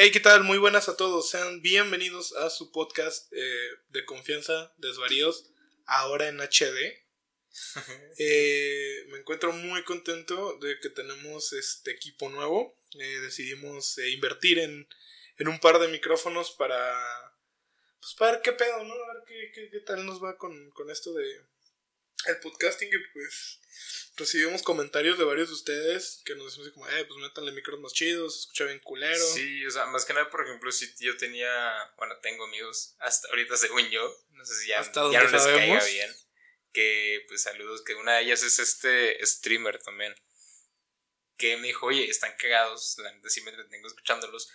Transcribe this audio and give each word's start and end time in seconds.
Hey, 0.00 0.12
¿qué 0.12 0.20
tal? 0.20 0.44
Muy 0.44 0.58
buenas 0.58 0.88
a 0.88 0.96
todos. 0.96 1.28
Sean 1.28 1.60
bienvenidos 1.60 2.32
a 2.36 2.50
su 2.50 2.70
podcast 2.70 3.32
eh, 3.32 3.68
de 3.88 4.04
confianza, 4.04 4.72
Desvaríos, 4.76 5.50
ahora 5.86 6.28
en 6.28 6.38
HD. 6.38 7.02
Eh, 8.20 9.06
me 9.08 9.18
encuentro 9.18 9.52
muy 9.52 9.82
contento 9.82 10.56
de 10.60 10.78
que 10.78 10.88
tenemos 10.88 11.52
este 11.52 11.90
equipo 11.90 12.28
nuevo. 12.28 12.78
Eh, 12.96 13.18
decidimos 13.22 13.98
invertir 13.98 14.60
en, 14.60 14.86
en 15.36 15.48
un 15.48 15.58
par 15.58 15.80
de 15.80 15.88
micrófonos 15.88 16.52
para. 16.52 16.78
Pues 18.00 18.14
para 18.14 18.32
ver 18.34 18.42
qué 18.42 18.52
pedo, 18.52 18.84
¿no? 18.84 18.94
A 18.94 19.14
ver 19.14 19.24
qué, 19.26 19.50
qué, 19.52 19.68
qué 19.68 19.80
tal 19.80 20.06
nos 20.06 20.22
va 20.22 20.38
con, 20.38 20.70
con 20.70 20.90
esto 20.90 21.12
de. 21.12 21.26
El 22.26 22.40
podcasting, 22.40 22.88
y 22.88 22.98
pues 23.12 23.60
recibimos 24.16 24.62
comentarios 24.62 25.16
de 25.18 25.24
varios 25.24 25.48
de 25.48 25.54
ustedes 25.54 26.20
que 26.24 26.34
nos 26.34 26.46
decían 26.46 26.66
así 26.66 26.74
como, 26.74 26.88
eh, 26.88 27.04
pues 27.04 27.20
métanle 27.20 27.52
micros 27.52 27.80
más 27.80 27.92
chidos, 27.92 28.34
se 28.34 28.40
escucha 28.40 28.64
bien 28.64 28.80
culero. 28.80 29.24
Sí, 29.24 29.64
o 29.64 29.70
sea, 29.70 29.86
más 29.86 30.04
que 30.04 30.12
nada, 30.12 30.28
por 30.28 30.44
ejemplo, 30.44 30.70
si 30.72 30.92
yo 30.98 31.16
tenía, 31.16 31.72
bueno, 31.96 32.16
tengo 32.20 32.44
amigos, 32.44 32.96
hasta 32.98 33.28
ahorita 33.28 33.56
según 33.56 33.88
yo, 33.90 34.24
no 34.30 34.44
sé 34.44 34.54
si 34.56 34.68
ya, 34.68 34.80
Hasta 34.80 35.10
ya 35.12 35.22
no 35.22 35.30
les 35.30 35.42
caiga 35.42 35.84
bien, 35.84 36.14
que 36.72 37.24
pues 37.28 37.42
saludos, 37.42 37.82
que 37.82 37.94
una 37.94 38.16
de 38.16 38.22
ellas 38.24 38.42
es 38.42 38.58
este 38.58 39.24
streamer 39.24 39.78
también, 39.78 40.14
que 41.36 41.56
me 41.56 41.68
dijo, 41.68 41.86
oye, 41.86 42.10
están 42.10 42.34
cagados, 42.36 42.96
la 42.98 43.12
neta 43.12 43.30
sí 43.30 43.40
me 43.42 43.50
entretengo 43.50 43.86
escuchándolos, 43.86 44.50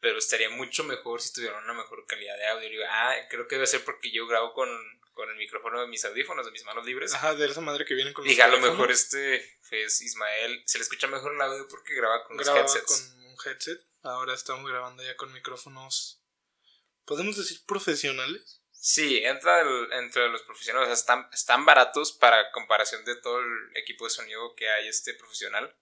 pero 0.00 0.18
estaría 0.18 0.50
mucho 0.50 0.84
mejor 0.84 1.22
si 1.22 1.32
tuvieran 1.32 1.64
una 1.64 1.72
mejor 1.72 2.06
calidad 2.06 2.36
de 2.36 2.46
audio. 2.46 2.68
Y 2.68 2.72
digo, 2.72 2.84
ah, 2.86 3.16
creo 3.30 3.48
que 3.48 3.56
debe 3.56 3.66
ser 3.66 3.82
porque 3.84 4.12
yo 4.12 4.26
grabo 4.26 4.52
con, 4.52 4.68
con 5.16 5.30
el 5.30 5.36
micrófono 5.36 5.80
de 5.80 5.86
mis 5.88 6.04
audífonos, 6.04 6.44
de 6.44 6.52
mis 6.52 6.62
manos 6.64 6.84
libres. 6.84 7.14
Ajá, 7.14 7.34
de 7.34 7.46
esa 7.46 7.62
madre 7.62 7.86
que 7.86 7.94
viene 7.94 8.12
con 8.12 8.22
los 8.24 8.28
Dije, 8.30 8.42
a 8.42 8.48
lo 8.48 8.58
mejor 8.60 8.90
este 8.90 9.58
es 9.70 10.02
Ismael, 10.02 10.62
se 10.66 10.76
le 10.78 10.82
escucha 10.82 11.06
mejor 11.06 11.32
el 11.34 11.40
audio 11.40 11.66
porque 11.66 11.94
graba 11.94 12.22
con 12.24 12.36
los 12.36 12.44
grababa 12.46 12.66
headsets. 12.66 13.12
con 13.14 13.24
un 13.24 13.36
headset. 13.44 13.80
Ahora 14.02 14.34
estamos 14.34 14.70
grabando 14.70 15.02
ya 15.02 15.16
con 15.16 15.32
micrófonos. 15.32 16.22
¿Podemos 17.06 17.36
decir 17.38 17.64
profesionales? 17.66 18.62
Sí, 18.72 19.18
entra 19.24 19.62
el- 19.62 19.92
entre 19.94 20.28
los 20.28 20.42
profesionales, 20.42 20.86
o 20.88 20.90
sea, 20.90 21.00
están, 21.00 21.28
están 21.32 21.64
baratos 21.64 22.12
para 22.12 22.50
comparación 22.52 23.04
de 23.06 23.16
todo 23.16 23.40
el 23.40 23.76
equipo 23.76 24.04
de 24.04 24.10
sonido 24.10 24.54
que 24.54 24.68
hay 24.68 24.86
este 24.86 25.14
profesional, 25.14 25.74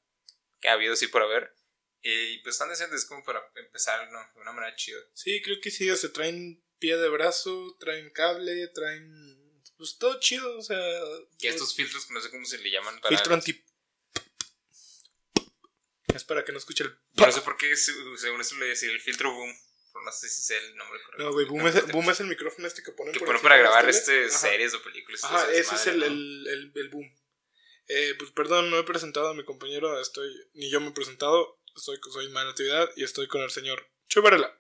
que 0.61 0.69
ha 0.69 0.75
habido 0.75 0.95
sí 0.97 1.09
por 1.09 1.23
haber. 1.23 1.55
Y 2.03 2.39
pues 2.39 2.55
están 2.55 2.69
decentes 2.69 3.05
como 3.05 3.25
para 3.25 3.43
empezar 3.57 4.11
¿no? 4.13 4.19
de 4.35 4.41
una 4.41 4.53
manera 4.53 4.77
chida. 4.77 5.01
Sí, 5.13 5.43
creo 5.43 5.57
que 5.61 5.71
sí. 5.71 5.95
Se 5.97 6.09
traen 6.11 6.64
pie 6.85 6.99
de 6.99 7.09
brazo, 7.09 7.77
traen 7.81 8.11
cable, 8.11 8.69
traen. 8.75 9.63
Pues 9.79 9.97
todo 9.97 10.21
chido, 10.21 10.59
o 10.59 10.63
sea. 10.63 10.77
Y 11.41 11.47
estos 11.47 11.75
filtros 11.75 12.05
que 12.05 12.13
no 12.13 12.21
sé 12.21 12.31
cómo 12.31 12.45
se 12.45 12.59
le 12.59 12.71
llaman 12.71 13.01
para... 13.01 13.17
filtro 13.17 13.33
anti. 13.33 13.65
Es 16.15 16.25
para 16.25 16.45
que 16.45 16.53
no 16.53 16.59
escuche 16.59 16.85
el. 16.85 16.91
Yo 17.13 17.25
no 17.25 17.33
sé 17.33 17.41
por 17.41 17.57
qué 17.57 17.75
se- 17.75 17.95
según 18.19 18.43
eso 18.43 18.55
le 18.57 18.67
decía 18.67 18.91
el 18.91 19.01
filtro 19.01 19.33
boom, 19.33 19.51
no 20.05 20.13
sé 20.13 20.29
si 20.29 20.41
es 20.53 20.63
el 20.63 20.77
nombre 20.77 21.01
correcto. 21.03 21.25
No, 21.25 21.33
güey, 21.33 21.47
boom 21.47 21.67
es, 21.67 21.87
boom 21.89 22.11
es 22.11 22.21
el 22.21 22.27
micrófono 22.27 22.67
este 22.69 22.83
que 22.83 22.93
ponen 22.93 23.15
Que 23.15 23.21
por 23.21 23.29
ponen 23.29 23.43
para 23.43 23.57
grabar 23.57 23.89
este 23.89 24.27
Ajá. 24.27 24.39
series 24.39 24.75
o 24.75 24.83
películas. 24.83 25.25
Ajá, 25.25 25.51
ese 25.53 25.75
es 25.75 25.87
el, 25.87 26.01
¿no? 26.01 26.05
el, 26.07 26.47
el, 26.49 26.73
el 26.75 26.89
boom. 26.91 27.11
Eh, 27.89 28.15
pues 28.19 28.31
perdón, 28.31 28.69
no 28.71 28.79
he 28.79 28.85
presentado 28.85 29.29
a 29.29 29.35
mi 29.35 29.45
compañero, 29.45 29.99
estoy, 30.01 30.31
ni 30.53 30.71
yo 30.71 30.81
me 30.81 30.89
he 30.89 30.93
presentado, 30.93 31.61
soy 31.77 31.99
Ismael 32.23 32.49
Natividad 32.49 32.91
y 32.97 33.05
estoy 33.05 33.27
con 33.27 33.41
el 33.43 33.51
señor 33.51 33.91
Chuy 34.09 34.23
Varela, 34.23 34.59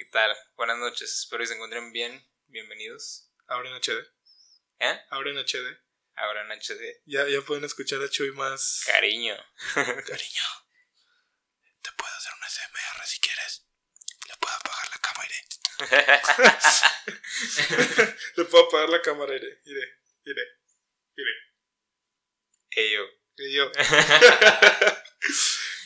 ¿Qué 0.00 0.06
tal? 0.06 0.32
Buenas 0.56 0.78
noches, 0.78 1.14
espero 1.14 1.42
que 1.42 1.48
se 1.48 1.52
encuentren 1.52 1.92
bien. 1.92 2.26
Bienvenidos. 2.46 3.30
ahora 3.48 3.68
en 3.68 3.76
HD, 3.76 4.00
¿Eh? 4.78 4.98
ahora 5.10 5.28
en 5.28 5.36
HD. 5.36 5.78
Ahora 6.14 6.40
en 6.40 6.50
HD. 6.58 7.02
Ya, 7.04 7.28
ya 7.28 7.42
pueden 7.42 7.64
escuchar 7.64 8.00
a 8.00 8.08
Chuy 8.08 8.32
más 8.32 8.82
Cariño. 8.86 9.36
cariño. 9.74 10.42
Te 11.82 11.92
puedo 11.92 12.10
hacer 12.16 12.32
un 12.32 12.42
SMR 12.48 13.04
si 13.04 13.20
quieres. 13.20 13.66
Le 14.26 14.34
puedo 14.38 14.54
apagar 14.54 14.88
la 14.88 14.98
cámara, 15.02 15.28
iré. 15.28 15.44
Le 18.36 18.44
puedo 18.46 18.68
apagar 18.68 18.88
la 18.88 19.02
cámara, 19.02 19.36
iré, 19.36 19.60
iré, 19.66 19.98
iré, 20.24 20.42
iré. 21.16 21.32
Ello. 22.70 23.06
Y 23.36 23.52
yo. 23.52 23.70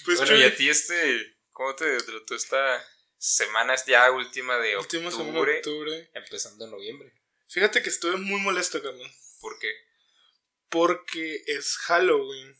pues 0.05 0.19
bueno, 0.19 0.27
Chuy, 0.27 0.41
y 0.41 0.45
a 0.45 0.55
ti 0.55 0.71
este, 0.71 1.37
¿cómo 1.51 1.75
te 1.75 1.99
trató 1.99 2.37
esta 2.37 2.94
semana? 3.25 3.75
Es 3.75 3.85
ya 3.87 4.11
última 4.11 4.59
de 4.59 4.77
última 4.77 5.11
semana 5.11 5.29
octubre, 5.31 5.53
de 5.53 5.59
octubre. 5.59 6.11
empezando 6.15 6.67
noviembre. 6.67 7.13
Fíjate 7.49 7.83
que 7.83 7.89
estuve 7.89 8.17
muy 8.17 8.41
molesto, 8.41 8.83
carnal. 8.83 9.11
¿Por 9.41 9.59
qué? 9.59 9.73
Porque 10.69 11.43
es 11.47 11.77
Halloween. 11.79 12.57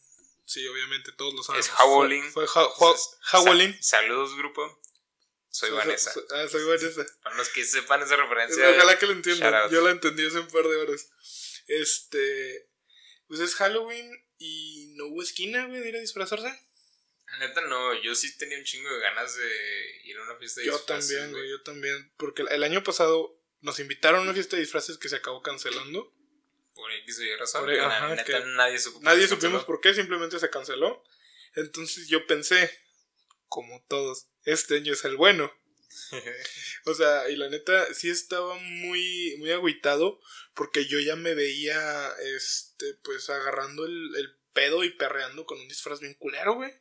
Sí, 0.47 0.67
obviamente, 0.69 1.13
todos 1.13 1.35
lo 1.35 1.43
saben. 1.43 1.61
Es 1.61 1.69
Halloween. 1.71 2.31
Fue, 2.33 2.47
fue 2.47 2.63
ha- 2.63 2.65
ha- 2.67 2.95
Halloween. 3.23 3.75
Sa- 3.81 3.99
saludos, 3.99 4.37
grupo. 4.37 4.81
Soy 5.51 5.71
Vanessa. 5.71 6.13
Ah, 6.33 6.47
soy 6.49 6.65
Vanessa. 6.65 7.07
Para 7.23 7.37
los 7.37 7.49
que 7.51 7.65
sepan 7.65 8.03
esa 8.03 8.17
referencia. 8.17 8.71
Ojalá 8.71 8.99
que 8.99 9.07
lo 9.07 9.13
entiendan. 9.13 9.71
Yo 9.71 9.81
la 9.83 9.91
entendí 9.91 10.27
hace 10.27 10.41
un 10.41 10.49
par 10.49 10.65
de 10.67 10.77
horas. 10.77 11.09
Este. 11.69 12.69
Pues 13.27 13.41
es 13.41 13.55
Halloween 13.55 14.11
y 14.39 14.93
no 14.97 15.07
hubo 15.07 15.23
esquina, 15.23 15.67
güey, 15.67 15.81
de 15.81 15.89
ir 15.89 15.97
a 15.97 16.01
disfrazarse. 16.01 16.49
La 17.39 17.47
Neta, 17.47 17.61
no. 17.63 17.95
Yo 18.03 18.15
sí 18.15 18.37
tenía 18.37 18.59
un 18.59 18.65
chingo 18.65 18.93
de 18.93 19.01
ganas 19.01 19.37
de 19.37 20.01
ir 20.05 20.17
a 20.19 20.23
una 20.23 20.37
fiesta 20.37 20.61
de 20.61 20.67
Yo 20.69 20.77
disfraces, 20.77 21.09
también, 21.11 21.33
güey, 21.33 21.51
yo 21.51 21.63
también. 21.63 22.13
Porque 22.17 22.43
el- 22.49 22.63
año 22.63 22.83
pasado 22.83 23.41
nos 23.61 23.79
invitaron 23.81 24.21
a 24.21 24.23
una 24.23 24.35
fiesta 24.35 24.57
de 24.57 24.63
disfraces 24.63 24.99
que 24.99 25.09
se 25.09 25.17
acabó 25.17 25.43
cancelando. 25.43 26.13
Por 26.75 26.91
X 26.93 27.19
o 27.19 27.23
Y 27.23 27.37
razón. 27.37 27.65
Por- 27.65 27.77
na- 27.77 27.87
ajá, 27.97 28.09
neta, 28.11 28.25
que 28.25 28.41
nadie 28.47 28.79
supo. 28.79 29.01
Nadie 29.03 29.27
supimos 29.29 29.65
por 29.65 29.81
qué, 29.81 29.95
simplemente 29.95 30.39
se 30.39 30.51
canceló. 30.51 31.03
Entonces 31.55 32.09
yo 32.09 32.27
pensé, 32.27 32.71
como 33.49 33.85
todos, 33.89 34.27
este 34.45 34.77
año 34.77 34.93
es 34.93 35.05
el 35.05 35.17
bueno. 35.17 35.53
O 36.87 36.93
sea, 36.95 37.31
y 37.31 37.37
la 37.37 37.49
neta, 37.49 37.95
sí 37.95 38.11
estaba 38.11 38.57
muy, 38.57 39.37
muy 39.39 39.51
agüitado 39.53 40.21
porque 40.53 40.85
yo 40.87 40.99
ya 41.01 41.17
me 41.17 41.35
veía, 41.35 42.11
este, 42.37 42.95
pues 43.03 43.31
agarrando 43.31 43.87
el, 43.87 44.15
el 44.17 44.37
pedo 44.53 44.85
y 44.85 44.91
perreando 44.91 45.47
con 45.47 45.59
un 45.59 45.67
disfraz 45.69 46.01
bien 46.01 46.13
culero, 46.15 46.55
güey. 46.55 46.73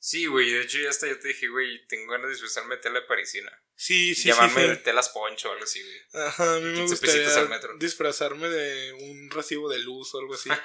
Sí, 0.00 0.26
güey. 0.26 0.50
De 0.50 0.62
hecho, 0.62 0.78
ya 0.78 0.90
hasta 0.90 1.06
yo 1.08 1.18
te 1.18 1.28
dije, 1.28 1.48
güey, 1.48 1.86
tengo 1.86 2.12
ganas 2.12 2.28
de 2.28 2.32
disfrazarme 2.34 2.76
de 2.76 2.82
tela 2.82 3.06
parisina. 3.06 3.50
Sí, 3.74 4.14
sí, 4.14 4.28
Llamarme 4.28 4.62
sí. 4.62 4.68
de 4.68 4.76
telas 4.76 5.08
poncho 5.10 5.48
o 5.48 5.52
algo 5.52 5.64
así, 5.64 5.82
güey. 5.82 6.24
Ajá, 6.26 6.54
a 6.56 6.58
mí 6.60 6.66
me 6.66 6.74
15 6.78 6.96
pesitos 6.96 7.14
gustaría 7.24 7.42
al 7.42 7.48
metro. 7.48 7.76
disfrazarme 7.78 8.48
de 8.48 8.92
un 8.92 9.30
recibo 9.30 9.68
de 9.68 9.78
luz 9.80 10.14
o 10.14 10.18
algo 10.18 10.34
así. 10.34 10.50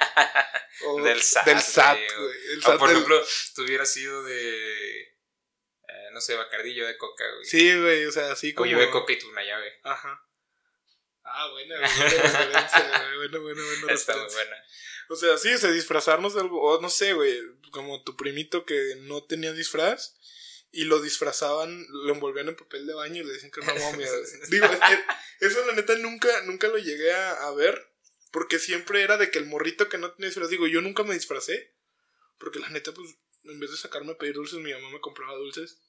O 0.85 1.03
Del 1.03 1.21
SAT, 1.21 1.45
Del 1.45 1.59
SAT, 1.61 1.97
güey, 2.17 2.29
o- 2.65 2.71
O 2.73 2.77
por 2.79 2.87
del- 2.89 2.97
ejemplo, 2.97 3.23
tú 3.55 3.61
hubieras 3.63 3.91
sido 3.93 4.23
de. 4.23 5.01
eh, 5.01 6.09
no 6.13 6.19
sé, 6.19 6.35
bacardillo 6.35 6.87
de 6.87 6.97
coca, 6.97 7.23
güey. 7.31 7.45
Sí, 7.45 7.79
güey, 7.79 8.05
o 8.07 8.11
sea, 8.11 8.31
así 8.31 8.51
O 8.53 8.55
como... 8.55 8.71
yo 8.71 8.79
de 8.79 8.89
coca 8.89 9.13
y 9.13 9.19
tú 9.19 9.29
una 9.29 9.43
llave. 9.43 9.71
Ajá. 9.83 10.19
Ah, 11.23 11.47
buena, 11.51 11.75
buena 11.75 11.93
referencia. 12.05 13.11
Buena, 13.17 13.37
buena, 13.39 13.61
buena 13.63 13.93
Está 13.93 14.17
muy 14.17 14.33
buena. 14.33 14.57
O 15.09 15.15
sea, 15.15 15.37
sí, 15.37 15.53
o 15.53 15.57
sea, 15.57 15.71
disfrazarnos 15.71 16.33
de 16.33 16.41
algo, 16.41 16.61
o 16.61 16.81
no 16.81 16.89
sé, 16.89 17.13
güey, 17.13 17.39
como 17.71 18.03
tu 18.03 18.15
primito 18.15 18.65
que 18.65 18.95
no 19.01 19.23
tenía 19.23 19.53
disfraz 19.53 20.15
y 20.71 20.85
lo 20.85 21.01
disfrazaban, 21.01 21.85
lo 21.89 22.13
envolvían 22.13 22.47
en 22.49 22.55
papel 22.55 22.87
de 22.87 22.93
baño 22.93 23.21
y 23.21 23.25
le 23.25 23.33
decían 23.33 23.51
que 23.51 23.61
era 23.61 23.73
una 23.73 23.81
momia. 23.91 24.09
Digo, 24.49 24.65
es 24.65 24.79
que 24.79 25.45
eso 25.45 25.65
la 25.65 25.73
neta 25.73 25.95
nunca, 25.97 26.41
nunca 26.43 26.67
lo 26.67 26.77
llegué 26.77 27.11
a, 27.13 27.47
a 27.47 27.53
ver, 27.53 27.91
porque 28.31 28.57
siempre 28.59 29.01
era 29.03 29.17
de 29.17 29.29
que 29.29 29.39
el 29.39 29.45
morrito 29.45 29.89
que 29.89 29.97
no 29.97 30.11
tenía 30.13 30.29
disfraz, 30.29 30.49
digo, 30.49 30.67
yo 30.67 30.81
nunca 30.81 31.03
me 31.03 31.13
disfracé, 31.13 31.75
porque 32.39 32.59
la 32.59 32.69
neta, 32.69 32.91
pues, 32.93 33.15
en 33.43 33.59
vez 33.59 33.71
de 33.71 33.77
sacarme 33.77 34.13
a 34.13 34.17
pedir 34.17 34.33
dulces, 34.35 34.59
mi 34.59 34.73
mamá 34.73 34.89
me 34.89 35.01
compraba 35.01 35.35
dulces. 35.35 35.79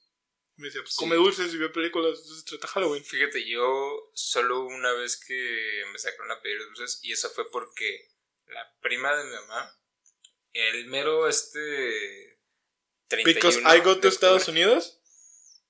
Me 0.57 0.67
decía, 0.67 0.81
pues, 0.83 0.93
Sí. 0.93 0.99
come 0.99 1.15
dulces 1.15 1.53
y 1.53 1.57
ve 1.57 1.69
películas, 1.69 2.19
se 2.25 2.43
trata 2.45 2.67
Halloween. 2.67 3.03
Fíjate, 3.03 3.45
yo 3.49 4.11
solo 4.13 4.61
una 4.65 4.93
vez 4.93 5.17
que 5.17 5.83
me 5.91 5.99
sacaron 5.99 6.31
a 6.31 6.41
pedir 6.41 6.59
dulces 6.59 6.99
y 7.03 7.11
eso 7.11 7.29
fue 7.29 7.49
porque 7.51 8.07
la 8.47 8.75
prima 8.81 9.15
de 9.15 9.23
mi 9.25 9.31
mamá, 9.31 9.77
el 10.53 10.85
mero 10.87 11.27
este 11.27 12.39
31 13.07 13.33
Because 13.33 13.59
I 13.77 13.81
go 13.81 13.99
to 13.99 14.07
Estados 14.07 14.47
Unidos. 14.47 14.99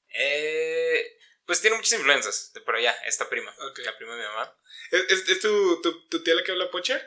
eh, 0.09 1.18
pues 1.46 1.62
tiene 1.62 1.75
muchas 1.78 1.94
influencias 1.94 2.52
de 2.53 2.61
por 2.61 2.76
allá, 2.76 2.91
esta 3.05 3.29
prima, 3.29 3.55
la 3.59 3.97
prima 3.97 4.16
de 4.16 4.22
mi 4.22 4.28
mamá. 4.28 4.58
¿Es, 4.91 5.02
es, 5.09 5.29
es 5.29 5.40
tu, 5.41 5.82
tu, 5.82 6.08
tu 6.08 6.23
tía 6.23 6.34
la 6.35 6.44
que 6.44 6.52
habla 6.52 6.72
pocha? 6.72 6.97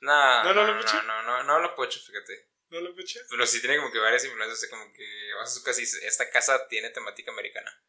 No, 0.00 0.44
¿No 0.44 0.54
no, 0.54 0.60
habla 0.60 0.74
no, 0.74 0.80
pocho? 0.80 1.02
no, 1.02 1.22
no, 1.22 1.42
no, 1.44 1.52
habla 1.54 1.74
pocho, 1.74 2.00
fíjate. 2.00 2.50
¿No 2.68 2.78
habla 2.78 2.90
pocha? 2.94 3.20
Pero 3.30 3.46
sí 3.46 3.60
tiene 3.60 3.78
como 3.78 3.90
que 3.92 3.98
varias 3.98 4.24
influencias, 4.24 4.58
o 4.58 4.60
sea, 4.60 4.70
como 4.70 4.92
que 4.92 5.06
vas 5.38 5.50
a 5.50 5.54
su 5.54 5.62
casa 5.62 5.80
y 5.80 5.84
dices, 5.84 6.02
esta 6.02 6.28
casa 6.30 6.68
tiene 6.68 6.90
temática 6.90 7.30
americana. 7.30 7.82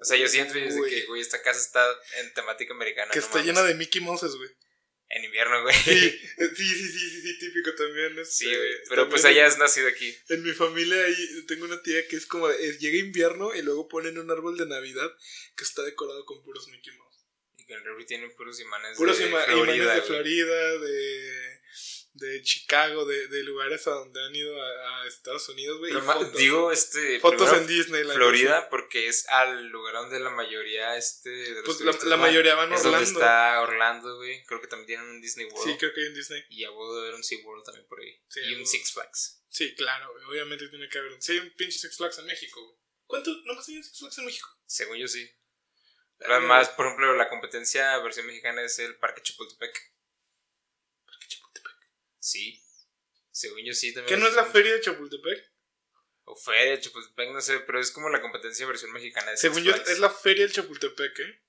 O 0.00 0.04
sea, 0.04 0.16
yo 0.16 0.26
siento 0.28 0.54
que, 0.54 1.04
güey, 1.06 1.20
esta 1.20 1.40
casa 1.42 1.60
está 1.60 1.84
en 2.18 2.34
temática 2.34 2.72
americana. 2.74 3.12
Que 3.12 3.20
no 3.20 3.24
está 3.24 3.38
mames. 3.38 3.46
llena 3.46 3.62
de 3.66 3.74
Mickey 3.74 4.00
Mouses, 4.00 4.34
güey. 4.34 4.50
En 5.10 5.24
invierno, 5.24 5.62
güey. 5.62 5.74
Sí, 5.84 6.10
sí, 6.54 6.74
sí, 6.74 7.10
sí, 7.10 7.20
sí, 7.22 7.38
típico 7.38 7.74
también. 7.74 8.18
este, 8.18 8.34
Sí, 8.34 8.46
güey. 8.46 8.70
Pero 8.88 9.08
pues 9.08 9.24
en- 9.24 9.30
allá 9.30 9.46
es 9.46 9.58
nacido 9.58 9.88
aquí. 9.88 10.14
En 10.28 10.42
mi 10.42 10.52
familia 10.52 11.02
ahí 11.04 11.44
tengo 11.46 11.64
una 11.64 11.82
tía 11.82 12.06
que 12.08 12.16
es 12.16 12.26
como, 12.26 12.50
llega 12.50 12.98
invierno 12.98 13.54
y 13.54 13.62
luego 13.62 13.88
ponen 13.88 14.18
un 14.18 14.30
árbol 14.30 14.56
de 14.58 14.66
Navidad 14.66 15.10
que 15.56 15.64
está 15.64 15.82
decorado 15.82 16.24
con 16.26 16.42
puros 16.44 16.68
Mickey 16.68 16.92
Mouse. 16.96 17.24
¿Y 17.56 17.72
el 17.72 17.84
refri 17.84 18.06
tiene 18.06 18.28
puros 18.30 18.60
imanes 18.60 18.96
Puros 18.96 19.18
de 19.18 19.26
Florida. 19.28 19.74
imanes 19.74 19.94
de. 19.96 20.02
Florida, 20.02 20.78
de, 20.78 21.60
de 22.18 22.42
Chicago, 22.42 23.04
de, 23.06 23.28
de 23.28 23.42
lugares 23.44 23.86
a 23.86 23.90
donde 23.92 24.22
han 24.22 24.34
ido 24.34 24.60
a, 24.62 25.02
a 25.02 25.06
Estados 25.06 25.48
Unidos, 25.48 25.78
güey. 25.78 25.92
digo, 26.36 26.70
este. 26.72 27.20
Fotos 27.20 27.52
en 27.56 27.66
Disney. 27.66 28.04
la 28.04 28.14
Florida, 28.14 28.68
porque 28.68 29.08
es 29.08 29.26
al 29.28 29.68
lugar 29.68 29.94
donde 29.94 30.20
la 30.20 30.30
mayoría, 30.30 30.96
este. 30.96 31.30
De 31.30 31.50
los 31.62 31.64
Pues 31.64 31.80
la, 31.80 31.92
la 31.92 32.16
van. 32.16 32.20
mayoría 32.20 32.54
van 32.54 32.72
a 32.72 32.76
Orlando. 32.76 32.90
donde 32.90 33.04
está 33.10 33.60
Orlando, 33.62 34.16
güey. 34.16 34.44
Creo 34.44 34.60
que 34.60 34.66
también 34.66 34.86
tienen 34.86 35.06
un 35.06 35.20
Disney 35.20 35.46
World. 35.46 35.72
Sí, 35.72 35.78
creo 35.78 35.92
que 35.94 36.00
hay 36.02 36.06
un 36.08 36.14
Disney. 36.14 36.42
Y 36.50 36.64
a 36.64 36.70
huevo 36.70 36.94
de 36.96 37.00
haber 37.02 37.14
un 37.14 37.24
SeaWorld 37.24 37.64
también 37.64 37.86
por 37.86 38.00
ahí. 38.00 38.20
Sí, 38.28 38.40
y 38.44 38.54
un. 38.54 38.66
Six 38.66 38.92
Flags. 38.92 39.42
Sí, 39.48 39.74
claro. 39.74 40.12
Obviamente 40.28 40.68
tiene 40.68 40.88
que 40.88 40.98
haber 40.98 41.12
un. 41.12 41.22
Sí, 41.22 41.32
hay 41.32 41.38
un 41.38 41.54
pinche 41.56 41.78
Six 41.78 41.96
Flags 41.96 42.18
en 42.18 42.26
México, 42.26 42.62
güey. 42.64 42.78
¿Cuánto? 43.06 43.30
¿Nomás 43.44 43.68
hay 43.68 43.76
un 43.76 43.84
Six 43.84 43.98
Flags 43.98 44.18
en 44.18 44.24
México? 44.26 44.48
Según 44.66 44.98
yo 44.98 45.08
sí. 45.08 45.22
Eh, 45.22 46.24
Además, 46.28 46.68
por 46.70 46.86
ejemplo, 46.86 47.14
la 47.16 47.28
competencia 47.28 47.96
versión 47.98 48.26
mexicana 48.26 48.62
es 48.62 48.78
el 48.80 48.96
Parque 48.98 49.22
Chapultepec. 49.22 49.78
Sí. 52.28 52.62
Según 53.30 53.64
yo 53.64 53.72
sí 53.72 53.94
también. 53.94 54.14
¿Qué 54.14 54.20
no 54.20 54.28
es 54.28 54.34
la 54.34 54.44
feria 54.44 54.74
de 54.74 54.80
Chapultepec? 54.82 55.50
O 56.24 56.36
feria 56.36 56.72
de 56.72 56.80
Chapultepec, 56.80 57.30
no 57.30 57.40
sé, 57.40 57.60
pero 57.60 57.80
es 57.80 57.90
como 57.90 58.10
la 58.10 58.20
competencia 58.20 58.66
versión 58.66 58.92
mexicana 58.92 59.30
de 59.30 59.38
Según 59.38 59.64
yo, 59.64 59.74
es 59.74 59.98
la 59.98 60.10
feria 60.10 60.44
del 60.44 60.52
Chapultepec, 60.52 61.18
¿eh? 61.20 61.42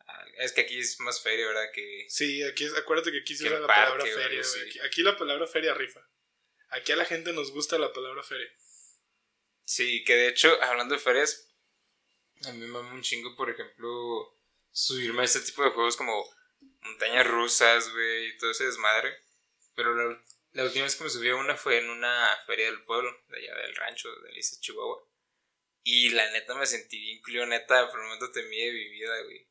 Ah, 0.00 0.24
Es 0.38 0.52
que 0.52 0.62
aquí 0.62 0.78
es 0.80 0.98
más 0.98 1.22
feria, 1.22 1.46
¿verdad? 1.46 1.70
Que. 1.72 2.06
Sí, 2.08 2.42
aquí 2.42 2.64
es, 2.64 2.74
acuérdate 2.74 3.12
que 3.12 3.20
aquí 3.20 3.36
se 3.36 3.44
usa 3.44 3.60
la 3.60 3.68
palabra 3.68 4.04
feria, 4.04 4.42
sí. 4.42 4.58
güey. 4.58 4.68
Aquí, 4.68 4.80
aquí 4.80 5.02
la 5.02 5.16
palabra 5.16 5.46
feria 5.46 5.74
rifa. 5.74 6.00
Aquí 6.70 6.90
a 6.90 6.96
la 6.96 7.04
gente 7.04 7.32
nos 7.32 7.52
gusta 7.52 7.78
la 7.78 7.92
palabra 7.92 8.24
feria. 8.24 8.50
Sí, 9.64 10.02
que 10.04 10.16
de 10.16 10.28
hecho, 10.28 10.60
hablando 10.62 10.96
de 10.96 11.00
ferias, 11.00 11.54
a 12.46 12.52
mí 12.52 12.58
me 12.58 12.66
mama 12.66 12.92
un 12.94 13.02
chingo, 13.02 13.36
por 13.36 13.48
ejemplo, 13.48 14.40
subirme 14.72 15.22
a 15.22 15.24
este 15.24 15.40
tipo 15.40 15.62
de 15.62 15.70
juegos 15.70 15.96
como 15.96 16.28
montañas 16.80 17.26
rusas, 17.26 17.92
güey, 17.92 18.26
y 18.28 18.38
todo 18.38 18.50
ese 18.50 18.64
desmadre. 18.66 19.25
Pero 19.76 19.94
la, 19.94 20.20
la 20.52 20.64
última 20.64 20.84
vez 20.84 20.96
que 20.96 21.04
me 21.04 21.10
subí 21.10 21.28
a 21.28 21.36
una 21.36 21.56
fue 21.56 21.78
en 21.78 21.88
una 21.90 22.36
feria 22.46 22.66
del 22.66 22.82
pueblo, 22.84 23.10
de 23.28 23.38
allá 23.38 23.54
del 23.62 23.76
rancho, 23.76 24.08
de 24.22 24.30
Alicia, 24.30 24.58
Chihuahua. 24.60 25.06
Y 25.84 26.08
la 26.08 26.28
neta 26.32 26.54
me 26.56 26.66
sentí 26.66 26.98
bien 26.98 27.22
culo, 27.22 27.46
neta, 27.46 27.88
por 27.88 28.00
un 28.00 28.06
momento 28.06 28.32
temí 28.32 28.56
de 28.58 28.72
mi 28.72 28.88
vida, 28.88 29.22
güey. 29.22 29.46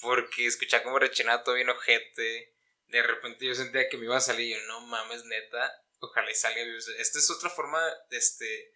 Porque 0.00 0.46
escuchaba 0.46 0.82
como 0.82 0.98
rechinaba 0.98 1.44
todo 1.44 1.54
bien 1.54 1.68
ojete. 1.68 2.54
De 2.88 3.02
repente 3.02 3.46
yo 3.46 3.54
sentía 3.54 3.88
que 3.88 3.96
me 3.96 4.06
iba 4.06 4.16
a 4.16 4.20
salir 4.20 4.48
y 4.48 4.58
yo, 4.58 4.66
no 4.66 4.80
mames, 4.80 5.24
neta, 5.26 5.72
ojalá 6.00 6.30
y 6.30 6.34
salga 6.34 6.62
vivo. 6.64 6.78
Esta 6.98 7.18
es 7.18 7.30
otra 7.30 7.50
forma 7.50 7.80
de, 8.10 8.16
este, 8.16 8.72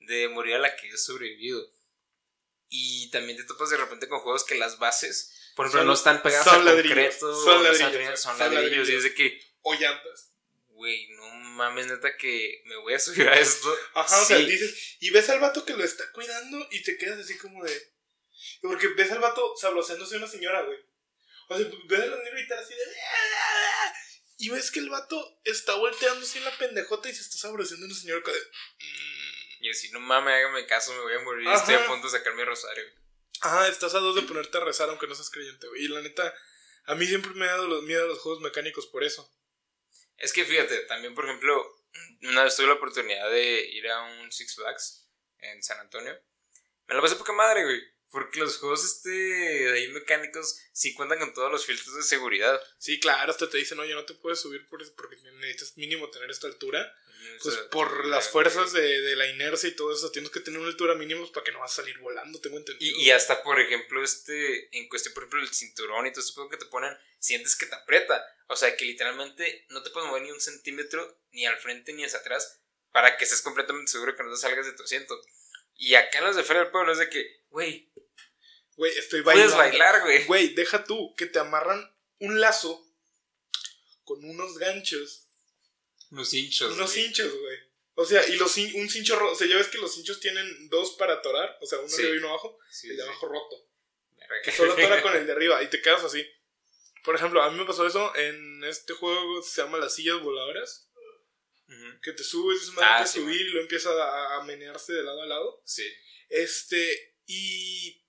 de 0.00 0.28
morir 0.28 0.54
a 0.54 0.58
la 0.58 0.74
que 0.76 0.88
yo 0.88 0.94
he 0.94 0.98
sobrevivido. 0.98 1.62
Y 2.68 3.10
también 3.10 3.36
te 3.38 3.44
topas 3.44 3.70
de 3.70 3.76
repente 3.76 4.08
con 4.08 4.20
juegos 4.20 4.44
que 4.44 4.54
las 4.56 4.78
bases, 4.78 5.52
por 5.54 5.66
ejemplo, 5.66 5.80
Son- 5.80 5.86
no 5.88 5.94
están 5.94 6.22
pegadas 6.22 6.44
son 6.44 6.60
a 6.62 6.64
ladrillos, 6.64 6.96
concreto, 6.96 7.44
son 7.44 7.62
ladrillos, 7.64 7.92
son, 7.92 8.16
son 8.16 8.16
son 8.16 8.38
ladrillos, 8.38 8.62
ladrillos. 8.64 8.88
y 8.90 8.94
es 8.96 9.02
de 9.04 9.14
que, 9.14 9.40
O 9.62 9.74
llantas. 9.74 10.33
Güey, 10.74 11.08
no 11.16 11.30
mames, 11.56 11.86
neta, 11.86 12.16
que 12.16 12.62
me 12.66 12.76
voy 12.76 12.94
a 12.94 12.98
subir 12.98 13.28
a 13.28 13.38
esto. 13.38 13.74
Ajá, 13.94 14.22
o 14.22 14.24
sea, 14.24 14.36
Sí. 14.38 14.44
dices, 14.46 14.96
y 15.00 15.10
ves 15.10 15.28
al 15.30 15.40
vato 15.40 15.64
que 15.64 15.72
lo 15.74 15.84
está 15.84 16.04
cuidando 16.12 16.66
y 16.70 16.82
te 16.82 16.96
quedas 16.98 17.18
así 17.20 17.36
como 17.38 17.64
de. 17.64 17.92
Porque 18.60 18.88
ves 18.88 19.10
al 19.12 19.20
vato 19.20 19.54
sabroseándose 19.56 20.16
a 20.16 20.18
una 20.18 20.26
señora, 20.28 20.62
güey. 20.62 20.78
O 21.48 21.56
sea, 21.56 21.66
ves 21.86 22.00
a 22.00 22.06
la 22.06 22.16
niña 22.16 22.30
gritar 22.32 22.58
así 22.58 22.74
de. 22.74 22.80
Y 24.38 24.48
ves 24.50 24.70
que 24.70 24.80
el 24.80 24.90
vato 24.90 25.40
está 25.44 25.74
volteándose 25.76 26.38
en 26.38 26.44
la 26.44 26.58
pendejota 26.58 27.08
y 27.08 27.14
se 27.14 27.22
está 27.22 27.38
sabroseando 27.38 27.86
a 27.86 27.88
una 27.88 27.94
señora. 27.98 28.20
de, 28.26 28.32
"Mm". 28.32 29.64
Y 29.64 29.68
decir, 29.68 29.92
no 29.92 30.00
mames, 30.00 30.34
hágame 30.34 30.66
caso, 30.66 30.92
me 30.92 31.00
voy 31.00 31.14
a 31.14 31.20
morir, 31.20 31.48
Ajá. 31.48 31.56
estoy 31.58 31.74
a 31.76 31.86
punto 31.86 32.08
de 32.10 32.18
sacar 32.18 32.34
mi 32.34 32.44
rosario. 32.44 32.84
Ajá, 33.40 33.68
estás 33.68 33.94
a 33.94 33.98
dos 33.98 34.14
de 34.16 34.22
ponerte 34.22 34.56
a 34.58 34.60
rezar 34.64 34.88
aunque 34.88 35.06
no 35.06 35.14
seas 35.14 35.30
creyente, 35.30 35.66
güey. 35.68 35.84
Y 35.84 35.88
la 35.88 36.02
neta, 36.02 36.34
a 36.86 36.94
mí 36.96 37.06
siempre 37.06 37.30
me 37.34 37.46
ha 37.46 37.52
dado 37.52 37.68
los 37.68 37.82
miedo 37.84 38.04
a 38.04 38.08
los 38.08 38.18
juegos 38.18 38.42
mecánicos 38.42 38.86
por 38.88 39.04
eso. 39.04 39.30
Es 40.16 40.32
que 40.32 40.44
fíjate, 40.44 40.80
también 40.86 41.14
por 41.14 41.24
ejemplo, 41.24 41.76
una 42.22 42.44
vez 42.44 42.56
tuve 42.56 42.66
la 42.66 42.74
oportunidad 42.74 43.30
de 43.30 43.60
ir 43.66 43.88
a 43.88 44.02
un 44.02 44.32
Six 44.32 44.54
Flags 44.56 45.08
en 45.38 45.62
San 45.62 45.78
Antonio. 45.80 46.18
Me 46.86 46.94
la 46.94 47.00
pasé 47.00 47.16
poca 47.16 47.32
madre, 47.32 47.64
güey. 47.64 47.80
Porque 48.10 48.38
los 48.38 48.58
juegos 48.58 48.84
este 48.84 49.10
de 49.10 49.72
ahí 49.72 49.88
mecánicos 49.88 50.56
sí 50.72 50.94
cuentan 50.94 51.18
con 51.18 51.34
todos 51.34 51.50
los 51.50 51.66
filtros 51.66 51.96
de 51.96 52.02
seguridad. 52.04 52.60
Sí, 52.78 53.00
claro, 53.00 53.32
hasta 53.32 53.50
te 53.50 53.58
dicen, 53.58 53.80
oye, 53.80 53.92
no 53.92 54.04
te 54.04 54.14
puedes 54.14 54.38
subir 54.38 54.68
porque 54.68 55.16
necesitas 55.40 55.76
mínimo 55.76 56.08
tener 56.10 56.30
esta 56.30 56.46
altura. 56.46 56.94
Pues 57.42 57.56
por 57.70 58.02
eh, 58.04 58.08
las 58.08 58.28
fuerzas 58.28 58.72
de, 58.72 59.00
de 59.00 59.16
la 59.16 59.26
inercia 59.26 59.68
y 59.68 59.76
todo 59.76 59.92
eso, 59.92 60.10
tienes 60.10 60.30
que 60.30 60.40
tener 60.40 60.60
una 60.60 60.68
altura 60.68 60.94
mínima 60.94 61.26
para 61.32 61.44
que 61.44 61.52
no 61.52 61.60
vas 61.60 61.72
a 61.72 61.76
salir 61.82 61.98
volando, 61.98 62.40
tengo 62.40 62.56
entendido. 62.58 62.98
Y, 62.98 63.04
y 63.04 63.10
hasta, 63.10 63.42
por 63.42 63.60
ejemplo, 63.60 64.02
este, 64.02 64.76
en 64.76 64.88
cuestión, 64.88 65.14
por 65.14 65.24
ejemplo, 65.24 65.40
el 65.40 65.52
cinturón 65.52 66.06
y 66.06 66.12
todo 66.12 66.20
esto 66.24 66.48
que 66.48 66.56
te 66.56 66.66
ponen, 66.66 66.96
sientes 67.18 67.56
que 67.56 67.66
te 67.66 67.74
aprieta. 67.74 68.24
O 68.48 68.56
sea, 68.56 68.76
que 68.76 68.84
literalmente 68.84 69.66
no 69.70 69.82
te 69.82 69.90
puedes 69.90 70.08
mover 70.08 70.22
ni 70.22 70.30
un 70.30 70.40
centímetro, 70.40 71.20
ni 71.32 71.46
al 71.46 71.58
frente 71.58 71.92
ni 71.92 72.04
hacia 72.04 72.18
atrás, 72.18 72.60
para 72.92 73.16
que 73.16 73.24
estés 73.24 73.42
completamente 73.42 73.90
seguro 73.90 74.14
que 74.16 74.22
no 74.22 74.30
te 74.32 74.36
salgas 74.38 74.66
de 74.66 74.72
tu 74.72 74.82
asiento. 74.82 75.20
Y 75.76 75.94
acá 75.94 76.18
en 76.18 76.24
los 76.24 76.36
de 76.36 76.44
Feria 76.44 76.62
del 76.62 76.70
Pueblo 76.70 76.92
es 76.92 76.98
de 76.98 77.08
que, 77.08 77.44
güey, 77.50 77.90
Güey, 78.76 78.96
estoy 78.98 79.20
bailando. 79.20 79.54
puedes 79.54 79.70
bailar, 79.70 80.02
güey. 80.02 80.24
Güey, 80.24 80.48
deja 80.54 80.84
tú 80.84 81.14
que 81.16 81.26
te 81.26 81.38
amarran 81.38 81.92
un 82.18 82.40
lazo 82.40 82.84
con 84.04 84.24
unos 84.24 84.58
ganchos, 84.58 85.23
Unos 86.14 86.32
hinchos. 86.34 86.72
unos 86.72 86.92
güey. 86.92 87.06
hinchos, 87.06 87.32
güey. 87.38 87.58
O 87.96 88.04
sea, 88.04 88.26
y 88.28 88.36
los 88.36 88.56
un 88.56 88.88
cincho 88.90 89.16
roto, 89.16 89.32
o 89.32 89.36
sea, 89.36 89.46
ya 89.46 89.56
ves 89.56 89.68
que 89.68 89.78
los 89.78 89.96
hinchos 89.96 90.18
tienen 90.18 90.68
dos 90.68 90.96
para 90.98 91.14
atorar, 91.14 91.56
o 91.60 91.66
sea, 91.66 91.78
uno 91.78 91.88
Sí. 91.88 92.02
arriba 92.02 92.14
y 92.14 92.18
uno 92.18 92.28
abajo, 92.30 92.58
Sí, 92.70 92.88
el 92.90 92.96
de 92.96 93.02
sí. 93.02 93.08
abajo 93.08 93.28
roto. 93.28 93.68
Que 94.42 94.50
solo 94.52 94.72
atora 94.72 95.00
con 95.02 95.14
el 95.14 95.26
de 95.26 95.32
arriba 95.32 95.62
y 95.62 95.68
te 95.68 95.80
quedas 95.80 96.02
así. 96.02 96.26
Por 97.04 97.14
ejemplo, 97.14 97.40
a 97.42 97.50
mí 97.50 97.58
me 97.58 97.66
pasó 97.66 97.86
eso 97.86 98.14
en 98.16 98.64
este 98.64 98.94
juego 98.94 99.40
que 99.42 99.48
se 99.48 99.60
llama 99.62 99.78
Las 99.78 99.94
sillas 99.94 100.20
voladoras, 100.22 100.88
que 102.02 102.12
te 102.12 102.24
subes, 102.24 102.62
es 102.62 102.68
Ah, 102.70 103.00
más 103.00 103.10
sí, 103.12 103.20
subir 103.20 103.40
y 103.40 103.50
lo 103.50 103.60
empieza 103.60 103.90
a, 103.90 104.36
a 104.40 104.44
menearse 104.44 104.92
de 104.92 105.02
lado 105.02 105.22
a 105.22 105.26
lado. 105.26 105.62
Sí. 105.64 105.86
Este, 106.30 107.14
y 107.26 108.02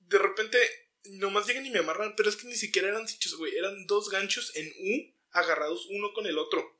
de 0.00 0.18
repente 0.18 0.58
nomás 1.04 1.46
llegan 1.46 1.64
y 1.66 1.70
me 1.70 1.78
amarran, 1.80 2.14
pero 2.16 2.28
es 2.28 2.36
que 2.36 2.46
ni 2.46 2.56
siquiera 2.56 2.88
eran 2.88 3.06
cinchos, 3.08 3.36
güey, 3.36 3.56
eran 3.56 3.86
dos 3.86 4.10
ganchos 4.10 4.54
en 4.56 4.68
U 4.78 5.14
agarrados 5.30 5.86
uno 5.90 6.12
con 6.12 6.26
el 6.26 6.38
otro. 6.38 6.73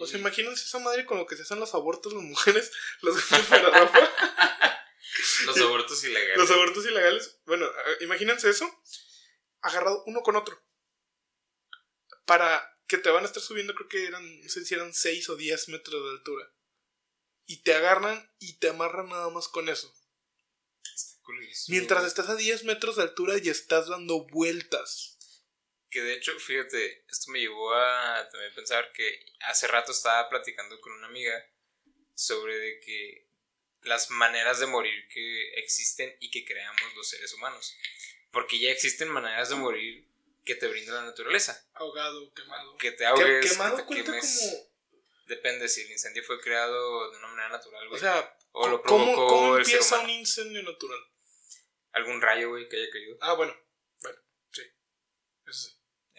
O 0.00 0.06
sea, 0.06 0.18
imagínense 0.18 0.64
esa 0.64 0.78
madre 0.78 1.04
con 1.04 1.18
lo 1.18 1.26
que 1.26 1.36
se 1.36 1.42
hacen 1.42 1.60
los 1.60 1.74
abortos 1.74 2.12
las 2.12 2.22
mujeres, 2.22 2.72
los 3.02 3.22
para 3.48 3.70
ropa, 3.70 4.00
Los 5.44 5.60
abortos 5.60 6.02
ilegales. 6.04 6.36
los 6.36 6.50
abortos 6.50 6.86
ilegales. 6.86 7.38
Bueno, 7.44 7.66
imagínense 8.00 8.48
eso, 8.48 8.70
agarrado 9.60 10.02
uno 10.06 10.22
con 10.22 10.36
otro. 10.36 10.62
Para 12.24 12.78
que 12.86 12.98
te 12.98 13.10
van 13.10 13.24
a 13.24 13.26
estar 13.26 13.42
subiendo, 13.42 13.74
creo 13.74 13.88
que 13.88 14.06
eran, 14.06 14.40
no 14.40 14.48
sé 14.48 14.64
si 14.64 14.74
eran 14.74 14.94
6 14.94 15.28
o 15.30 15.36
10 15.36 15.68
metros 15.68 16.02
de 16.02 16.10
altura. 16.10 16.52
Y 17.46 17.62
te 17.62 17.74
agarran 17.74 18.32
y 18.38 18.58
te 18.58 18.68
amarran 18.68 19.08
nada 19.08 19.28
más 19.30 19.48
con 19.48 19.68
eso. 19.68 19.92
Está 20.94 21.18
Mientras 21.68 22.04
estás 22.04 22.28
a 22.28 22.36
10 22.36 22.64
metros 22.64 22.96
de 22.96 23.02
altura 23.02 23.36
y 23.38 23.48
estás 23.48 23.88
dando 23.88 24.26
vueltas. 24.26 25.18
Que 25.90 26.00
de 26.02 26.14
hecho, 26.14 26.38
fíjate, 26.38 27.04
esto 27.08 27.30
me 27.32 27.40
llevó 27.40 27.74
a 27.74 28.28
también 28.30 28.54
pensar 28.54 28.92
que 28.92 29.26
hace 29.40 29.66
rato 29.66 29.90
estaba 29.92 30.28
platicando 30.28 30.80
con 30.80 30.92
una 30.92 31.08
amiga 31.08 31.34
sobre 32.14 32.56
de 32.58 32.80
que 32.80 33.26
las 33.82 34.10
maneras 34.10 34.60
de 34.60 34.66
morir 34.66 35.08
que 35.08 35.54
existen 35.54 36.14
y 36.20 36.30
que 36.30 36.44
creamos 36.44 36.94
los 36.94 37.08
seres 37.08 37.32
humanos. 37.34 37.74
Porque 38.30 38.58
ya 38.60 38.70
existen 38.70 39.08
maneras 39.08 39.48
de 39.48 39.56
morir 39.56 40.06
que 40.44 40.54
te 40.54 40.68
brinda 40.68 40.94
la 40.94 41.02
naturaleza. 41.04 41.66
Ahogado, 41.74 42.32
quemado. 42.34 42.76
Que 42.76 42.92
te 42.92 43.04
ahogues, 43.06 43.44
Que- 43.44 43.50
quemado 43.50 43.76
que 43.86 43.94
te 43.96 44.04
quemes. 44.04 44.38
como. 44.52 44.70
Depende 45.26 45.68
si 45.68 45.82
el 45.82 45.90
incendio 45.90 46.22
fue 46.24 46.40
creado 46.40 47.10
de 47.10 47.16
una 47.18 47.28
manera 47.28 47.48
natural, 47.50 47.86
O 47.86 47.90
güey. 47.90 48.00
sea, 48.00 48.36
o 48.52 48.68
lo 48.68 48.82
¿cómo, 48.82 49.04
provocó 49.12 49.26
cómo 49.28 49.56
el 49.56 49.64
ser 49.64 49.74
empieza 49.76 49.94
humano. 49.96 50.12
un 50.12 50.18
incendio 50.20 50.62
natural? 50.62 50.98
Algún 51.92 52.20
rayo, 52.20 52.50
güey, 52.50 52.68
que 52.68 52.76
haya 52.76 52.90
caído. 52.90 53.16
Ah, 53.20 53.32
bueno. 53.34 53.56
Bueno, 54.02 54.18
sí. 54.52 54.62
Eso 55.46 55.68
sí. 55.68 55.76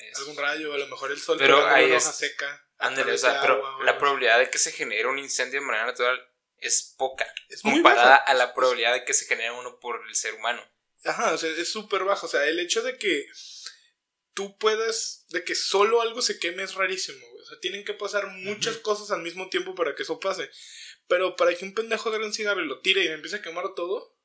Es- 0.10 0.18
Algún 0.20 0.38
rayo, 0.38 0.74
a 0.74 0.78
lo 0.78 0.88
mejor 0.88 1.12
el 1.12 1.20
sol 1.20 1.38
Pero 1.38 1.66
ahí 1.68 1.92
es- 1.92 2.04
hoja 2.06 2.14
seca. 2.14 2.68
Ándale, 2.78 3.12
o 3.14 3.18
sea, 3.18 3.42
pero 3.42 3.62
o 3.78 3.84
la 3.84 3.98
probabilidad 4.00 4.40
de 4.40 4.50
que 4.50 4.58
se 4.58 4.72
genere 4.72 5.06
un 5.08 5.20
incendio 5.20 5.60
de 5.60 5.66
manera 5.66 5.86
natural 5.86 6.20
es 6.58 6.96
poca. 6.98 7.32
es 7.50 7.64
muy 7.64 7.76
comparada 7.76 8.16
a 8.16 8.34
la 8.34 8.54
probabilidad 8.54 8.94
de 8.94 9.04
que 9.06 9.14
se 9.14 9.26
genere 9.26 9.52
uno 9.52 9.80
por 9.80 10.02
el 10.08 10.16
ser 10.16 10.34
humano. 10.36 10.64
Ajá, 11.04 11.34
o 11.34 11.38
sea, 11.38 11.50
es 11.50 11.72
súper 11.72 12.04
bajo. 12.04 12.26
O 12.26 12.30
sea, 12.30 12.46
el 12.48 12.60
hecho 12.60 12.82
de 12.84 12.98
que 12.98 13.28
tú 14.34 14.58
puedas, 14.58 15.26
de 15.30 15.44
que 15.44 15.56
solo 15.56 16.02
algo 16.02 16.22
se 16.22 16.40
queme 16.40 16.64
es 16.64 16.76
rarísimo, 16.76 17.20
güey. 17.28 17.44
O 17.44 17.46
sea, 17.46 17.60
tienen 17.60 17.84
que 17.84 17.94
pasar 17.94 18.28
muchas 18.28 18.78
cosas 18.78 19.12
al 19.12 19.22
mismo 19.22 19.50
tiempo 19.50 19.76
para 19.76 19.96
que 19.96 20.04
eso 20.04 20.20
pase. 20.20 20.50
Pero 21.08 21.36
para 21.36 21.54
que 21.56 21.66
un 21.66 21.74
pendejo 21.74 22.10
agarre 22.10 22.26
un 22.26 22.34
cigarro 22.34 22.62
y 22.62 22.68
lo 22.68 22.80
tire 22.80 23.04
y 23.04 23.08
empiece 23.08 23.38
a 23.38 23.42
quemar 23.42 23.74
todo, 23.76 24.18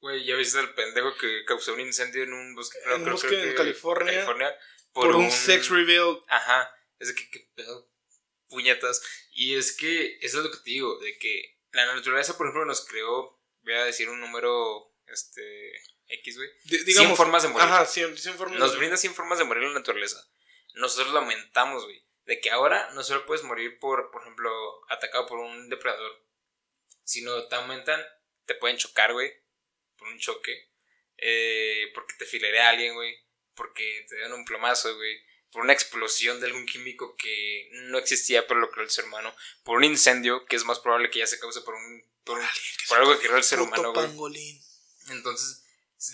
Güey, 0.00 0.24
¿ya 0.24 0.36
viste 0.36 0.60
el 0.60 0.72
pendejo 0.74 1.16
que 1.16 1.44
causó 1.44 1.74
un 1.74 1.80
incendio 1.80 2.22
en 2.22 2.32
un 2.32 2.54
bosque? 2.54 2.78
En 2.86 3.02
un 3.02 3.10
bosque 3.10 3.42
en 3.42 3.54
California, 3.56 4.24
por, 4.92 5.06
por, 5.06 5.16
un, 5.16 5.24
un 5.26 5.30
sex 5.30 5.68
reveal. 5.68 6.22
Ajá, 6.28 6.70
es 6.98 7.08
de 7.08 7.14
que, 7.14 7.50
pedo, 7.54 7.90
puñetas. 8.48 9.02
Y 9.32 9.54
es 9.56 9.76
que, 9.76 10.18
eso 10.20 10.38
es 10.38 10.44
lo 10.44 10.50
que 10.50 10.58
te 10.58 10.70
digo, 10.70 10.98
de 10.98 11.18
que 11.18 11.58
la 11.72 11.86
naturaleza, 11.94 12.36
por 12.36 12.46
ejemplo, 12.46 12.64
nos 12.64 12.84
creó, 12.86 13.40
voy 13.62 13.74
a 13.74 13.84
decir 13.84 14.08
un 14.08 14.20
número 14.20 14.94
este, 15.06 15.72
X, 16.06 16.36
güey. 16.36 16.48
Di- 16.64 16.76
100 16.78 16.84
digamos, 16.86 17.16
formas 17.16 17.42
de 17.42 17.48
morir. 17.48 17.66
Ajá, 17.68 17.84
100, 17.86 18.16
100 18.16 18.36
formas 18.36 18.58
Nos 18.58 18.72
de 18.72 18.78
brinda 18.78 18.96
100 18.96 19.14
formas 19.14 19.38
de 19.38 19.44
morir 19.44 19.64
la 19.64 19.74
naturaleza. 19.74 20.26
Nosotros 20.74 21.12
lo 21.12 21.20
aumentamos, 21.20 21.84
güey. 21.84 22.04
De 22.24 22.40
que 22.40 22.50
ahora 22.50 22.90
no 22.92 23.02
solo 23.02 23.24
puedes 23.26 23.44
morir 23.44 23.78
por, 23.78 24.10
por 24.10 24.22
ejemplo, 24.22 24.50
atacado 24.90 25.26
por 25.26 25.38
un 25.38 25.68
depredador. 25.68 26.26
Sino 27.02 27.46
te 27.48 27.54
aumentan, 27.56 28.04
te 28.44 28.54
pueden 28.54 28.76
chocar, 28.76 29.12
güey. 29.12 29.32
Por 29.96 30.08
un 30.08 30.18
choque. 30.18 30.70
Eh, 31.16 31.90
porque 31.94 32.14
te 32.18 32.26
fileré 32.26 32.60
a 32.60 32.68
alguien, 32.68 32.94
güey. 32.94 33.16
Porque 33.58 34.06
te 34.08 34.18
dan 34.20 34.32
un 34.32 34.44
plomazo, 34.46 34.94
güey. 34.96 35.20
Por 35.52 35.62
una 35.62 35.72
explosión 35.74 36.40
de 36.40 36.46
algún 36.46 36.64
químico 36.64 37.16
que 37.16 37.68
no 37.90 37.98
existía, 37.98 38.46
pero 38.46 38.60
lo 38.60 38.70
creó 38.70 38.84
el 38.84 38.90
ser 38.90 39.04
humano. 39.04 39.34
Por 39.64 39.76
un 39.78 39.84
incendio, 39.84 40.46
que 40.46 40.56
es 40.56 40.64
más 40.64 40.78
probable 40.78 41.10
que 41.10 41.18
ya 41.18 41.26
se 41.26 41.38
cause 41.38 41.60
por 41.62 41.74
un. 41.74 42.04
Por, 42.24 42.38
un- 42.38 42.46
por 42.88 42.98
algo 42.98 43.12
que 43.18 43.26
creó 43.26 43.36
el 43.36 43.44
ser 43.44 43.60
humano, 43.60 43.92
güey. 43.92 44.06
Entonces, 45.10 45.64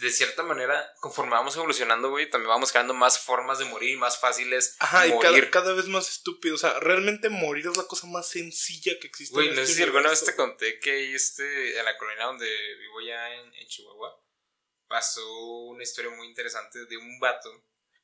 de 0.01 0.11
cierta 0.11 0.43
manera, 0.45 0.89
conforme 1.01 1.33
vamos 1.33 1.57
evolucionando, 1.57 2.09
güey, 2.11 2.31
también 2.31 2.49
vamos 2.49 2.71
creando 2.73 2.95
más 2.95 3.19
formas 3.19 3.59
de 3.59 3.67
morir, 3.67 3.99
más 3.99 4.19
fáciles 4.19 4.77
Ajá, 4.79 5.07
y 5.07 5.11
cada, 5.19 5.51
cada 5.51 5.73
vez 5.75 5.87
más 5.87 6.09
estúpido. 6.09 6.55
O 6.55 6.59
sea, 6.59 6.79
realmente 6.81 7.29
morir 7.29 7.67
es 7.67 7.77
la 7.77 7.87
cosa 7.89 8.07
más 8.07 8.29
sencilla 8.29 8.99
que 9.01 9.09
existe. 9.09 9.35
Güey, 9.35 9.51
no 9.51 9.67
sé 9.67 9.75
si 9.75 9.83
alguna 9.83 10.09
vez 10.11 10.25
te 10.25 10.37
conté 10.37 10.79
que 10.79 11.15
este, 11.15 11.79
en 11.79 11.85
la 11.85 11.99
colonia 11.99 12.25
donde 12.27 12.47
vivo 12.77 13.01
ya 13.03 13.35
en, 13.35 13.53
en 13.57 13.67
Chihuahua, 13.69 14.17
pasó 14.89 15.27
una 15.65 15.83
historia 15.83 16.11
muy 16.11 16.27
interesante 16.27 16.85
de 16.87 16.97
un 16.97 17.19
vato. 17.21 17.51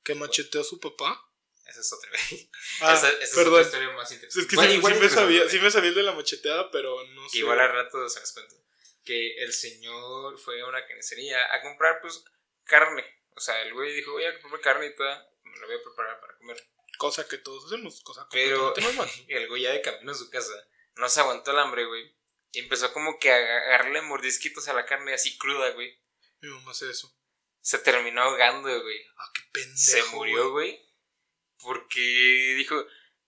Que 0.02 0.14
macheteó 0.14 0.60
a 0.60 0.64
su 0.64 0.80
papá. 0.80 1.26
Esa 1.66 1.80
es 1.80 1.92
otra 1.92 2.10
vez. 2.10 2.48
Ah, 2.80 2.94
esa, 2.94 3.10
esa 3.10 3.40
es 3.40 3.46
otra 3.46 3.62
historia 3.62 3.90
más 3.90 4.10
interesante. 4.10 4.40
Es 4.40 4.46
que 4.48 4.56
Bueno, 4.56 4.70
sí, 4.72 4.76
igual 4.78 4.94
sí 4.94 5.00
me 5.00 5.08
sabía, 5.08 5.48
sí 5.48 5.58
me 5.60 5.70
sabía 5.70 5.88
el 5.90 5.94
de 5.94 6.02
la 6.02 6.12
macheteada, 6.12 6.70
pero 6.70 7.04
no 7.08 7.28
sé. 7.28 7.32
Que 7.32 7.38
igual 7.38 7.60
al 7.60 7.72
rato 7.72 8.08
se 8.08 8.20
las 8.20 8.32
cuento. 8.32 8.56
Que 9.04 9.36
el 9.42 9.52
señor 9.52 10.38
fue 10.38 10.60
a 10.60 10.66
una 10.66 10.84
carnicería 10.86 11.54
a 11.54 11.62
comprar, 11.62 12.00
pues, 12.00 12.24
carne. 12.64 13.04
O 13.36 13.40
sea, 13.40 13.62
el 13.62 13.72
güey 13.72 13.94
dijo, 13.94 14.12
voy 14.12 14.24
a 14.24 14.40
comprar 14.40 14.60
carne 14.60 14.86
y 14.86 14.94
toda, 14.96 15.30
me 15.44 15.58
la 15.58 15.66
voy 15.66 15.76
a 15.76 15.82
preparar 15.82 16.20
para 16.20 16.36
comer. 16.38 16.68
Cosa 16.98 17.26
que 17.26 17.38
todos 17.38 17.66
hacemos, 17.66 18.00
cosa 18.02 18.28
Pero 18.30 18.66
completamente 18.74 18.98
normal. 18.98 19.26
el 19.28 19.48
güey 19.48 19.62
ya 19.62 19.72
de 19.72 19.80
camino 19.80 20.12
a 20.12 20.14
su 20.14 20.28
casa 20.28 20.52
no 20.96 21.08
se 21.08 21.20
aguantó 21.20 21.52
el 21.52 21.58
hambre, 21.58 21.86
güey. 21.86 22.14
Y 22.52 22.58
empezó 22.60 22.92
como 22.92 23.18
que 23.18 23.30
a 23.30 23.36
agarrarle 23.36 24.02
mordisquitos 24.02 24.68
a 24.68 24.72
la 24.74 24.84
carne 24.84 25.14
así 25.14 25.38
cruda, 25.38 25.70
güey. 25.70 25.98
Mi 26.42 26.48
mamá 26.48 26.70
hace 26.70 26.90
eso. 26.90 27.14
Se 27.60 27.78
terminó 27.78 28.22
ahogando, 28.22 28.82
güey. 28.82 28.98
Ah, 29.18 29.30
qué 29.34 29.40
pendejo. 29.52 29.76
Se 29.78 30.02
murió, 30.14 30.50
güey. 30.52 30.80
Porque 31.58 32.54
dijo, 32.56 32.82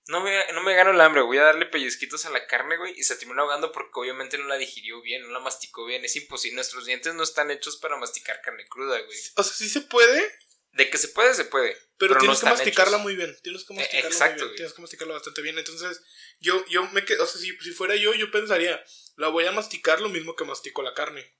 no 0.06 0.20
me, 0.22 0.52
no 0.52 0.62
me 0.62 0.74
gano 0.74 0.90
el 0.90 1.00
hambre, 1.00 1.20
voy 1.22 1.36
a 1.38 1.42
darle 1.44 1.66
pellizquitos 1.66 2.24
a 2.24 2.30
la 2.30 2.46
carne, 2.46 2.76
güey. 2.78 2.94
Y 2.98 3.02
se 3.04 3.16
terminó 3.16 3.42
ahogando 3.42 3.72
porque 3.72 4.00
obviamente 4.00 4.38
no 4.38 4.46
la 4.46 4.56
digirió 4.56 5.02
bien, 5.02 5.22
no 5.22 5.30
la 5.30 5.40
masticó 5.40 5.84
bien. 5.84 6.04
Es 6.04 6.16
imposible, 6.16 6.56
nuestros 6.56 6.86
dientes 6.86 7.14
no 7.14 7.22
están 7.22 7.50
hechos 7.50 7.76
para 7.76 7.98
masticar 7.98 8.40
carne 8.42 8.66
cruda, 8.68 8.98
güey. 9.00 9.18
O 9.36 9.42
sea, 9.42 9.52
sí 9.52 9.68
se 9.68 9.82
puede, 9.82 10.34
De 10.72 10.88
que 10.88 10.96
se 10.96 11.08
puede, 11.08 11.34
se 11.34 11.44
puede. 11.44 11.76
pero, 11.98 12.16
tienes 12.16 12.40
que 12.40 12.46
masticarla 12.46 12.92
hechos. 12.96 13.02
muy 13.02 13.16
bien. 13.16 13.36
Tienes 13.42 13.64
que 13.64 13.74
Eh, 13.74 13.76
masticarla 13.76 14.08
exacto, 14.08 14.32
muy 14.32 14.38
bien. 14.38 14.48
güey. 14.48 14.56
Tienes 14.56 14.72
que 14.72 14.80
masticarla 14.80 15.14
bastante 15.14 15.42
bien. 15.42 15.58
Entonces, 15.58 16.00
yo, 16.40 16.64
yo 16.68 16.84
me 16.92 17.04
quedo, 17.04 17.24
o 17.24 17.26
sea, 17.26 17.38
si, 17.38 17.54
si 17.58 17.72
fuera 17.72 17.94
yo, 17.96 18.14
yo 18.14 18.30
pensaría, 18.30 18.82
la 19.16 19.28
voy 19.28 19.44
a 19.44 19.52
masticar 19.52 20.00
lo 20.00 20.08
mismo 20.08 20.34
que 20.34 20.44
mastico 20.44 20.82
la 20.82 20.94
carne. 20.94 21.30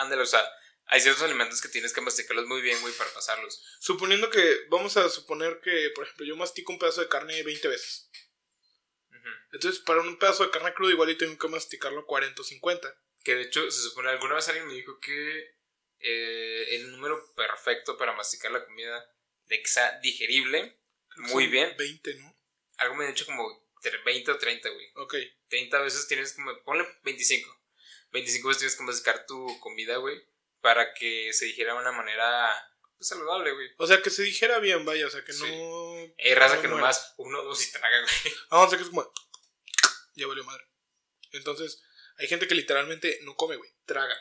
Ándale, 0.00 0.22
o 0.22 0.26
sea, 0.26 0.44
hay 0.86 1.00
ciertos 1.00 1.22
alimentos 1.22 1.60
que 1.60 1.68
tienes 1.68 1.92
que 1.92 2.00
masticarlos 2.00 2.46
muy 2.46 2.62
bien, 2.62 2.80
güey, 2.80 2.94
para 2.94 3.12
pasarlos. 3.12 3.62
Suponiendo 3.80 4.30
que, 4.30 4.66
vamos 4.68 4.96
a 4.96 5.08
suponer 5.08 5.60
que, 5.60 5.90
por 5.94 6.04
ejemplo, 6.04 6.26
yo 6.26 6.36
mastico 6.36 6.72
un 6.72 6.78
pedazo 6.78 7.02
de 7.02 7.08
carne 7.08 7.42
20 7.42 7.68
veces. 7.68 8.10
Entonces, 9.52 9.80
para 9.80 10.00
un 10.00 10.18
pedazo 10.18 10.44
de 10.44 10.50
carne 10.50 10.72
cruda, 10.74 10.92
igual 10.92 11.10
y 11.10 11.18
tengo 11.18 11.36
que 11.36 11.48
masticarlo 11.48 12.06
40 12.06 12.40
o 12.40 12.44
50. 12.44 12.94
Que 13.22 13.34
de 13.34 13.42
hecho, 13.42 13.70
se 13.70 13.82
supone, 13.82 14.08
alguna 14.08 14.36
vez 14.36 14.48
alguien 14.48 14.66
me 14.66 14.74
dijo 14.74 14.98
que 15.00 15.56
eh, 15.98 16.76
el 16.76 16.90
número 16.92 17.22
perfecto 17.34 17.98
para 17.98 18.12
masticar 18.14 18.50
la 18.52 18.64
comida 18.64 19.04
de 19.46 19.60
que 19.60 19.68
sea 19.68 19.98
digerible, 20.00 20.80
Creo 21.08 21.26
Muy 21.26 21.48
bien. 21.48 21.74
20, 21.76 22.14
¿no? 22.14 22.36
algo 22.76 22.94
me 22.94 23.04
ha 23.04 23.08
dicho 23.08 23.26
como 23.26 23.44
tre- 23.82 24.02
20 24.04 24.30
o 24.30 24.38
30, 24.38 24.68
güey. 24.70 24.90
Ok. 24.94 25.14
30 25.48 25.80
veces 25.80 26.06
tienes 26.06 26.32
que, 26.32 26.42
ponle 26.64 26.86
25. 27.02 27.59
25 28.12 28.48
veces 28.48 28.58
tienes 28.60 28.76
que 28.76 28.82
masticar 28.84 29.26
tu 29.26 29.58
comida, 29.60 29.96
güey, 29.96 30.20
para 30.60 30.92
que 30.94 31.32
se 31.32 31.46
digiera 31.46 31.74
de 31.74 31.80
una 31.80 31.92
manera 31.92 32.50
pues, 32.96 33.08
saludable, 33.08 33.52
güey. 33.52 33.68
O 33.78 33.86
sea, 33.86 34.02
que 34.02 34.10
se 34.10 34.22
dijera 34.22 34.58
bien, 34.58 34.84
vaya, 34.84 35.06
o 35.06 35.10
sea, 35.10 35.24
que 35.24 35.32
Sí. 35.32 35.42
no... 35.44 36.14
Hay 36.18 36.34
raza 36.34 36.56
no 36.56 36.62
que 36.62 36.68
muera. 36.68 36.82
nomás 36.82 37.14
uno, 37.16 37.42
dos 37.44 37.66
y 37.66 37.72
traga, 37.72 38.00
güey. 38.02 38.34
Vamos 38.50 38.72
a 38.72 38.76
que 38.76 38.82
es 38.82 38.88
como... 38.88 39.12
Ya 40.14 40.26
valió 40.26 40.44
madre. 40.44 40.64
Entonces, 41.32 41.82
hay 42.16 42.26
gente 42.28 42.46
que 42.46 42.54
literalmente 42.54 43.20
no 43.22 43.36
come, 43.36 43.56
güey. 43.56 43.70
Traga. 43.86 44.16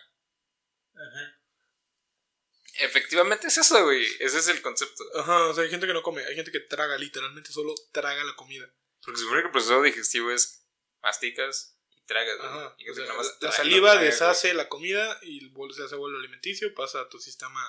Efectivamente 2.76 3.48
es 3.48 3.58
eso, 3.58 3.84
güey. 3.84 4.06
Ese 4.20 4.40
es 4.40 4.48
el 4.48 4.62
concepto. 4.62 5.04
Ajá, 5.20 5.48
o 5.48 5.54
sea, 5.54 5.64
hay 5.64 5.70
gente 5.70 5.86
que 5.88 5.94
no 5.94 6.02
come. 6.02 6.24
Hay 6.24 6.36
gente 6.36 6.52
que 6.52 6.62
traga, 6.62 6.98
literalmente 6.98 7.52
solo 7.52 7.76
traga 7.92 8.24
la 8.24 8.36
comida. 8.36 8.72
Porque 9.04 9.18
se 9.18 9.24
supone 9.24 9.42
que 9.42 9.48
el 9.48 9.52
proceso 9.52 9.82
digestivo 9.82 10.32
es 10.32 10.66
masticas 11.02 11.78
tragas. 12.10 12.40
Ajá. 12.42 12.76
Y 12.80 12.90
o 12.90 12.96
sea, 12.96 13.06
la 13.40 13.52
saliva 13.52 13.92
traga, 13.92 14.06
deshace 14.06 14.54
la 14.54 14.68
comida 14.68 15.18
y 15.22 15.52
se 15.74 15.84
hace 15.84 15.96
vuelo 15.96 16.18
alimenticio, 16.18 16.74
pasa 16.74 17.02
a 17.02 17.08
tu 17.10 17.20
sistema... 17.20 17.62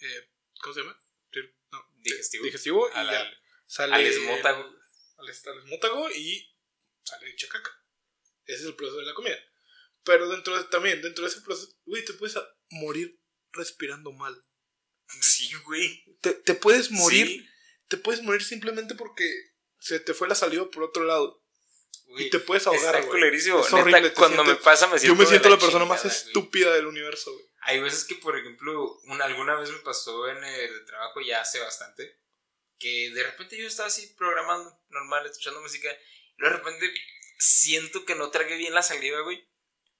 eh, 0.00 0.28
¿Cómo 0.60 0.74
se 0.74 0.80
llama? 0.80 1.00
No, 1.72 1.86
Digestivo. 1.98 2.44
digestivo 2.44 2.88
y 2.88 2.92
ya 2.94 3.32
sale... 3.66 3.94
al 3.94 4.04
esmótago. 4.04 4.76
Al, 5.18 5.28
esmótago 5.28 6.10
y 6.10 6.52
sale 7.04 7.30
hecha 7.30 7.48
caca. 7.48 7.70
Ese 8.44 8.62
es 8.62 8.66
el 8.66 8.74
proceso 8.74 8.98
de 8.98 9.06
la 9.06 9.14
comida. 9.14 9.36
Pero 10.02 10.28
dentro 10.28 10.56
de, 10.58 10.64
también, 10.64 11.00
dentro 11.00 11.24
de 11.24 11.30
ese 11.30 11.40
proceso, 11.42 11.72
güey, 11.84 12.04
te 12.04 12.14
puedes 12.14 12.36
morir 12.70 13.20
respirando 13.52 14.10
mal. 14.12 14.44
Sí, 15.20 15.52
güey. 15.66 16.04
Te, 16.20 16.32
te 16.32 16.54
puedes 16.54 16.90
morir, 16.90 17.26
Sí, 17.26 17.48
te 17.88 17.96
puedes 17.98 18.22
morir 18.22 18.42
simplemente 18.42 18.94
porque 18.96 19.24
se 19.78 20.00
te 20.00 20.14
fue 20.14 20.26
la 20.26 20.34
saliva 20.34 20.68
por 20.70 20.82
otro 20.82 21.04
lado. 21.04 21.39
Y 22.16 22.30
te 22.30 22.38
puedes 22.40 22.66
ahogar, 22.66 22.96
Está 22.96 22.98
güey. 23.06 23.20
culerísimo. 23.20 23.60
Es 23.64 23.72
horrible, 23.72 24.12
cuando 24.12 24.42
sientes- 24.42 24.58
me 24.58 24.62
pasa 24.64 24.86
me 24.88 24.98
siento 24.98 25.14
Yo 25.16 25.22
me 25.22 25.28
siento 25.28 25.48
la, 25.48 25.58
persona 25.58 25.84
más 25.84 26.02
güey. 26.02 26.14
estúpida 26.14 26.72
del 26.74 26.86
universo, 26.86 27.32
güey. 27.32 27.44
Hay 27.62 27.80
veces 27.80 28.04
que, 28.04 28.14
por 28.16 28.36
ejemplo, 28.38 28.98
una, 29.04 29.24
alguna 29.26 29.54
vez 29.54 29.70
me 29.70 29.78
pasó 29.80 30.28
en 30.28 30.42
el 30.42 30.84
trabajo 30.86 31.20
ya 31.20 31.40
hace 31.42 31.60
bastante, 31.60 32.18
que 32.78 33.10
de 33.10 33.22
repente 33.22 33.56
yo 33.58 33.66
estaba 33.66 33.88
así 33.88 34.06
programando, 34.16 34.76
normal, 34.88 35.26
escuchando 35.26 35.60
música, 35.60 35.88
y 36.38 36.42
de 36.42 36.48
repente 36.48 36.92
siento 37.38 38.04
que 38.04 38.14
no 38.14 38.30
tragué 38.30 38.56
bien 38.56 38.74
la 38.74 38.82
saliva, 38.82 39.20
güey. 39.20 39.46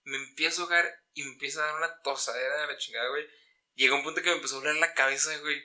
Me 0.04 0.16
empiezo 0.16 0.62
a 0.62 0.64
ahogar 0.64 0.90
y 1.12 1.22
me 1.22 1.32
empieza 1.32 1.62
a 1.62 1.66
dar 1.66 1.76
una 1.76 2.00
tosadera 2.02 2.60
de 2.62 2.66
la 2.66 2.78
chingada, 2.78 3.08
güey. 3.10 3.26
Llega 3.74 3.94
un 3.94 4.02
punto 4.02 4.22
que 4.22 4.30
me 4.30 4.36
empezó 4.36 4.56
a 4.56 4.60
doler 4.60 4.76
la 4.76 4.94
cabeza, 4.94 5.36
güey. 5.38 5.62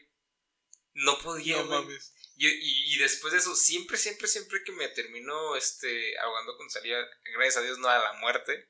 No 0.93 1.17
podía, 1.19 1.57
No 1.57 1.67
güey. 1.67 1.79
mames. 1.81 2.13
Yo- 2.37 2.49
y, 2.49 2.93
y 2.93 2.97
después 2.97 3.31
de 3.33 3.39
eso, 3.39 3.55
siempre, 3.55 3.97
siempre, 3.97 4.27
siempre 4.27 4.63
que 4.63 4.71
me 4.73 4.87
termino 4.89 5.55
este, 5.55 6.17
ahogando 6.19 6.57
con 6.57 6.69
saliva, 6.69 6.99
gracias 7.33 7.57
a 7.57 7.61
Dios 7.61 7.77
no 7.79 7.87
a 7.89 7.97
la 7.97 8.13
muerte, 8.13 8.69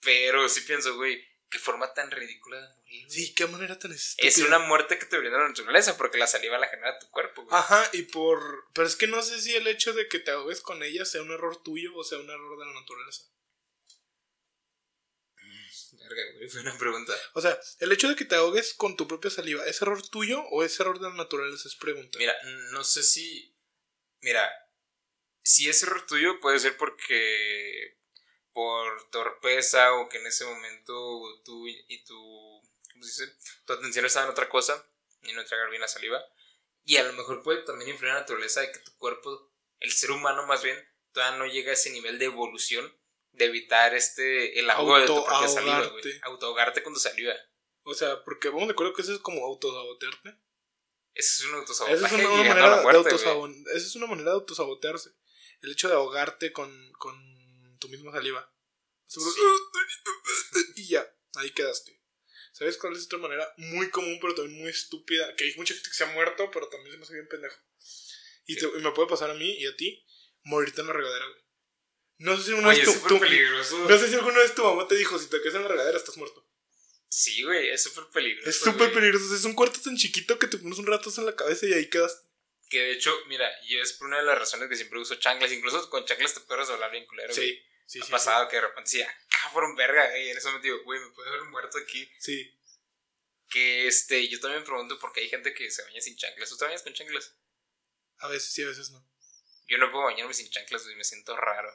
pero 0.00 0.48
sí 0.48 0.60
pienso, 0.62 0.94
güey, 0.96 1.26
qué 1.50 1.58
forma 1.58 1.92
tan 1.94 2.10
ridícula 2.10 2.60
de 2.60 2.68
morir. 2.76 3.04
güey. 3.06 3.10
Sí, 3.10 3.34
qué 3.34 3.46
manera 3.46 3.78
tan 3.78 3.92
estúpida. 3.92 4.28
Es 4.28 4.38
una 4.38 4.58
muerte 4.60 4.98
que 4.98 5.06
te 5.06 5.18
brinda 5.18 5.38
la 5.38 5.48
naturaleza, 5.48 5.96
porque 5.96 6.18
la 6.18 6.26
saliva 6.26 6.58
la 6.58 6.68
genera 6.68 6.98
tu 6.98 7.08
cuerpo, 7.10 7.42
güey. 7.44 7.56
Ajá, 7.56 7.88
y 7.92 8.02
por... 8.02 8.64
Pero 8.74 8.86
es 8.86 8.96
que 8.96 9.06
no 9.06 9.22
sé 9.22 9.40
si 9.40 9.54
el 9.56 9.66
hecho 9.66 9.92
de 9.92 10.08
que 10.08 10.18
te 10.20 10.30
ahogues 10.30 10.60
con 10.60 10.82
ella 10.82 11.04
sea 11.04 11.22
un 11.22 11.32
error 11.32 11.62
tuyo 11.62 11.94
o 11.96 12.04
sea 12.04 12.18
un 12.18 12.30
error 12.30 12.58
de 12.58 12.66
la 12.66 12.80
naturaleza. 12.80 13.24
Verga, 16.08 16.32
güey, 16.34 16.48
fue 16.50 16.60
una 16.60 16.76
pregunta. 16.78 17.14
O 17.34 17.40
sea, 17.40 17.58
el 17.80 17.92
hecho 17.92 18.08
de 18.08 18.16
que 18.16 18.24
te 18.24 18.34
ahogues 18.34 18.74
con 18.74 18.96
tu 18.96 19.06
propia 19.06 19.30
saliva, 19.30 19.64
¿es 19.66 19.80
error 19.82 20.06
tuyo 20.08 20.42
o 20.50 20.62
es 20.62 20.78
error 20.80 20.98
de 20.98 21.08
la 21.08 21.14
naturaleza? 21.14 21.68
Es 21.68 21.76
pregunta. 21.76 22.18
Mira, 22.18 22.34
no 22.72 22.84
sé 22.84 23.02
si. 23.02 23.54
Mira, 24.20 24.50
si 25.42 25.68
es 25.68 25.82
error 25.82 26.06
tuyo, 26.06 26.40
puede 26.40 26.58
ser 26.58 26.76
porque. 26.76 27.98
por 28.52 29.10
torpeza 29.10 29.94
o 29.94 30.08
que 30.08 30.18
en 30.18 30.26
ese 30.26 30.44
momento 30.44 30.92
tú 31.44 31.66
y 31.66 31.84
y 31.88 32.04
tu. 32.04 32.16
¿Cómo 32.92 33.04
se 33.04 33.26
dice? 33.26 33.36
Tu 33.64 33.72
atención 33.72 34.04
estaba 34.04 34.26
en 34.26 34.32
otra 34.32 34.48
cosa 34.48 34.84
y 35.22 35.32
no 35.32 35.44
tragar 35.44 35.70
bien 35.70 35.82
la 35.82 35.88
saliva. 35.88 36.22
Y 36.84 36.96
a 36.96 37.04
lo 37.04 37.12
mejor 37.12 37.42
puede 37.42 37.62
también 37.62 37.90
influir 37.90 38.08
en 38.10 38.14
la 38.14 38.20
naturaleza 38.20 38.62
de 38.62 38.72
que 38.72 38.78
tu 38.78 38.96
cuerpo, 38.96 39.52
el 39.78 39.92
ser 39.92 40.10
humano 40.10 40.46
más 40.46 40.62
bien, 40.62 40.82
todavía 41.12 41.38
no 41.38 41.46
llega 41.46 41.70
a 41.70 41.74
ese 41.74 41.90
nivel 41.90 42.18
de 42.18 42.24
evolución 42.24 42.97
de 43.38 43.44
evitar 43.46 43.94
este 43.94 44.58
el 44.58 44.68
ahogo 44.70 44.98
de 44.98 45.06
tu 45.06 45.14
propia 45.24 45.48
saliva, 45.54 45.78
güey. 45.92 46.02
Autoahogarte. 46.22 46.80
Tu 46.80 47.00
saliva. 47.00 47.34
O 47.84 47.94
sea, 47.94 48.22
porque 48.24 48.48
vamos 48.50 48.68
de 48.68 48.72
acuerdo 48.72 48.92
que 48.92 49.02
eso 49.02 49.12
es 49.14 49.20
como 49.20 49.44
autosabotearte. 49.46 50.36
Eso 51.14 51.44
es 51.44 51.50
un 51.50 51.54
autosabotaje 51.58 51.96
Esa 51.96 52.06
es 52.06 52.12
una, 52.12 52.30
una 52.34 52.42
manera 52.48 52.66
muerte, 52.82 53.02
de 53.08 53.16
autosabon- 53.34 53.66
esa 53.68 53.86
es 53.86 53.96
una 53.96 54.06
manera 54.06 54.30
de 54.30 54.34
autosabotearse. 54.34 55.10
El 55.62 55.72
hecho 55.72 55.88
de 55.88 55.94
ahogarte 55.94 56.52
con, 56.52 56.92
con 56.98 57.78
tu 57.80 57.88
misma 57.88 58.12
saliva. 58.12 58.52
Y 60.76 60.88
ya, 60.88 61.10
ahí 61.36 61.50
quedaste. 61.50 61.98
¿Sabes 62.52 62.76
cuál 62.76 62.94
es 62.96 63.04
otra 63.06 63.18
manera 63.18 63.52
muy 63.56 63.90
común, 63.90 64.18
pero 64.20 64.34
también 64.34 64.60
muy 64.60 64.70
estúpida? 64.70 65.34
Que 65.36 65.44
hay 65.44 65.54
mucha 65.56 65.74
gente 65.74 65.88
que 65.90 65.94
se 65.96 66.04
ha 66.04 66.08
muerto, 66.12 66.50
pero 66.50 66.68
también 66.68 66.92
se 66.92 66.98
me 66.98 67.04
hace 67.04 67.14
bien 67.14 67.28
pendejo. 67.28 67.56
Y, 68.46 68.56
te- 68.56 68.66
y 68.66 68.82
me 68.82 68.92
puede 68.92 69.08
pasar 69.08 69.30
a 69.30 69.34
mí 69.34 69.50
y 69.58 69.66
a 69.66 69.76
ti, 69.76 70.04
morirte 70.44 70.80
en 70.80 70.86
la 70.88 70.92
regadera, 70.92 71.26
güey. 71.26 71.40
No 72.18 72.36
sé 72.36 72.42
si 72.44 72.48
alguna 72.50 72.68
vez 72.68 72.80
es 72.80 73.00
tu, 73.02 73.08
tu- 73.08 73.20
peligroso. 73.20 73.78
no 73.88 73.98
sé 73.98 74.08
si 74.08 74.14
alguna 74.14 74.38
vez 74.38 74.54
tu 74.54 74.64
mamá 74.64 74.86
te 74.88 74.96
dijo, 74.96 75.18
si 75.18 75.28
te 75.28 75.40
quedas 75.40 75.54
en 75.54 75.62
la 75.62 75.68
regadera 75.68 75.96
estás 75.96 76.16
muerto. 76.16 76.44
Sí, 77.08 77.42
güey, 77.42 77.70
es 77.70 77.82
súper 77.82 78.06
peligroso. 78.08 78.50
Es 78.50 78.56
súper 78.58 78.92
peligroso. 78.92 79.34
Es 79.34 79.44
un 79.44 79.54
cuarto 79.54 79.80
tan 79.80 79.96
chiquito 79.96 80.38
que 80.38 80.46
te 80.46 80.58
pones 80.58 80.78
un 80.78 80.86
rato 80.86 81.10
en 81.16 81.26
la 81.26 81.34
cabeza 81.36 81.66
y 81.66 81.72
ahí 81.72 81.88
quedas. 81.88 82.24
Que 82.68 82.80
de 82.80 82.92
hecho, 82.92 83.16
mira, 83.28 83.48
yo 83.66 83.80
es 83.80 83.94
por 83.94 84.08
una 84.08 84.18
de 84.18 84.24
las 84.24 84.38
razones 84.38 84.68
que 84.68 84.76
siempre 84.76 84.98
uso 84.98 85.14
chanclas. 85.14 85.50
Incluso 85.52 85.88
con 85.88 86.04
chanclas 86.04 86.34
te 86.34 86.40
puedes 86.40 86.66
resbalar 86.68 86.90
bien 86.90 87.06
culero. 87.06 87.32
Sí, 87.32 87.58
sí, 87.86 88.00
ha 88.00 88.04
sí. 88.04 88.10
Pasado 88.10 88.46
que 88.48 88.56
de 88.56 88.62
repente 88.62 88.90
decía, 88.90 89.14
cabrón, 89.42 89.74
verga. 89.74 90.18
Y 90.18 90.28
en 90.28 90.36
eso 90.36 90.52
me 90.52 90.60
digo, 90.60 90.82
güey, 90.84 91.00
me 91.00 91.10
puede 91.12 91.30
haber 91.30 91.44
muerto 91.44 91.78
aquí. 91.78 92.10
Sí. 92.18 92.54
Que 93.48 93.86
este, 93.86 94.28
yo 94.28 94.38
también 94.40 94.60
me 94.60 94.66
pregunto 94.66 94.98
por 94.98 95.12
qué 95.12 95.20
hay 95.20 95.28
gente 95.30 95.54
que 95.54 95.70
se 95.70 95.82
baña 95.82 96.00
sin 96.02 96.16
chanclas. 96.16 96.50
¿Tú 96.50 96.58
te 96.58 96.66
bañas 96.66 96.82
con 96.82 96.92
chanclas? 96.92 97.34
A 98.18 98.28
veces 98.28 98.52
sí, 98.52 98.62
a 98.62 98.66
veces 98.68 98.90
no. 98.90 99.08
Yo 99.66 99.78
no 99.78 99.90
puedo 99.90 100.04
bañarme 100.04 100.34
sin 100.34 100.50
chanclas, 100.50 100.84
y 100.92 100.94
me 100.94 101.04
siento 101.04 101.34
raro. 101.36 101.72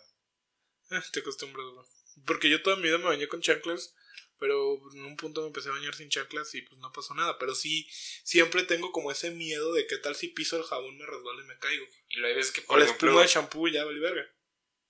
Te 1.11 1.19
acostumbras, 1.19 1.65
bro. 1.71 1.87
Porque 2.25 2.49
yo 2.49 2.61
toda 2.61 2.75
mi 2.75 2.83
vida 2.83 2.97
me 2.97 3.05
bañé 3.05 3.27
con 3.27 3.41
chanclas 3.41 3.95
pero 4.43 4.77
en 4.93 5.05
un 5.05 5.15
punto 5.15 5.39
me 5.39 5.47
empecé 5.47 5.69
a 5.69 5.71
bañar 5.71 5.95
sin 5.95 6.09
chanclas 6.09 6.53
y 6.53 6.63
pues 6.63 6.77
no 6.81 6.91
pasó 6.91 7.13
nada. 7.13 7.37
Pero 7.39 7.55
sí, 7.55 7.87
siempre 8.25 8.63
tengo 8.63 8.91
como 8.91 9.09
ese 9.09 9.31
miedo 9.31 9.73
de 9.73 9.87
que 9.87 9.95
tal 9.95 10.17
si 10.17 10.27
piso 10.27 10.57
el 10.57 10.63
jabón 10.63 10.97
me 10.97 11.05
resbalo 11.05 11.41
y 11.41 11.45
me 11.45 11.57
caigo. 11.59 11.85
Y 12.09 12.17
lo 12.17 12.27
hay 12.27 12.35
veces 12.35 12.51
que 12.51 12.61
por 12.61 12.75
o 12.75 12.79
la 12.79 12.85
espuma 12.85 13.21
de 13.21 13.27
shampoo 13.27 13.69
ya 13.69 13.85
vale 13.85 14.01
verga. 14.01 14.29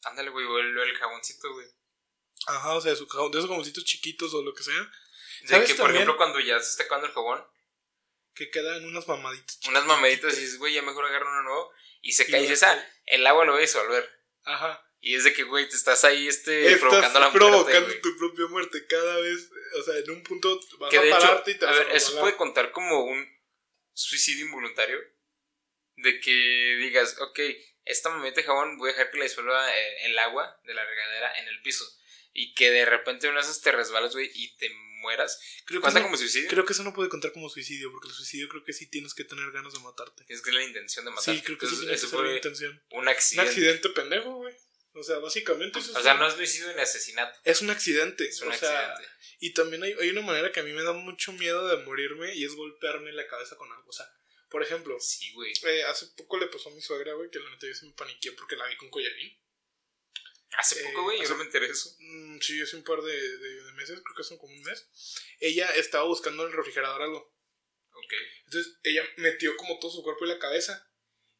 Ándale, 0.05 0.31
güey, 0.31 0.43
o 0.43 0.57
el, 0.57 0.75
el, 0.75 0.97
jaboncito, 0.97 1.53
güey. 1.53 1.67
Ajá, 2.47 2.73
o 2.73 2.81
sea, 2.81 2.95
su 2.95 3.07
jabón, 3.07 3.31
de 3.31 3.37
esos 3.37 3.47
jaboncitos 3.47 3.85
chiquitos 3.85 4.33
o 4.33 4.41
lo 4.41 4.55
que 4.55 4.63
sea. 4.63 4.91
De 5.43 5.63
que, 5.65 5.75
por 5.75 5.91
ejemplo, 5.91 6.17
cuando 6.17 6.39
ya 6.39 6.59
se 6.59 6.71
está 6.71 6.85
acabando 6.85 7.09
el 7.09 7.13
jabón. 7.13 7.45
Que 8.33 8.49
quedan 8.49 8.83
unas 8.85 9.07
mamaditas. 9.07 9.59
Unas 9.67 9.85
mamaditas 9.85 10.35
y 10.35 10.41
dices, 10.41 10.57
güey, 10.57 10.73
ya 10.73 10.81
mejor 10.81 11.05
agarro 11.05 11.29
uno 11.29 11.43
nuevo. 11.43 11.71
Y 12.01 12.13
se 12.13 12.25
cae 12.25 12.39
y 12.39 12.43
dices, 12.43 12.63
ah, 12.63 12.87
el 13.05 13.27
agua 13.27 13.45
lo 13.45 13.51
voy 13.51 13.59
a 13.59 13.61
disolver. 13.61 14.09
Ajá. 14.45 14.83
Y 15.05 15.15
es 15.15 15.25
de 15.25 15.33
que, 15.33 15.43
güey, 15.43 15.67
te 15.67 15.75
estás 15.75 16.05
ahí 16.05 16.29
este, 16.29 16.77
provocando 16.77 17.19
la 17.19 17.29
muerte. 17.29 17.37
provocando 17.37 17.99
tu 18.01 18.17
propia 18.17 18.47
muerte 18.47 18.87
cada 18.87 19.17
vez. 19.19 19.49
O 19.77 19.83
sea, 19.83 19.97
en 19.97 20.09
un 20.09 20.23
punto 20.23 20.57
vas 20.79 20.93
a 20.93 21.01
pararte 21.09 21.51
y 21.51 21.55
te 21.55 21.65
vas 21.65 21.75
a 21.75 21.83
ver, 21.83 21.93
eso 21.93 22.17
puede 22.21 22.37
contar 22.37 22.71
como 22.71 23.03
un 23.03 23.27
suicidio 23.91 24.45
involuntario. 24.45 24.97
De 25.97 26.21
que 26.21 26.77
digas, 26.79 27.17
ok, 27.19 27.37
esta 27.83 28.11
mamita 28.11 28.37
de 28.37 28.43
jabón 28.43 28.77
voy 28.77 28.91
a 28.91 28.93
dejar 28.93 29.11
que 29.11 29.17
la 29.17 29.25
disuelva 29.25 29.77
eh, 29.77 30.05
el 30.05 30.17
agua 30.19 30.57
de 30.63 30.73
la 30.73 30.85
regadera 30.85 31.37
en 31.37 31.49
el 31.49 31.61
piso. 31.61 31.85
Y 32.31 32.53
que 32.53 32.71
de 32.71 32.85
repente 32.85 33.27
una 33.27 33.41
vez 33.41 33.59
te 33.59 33.73
resbalas, 33.73 34.13
güey, 34.13 34.31
y 34.33 34.55
te 34.55 34.69
mueras. 35.01 35.37
Creo 35.65 35.81
¿Cuenta 35.81 36.01
como 36.01 36.15
suicidio? 36.15 36.49
Creo 36.49 36.63
que 36.63 36.71
eso 36.71 36.83
no 36.83 36.93
puede 36.93 37.09
contar 37.09 37.33
como 37.33 37.49
suicidio, 37.49 37.91
porque 37.91 38.07
el 38.07 38.13
suicidio 38.13 38.47
creo 38.47 38.63
que 38.63 38.71
sí 38.71 38.89
tienes 38.89 39.13
que 39.13 39.25
tener 39.25 39.51
ganas 39.51 39.73
de 39.73 39.79
matarte. 39.79 40.23
Es 40.29 40.41
que 40.41 40.51
es 40.51 40.55
la 40.55 40.63
intención 40.63 41.03
de 41.03 41.11
matarte. 41.11 41.39
Sí, 41.39 41.43
creo 41.43 41.57
que 41.57 41.67
sí 41.67 41.87
eso 41.91 42.07
fue 42.07 42.25
la 42.25 42.35
intención. 42.35 42.81
Un 42.91 43.09
accidente. 43.09 43.41
Un 43.41 43.49
accidente 43.49 43.89
pendejo, 43.89 44.35
güey. 44.37 44.55
O 44.95 45.01
sea, 45.01 45.17
básicamente 45.17 45.79
eso 45.79 45.97
O 45.97 46.01
sea, 46.01 46.13
no 46.13 46.27
es 46.27 46.35
suicidio 46.35 46.73
ni 46.75 46.81
asesinato. 46.81 47.39
Es 47.43 47.61
un 47.61 47.69
accidente. 47.71 48.27
Es 48.27 48.41
un 48.41 48.51
accidente. 48.51 49.03
Y 49.39 49.53
también 49.53 49.83
hay, 49.83 49.93
hay, 49.99 50.09
una 50.09 50.21
manera 50.21 50.51
que 50.51 50.59
a 50.59 50.63
mí 50.63 50.71
me 50.71 50.83
da 50.83 50.93
mucho 50.93 51.33
miedo 51.33 51.67
de 51.67 51.83
morirme 51.83 52.33
y 52.35 52.45
es 52.45 52.53
golpearme 52.55 53.11
la 53.11 53.27
cabeza 53.27 53.57
con 53.57 53.71
algo. 53.71 53.89
O 53.89 53.91
sea, 53.91 54.07
por 54.49 54.61
ejemplo. 54.61 54.97
Sí, 54.99 55.33
güey. 55.33 55.51
Eh, 55.63 55.83
hace 55.83 56.07
poco 56.15 56.37
le 56.37 56.47
pasó 56.47 56.69
a 56.69 56.73
mi 56.73 56.81
suegra, 56.81 57.13
güey, 57.13 57.29
que 57.31 57.39
la 57.39 57.49
neta 57.49 57.67
yo 57.67 57.73
se 57.73 57.87
me 57.87 57.93
paniqué 57.93 58.31
porque 58.33 58.55
la 58.55 58.67
vi 58.67 58.77
con 58.77 58.89
collarín. 58.89 59.35
Hace 60.57 60.83
poco, 60.83 61.03
güey, 61.03 61.19
yo 61.19 61.29
no 61.29 61.37
me 61.37 61.45
enteré 61.45 61.65
eso. 61.65 61.95
Mm, 61.99 62.39
sí, 62.39 62.61
hace 62.61 62.75
un 62.75 62.83
par 62.83 63.01
de, 63.01 63.37
de, 63.37 63.71
meses, 63.73 63.99
creo 64.03 64.15
que 64.15 64.23
son 64.23 64.37
como 64.37 64.53
un 64.53 64.61
mes. 64.61 64.87
Ella 65.39 65.71
estaba 65.71 66.03
buscando 66.03 66.43
en 66.43 66.51
el 66.51 66.55
refrigerador 66.55 67.01
algo. 67.01 67.35
Ok. 67.93 68.13
Entonces 68.45 68.77
ella 68.83 69.03
metió 69.17 69.57
como 69.57 69.79
todo 69.79 69.89
su 69.89 70.03
cuerpo 70.03 70.25
en 70.25 70.29
la 70.29 70.39
cabeza. 70.39 70.87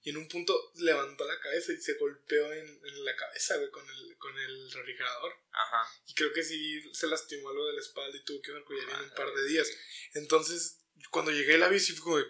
Y 0.03 0.09
en 0.09 0.17
un 0.17 0.27
punto 0.27 0.71
levantó 0.75 1.25
la 1.25 1.39
cabeza 1.39 1.71
y 1.71 1.77
se 1.77 1.93
golpeó 1.93 2.51
en, 2.51 2.67
en 2.67 3.05
la 3.05 3.15
cabeza, 3.15 3.55
güey, 3.55 3.69
con 3.71 3.89
el, 3.89 4.17
con 4.17 4.37
el 4.37 4.71
refrigerador. 4.71 5.33
Ajá. 5.51 5.89
Y 6.07 6.13
creo 6.13 6.33
que 6.33 6.43
sí 6.43 6.93
se 6.93 7.07
lastimó 7.07 7.53
lo 7.53 7.67
de 7.67 7.73
la 7.73 7.79
espalda 7.79 8.17
y 8.17 8.23
tuvo 8.23 8.41
que 8.41 8.51
collarín 8.63 8.95
en 8.95 9.01
un 9.03 9.15
par 9.15 9.33
de 9.33 9.47
días. 9.47 9.71
Entonces, 10.13 10.81
cuando 11.09 11.31
llegué 11.31 11.55
a 11.55 11.59
la 11.59 11.69
bici 11.69 11.93
fue 11.93 12.03
como 12.03 12.17
de, 12.17 12.25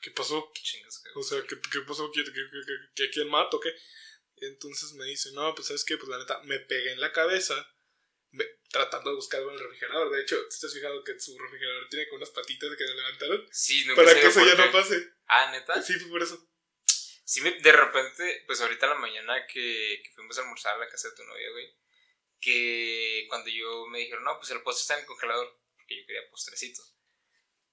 ¿qué 0.00 0.10
pasó? 0.10 0.50
¿Qué 0.54 0.62
chingas, 0.62 1.02
o 1.14 1.22
sea, 1.22 1.42
¿qué, 1.42 1.56
qué 1.70 1.80
pasó? 1.86 2.10
¿Qué, 2.12 2.24
qué, 2.94 3.10
quién 3.10 3.28
mato? 3.28 3.60
¿Qué? 3.60 3.74
Entonces 4.36 4.94
me 4.94 5.04
dice, 5.04 5.32
no, 5.32 5.54
pues 5.54 5.68
sabes 5.68 5.84
qué, 5.84 5.98
pues 5.98 6.08
la 6.08 6.18
neta, 6.18 6.42
me 6.44 6.60
pegué 6.60 6.92
en 6.92 7.00
la 7.00 7.12
cabeza 7.12 7.54
tratando 8.70 9.10
de 9.10 9.16
buscar 9.16 9.40
algo 9.40 9.50
en 9.50 9.58
el 9.58 9.64
refrigerador. 9.64 10.10
De 10.10 10.22
hecho, 10.22 10.36
¿te 10.48 10.66
has 10.66 10.72
fijado 10.72 11.02
que 11.04 11.18
su 11.18 11.38
refrigerador 11.38 11.88
tiene 11.88 12.08
como 12.08 12.18
unas 12.18 12.30
patitas 12.30 12.70
que 12.76 12.86
se 12.86 12.94
levantaron? 12.94 13.46
Sí, 13.50 13.84
no 13.86 13.94
Para 13.94 14.14
que 14.14 14.26
eso 14.26 14.44
ya 14.44 14.54
no 14.54 14.72
pase. 14.72 15.12
Ah, 15.26 15.50
neta. 15.50 15.80
Sí, 15.82 15.94
fue 15.94 16.10
por 16.10 16.22
eso. 16.22 16.46
Sí, 17.26 17.40
de 17.40 17.72
repente, 17.72 18.44
pues 18.46 18.60
ahorita 18.60 18.86
en 18.86 18.92
la 18.92 18.98
mañana 18.98 19.46
que, 19.48 20.00
que, 20.04 20.10
fuimos 20.14 20.38
a 20.38 20.42
almorzar 20.42 20.76
a 20.76 20.78
la 20.78 20.88
casa 20.88 21.08
de 21.08 21.16
tu 21.16 21.24
novia, 21.24 21.50
güey, 21.50 21.76
que 22.40 23.26
cuando 23.28 23.50
yo 23.50 23.88
me 23.88 23.98
dijeron, 23.98 24.22
no, 24.22 24.38
pues 24.38 24.52
el 24.52 24.62
postre 24.62 24.82
está 24.82 24.94
en 24.94 25.00
el 25.00 25.06
congelador, 25.06 25.60
porque 25.74 25.98
yo 25.98 26.06
quería 26.06 26.30
postrecito. 26.30 26.82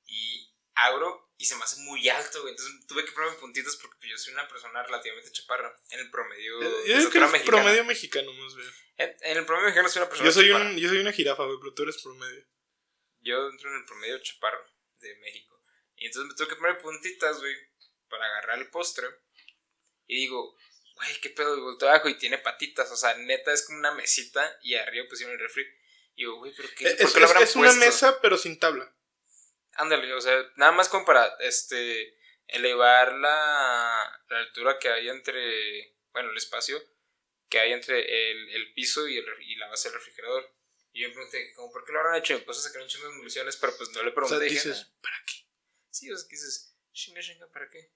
Y 0.08 0.52
abro 0.74 1.32
y 1.38 1.46
se 1.46 1.56
me 1.56 1.63
hace 1.63 1.82
muy 1.82 2.10
alto, 2.10 2.42
güey. 2.42 2.54
Entonces 2.54 2.88
tuve 2.88 3.06
que 3.06 3.12
ponerme 3.12 3.38
puntitos 3.38 3.76
porque 3.78 4.10
yo 4.10 4.18
soy 4.18 4.34
una 4.34 4.48
persona 4.48 4.82
relativamente 4.82 5.32
chaparra. 5.32 5.76
En 5.89 6.00
el 6.00 6.10
promedio. 6.10 6.60
Yo 6.86 6.98
digo 6.98 7.12
que 7.12 7.18
eres 7.20 7.44
promedio 7.44 7.86
mexicano, 7.86 8.34
más 8.34 8.56
bien. 8.56 8.70
En, 8.98 9.38
el 9.38 9.46
promedio 9.46 9.68
mexicano 9.68 9.89
soy 9.89 10.02
una 10.02 10.10
persona 10.10 10.30
yo 10.30 10.34
soy 10.34 10.52
Un, 10.52 10.78
yo 10.78 10.89
soy 10.89 10.98
una 10.98 11.12
jirafa, 11.12 11.44
güey, 11.44 11.58
pero 11.60 11.74
tú 11.74 11.84
eres 11.84 12.02
promedio. 12.02 12.44
Yo 13.22 13.50
entro 13.50 13.70
en 13.70 13.78
el 13.78 13.86
promedio 13.86 14.18
chaparro 14.20 14.66
de 15.00 15.16
México. 15.18 15.62
Y 15.96 16.08
entonces 16.08 16.30
me 16.30 16.36
tuve 16.36 16.48
que 16.48 16.56
poner 16.56 16.80
puntitas, 16.80 17.39
güey, 17.39 17.56
para 18.10 18.26
agarrar 18.26 18.60
el 18.60 18.70
postre. 18.70 19.08
Y 20.08 20.16
digo, 20.22 20.58
güey, 20.96 21.20
qué 21.22 21.30
pedo, 21.30 21.58
y 21.58 21.62
volteo 21.62 21.89
abajo 21.89 22.10
y 22.10 22.18
tiene 22.18 22.38
patitas, 22.38 22.92
o 22.92 22.96
sea, 22.96 23.16
neta 23.16 23.52
es 23.52 23.66
como 23.66 23.80
una 23.80 23.94
mesita 23.94 24.60
y 24.62 24.76
arriba 24.76 25.08
pusieron 25.10 25.34
el 25.34 25.39
refri. 25.39 25.66
Y 26.16 26.24
digo, 26.24 26.38
güey, 26.38 26.54
pero 26.56 26.70
qué, 26.76 26.86
es, 26.86 27.12
¿por 27.12 27.38
qué 27.38 27.44
es, 27.44 27.56
una 27.56 27.74
mesa, 27.74 28.22
pero 28.22 28.38
sin 28.38 28.60
tabla. 28.60 28.94
Ándale, 29.74 30.13
o 30.13 30.22
sea, 30.22 30.52
nada 30.56 30.72
más 30.72 30.89
como 30.89 31.06
para, 31.06 31.36
este, 31.39 32.16
elevar 32.48 33.13
la, 33.13 34.22
la 34.30 34.38
altura 34.38 34.78
que 34.80 34.89
hay 34.89 35.10
entre, 35.10 35.96
bueno, 36.12 36.30
el 36.30 36.38
espacio 36.38 36.82
que 37.54 37.60
hay 37.60 37.72
entre 37.72 38.32
el, 38.32 38.50
el 38.50 38.74
piso 38.74 39.08
y, 39.08 39.16
el, 39.16 39.26
y 39.42 39.56
la 39.58 39.68
base 39.68 39.88
del 39.88 40.00
refrigerador. 40.00 40.52
Y 40.92 41.02
yo 41.02 41.08
me 41.10 41.13
pregunté, 41.13 41.54
como, 41.54 41.72
¿por 41.72 41.86
qué 41.86 41.92
lo 41.92 42.00
habrán 42.00 42.16
hecho? 42.16 42.34
Y 42.34 42.38
me 42.38 42.42
puse 42.42 42.62
a 42.62 42.63
sacar 42.63 42.82
un 42.82 42.88
chingo 42.88 43.08
de 43.08 43.13
municiones, 43.13 43.58
pero 43.58 43.78
pues 43.78 43.92
no 43.92 44.02
le 44.02 44.12
pregunté. 44.12 44.38
O 44.38 44.39
sea, 44.39 44.50
dices, 44.50 44.92
¿para 45.04 45.18
qué? 45.28 45.34
Sí, 45.92 46.12
o 46.12 46.18
sea, 46.18 46.28
dices, 46.28 46.76
chinga, 46.94 47.22
chinga, 47.22 47.48
¿para 47.52 47.70
qué? 47.70 47.92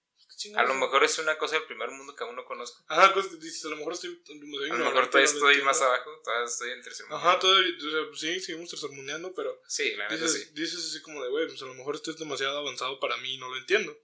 A 0.55 0.63
lo 0.63 0.75
mejor 0.75 1.03
es 1.03 1.17
una 1.17 1.35
cosa 1.37 1.55
del 1.55 1.65
primer 1.65 1.89
mundo 1.89 2.15
que 2.15 2.23
aún 2.23 2.35
no 2.35 2.45
conozco. 2.45 2.83
Ajá, 2.87 3.11
cosas 3.11 3.31
que 3.31 3.37
dices, 3.37 3.65
a 3.65 3.69
lo 3.69 3.77
mejor 3.77 3.93
estoy. 3.93 4.21
A 4.29 4.33
lo 4.33 4.85
mejor 4.85 5.09
todavía 5.09 5.31
estoy 5.31 5.61
más 5.63 5.81
abajo, 5.81 6.21
todavía 6.23 6.45
estoy 6.45 6.71
en 6.71 6.81
tercer 6.83 7.07
mundo. 7.07 7.17
Ajá, 7.17 7.39
todavía, 7.39 7.73
o 7.75 7.91
sea, 7.91 8.19
sí, 8.33 8.39
seguimos 8.39 8.69
tercermundeando, 8.69 9.33
pero. 9.33 9.59
Sí, 9.67 9.95
la 9.95 10.07
neta 10.07 10.27
sí. 10.27 10.47
Dices 10.53 10.79
así 10.79 11.01
como 11.01 11.23
de, 11.23 11.29
güey, 11.29 11.47
pues 11.47 11.61
a 11.63 11.65
lo 11.65 11.73
mejor 11.73 11.95
esto 11.95 12.11
es 12.11 12.17
demasiado 12.17 12.59
avanzado 12.59 12.99
para 12.99 13.17
mí 13.17 13.33
y 13.33 13.37
no 13.39 13.49
lo 13.49 13.57
entiendo. 13.57 13.97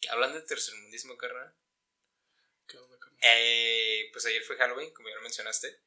¿Qué 0.00 0.10
hablan 0.10 0.32
de 0.32 0.42
tercermundismo, 0.42 1.16
carnal? 1.16 1.54
¿Qué 2.66 2.78
onda, 2.78 2.98
carnal? 2.98 3.20
Eh, 3.22 4.10
pues 4.12 4.26
ayer 4.26 4.42
fue 4.42 4.56
Halloween, 4.56 4.92
como 4.92 5.10
ya 5.10 5.14
lo 5.14 5.22
mencionaste. 5.22 5.80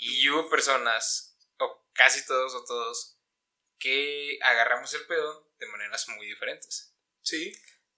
y 0.00 0.28
hubo 0.28 0.50
personas, 0.50 1.34
o 1.58 1.86
casi 1.94 2.26
todos 2.26 2.54
o 2.54 2.64
todos, 2.64 3.16
que 3.78 4.38
agarramos 4.42 4.92
el 4.92 5.06
pedo 5.06 5.50
de 5.58 5.66
maneras 5.66 6.08
muy 6.10 6.26
diferentes. 6.26 6.94
Sí. 7.22 7.52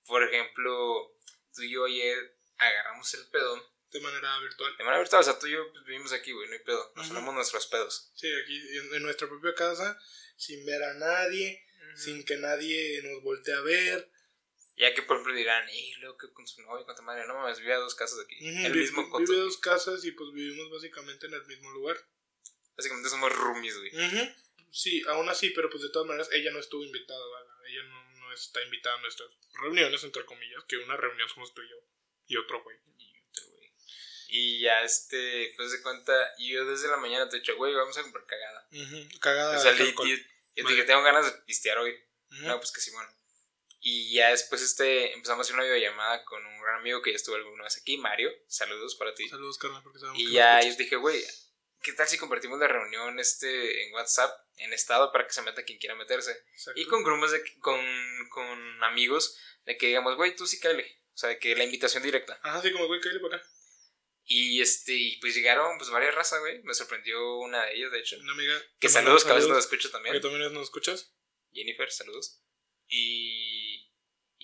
Por 0.05 0.23
ejemplo, 0.23 1.16
tú 1.57 1.63
y 1.63 1.73
yo 1.73 1.85
ayer 1.87 2.37
agarramos 2.59 3.13
el 3.15 3.27
pedo. 3.29 3.77
De 3.91 4.01
manera 4.01 4.39
virtual. 4.41 4.77
De 4.77 4.85
manera 4.85 5.01
virtual, 5.01 5.21
o 5.21 5.25
sea, 5.25 5.39
tú 5.39 5.47
y 5.47 5.53
yo 5.53 5.73
pues, 5.73 5.85
vivimos 5.85 6.13
aquí, 6.13 6.33
güey, 6.33 6.49
no 6.49 6.55
hay 6.55 6.59
pedo. 6.61 6.93
Nos 6.97 7.11
uh 7.11 7.33
nuestros 7.33 7.67
pedos. 7.67 8.11
Sí, 8.15 8.29
aquí 8.43 8.61
en, 8.95 9.03
nuestra 9.03 9.29
propia 9.29 9.55
casa, 9.55 9.99
sin 10.37 10.67
ver 10.67 10.83
a 10.83 10.95
nadie, 10.95 11.65
sin 11.95 12.25
que 12.25 12.37
nadie 12.37 13.01
nos 13.03 13.23
voltee 13.23 13.55
a 13.55 13.61
ver. 13.61 14.11
Ya 14.77 14.93
que 14.93 15.03
por 15.03 15.17
ejemplo 15.17 15.35
dirán, 15.35 15.67
¡y 15.71 15.95
luego 15.95 16.19
que 16.19 16.31
con 16.33 16.47
su 16.47 16.61
novio, 16.61 16.85
con 16.85 16.95
tu 16.95 17.03
madre! 17.03 17.27
No 17.27 17.35
mames, 17.35 17.61
vive 17.61 17.73
a 17.73 17.79
dos 17.79 17.95
casas 17.95 18.19
aquí. 18.23 18.37
el 18.45 18.75
mismo 18.75 19.09
coto. 19.09 19.25
Vive 19.25 19.41
a 19.41 19.45
dos 19.45 19.57
casas 19.57 20.05
y 20.05 20.13
pues 20.13 20.33
vivimos 20.33 20.71
básicamente 20.71 21.27
en 21.27 21.35
el 21.35 21.47
mismo 21.47 21.71
lugar. 21.71 21.97
Básicamente 22.77 23.09
somos 23.09 23.33
roomies, 23.33 23.79
güey. 23.79 23.93
Sí, 24.71 25.03
aún 25.09 25.29
así, 25.31 25.51
pero 25.51 25.71
pues 25.71 25.83
de 25.83 25.89
todas 25.89 26.07
maneras 26.07 26.29
ella 26.33 26.51
no 26.51 26.59
estuvo 26.59 26.85
invitada, 26.85 27.25
¿vale? 27.27 27.49
Ella 27.71 27.83
no 27.85 28.06
está 28.45 28.63
invitada 28.63 28.97
a 28.97 29.01
nuestras 29.01 29.31
reuniones, 29.61 30.03
entre 30.05 30.25
comillas, 30.25 30.65
que 30.65 30.77
una 30.79 30.97
reunión 30.97 31.29
somos 31.29 31.53
tú 31.55 31.63
y 31.63 31.69
yo 31.69 31.77
y 32.29 32.37
otro 32.37 32.63
güey. 32.63 32.77
Y 32.99 33.19
otro 33.31 33.47
güey. 33.51 33.73
Y 34.29 34.61
ya, 34.61 34.83
este, 34.83 35.53
pues 35.57 35.73
de 35.73 35.83
cuenta, 35.83 36.13
yo 36.39 36.65
desde 36.65 36.89
la 36.89 36.97
mañana 36.97 37.29
te 37.29 37.37
he 37.37 37.41
dicho, 37.41 37.57
güey, 37.57 37.75
vamos 37.75 37.97
a 37.97 38.03
comprar 38.03 38.27
cagada. 38.27 38.69
Cagada. 39.21 39.57
O 39.57 39.61
sea, 39.61 39.73
yo 39.73 39.85
dije, 39.85 40.85
tengo 40.85 41.03
ganas 41.03 41.27
de 41.27 41.43
pistear 41.43 41.79
hoy. 41.79 41.97
No, 42.31 42.57
pues 42.59 42.73
que 42.73 42.81
Simón. 42.81 43.07
Y 43.81 44.13
ya 44.13 44.31
después 44.31 44.63
este, 44.63 45.13
empezamos 45.13 45.39
a 45.39 45.43
hacer 45.43 45.55
una 45.55 45.63
videollamada 45.63 46.25
con 46.25 46.45
un 46.45 46.61
gran 46.61 46.81
amigo 46.81 47.03
que 47.03 47.11
ya 47.11 47.17
estuvo 47.17 47.37
alguna 47.37 47.65
vez 47.65 47.79
aquí, 47.79 47.97
Mario. 47.97 48.33
Saludos 48.49 48.97
para 48.97 49.15
ti. 49.15 49.29
Saludos, 49.29 49.59
carnal, 49.59 49.83
porque 49.83 50.01
sabemos 50.01 50.19
Y 50.19 50.33
ya 50.33 50.61
yo 50.61 50.75
dije, 50.75 50.97
güey, 50.97 51.23
¿qué 51.87 51.93
tal 51.93 52.09
si 52.09 52.19
convertimos 52.19 52.59
la 52.59 52.67
reunión 52.67 53.21
este 53.21 53.85
en 53.85 53.95
WhatsApp 53.95 54.29
en 54.57 54.73
estado 54.73 55.13
para 55.13 55.25
que 55.25 55.33
se 55.33 55.43
meta 55.43 55.63
quien 55.63 55.79
quiera 55.79 55.95
meterse? 55.95 56.37
Y 56.75 56.85
con 56.87 57.05
grupos 57.05 57.31
de, 57.31 57.41
con, 57.61 57.81
con 58.29 58.83
amigos 58.83 59.39
de 59.65 59.79
que 59.79 59.87
digamos, 59.87 60.17
güey, 60.17 60.35
tú 60.35 60.49
sí 60.49 60.59
cáele. 60.59 60.85
O 61.15 61.17
sea, 61.17 61.29
de 61.29 61.39
que 61.39 61.55
la 61.55 61.63
invitación 61.63 62.03
directa. 62.03 62.41
Ajá, 62.43 62.61
sí, 62.61 62.73
como, 62.73 62.89
güey, 62.89 63.01
cáele 63.01 63.21
para 63.21 63.37
acá. 63.37 63.49
Y 64.25 64.61
este, 64.61 64.95
y 64.95 65.17
pues 65.21 65.37
llegaron 65.37 65.79
pues 65.79 65.89
varias 65.91 66.13
razas, 66.13 66.41
güey. 66.41 66.61
Me 66.65 66.75
sorprendió 66.75 67.37
una 67.37 67.65
de 67.67 67.77
ellas, 67.77 67.93
de 67.93 68.01
hecho. 68.01 68.17
Una 68.19 68.33
amiga. 68.33 68.61
Que 68.81 68.89
saludos, 68.89 69.23
que 69.23 69.31
a 69.31 69.35
mandamos 69.35 69.49
veces 69.53 69.57
nos 69.57 69.73
escucha 69.73 69.93
también. 69.93 70.15
Que 70.15 70.21
también 70.21 70.53
nos 70.53 70.65
escuchas. 70.65 71.15
Jennifer, 71.53 71.91
saludos. 71.93 72.43
Y, 72.89 73.56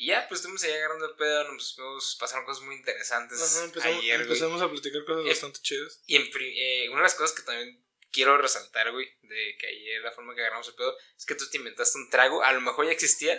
y 0.03 0.07
ya, 0.07 0.27
pues 0.29 0.41
estuvimos 0.41 0.63
ahí 0.65 0.73
agarrando 0.73 1.07
el 1.07 1.17
pedo, 1.17 1.53
nos 1.53 1.75
fuimos- 1.77 2.17
pasaron 2.19 2.45
cosas 2.45 2.65
muy 2.65 2.75
interesantes 2.77 3.41
Ajá, 3.41 3.65
empezamos, 3.65 3.97
ayer, 3.99 4.21
empezamos 4.21 4.63
a 4.63 4.71
platicar 4.71 5.05
cosas 5.05 5.25
Eh, 5.25 5.29
bastante 5.29 5.61
chidas. 5.63 6.01
Y 6.07 6.17
en 6.17 6.31
eh, 6.41 6.89
una 6.89 6.99
de 6.99 7.03
las 7.05 7.15
cosas 7.15 7.37
que 7.37 7.43
también 7.43 7.85
quiero 8.11 8.37
resaltar, 8.39 8.91
güey, 8.93 9.09
de 9.23 9.57
que 9.59 9.67
ayer 9.69 10.03
la 10.03 10.11
forma 10.13 10.35
que 10.35 10.41
agarramos 10.41 10.69
el 10.69 10.75
pedo, 10.75 10.97
es 11.17 11.25
que 11.25 11.35
tú 11.35 11.49
te 11.49 11.57
inventaste 11.59 11.99
un 11.99 12.11
trago, 12.11 12.43
a 12.43 12.53
lo 12.53 12.61
mejor 12.61 12.87
ya 12.87 12.93
existía, 12.93 13.37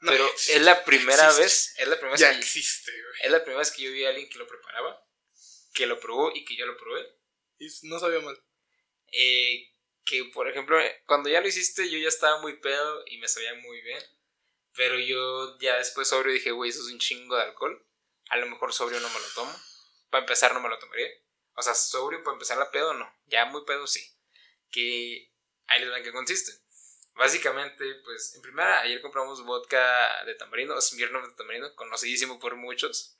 No, 0.00 0.10
pero 0.12 0.26
existe, 0.30 0.56
es 0.56 0.62
la 0.62 0.84
primera 0.84 1.24
existe. 1.28 1.42
vez, 1.42 1.74
es 1.78 1.88
la 1.88 1.96
primera 1.98 2.16
Ya 2.18 2.28
vez 2.28 2.36
que, 2.36 2.42
existe, 2.44 2.90
güey. 2.92 3.20
es 3.22 3.30
la 3.30 3.38
primera 3.40 3.58
vez 3.60 3.70
que 3.70 3.82
yo 3.82 3.90
vi 3.92 4.04
a 4.04 4.10
alguien 4.10 4.28
que 4.28 4.38
lo 4.38 4.46
preparaba, 4.46 5.04
que 5.72 5.86
lo 5.86 5.98
probó 5.98 6.30
y 6.34 6.44
que 6.44 6.54
yo 6.56 6.66
lo 6.66 6.76
probé. 6.76 7.02
Y 7.58 7.68
no 7.82 7.98
sabía 7.98 8.20
mal. 8.20 8.38
Eh, 9.12 9.70
que 10.04 10.24
por 10.26 10.48
ejemplo, 10.48 10.78
cuando 11.06 11.28
ya 11.30 11.40
lo 11.40 11.48
hiciste, 11.48 11.88
yo 11.88 11.98
ya 11.98 12.08
estaba 12.08 12.40
muy 12.42 12.58
pedo 12.60 13.04
y 13.06 13.16
me 13.18 13.26
sabía 13.28 13.54
muy 13.54 13.80
bien. 13.80 14.02
Pero 14.76 14.98
yo 14.98 15.58
ya 15.58 15.76
después 15.76 16.08
sobrio 16.08 16.32
dije, 16.32 16.50
güey, 16.50 16.70
eso 16.70 16.80
es 16.80 16.92
un 16.92 16.98
chingo 16.98 17.36
de 17.36 17.42
alcohol. 17.42 17.86
A 18.30 18.36
lo 18.36 18.46
mejor 18.46 18.72
sobrio 18.72 19.00
no 19.00 19.08
me 19.08 19.20
lo 19.20 19.26
tomo. 19.34 19.54
Para 20.10 20.22
empezar, 20.22 20.52
no 20.52 20.60
me 20.60 20.68
lo 20.68 20.78
tomaría. 20.78 21.08
O 21.54 21.62
sea, 21.62 21.74
sobrio 21.74 22.22
para 22.24 22.34
empezar 22.34 22.58
la 22.58 22.70
pedo, 22.70 22.94
no. 22.94 23.08
Ya 23.26 23.44
muy 23.44 23.64
pedo, 23.64 23.86
sí. 23.86 24.04
Que 24.70 25.32
ahí 25.66 25.80
les 25.80 25.90
ven 25.90 26.02
qué 26.02 26.12
consiste. 26.12 26.52
Básicamente, 27.14 27.84
pues, 28.04 28.34
en 28.34 28.42
primera, 28.42 28.80
ayer 28.80 29.00
compramos 29.00 29.44
vodka 29.44 30.24
de 30.24 30.34
tamarindo, 30.34 30.80
Smirnoff 30.80 31.28
de 31.28 31.34
tamarindo, 31.36 31.74
conocidísimo 31.76 32.40
por 32.40 32.56
muchos. 32.56 33.16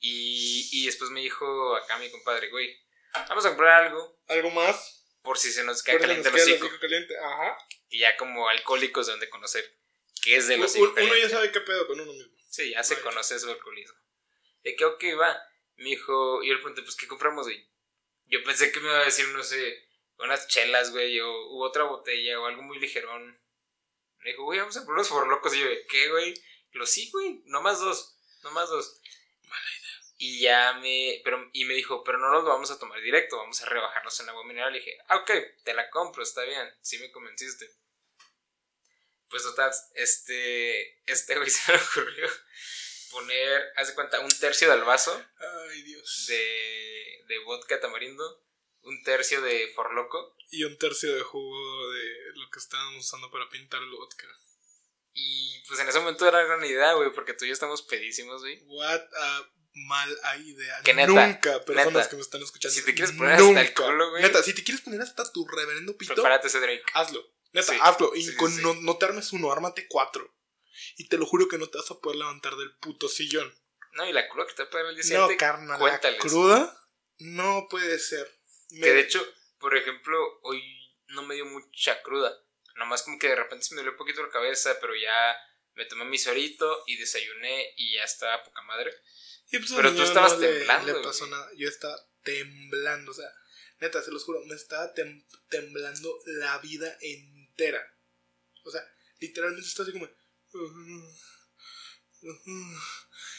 Y, 0.00 0.68
y 0.72 0.86
después 0.86 1.10
me 1.10 1.20
dijo 1.20 1.76
acá 1.76 1.96
mi 1.98 2.10
compadre, 2.10 2.50
güey, 2.50 2.76
vamos 3.28 3.46
a 3.46 3.50
comprar 3.50 3.84
algo 3.84 4.18
¿Algo 4.26 4.50
más? 4.50 5.06
por 5.22 5.38
si 5.38 5.50
se 5.52 5.62
nos 5.64 5.82
cae 5.82 5.94
Por 5.94 6.02
si 6.02 6.08
caliente 6.08 6.30
nos 6.30 6.40
el 6.40 6.44
queda 6.44 6.44
el 6.44 6.52
hocico. 6.52 6.66
hocico 6.66 6.80
caliente. 6.80 7.16
Ajá. 7.18 7.58
Y 7.88 7.98
ya 8.00 8.16
como 8.16 8.48
alcohólicos 8.48 9.06
deben 9.06 9.20
de 9.20 9.30
conocer 9.30 9.64
qué 10.24 10.36
es 10.36 10.48
de 10.48 10.56
los 10.56 10.74
Un- 10.74 10.88
uno 10.98 11.16
ya 11.16 11.28
sabe 11.28 11.52
qué 11.52 11.60
pedo 11.60 11.86
con 11.86 12.00
uno 12.00 12.12
mismo. 12.12 12.34
Sí, 12.50 12.70
ya 12.70 12.82
se 12.82 12.94
Vaya. 12.94 13.04
conoce 13.04 13.38
su 13.38 13.48
alcoholismo. 13.50 13.96
De 14.62 14.74
que, 14.74 14.84
ok, 14.84 15.04
va. 15.20 15.38
Me 15.76 15.90
dijo, 15.90 16.42
y 16.42 16.48
yo 16.48 16.54
le 16.54 16.60
pregunté, 16.60 16.82
pues, 16.82 16.96
¿qué 16.96 17.06
compramos, 17.06 17.46
güey? 17.46 17.68
Yo 18.26 18.42
pensé 18.44 18.72
que 18.72 18.80
me 18.80 18.86
iba 18.86 19.00
a 19.00 19.04
decir, 19.04 19.28
no 19.28 19.42
sé, 19.42 19.88
unas 20.18 20.46
chelas, 20.48 20.90
güey, 20.92 21.20
o 21.20 21.48
u 21.50 21.62
otra 21.62 21.84
botella, 21.84 22.40
o 22.40 22.46
algo 22.46 22.62
muy 22.62 22.78
ligerón. 22.78 23.38
Me 24.20 24.30
dijo, 24.30 24.44
güey, 24.44 24.58
vamos 24.60 24.76
a 24.76 24.84
por 24.84 24.94
unos 24.94 25.08
forlocos. 25.08 25.54
Y 25.54 25.60
yo, 25.60 25.66
¿qué, 25.90 26.08
güey? 26.10 26.34
Lo 26.72 26.86
sí, 26.86 27.10
güey, 27.12 27.42
nomás 27.46 27.80
dos, 27.80 28.16
nomás 28.42 28.70
dos. 28.70 29.00
Mala 29.42 29.68
idea. 29.78 30.00
Y 30.16 30.40
ya 30.40 30.72
me, 30.74 31.20
pero, 31.24 31.50
y 31.52 31.64
me 31.66 31.74
dijo, 31.74 32.02
pero 32.04 32.18
no 32.18 32.30
los 32.30 32.44
vamos 32.44 32.70
a 32.70 32.78
tomar 32.78 33.00
directo, 33.02 33.36
vamos 33.36 33.60
a 33.60 33.66
rebajarlos 33.66 34.18
en 34.20 34.28
agua 34.28 34.44
mineral. 34.46 34.74
Y 34.74 34.78
dije, 34.78 34.96
ah, 35.08 35.16
ok, 35.16 35.30
te 35.64 35.74
la 35.74 35.90
compro, 35.90 36.22
está 36.22 36.42
bien, 36.44 36.72
sí 36.80 36.98
me 36.98 37.10
convenciste. 37.12 37.68
Pues 39.30 39.42
total, 39.42 39.72
este, 39.94 41.02
este 41.10 41.36
güey 41.36 41.50
se 41.50 41.72
le 41.72 41.78
ocurrió 41.78 42.28
poner, 43.10 43.62
haz 43.76 43.88
de 43.88 43.94
cuenta, 43.94 44.20
un 44.20 44.38
tercio 44.38 44.70
del 44.70 44.82
vaso 44.84 45.24
Ay, 45.70 45.82
Dios. 45.82 46.24
de, 46.28 47.24
de 47.28 47.38
vodka 47.44 47.80
tamarindo, 47.80 48.44
un 48.82 49.02
tercio 49.04 49.40
de 49.40 49.68
forloco 49.74 50.36
Y 50.50 50.64
un 50.64 50.76
tercio 50.78 51.14
de 51.14 51.22
jugo 51.22 51.90
de 51.92 52.04
lo 52.34 52.50
que 52.50 52.58
estábamos 52.58 53.04
usando 53.04 53.30
para 53.30 53.48
pintar 53.48 53.80
el 53.82 53.90
vodka. 53.90 54.26
y 55.14 55.62
pues 55.68 55.78
en 55.80 55.88
ese 55.88 56.00
momento 56.00 56.26
era 56.28 56.42
gran 56.42 56.64
idea, 56.64 56.92
güey, 56.94 57.12
porque 57.12 57.34
tú 57.34 57.44
y 57.44 57.48
yo 57.48 57.54
estamos 57.54 57.82
pedísimos, 57.82 58.40
güey. 58.42 58.60
What 58.66 59.00
a 59.16 59.50
mala 59.76 60.36
idea. 60.38 60.80
Que 60.84 60.94
neta, 60.94 61.08
nunca, 61.26 61.64
personas 61.64 61.94
neta. 61.94 62.08
que 62.10 62.16
me 62.16 62.22
están 62.22 62.42
escuchando. 62.42 62.74
Si 62.74 62.84
te 62.84 62.94
quieres 62.94 63.12
poner 63.12 63.32
hasta 63.34 63.60
el 63.60 63.74
culo, 63.74 64.10
güey. 64.10 64.22
Neta, 64.22 64.42
si 64.42 64.54
te 64.54 64.62
quieres 64.62 64.82
poner 64.82 65.00
hasta 65.00 65.30
tu 65.32 65.46
reverendo 65.48 65.96
pito, 65.96 66.14
Prepárate 66.14 66.46
ese 66.48 66.60
drink. 66.60 66.82
hazlo. 66.94 67.24
Neta, 67.54 67.72
Sí, 67.72 67.78
hazlo. 67.80 68.14
Y 68.14 68.22
sí, 68.24 68.36
con. 68.36 68.54
No, 68.62 68.74
no 68.74 68.98
te 68.98 69.06
armes 69.06 69.32
uno, 69.32 69.50
ármate 69.50 69.86
cuatro. 69.88 70.30
Y 70.98 71.08
te 71.08 71.16
lo 71.16 71.24
juro 71.24 71.48
que 71.48 71.56
no 71.56 71.68
te 71.68 71.78
vas 71.78 71.90
a 71.90 71.98
poder 72.00 72.18
levantar 72.18 72.54
del 72.56 72.76
puto 72.76 73.08
sillón. 73.08 73.52
No, 73.92 74.06
y 74.06 74.12
la 74.12 74.28
cruda 74.28 74.46
que 74.46 74.54
te 74.54 74.66
puede 74.66 74.88
el 74.90 74.96
día 74.96 75.18
No, 75.20 75.28
carnal, 75.38 75.80
la 75.80 76.00
cruda 76.18 76.76
no 77.18 77.66
puede 77.70 77.98
ser. 77.98 78.28
Me- 78.70 78.80
Que 78.80 78.92
de 78.92 79.00
hecho, 79.00 79.24
por 79.58 79.76
ejemplo, 79.76 80.18
hoy 80.42 80.60
no 81.08 81.22
me 81.22 81.36
dio 81.36 81.46
mucha 81.46 82.02
cruda. 82.02 82.36
Nomás 82.76 83.02
como 83.04 83.18
que 83.20 83.28
de 83.28 83.36
repente 83.36 83.64
se 83.64 83.74
me 83.74 83.78
dolió 83.78 83.92
un 83.92 83.98
poquito 83.98 84.20
la 84.22 84.30
cabeza, 84.30 84.76
pero 84.80 84.94
ya 84.96 85.36
me 85.74 85.84
tomé 85.86 86.04
mi 86.06 86.18
suerito 86.18 86.82
y 86.88 86.96
desayuné 86.96 87.72
y 87.76 87.94
ya 87.94 88.02
estaba 88.02 88.42
poca 88.42 88.62
madre. 88.62 88.92
Pues, 89.50 89.72
Pero 89.76 89.94
tú 89.94 90.02
estabas 90.02 90.32
no 90.34 90.40
temblando, 90.40 90.92
Le 90.92 91.04
pasó 91.04 91.20
güey. 91.26 91.30
nada. 91.30 91.50
Yo 91.56 91.68
estaba 91.68 91.96
temblando. 92.24 93.12
O 93.12 93.14
sea, 93.14 93.30
neta, 93.78 94.02
se 94.02 94.10
los 94.10 94.24
juro, 94.24 94.40
me 94.46 94.56
estaba 94.56 94.92
tem- 94.94 95.24
temblando 95.48 96.18
la 96.26 96.58
vida 96.58 96.96
entera. 97.54 97.80
O 98.64 98.70
sea, 98.70 98.80
literalmente 99.20 99.66
estaba 99.68 99.88
así 99.88 99.92
como. 99.98 100.08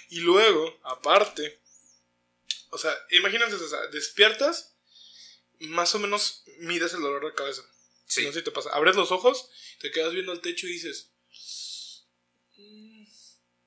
Y 0.09 0.19
luego, 0.19 0.79
aparte. 0.83 1.61
O 2.69 2.77
sea, 2.77 2.93
imagínense, 3.11 3.55
o 3.55 3.67
sea, 3.67 3.87
despiertas. 3.87 4.71
Más 5.59 5.95
o 5.95 5.99
menos 5.99 6.43
mides 6.59 6.93
el 6.93 7.01
dolor 7.01 7.25
de 7.25 7.33
cabeza. 7.33 7.63
Sí. 8.07 8.23
No 8.25 8.31
sé 8.33 8.39
si 8.39 8.43
te 8.43 8.51
pasa. 8.51 8.69
Abres 8.71 8.95
los 8.97 9.11
ojos, 9.11 9.49
te 9.79 9.89
quedas 9.89 10.13
viendo 10.13 10.31
al 10.33 10.41
techo 10.41 10.67
y 10.67 10.73
dices. 10.73 11.11
"Mm, 12.57 13.05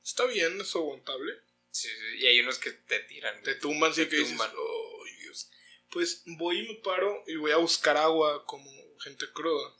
Está 0.04 0.24
bien, 0.26 0.60
es 0.60 0.74
aguantable. 0.76 1.32
Sí, 1.70 1.88
sí, 1.88 2.18
y 2.18 2.26
hay 2.26 2.40
unos 2.40 2.58
que 2.58 2.72
te 2.72 3.00
tiran. 3.00 3.42
Te 3.42 3.54
tumban, 3.54 3.94
sí 3.94 4.02
Te 4.02 4.08
que 4.10 4.16
dices, 4.16 4.30
tumban. 4.32 4.50
"Ay, 4.50 5.12
Dios". 5.22 5.50
Pues 5.90 6.22
voy 6.26 6.60
y 6.60 6.68
me 6.68 6.74
paro 6.76 7.24
y 7.26 7.36
voy 7.36 7.52
a 7.52 7.56
buscar 7.56 7.96
agua 7.96 8.44
como 8.46 8.70
gente 9.00 9.30
cruda. 9.32 9.74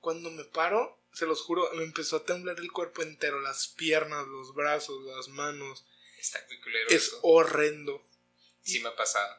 Cuando 0.00 0.30
me 0.30 0.44
paro, 0.44 0.98
se 1.12 1.26
los 1.26 1.42
juro, 1.42 1.68
me 1.74 1.84
empezó 1.84 2.16
a 2.16 2.24
temblar 2.24 2.58
el 2.58 2.72
cuerpo 2.72 3.02
entero, 3.02 3.40
las 3.40 3.68
piernas, 3.68 4.26
los 4.26 4.54
brazos, 4.54 5.04
las 5.04 5.28
manos. 5.28 5.84
Está 6.18 6.44
muy 6.48 6.60
culero 6.60 6.88
Es 6.88 7.08
eso. 7.08 7.18
horrendo. 7.22 8.06
Sí 8.62 8.80
me 8.80 8.88
ha 8.90 8.96
pasado. 8.96 9.36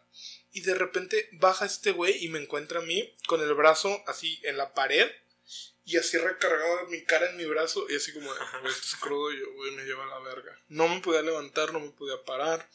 Y 0.52 0.62
de 0.62 0.76
repente 0.76 1.30
baja 1.34 1.66
este 1.66 1.92
güey 1.92 2.24
y 2.24 2.30
me 2.30 2.40
encuentra 2.40 2.80
a 2.80 2.84
mí 2.84 3.14
con 3.28 3.42
el 3.42 3.54
brazo 3.54 4.04
así 4.08 4.40
en 4.44 4.58
la 4.58 4.74
pared 4.74 5.10
y 5.86 5.98
así 5.98 6.18
recargado 6.18 6.88
mi 6.88 7.04
cara 7.06 7.30
en 7.30 7.38
mi 7.38 7.46
brazo 7.46 7.86
y 7.90 7.96
así 7.96 8.14
como, 8.14 8.32
esto 8.34 8.68
es 8.68 8.96
crudo 9.00 9.32
y 9.32 9.40
yo, 9.40 9.52
güey, 9.54 9.72
me 9.72 9.84
lleva 9.84 10.04
a 10.04 10.08
la 10.08 10.20
verga. 10.20 10.60
No 10.68 10.88
me 10.88 11.00
podía 11.02 11.22
levantar, 11.22 11.72
no 11.74 11.80
me 11.80 11.92
podía 11.92 12.22
parar. 12.24 12.70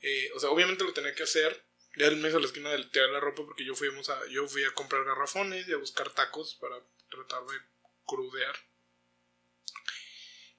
Eh, 0.00 0.30
o 0.34 0.40
sea, 0.40 0.50
obviamente 0.50 0.84
lo 0.84 0.92
tenía 0.92 1.14
que 1.14 1.22
hacer. 1.22 1.64
Ya 1.96 2.06
él 2.06 2.16
me 2.16 2.28
hizo 2.28 2.38
la 2.38 2.46
esquina 2.46 2.70
del 2.70 2.90
tirar 2.90 3.08
la 3.10 3.20
ropa 3.20 3.44
porque 3.44 3.64
yo, 3.64 3.74
fuimos 3.74 4.10
a, 4.10 4.20
yo 4.28 4.46
fui 4.48 4.64
a 4.64 4.74
comprar 4.74 5.04
garrafones 5.04 5.66
y 5.66 5.72
a 5.72 5.78
buscar 5.78 6.10
tacos 6.10 6.56
para 6.56 6.76
tratar 7.08 7.44
de 7.46 7.56
crudear. 8.04 8.56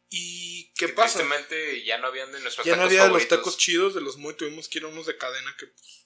¿Y 0.10 0.72
qué 0.74 0.88
Que 0.88 0.94
pasa? 0.94 1.20
Tristemente 1.20 1.84
ya 1.84 1.98
no 1.98 2.08
habían 2.08 2.32
de 2.32 2.40
nuestros 2.40 2.66
Ya 2.66 2.76
no 2.76 2.84
había 2.84 3.04
de 3.04 3.10
los 3.10 3.28
tacos 3.28 3.58
chidos, 3.58 3.94
de 3.94 4.02
los 4.02 4.18
muy, 4.18 4.34
tuvimos 4.36 4.70
que 4.70 4.80
ir 4.80 4.86
a 4.86 4.88
unos 4.88 5.06
de 5.06 5.18
cadena 5.18 5.56
que 5.58 5.68
pues, 5.68 6.06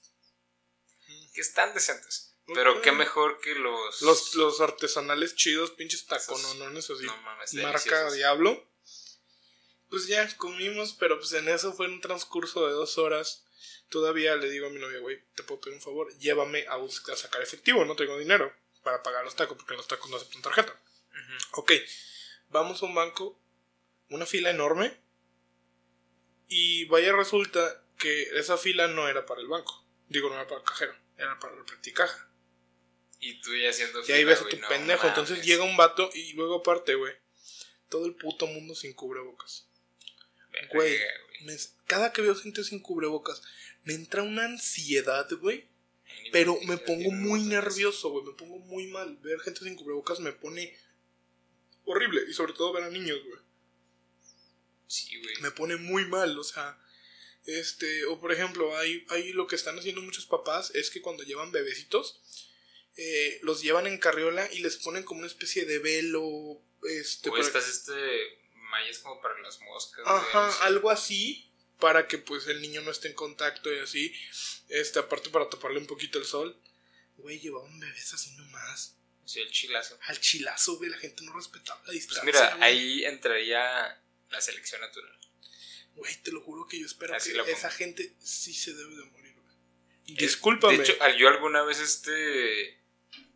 Que 1.34 1.40
están 1.40 1.72
decentes. 1.74 2.36
Pero 2.54 2.82
qué 2.82 2.90
mejor 2.90 3.40
que 3.40 3.54
los. 3.54 4.02
Los, 4.02 4.34
los 4.34 4.60
artesanales 4.60 5.36
chidos, 5.36 5.70
pinches 5.70 6.06
taconones 6.06 6.90
así. 6.90 7.04
No 7.04 7.16
mames, 7.18 7.54
marca 7.54 7.78
deliciosos. 7.78 8.14
Diablo. 8.14 8.68
Pues 9.88 10.06
ya 10.06 10.36
comimos, 10.36 10.94
pero 10.94 11.18
pues 11.18 11.32
en 11.34 11.48
eso 11.48 11.72
fue 11.72 11.86
un 11.86 12.00
transcurso 12.00 12.66
de 12.66 12.72
dos 12.72 12.98
horas. 12.98 13.44
Todavía 13.90 14.34
le 14.36 14.50
digo 14.50 14.66
a 14.66 14.70
mi 14.70 14.80
novia, 14.80 14.98
güey, 14.98 15.22
te 15.34 15.42
puedo 15.44 15.60
pedir 15.60 15.76
un 15.76 15.82
favor, 15.82 16.12
llévame 16.18 16.66
a, 16.66 16.76
buscar, 16.76 17.14
a 17.14 17.18
sacar 17.18 17.42
efectivo, 17.42 17.84
no 17.84 17.94
tengo 17.94 18.18
dinero 18.18 18.52
para 18.82 19.02
pagar 19.02 19.24
los 19.24 19.36
tacos, 19.36 19.56
porque 19.56 19.74
los 19.74 19.88
tacos 19.88 20.10
no 20.10 20.16
aceptan 20.16 20.42
tarjeta. 20.42 20.72
Ujú. 20.72 21.60
Ok, 21.60 21.72
vamos 22.48 22.82
a 22.82 22.86
un 22.86 22.94
banco, 22.94 23.38
una 24.10 24.26
fila 24.26 24.50
enorme, 24.50 24.96
y 26.48 26.84
vaya 26.86 27.12
resulta 27.12 27.82
que 27.98 28.22
esa 28.38 28.58
fila 28.58 28.88
no 28.88 29.08
era 29.08 29.24
para 29.24 29.40
el 29.40 29.48
banco. 29.48 29.86
Digo, 30.08 30.28
no 30.28 30.34
era 30.34 30.46
para 30.46 30.60
el 30.60 30.66
cajero, 30.66 30.94
era 31.16 31.38
para 31.38 31.56
el 31.56 31.64
practicaja. 31.64 32.28
Y 33.20 33.40
tú 33.40 33.54
ya 33.56 33.70
haciendo. 33.70 34.02
Y 34.06 34.12
ahí 34.12 34.24
ves 34.24 34.40
a 34.40 34.48
tu 34.48 34.56
no 34.56 34.68
pendejo. 34.68 35.06
Entonces 35.06 35.44
llega 35.44 35.62
un 35.62 35.76
vato 35.76 36.10
y 36.12 36.32
luego 36.32 36.56
aparte, 36.56 36.96
güey. 36.96 37.14
Todo 37.88 38.06
el 38.06 38.16
puto 38.16 38.46
mundo 38.46 38.74
sin 38.74 38.94
cubrebocas. 38.94 39.68
Güey, 40.72 40.98
cada 41.86 42.12
que 42.12 42.20
veo 42.20 42.34
gente 42.34 42.64
sin 42.64 42.80
cubrebocas, 42.80 43.42
me 43.84 43.94
entra 43.94 44.22
una 44.22 44.44
ansiedad, 44.44 45.28
güey. 45.40 45.68
Pero 46.32 46.58
me 46.62 46.78
pongo 46.78 47.10
muy 47.10 47.42
nervioso, 47.42 48.10
güey. 48.10 48.24
Me 48.24 48.32
pongo 48.32 48.58
muy 48.58 48.86
mal. 48.86 49.16
Ver 49.18 49.38
gente 49.40 49.60
sin 49.60 49.76
cubrebocas 49.76 50.20
me 50.20 50.32
pone 50.32 50.76
horrible. 51.84 52.22
Y 52.28 52.32
sobre 52.32 52.54
todo 52.54 52.72
ver 52.72 52.84
a 52.84 52.90
niños, 52.90 53.20
güey. 53.24 53.40
Sí, 54.86 55.20
güey. 55.22 55.34
Me 55.40 55.50
pone 55.50 55.76
muy 55.76 56.06
mal. 56.06 56.38
O 56.38 56.44
sea, 56.44 56.78
este, 57.44 58.06
o 58.06 58.20
por 58.20 58.32
ejemplo, 58.32 58.76
hay, 58.76 59.04
hay 59.10 59.32
lo 59.32 59.46
que 59.46 59.56
están 59.56 59.78
haciendo 59.78 60.00
muchos 60.02 60.26
papás 60.26 60.70
es 60.74 60.90
que 60.90 61.02
cuando 61.02 61.22
llevan 61.22 61.52
bebecitos, 61.52 62.20
eh, 62.96 63.38
los 63.42 63.62
llevan 63.62 63.86
en 63.86 63.98
carriola 63.98 64.48
y 64.52 64.60
les 64.60 64.76
ponen 64.76 65.02
como 65.02 65.20
una 65.20 65.28
especie 65.28 65.64
de 65.66 65.78
velo. 65.78 66.62
Este, 66.82 67.30
O 67.30 67.36
estas, 67.36 67.68
este. 67.68 67.92
Mallas 68.54 69.00
como 69.00 69.20
para 69.20 69.38
las 69.40 69.60
moscas. 69.60 70.04
Ajá, 70.06 70.64
algo 70.64 70.90
así 70.90 71.51
para 71.82 72.06
que 72.06 72.16
pues 72.18 72.46
el 72.46 72.62
niño 72.62 72.80
no 72.82 72.92
esté 72.92 73.08
en 73.08 73.14
contacto 73.14 73.72
y 73.74 73.80
así. 73.80 74.14
Este, 74.68 75.00
aparte 75.00 75.30
para 75.30 75.50
taparle 75.50 75.78
un 75.80 75.86
poquito 75.88 76.18
el 76.20 76.24
sol. 76.24 76.56
Güey, 77.16 77.40
llevaban 77.40 77.78
bebés 77.80 78.14
así 78.14 78.30
nomás. 78.36 78.96
Sí, 79.24 79.40
el 79.40 79.50
chilazo. 79.50 79.98
Al 80.06 80.20
chilazo, 80.20 80.76
güey, 80.78 80.90
la 80.90 80.96
gente 80.98 81.24
no 81.24 81.32
respetaba 81.34 81.78
la 81.80 81.86
Pues 81.86 81.96
distancia. 81.98 82.22
mira, 82.24 82.50
güey. 82.56 82.62
ahí 82.62 83.04
entraría 83.04 84.00
la 84.30 84.40
selección 84.40 84.80
natural. 84.80 85.18
Güey, 85.96 86.14
te 86.22 86.30
lo 86.32 86.40
juro 86.42 86.66
que 86.68 86.78
yo 86.78 86.86
espero 86.86 87.14
Así 87.16 87.32
que 87.32 87.50
esa 87.50 87.70
gente 87.70 88.14
sí 88.20 88.54
se 88.54 88.72
debe 88.74 88.94
de 88.96 89.04
morir, 89.04 89.34
güey. 89.34 89.56
Es- 90.06 90.16
Discúlpame. 90.18 90.78
De 90.78 90.84
hecho, 90.84 90.96
yo 91.18 91.28
alguna 91.28 91.62
vez 91.64 91.80
este 91.80 92.78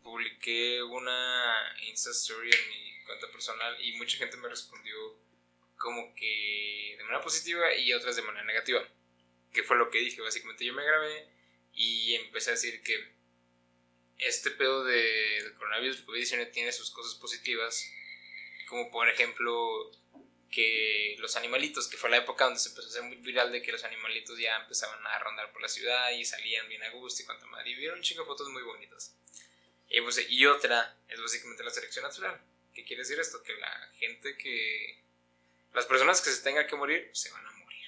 publiqué 0.01 0.81
una 0.83 1.53
Insta 1.89 2.11
Story 2.11 2.49
en 2.49 2.69
mi 2.69 3.03
cuenta 3.05 3.29
personal 3.31 3.75
y 3.83 3.91
mucha 3.97 4.17
gente 4.17 4.37
me 4.37 4.47
respondió 4.47 4.95
como 5.77 6.13
que 6.15 6.95
de 6.97 7.03
manera 7.03 7.21
positiva 7.21 7.73
y 7.75 7.93
otras 7.93 8.15
de 8.15 8.21
manera 8.21 8.45
negativa. 8.45 8.87
Que 9.53 9.63
fue 9.63 9.77
lo 9.77 9.89
que 9.89 9.99
dije, 9.99 10.21
básicamente 10.21 10.65
yo 10.65 10.73
me 10.73 10.85
grabé 10.85 11.27
y 11.73 12.15
empecé 12.15 12.51
a 12.51 12.53
decir 12.53 12.81
que 12.83 13.17
este 14.17 14.51
pedo 14.51 14.83
de, 14.83 14.95
del 15.43 15.53
coronavirus, 15.55 15.99
el 15.99 16.05
COVID-19 16.05 16.51
tiene 16.51 16.71
sus 16.71 16.91
cosas 16.91 17.15
positivas, 17.15 17.89
como 18.67 18.89
por 18.91 19.07
ejemplo 19.07 19.91
que 20.51 21.15
los 21.19 21.35
animalitos, 21.35 21.87
que 21.87 21.97
fue 21.97 22.09
la 22.09 22.17
época 22.17 22.45
donde 22.45 22.59
se 22.59 22.69
empezó 22.69 22.87
a 22.87 22.89
hacer 22.91 23.03
muy 23.03 23.17
viral 23.17 23.51
de 23.51 23.61
que 23.61 23.71
los 23.71 23.83
animalitos 23.83 24.37
ya 24.39 24.55
empezaban 24.57 25.05
a 25.05 25.19
rondar 25.19 25.51
por 25.51 25.61
la 25.61 25.67
ciudad 25.67 26.11
y 26.11 26.25
salían 26.25 26.67
bien 26.69 26.83
a 26.83 26.89
gusto 26.91 27.21
y 27.21 27.25
cuanta 27.25 27.45
madre, 27.47 27.71
y 27.71 27.75
vieron 27.75 27.99
un 27.99 28.03
chingo 28.03 28.25
fotos 28.25 28.49
muy 28.49 28.63
bonitas. 28.63 29.15
Y, 29.89 30.01
pues, 30.01 30.25
y 30.29 30.45
otra 30.45 30.97
es 31.07 31.21
básicamente 31.21 31.63
la 31.63 31.69
selección 31.69 32.03
natural. 32.03 32.41
¿Qué 32.73 32.83
quiere 32.83 33.03
decir 33.03 33.19
esto? 33.19 33.41
Que 33.43 33.55
la 33.55 33.91
gente 33.97 34.37
que... 34.37 35.01
Las 35.77 35.85
personas 35.85 36.21
que 36.21 36.31
se 36.31 36.41
tengan 36.41 36.65
que 36.65 36.75
morir, 36.75 37.07
se 37.13 37.29
van 37.29 37.45
a 37.45 37.51
morir. 37.51 37.85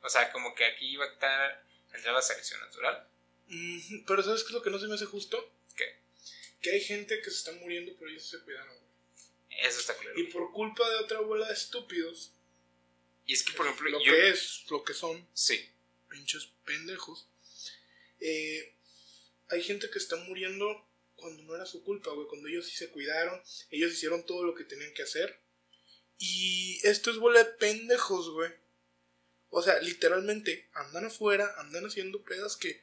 O 0.00 0.08
sea, 0.08 0.32
como 0.32 0.54
que 0.54 0.64
aquí 0.64 0.96
va 0.96 1.04
a 1.04 1.08
estar, 1.08 1.62
entrar 1.92 2.14
la 2.14 2.22
selección 2.22 2.58
natural. 2.58 3.06
Ujú, 3.50 4.02
Pero 4.06 4.22
¿sabes 4.22 4.44
qué 4.44 4.46
es 4.46 4.52
lo 4.54 4.62
que 4.62 4.70
no 4.70 4.78
se 4.78 4.86
me 4.86 4.94
hace 4.94 5.04
justo? 5.04 5.52
¿Qué? 5.76 5.98
Que 6.62 6.70
hay 6.70 6.80
gente 6.80 7.20
que 7.20 7.30
se 7.30 7.36
está 7.36 7.52
muriendo, 7.52 7.92
pero 7.98 8.10
ellos 8.10 8.26
se 8.26 8.38
cuidaron. 8.40 8.74
Eso 9.50 9.78
está 9.78 9.94
claro. 9.94 10.18
Y 10.18 10.24
por 10.28 10.50
culpa 10.54 10.88
de 10.88 10.96
otra 10.96 11.20
bola 11.20 11.48
de 11.48 11.52
estúpidos, 11.52 12.32
Y 13.26 13.34
es 13.34 13.42
que, 13.42 13.52
por 13.52 13.66
ejemplo, 13.66 13.90
lo 13.90 14.02
yo... 14.02 14.10
que 14.10 14.30
es, 14.30 14.64
lo 14.70 14.82
que 14.82 14.94
son, 14.94 15.28
Sí, 15.34 15.68
pinches 16.08 16.48
pendejos, 16.64 17.28
eh, 18.20 18.72
hay 19.50 19.62
gente 19.62 19.90
que 19.90 19.98
está 19.98 20.16
muriendo 20.16 20.82
cuando 21.16 21.42
no 21.42 21.54
era 21.54 21.66
su 21.66 21.84
culpa, 21.84 22.10
güey. 22.12 22.26
Cuando 22.26 22.48
ellos 22.48 22.64
sí 22.66 22.74
se 22.74 22.88
cuidaron, 22.88 23.38
ellos 23.70 23.92
hicieron 23.92 24.24
todo 24.24 24.44
lo 24.44 24.54
que 24.54 24.64
tenían 24.64 24.94
que 24.94 25.02
hacer. 25.02 25.38
Y 26.18 26.80
esto 26.86 27.10
es 27.10 27.18
bola 27.18 27.38
de 27.38 27.44
pendejos, 27.52 28.30
güey. 28.30 28.52
O 29.50 29.62
sea, 29.62 29.80
literalmente, 29.80 30.68
andan 30.74 31.06
afuera, 31.06 31.54
andan 31.58 31.86
haciendo 31.86 32.22
pedas 32.22 32.56
que... 32.56 32.82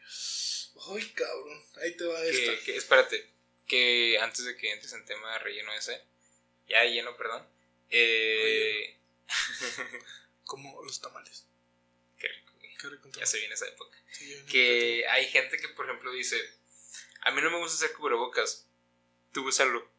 Ay, 0.89 1.09
cabrón, 1.11 1.63
ahí 1.81 1.95
te 1.95 2.05
va 2.05 2.21
esta. 2.23 2.57
que, 2.57 2.63
que- 2.63 2.75
espérate, 2.77 3.29
que 3.67 4.17
antes 4.19 4.43
de 4.45 4.57
que 4.57 4.71
entres 4.71 4.91
en 4.93 5.05
tema 5.05 5.33
de 5.33 5.39
relleno 5.39 5.73
ese, 5.73 6.01
ya 6.67 6.83
lleno, 6.85 7.15
perdón. 7.15 7.47
Eh, 7.89 8.97
Como 10.43 10.81
los 10.83 10.99
tamales. 11.01 11.45
qué 12.17 12.27
rico, 12.27 12.53
güey. 12.57 12.75
Qué 12.77 12.89
rico 12.89 13.09
Ya 13.17 13.25
se 13.25 13.37
viene 13.39 13.53
esa 13.53 13.67
época. 13.67 13.97
Sí, 14.11 14.27
ya 14.29 14.35
viene 14.35 14.51
Que 14.51 15.07
hay 15.09 15.27
gente 15.29 15.57
que, 15.57 15.69
por 15.69 15.85
ejemplo, 15.85 16.11
dice: 16.11 16.37
A 17.21 17.31
mí 17.31 17.41
no 17.41 17.49
me 17.51 17.57
gusta 17.57 17.75
hacer 17.85 17.95
cubrebocas. 17.95 18.67
Tú 19.31 19.47
úsalo. 19.47 19.89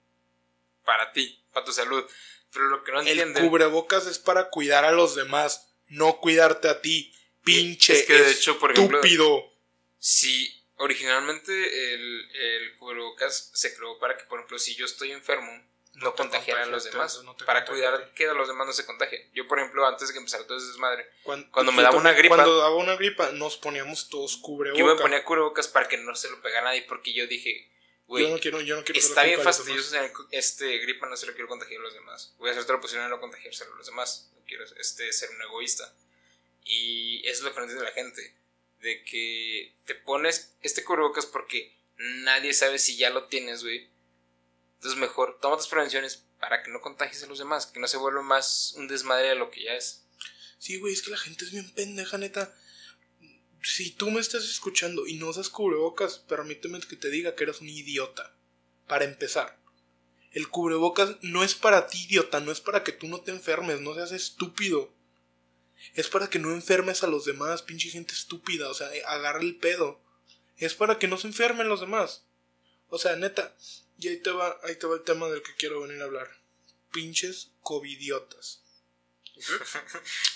Para 0.84 1.12
ti, 1.12 1.42
para 1.52 1.64
tu 1.66 1.72
salud. 1.72 2.04
Pero 2.52 2.66
lo 2.68 2.84
que 2.84 2.92
no 2.92 3.00
El 3.00 3.08
entienden. 3.08 3.48
cubrebocas 3.48 4.06
es 4.06 4.18
para 4.18 4.48
cuidar 4.50 4.84
a 4.84 4.92
los 4.92 5.14
demás, 5.14 5.68
no 5.88 6.18
cuidarte 6.20 6.68
a 6.68 6.80
ti. 6.80 7.12
Pinche 7.44 7.92
Es 8.00 8.06
que, 8.06 8.14
de 8.14 8.30
hecho, 8.32 8.58
por 8.58 8.72
ejemplo, 8.72 8.98
estúpido. 8.98 9.52
Si 9.98 10.52
originalmente 10.76 11.94
el, 11.94 12.30
el 12.34 12.76
cubrebocas 12.76 13.50
se 13.54 13.74
creó 13.76 13.98
para 13.98 14.16
que, 14.16 14.24
por 14.24 14.38
ejemplo, 14.40 14.58
si 14.58 14.74
yo 14.74 14.84
estoy 14.84 15.12
enfermo, 15.12 15.52
no, 15.94 16.10
te 16.12 16.16
contagiar 16.22 16.58
a 16.58 16.66
los 16.66 16.84
demás. 16.84 17.22
no 17.24 17.34
para 17.38 17.64
cuidar 17.64 18.12
que 18.14 18.26
a 18.28 18.34
los 18.34 18.48
demás 18.48 18.66
no 18.66 18.72
se 18.72 18.84
contagien. 18.84 19.22
Yo, 19.32 19.46
por 19.48 19.58
ejemplo, 19.58 19.86
antes 19.86 20.08
de 20.08 20.12
que 20.14 20.18
empezara 20.18 20.46
todo 20.46 20.58
ese 20.58 20.66
desmadre, 20.66 21.08
Cuando, 21.22 21.50
Cuando 21.50 21.72
me 21.72 21.82
daba 21.82 21.96
una 21.96 22.12
gripa- 22.12 22.34
Cuando 22.36 22.58
daba 22.58 22.76
una 22.76 22.96
gripa, 22.96 23.30
nos 23.32 23.56
poníamos 23.56 24.08
todos 24.08 24.36
cubrebocas. 24.36 24.78
yo 24.78 24.86
me 24.94 25.00
ponía 25.00 25.24
cubrebocas 25.24 25.68
para 25.68 25.88
que 25.88 25.96
no 25.98 26.14
se 26.14 26.28
lo 26.30 26.40
pegara 26.42 26.60
a 26.68 26.70
nadie, 26.70 26.82
porque 26.82 27.12
yo 27.14 27.26
dije, 27.26 27.70
güey, 28.06 28.24
yo 28.24 28.30
no 28.30 28.38
quiero, 28.38 28.60
yo 28.60 28.76
no 28.76 28.84
quiero 28.84 29.00
está 29.00 29.24
bien 29.24 29.40
fastidioso 29.42 29.90
tener 29.90 30.12
este 30.30 30.78
gripa, 30.78 31.08
no 31.08 31.16
se 31.16 31.26
lo 31.26 31.32
quiero 31.32 31.48
contagiar 31.48 31.80
a 31.80 31.84
los 31.84 31.94
demás. 31.94 32.34
Voy 32.38 32.48
a 32.48 32.52
hacer 32.52 32.68
lo 32.68 32.80
posible 32.80 33.04
de 33.04 33.10
no 33.10 33.20
contagiárselo 33.20 33.72
a 33.72 33.76
los 33.76 33.86
demás. 33.86 34.30
No 34.34 34.42
quiero 34.46 34.64
este, 34.78 35.12
ser 35.12 35.30
un 35.30 35.42
egoísta. 35.42 35.94
Y 36.64 37.26
eso 37.26 37.38
es 37.38 37.42
lo 37.42 37.50
que 37.50 37.56
no 37.56 37.62
entiende 37.64 37.84
la 37.84 37.92
gente. 37.92 38.34
De 38.80 39.04
que 39.04 39.74
te 39.84 39.94
pones 39.94 40.54
este 40.62 40.84
cubrebocas 40.84 41.26
porque 41.26 41.76
nadie 41.96 42.52
sabe 42.52 42.78
si 42.78 42.96
ya 42.96 43.10
lo 43.10 43.24
tienes, 43.24 43.62
güey. 43.62 43.88
Entonces 44.74 44.98
mejor 44.98 45.38
toma 45.40 45.56
tus 45.56 45.68
prevenciones 45.68 46.24
para 46.38 46.62
que 46.62 46.70
no 46.70 46.80
contagies 46.80 47.22
a 47.22 47.26
los 47.26 47.38
demás. 47.38 47.66
Que 47.66 47.80
no 47.80 47.88
se 47.88 47.96
vuelva 47.96 48.22
más 48.22 48.74
un 48.76 48.88
desmadre 48.88 49.28
de 49.28 49.34
lo 49.34 49.50
que 49.50 49.64
ya 49.64 49.74
es. 49.74 50.04
Sí, 50.58 50.78
güey, 50.78 50.92
es 50.92 51.02
que 51.02 51.10
la 51.10 51.18
gente 51.18 51.44
es 51.44 51.50
bien 51.52 51.70
pendeja, 51.72 52.18
neta. 52.18 52.54
Si 53.62 53.90
tú 53.90 54.10
me 54.10 54.20
estás 54.20 54.44
escuchando 54.44 55.06
y 55.06 55.14
no 55.14 55.28
usas 55.28 55.48
cubrebocas, 55.48 56.18
permíteme 56.18 56.80
que 56.80 56.96
te 56.96 57.10
diga 57.10 57.34
que 57.34 57.44
eres 57.44 57.60
un 57.60 57.68
idiota. 57.68 58.34
Para 58.86 59.04
empezar. 59.04 59.58
El 60.32 60.48
cubrebocas 60.48 61.16
no 61.22 61.42
es 61.42 61.54
para 61.54 61.86
ti, 61.86 62.04
idiota, 62.04 62.40
no 62.40 62.52
es 62.52 62.60
para 62.60 62.84
que 62.84 62.92
tú 62.92 63.08
no 63.08 63.20
te 63.20 63.30
enfermes, 63.30 63.80
no 63.80 63.94
seas 63.94 64.12
estúpido. 64.12 64.92
Es 65.94 66.08
para 66.08 66.28
que 66.28 66.38
no 66.38 66.52
enfermes 66.52 67.02
a 67.02 67.06
los 67.06 67.24
demás, 67.24 67.62
pinche 67.62 67.88
gente 67.88 68.12
estúpida, 68.12 68.68
o 68.68 68.74
sea, 68.74 68.90
agarra 69.06 69.40
el 69.40 69.56
pedo. 69.56 70.00
Es 70.56 70.74
para 70.74 70.98
que 70.98 71.08
no 71.08 71.16
se 71.18 71.28
enfermen 71.28 71.68
los 71.68 71.80
demás. 71.80 72.26
O 72.88 72.98
sea, 72.98 73.16
neta, 73.16 73.56
y 73.98 74.08
ahí 74.08 74.18
te 74.18 74.30
va, 74.30 74.58
ahí 74.62 74.76
te 74.76 74.86
va 74.86 74.94
el 74.94 75.02
tema 75.02 75.28
del 75.28 75.42
que 75.42 75.54
quiero 75.54 75.80
venir 75.80 76.00
a 76.02 76.04
hablar. 76.04 76.28
Pinches 76.92 77.52
covidiotas. 77.60 78.62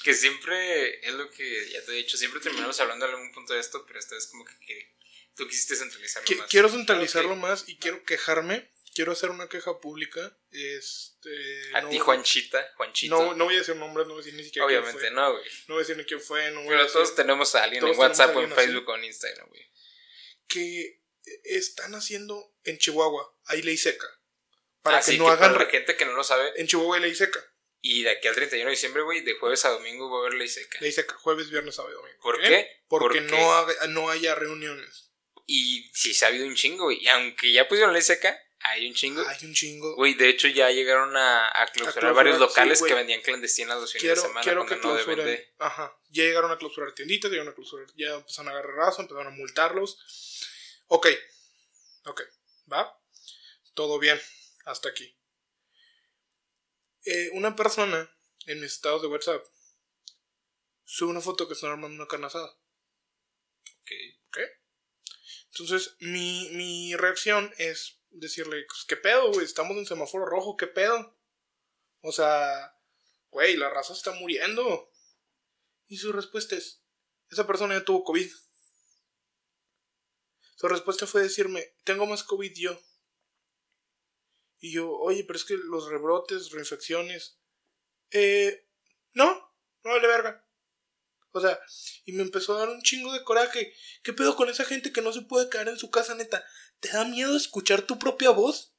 Que 0.05 0.15
siempre 0.15 1.07
es 1.07 1.15
lo 1.15 1.31
que 1.31 1.71
ya 1.71 1.85
te 1.85 1.93
he 1.93 1.95
dicho. 1.97 2.17
Siempre 2.17 2.41
terminamos 2.41 2.79
hablando 2.81 3.07
en 3.07 3.13
algún 3.13 3.33
punto 3.33 3.55
de 3.55 3.61
esto, 3.61 3.85
pero 3.87 3.99
esta 3.99 4.15
vez 4.15 4.27
como 4.27 4.45
que, 4.45 4.59
que 4.61 4.95
tú 5.37 5.47
quisiste 5.49 5.77
centralizarlo 5.77 6.37
más. 6.37 6.51
Quiero 6.51 6.69
centralizarlo 6.69 7.37
más 7.37 7.69
y 7.69 7.77
quiero 7.79 8.05
quejarme. 8.05 8.71
Quiero 8.93 9.13
hacer 9.13 9.31
una 9.31 9.49
queja 9.49 9.79
pública. 9.81 10.37
Este. 10.51 11.31
A 11.75 11.83
no- 11.83 11.91
ti, 11.91 11.99
Juanchita, 12.01 12.73
Juanchito. 12.77 13.15
No, 13.17 13.35
no 13.35 13.45
voy 13.45 13.55
a 13.55 13.59
decir 13.59 13.77
nombres, 13.77 14.07
no 14.09 14.15
voy 14.15 14.23
a 14.23 14.25
decir 14.25 14.37
ni 14.37 14.45
siquiera 14.45 14.67
quién 14.67 14.81
Obviamente 14.81 15.07
fue. 15.07 15.11
no, 15.13 15.33
güey. 15.33 15.45
No 15.69 15.75
voy 15.75 15.77
a 15.77 15.87
decir 15.87 15.97
ni 15.97 16.05
quién 16.05 16.21
fue, 16.21 16.51
no 16.51 16.61
voy 16.61 16.67
a 16.67 16.71
Pero 16.71 16.83
decir 16.83 16.93
todos 16.95 17.15
tenemos 17.15 17.55
a 17.55 17.63
alguien 17.63 17.87
en 17.87 17.97
WhatsApp 17.99 18.35
o 18.37 18.41
en 18.43 18.53
así. 18.53 18.61
Facebook 18.61 18.89
o 18.89 18.97
en 18.97 19.05
Instagram, 19.05 19.49
güey. 19.49 19.71
que 20.49 21.01
están 21.45 21.95
haciendo 21.95 22.53
en 22.65 22.79
Chihuahua. 22.79 23.33
Hay 23.45 23.63
ley 23.63 23.77
seca. 23.77 24.07
Para 24.83 24.99
Así 24.99 25.13
que 25.13 25.19
no 25.19 25.27
que 25.27 25.31
hagan. 25.33 25.53
para 25.53 25.65
la 25.67 25.71
gente 25.71 25.97
que 25.97 26.05
no 26.05 26.13
lo 26.15 26.25
sabe, 26.25 26.53
En 26.57 26.67
Chihuahua 26.67 26.97
hay 26.97 27.03
ley 27.03 27.15
seca. 27.15 27.41
Y 27.83 28.03
de 28.03 28.11
aquí 28.11 28.29
al 28.29 28.35
31 28.35 28.67
de 28.67 28.71
diciembre, 28.71 29.03
güey, 29.03 29.23
de 29.23 29.35
jueves 29.35 29.65
a 29.65 29.71
domingo 29.71 30.11
va 30.11 30.19
a 30.19 30.21
haber 30.21 30.35
ley 30.35 30.49
seca. 30.49 30.79
Ley 30.81 30.93
seca, 30.93 31.15
jueves, 31.17 31.51
viernes, 31.51 31.75
sábado 31.75 31.95
y 31.95 31.97
domingo. 31.97 32.21
¿Por 32.21 32.41
qué? 32.41 32.69
Porque, 32.89 33.21
No, 33.23 33.67
no 33.89 34.11
haya 34.11 34.35
reuniones. 34.35 35.11
Y 35.47 35.91
sí 35.95 36.15
se 36.15 36.25
ha 36.25 36.29
habido 36.29 36.47
un 36.47 36.55
chingo, 36.55 36.85
güey. 36.85 37.03
Y 37.03 37.09
aunque 37.09 37.51
ya 37.53 37.67
pusieron 37.67 37.93
ley 37.93 38.03
seca, 38.03 38.39
hay 38.61 38.87
un 38.87 38.95
chingo. 38.95 39.27
Hay 39.27 39.45
un 39.47 39.55
chingo. 39.55 39.97
Güey, 39.97 40.15
de 40.15 40.29
hecho 40.29 40.47
ya 40.49 40.71
llegaron 40.71 41.17
a, 41.17 41.49
a 41.49 41.67
clausurar 41.67 41.93
clausurar, 41.95 42.15
varios 42.15 42.39
locales 42.39 42.83
que 42.83 42.93
vendían 42.93 43.23
clandestinas 43.23 43.81
los 43.81 43.91
fines 43.93 44.03
quiero 44.03 44.21
de 44.23 44.29
semana 44.29 44.45
quiero 44.45 44.67
que 44.67 44.77
no 44.77 44.95
de. 44.95 45.55
Ajá. 45.59 45.97
Ya 46.11 46.25
llegaron 46.25 46.51
a 46.51 46.59
clausurar 46.59 46.93
tienditas, 46.93 47.31
llegaron 47.31 47.53
a 47.53 47.55
clausurar. 47.55 47.87
Ya 47.97 48.15
empezaron 48.15 48.49
a 48.49 48.51
agarrar 48.53 48.75
razo, 48.77 49.01
empezaron 49.03 49.33
a 49.33 49.37
multarlos. 49.37 49.99
Ok. 50.89 51.09
Ok. 52.05 52.23
¿Va? 52.71 53.01
Todo 53.75 53.99
bien. 53.99 54.21
Hasta 54.67 54.91
aquí. 54.91 55.17
Eh, 57.05 57.31
una 57.33 57.57
persona 57.57 58.11
en 58.47 58.61
mis 58.61 58.73
estados 58.73 59.03
de 59.03 59.09
WhatsApp 59.09 59.45
sube 60.85 61.11
una 61.11 61.21
foto 61.21 61.47
que 61.47 61.55
están 61.55 61.71
armando 61.71 61.97
una 61.97 62.09
carne 62.09 62.27
asada. 62.27 62.51
Ok. 64.29 64.39
Entonces, 65.53 65.97
mi, 66.01 66.49
mi 66.51 66.95
reacción 66.97 67.53
es 67.59 68.01
decirle, 68.11 68.65
pues, 68.67 68.85
¿qué 68.87 68.97
pedo, 68.97 69.33
güey? 69.33 69.45
Estamos 69.45 69.77
en 69.77 69.87
semáforo 69.87 70.27
rojo, 70.27 70.57
¿qué 70.57 70.67
pedo? 70.67 71.17
O 72.03 72.13
sea, 72.13 72.77
güey, 73.31 73.57
la 73.57 73.71
raza 73.71 73.93
está 73.93 74.13
muriendo. 74.13 74.91
Y 75.87 75.97
su 75.97 76.13
respuesta 76.13 76.57
es, 76.57 76.83
esa 77.31 77.47
persona 77.47 77.79
ya 77.79 77.85
tuvo 77.85 78.05
COVID. 78.05 78.31
Su 80.57 80.69
respuesta 80.69 81.07
fue 81.07 81.23
decirme, 81.23 81.75
tengo 81.85 82.07
más 82.07 82.23
COVID 82.23 82.53
yo. 82.55 82.81
Y 84.61 84.73
yo, 84.73 84.91
oye, 84.91 85.25
pero 85.25 85.39
es 85.39 85.45
que 85.45 85.57
los 85.57 85.89
rebrotes, 85.89 86.51
reinfecciones... 86.51 87.39
Eh, 88.13 88.67
no, 89.13 89.27
no 89.83 89.91
vale 89.91 90.07
verga. 90.07 90.47
O 91.33 91.41
sea, 91.41 91.61
y 92.05 92.13
me 92.13 92.23
empezó 92.23 92.57
a 92.57 92.61
dar 92.61 92.69
un 92.69 92.83
chingo 92.83 93.13
de 93.13 93.25
coraje. 93.25 93.73
¿Qué 94.03 94.13
pedo 94.13 94.37
con 94.37 94.49
esa 94.49 94.65
gente 94.65 94.93
que 94.93 95.01
no 95.01 95.13
se 95.13 95.23
puede 95.23 95.49
quedar 95.49 95.69
en 95.69 95.79
su 95.79 95.91
casa, 95.91 96.15
neta? 96.15 96.45
¿Te 96.81 96.89
da 96.89 97.05
miedo 97.05 97.37
escuchar 97.37 97.83
tu 97.83 97.99
propia 97.99 98.31
voz? 98.31 98.75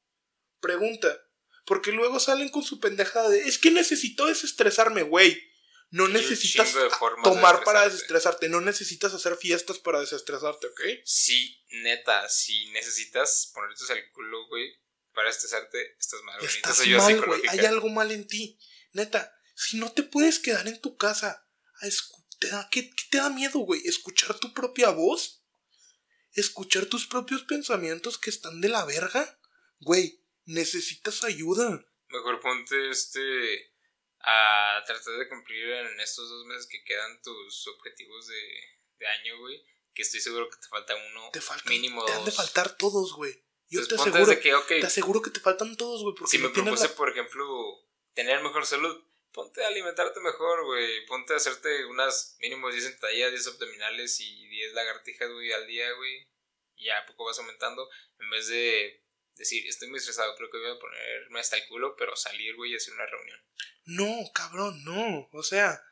Pregunta. 0.60 1.18
Porque 1.64 1.92
luego 1.92 2.20
salen 2.20 2.50
con 2.50 2.62
su 2.62 2.78
pendejada 2.80 3.30
de, 3.30 3.40
es 3.40 3.58
que 3.58 3.70
necesito 3.70 4.26
desestresarme, 4.26 5.02
güey. 5.02 5.40
No 5.90 6.08
necesitas 6.08 6.74
de 6.74 6.88
tomar 7.22 7.64
para 7.64 7.84
estresarte. 7.84 7.90
desestresarte. 7.90 8.48
No 8.48 8.60
necesitas 8.60 9.12
hacer 9.12 9.36
fiestas 9.36 9.78
para 9.78 10.00
desestresarte, 10.00 10.66
¿ok? 10.66 10.80
Sí, 11.04 11.62
neta, 11.82 12.28
si 12.28 12.70
necesitas 12.70 13.50
ponerte 13.52 13.92
el 13.92 14.08
culo, 14.12 14.46
güey, 14.48 14.74
para 15.14 15.30
estresarte, 15.30 15.96
estás 15.98 16.22
mal. 16.22 16.38
güey. 16.38 16.48
Estás 16.50 16.86
mal, 16.86 17.20
güey. 17.26 17.42
Hay 17.48 17.60
algo 17.60 17.88
mal 17.88 18.10
en 18.10 18.26
ti. 18.26 18.58
Neta, 18.92 19.34
si 19.54 19.76
no 19.78 19.92
te 19.92 20.02
puedes 20.02 20.38
quedar 20.38 20.66
en 20.68 20.80
tu 20.80 20.96
casa, 20.96 21.46
a 21.80 21.86
te 22.38 22.48
da- 22.48 22.68
¿qué, 22.70 22.90
qué 22.90 23.04
te 23.10 23.18
da 23.18 23.30
miedo, 23.30 23.60
güey? 23.60 23.80
¿Escuchar 23.86 24.38
tu 24.38 24.52
propia 24.52 24.90
voz? 24.90 25.44
¿Escuchar 26.32 26.86
tus 26.86 27.06
propios 27.06 27.42
pensamientos 27.42 28.18
que 28.18 28.30
están 28.30 28.60
de 28.60 28.68
la 28.68 28.84
verga? 28.84 29.38
Güey, 29.80 30.24
necesitas 30.44 31.24
ayuda. 31.24 31.84
Mejor 32.08 32.40
ponte 32.40 32.90
este 32.90 33.72
a 34.24 34.82
tratar 34.86 35.14
de 35.18 35.28
cumplir 35.28 35.68
en 35.68 36.00
estos 36.00 36.28
dos 36.28 36.46
meses 36.46 36.66
que 36.70 36.82
quedan 36.84 37.20
tus 37.22 37.66
objetivos 37.68 38.26
de, 38.28 38.42
de 38.98 39.06
año, 39.06 39.38
güey. 39.40 39.64
Que 39.94 40.02
estoy 40.02 40.20
seguro 40.20 40.48
que 40.48 40.56
te 40.58 40.68
falta 40.68 40.94
uno, 40.94 41.30
Te 41.32 41.40
mínimo 41.68 42.04
te 42.04 42.12
dos. 42.12 42.18
han 42.20 42.24
de 42.24 42.32
faltar 42.32 42.76
todos, 42.76 43.12
güey. 43.14 43.44
Yo 43.72 43.80
Entonces, 43.80 44.12
te 44.12 44.18
aseguro, 44.18 44.40
que, 44.40 44.54
ok, 44.54 44.66
te 44.68 44.86
aseguro 44.86 45.22
que 45.22 45.30
te 45.30 45.40
faltan 45.40 45.76
todos, 45.76 46.02
güey, 46.02 46.14
si 46.28 46.38
me 46.38 46.50
propuse, 46.50 46.88
la- 46.88 46.94
por 46.94 47.08
ejemplo, 47.08 47.44
tener 48.12 48.42
mejor 48.42 48.66
salud, 48.66 49.02
ponte 49.32 49.64
a 49.64 49.68
alimentarte 49.68 50.20
mejor, 50.20 50.64
güey. 50.66 51.06
Ponte 51.06 51.32
a 51.32 51.36
hacerte 51.36 51.86
unas 51.86 52.36
mínimo 52.40 52.70
10 52.70 52.84
sentadillas, 52.84 53.30
10 53.30 53.46
abdominales 53.46 54.20
y 54.20 54.46
10 54.48 54.74
lagartijas, 54.74 55.30
güey, 55.32 55.52
al 55.52 55.66
día, 55.66 55.90
güey. 55.92 56.28
Y 56.76 56.84
ya 56.86 56.98
a 56.98 57.06
poco 57.06 57.24
vas 57.24 57.38
aumentando. 57.38 57.88
En 58.18 58.28
vez 58.28 58.48
de 58.48 59.02
decir, 59.36 59.66
estoy 59.66 59.88
muy 59.88 59.98
estresado, 59.98 60.34
creo 60.36 60.50
que 60.50 60.58
voy 60.58 60.70
a 60.70 60.78
ponerme 60.78 61.40
hasta 61.40 61.56
el 61.56 61.66
culo, 61.66 61.96
pero 61.96 62.14
salir, 62.14 62.54
güey, 62.56 62.72
y 62.72 62.76
hacer 62.76 62.92
una 62.92 63.06
reunión. 63.06 63.40
No, 63.84 64.30
cabrón, 64.34 64.84
no. 64.84 65.28
O 65.32 65.42
sea, 65.42 65.82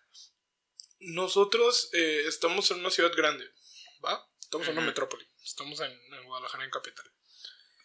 nosotros 0.99 1.89
eh, 1.93 2.25
estamos 2.27 2.71
en 2.71 2.81
una 2.81 2.91
ciudad 2.91 3.13
grande, 3.17 3.45
¿va? 4.05 4.27
Estamos 4.41 4.69
en 4.69 4.77
una 4.77 4.87
metrópoli. 4.87 5.27
Estamos 5.43 5.81
en, 5.81 5.91
en 5.93 6.25
Guadalajara, 6.25 6.65
en 6.65 6.71
capital. 6.71 7.11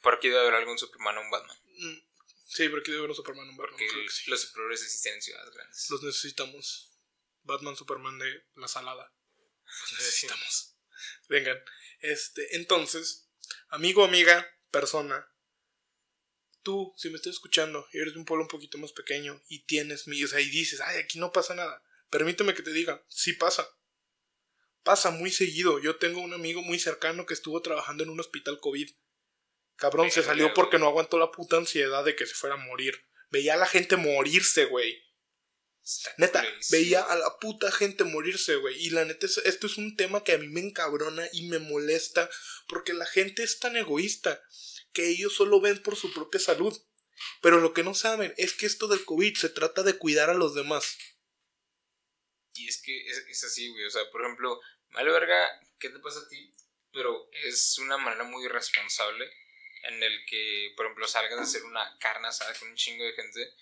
Por 0.06 0.13
aquí 0.13 0.30
debe 0.30 0.41
haber 0.41 0.54
algún 0.54 0.78
Superman 0.78 1.18
o 1.18 1.22
un 1.22 1.32
Batman. 1.32 1.58
Mm, 1.80 1.98
Sí, 2.46 2.70
pero 2.70 2.78
aquí 2.78 2.91
debe 2.91 3.00
haber 3.00 3.10
un 3.10 3.15
Superman, 3.15 3.50
un 3.50 3.58
Batman. 3.58 3.72
Porque 3.72 3.88
que 3.88 4.10
sí. 4.12 4.30
los 4.30 4.39
superhéroes 4.39 4.84
existen 4.84 5.15
en 5.15 5.22
ciudades 5.24 5.52
grandes. 5.52 5.89
Los 5.89 6.04
necesitamos. 6.04 6.91
Batman, 7.41 7.76
Superman 7.76 8.20
de 8.20 8.46
la 8.56 8.68
salada. 8.68 9.12
Los 9.65 9.94
necesitamos. 9.94 10.76
Vengan. 11.28 11.60
Este, 12.02 12.56
entonces, 12.56 13.32
amigo, 13.70 14.06
amiga, 14.06 14.48
persona. 14.70 15.28
Tú, 16.62 16.94
si 16.98 17.10
me 17.10 17.15
estás 17.15 17.34
escuchando 17.34 17.88
y 17.91 17.98
eres 17.98 18.13
de 18.13 18.20
un 18.20 18.26
pueblo 18.26 18.44
un 18.44 18.50
poquito 18.50 18.78
más 18.78 18.91
pequeño 18.91 19.41
y 19.48 19.65
tienes 19.65 20.08
mi, 20.08 20.24
o 20.24 20.28
sea, 20.28 20.39
y 20.39 20.48
dices, 20.52 20.82
ay, 20.82 21.00
aquí 21.00 21.18
no 21.18 21.32
pasa 21.32 21.56
nada. 21.56 21.84
Permíteme 22.12 22.54
que 22.54 22.62
te 22.62 22.74
diga, 22.74 23.04
sí 23.08 23.34
pasa. 23.34 23.68
Pasa 24.84 25.10
muy 25.10 25.32
seguido. 25.32 25.80
Yo 25.80 25.96
tengo 25.98 26.22
un 26.22 26.36
amigo 26.36 26.62
muy 26.62 26.78
cercano 26.78 27.26
que 27.26 27.34
estuvo 27.34 27.60
trabajando 27.63 28.04
en 28.04 28.12
un 28.12 28.20
hospital 28.20 28.60
COVID. 28.60 28.91
Cabrón, 29.78 30.10
se 30.12 30.24
salió 30.24 30.54
porque 30.54 30.80
no 30.80 30.88
aguantó 30.88 31.18
la 31.20 31.32
puta 31.32 31.58
ansiedad 31.58 32.04
de 32.06 32.16
que 32.16 32.26
se 32.26 32.34
fuera 32.34 32.56
a 32.56 32.60
morir. 32.60 33.06
Veía 33.30 33.56
a 33.56 33.58
la 33.58 33.66
gente 33.68 33.98
morirse, 33.98 34.66
güey. 34.66 35.04
Neta, 36.18 36.44
veía 36.72 37.02
a 37.02 37.16
la 37.16 37.38
puta 37.40 37.72
gente 37.72 38.04
morirse, 38.06 38.56
güey. 38.56 38.76
Y 38.84 38.90
la 38.90 39.06
neta, 39.06 39.26
es- 39.26 39.38
esto 39.40 39.68
es 39.68 39.78
un 39.78 39.96
tema 39.96 40.24
que 40.24 40.32
a 40.34 40.38
mí 40.38 40.48
me 40.48 40.62
encabrona 40.62 41.28
y 41.34 41.48
me 41.48 41.60
molesta 41.60 42.30
porque 42.68 42.94
la 42.94 43.06
gente 43.06 43.44
es 43.44 43.60
tan 43.60 43.76
egoísta 43.76 44.42
que 44.94 45.10
ellos 45.10 45.36
solo 45.36 45.60
ven 45.62 45.82
por 45.84 45.96
su 45.96 46.12
propia 46.14 46.40
salud. 46.40 46.76
Pero 47.42 47.60
lo 47.60 47.74
que 47.74 47.84
no 47.84 47.94
saben 47.94 48.34
es 48.38 48.54
que 48.54 48.66
esto 48.66 48.88
del 48.88 49.06
COVID 49.06 49.36
se 49.38 49.50
trata 49.50 49.84
de 49.84 49.98
cuidar 49.98 50.30
a 50.30 50.34
los 50.34 50.56
demás. 50.56 50.98
Y 52.54 52.68
es 52.68 52.82
que 52.82 53.08
es, 53.08 53.18
es 53.30 53.44
así, 53.44 53.68
güey. 53.70 53.86
O 53.86 53.90
sea, 53.92 54.10
por 54.12 54.22
ejemplo, 54.22 54.60
vale 54.92 55.12
verga, 55.12 55.50
¿qué 55.80 55.90
te 55.90 56.00
pasa 56.00 56.20
a 56.20 56.28
ti? 56.30 56.54
Pero 56.94 57.30
es 57.44 57.78
una 57.80 57.98
manera 57.98 58.24
muy 58.24 58.46
irresponsable 58.46 59.30
en 59.88 60.02
el 60.04 60.26
que, 60.26 60.74
por 60.76 60.86
ejemplo, 60.86 61.08
salgas 61.08 61.39
a 61.39 61.43
hacer 61.43 61.63
una 61.63 61.98
carne 62.00 62.28
asada 62.28 62.54
con 62.60 62.69
un 62.69 62.76
chingo 62.76 63.04
de 63.04 63.13
gente. 63.13 63.54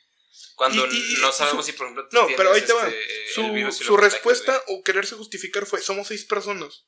Cuando 0.55 0.85
Y- 0.87 0.89
y- 0.95 1.13
y 1.13 1.21
no 1.21 1.31
sabemos 1.31 1.65
su- 1.65 1.71
si, 1.71 1.77
por 1.77 1.85
ejemplo, 1.87 2.07
tú 2.09 2.15
No, 2.17 2.21
tienes, 2.27 2.37
pero 2.37 2.53
ahí 2.53 2.61
te 2.61 2.73
va. 2.73 2.87
este, 2.87 3.25
el 3.65 3.71
Su, 3.71 3.97
respuesta 3.97 4.63
o 4.67 4.83
quererse 4.83 5.15
justificar 5.15 5.65
fue, 5.65 5.81
somos 5.81 6.07
seis 6.07 6.25
personas. 6.25 6.85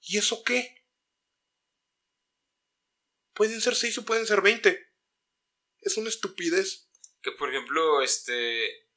¿Y 0.00 0.18
eso 0.18 0.42
qué? 0.42 0.84
Pueden 3.34 3.60
ser 3.60 3.74
seis 3.76 3.96
o 3.98 4.04
pueden 4.04 4.26
ser 4.26 4.40
veinte. 4.42 4.92
Es 5.80 5.96
una 5.96 6.08
estupidez. 6.08 6.88
Que, 7.22 7.32
por 7.32 7.48
ejemplo, 7.50 8.02
este. 8.02 8.88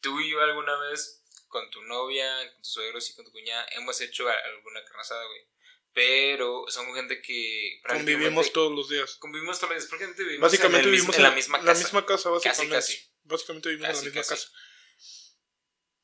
Tú 0.00 0.18
y 0.20 0.30
yo 0.30 0.40
alguna 0.40 0.76
vez, 0.88 1.22
con 1.48 1.70
tu 1.70 1.80
novia, 1.82 2.50
con 2.52 2.62
tus 2.62 2.72
suegros 2.72 3.08
y 3.10 3.14
con 3.14 3.24
tu 3.24 3.30
cuñada, 3.30 3.66
hemos 3.72 4.00
hecho 4.00 4.28
alguna 4.28 4.82
carne 4.84 5.00
asada, 5.00 5.24
güey. 5.26 5.46
Pero 5.94 6.64
son 6.68 6.94
gente 6.94 7.20
que. 7.20 7.80
Convivimos 7.86 8.52
todos 8.52 8.72
los 8.72 8.88
días. 8.88 9.16
Convivimos 9.16 9.58
todos 9.60 9.74
los 9.74 9.88
días. 9.88 10.16
Vivimos 10.16 10.40
Básicamente 10.40 10.86
en, 10.86 10.92
vivimos 10.92 11.16
en 11.16 11.22
la 11.22 11.30
misma 11.32 11.58
casa. 11.58 11.72
La 11.72 11.78
misma 11.78 12.06
casa, 12.06 12.30
básicamente. 12.30 12.74
casi. 12.76 12.98
Básicamente 13.24 13.68
vivimos 13.68 13.88
Casi, 13.88 14.06
en 14.06 14.14
la 14.14 14.20
misma 14.20 14.22
casi. 14.22 14.44
casa. 14.46 14.52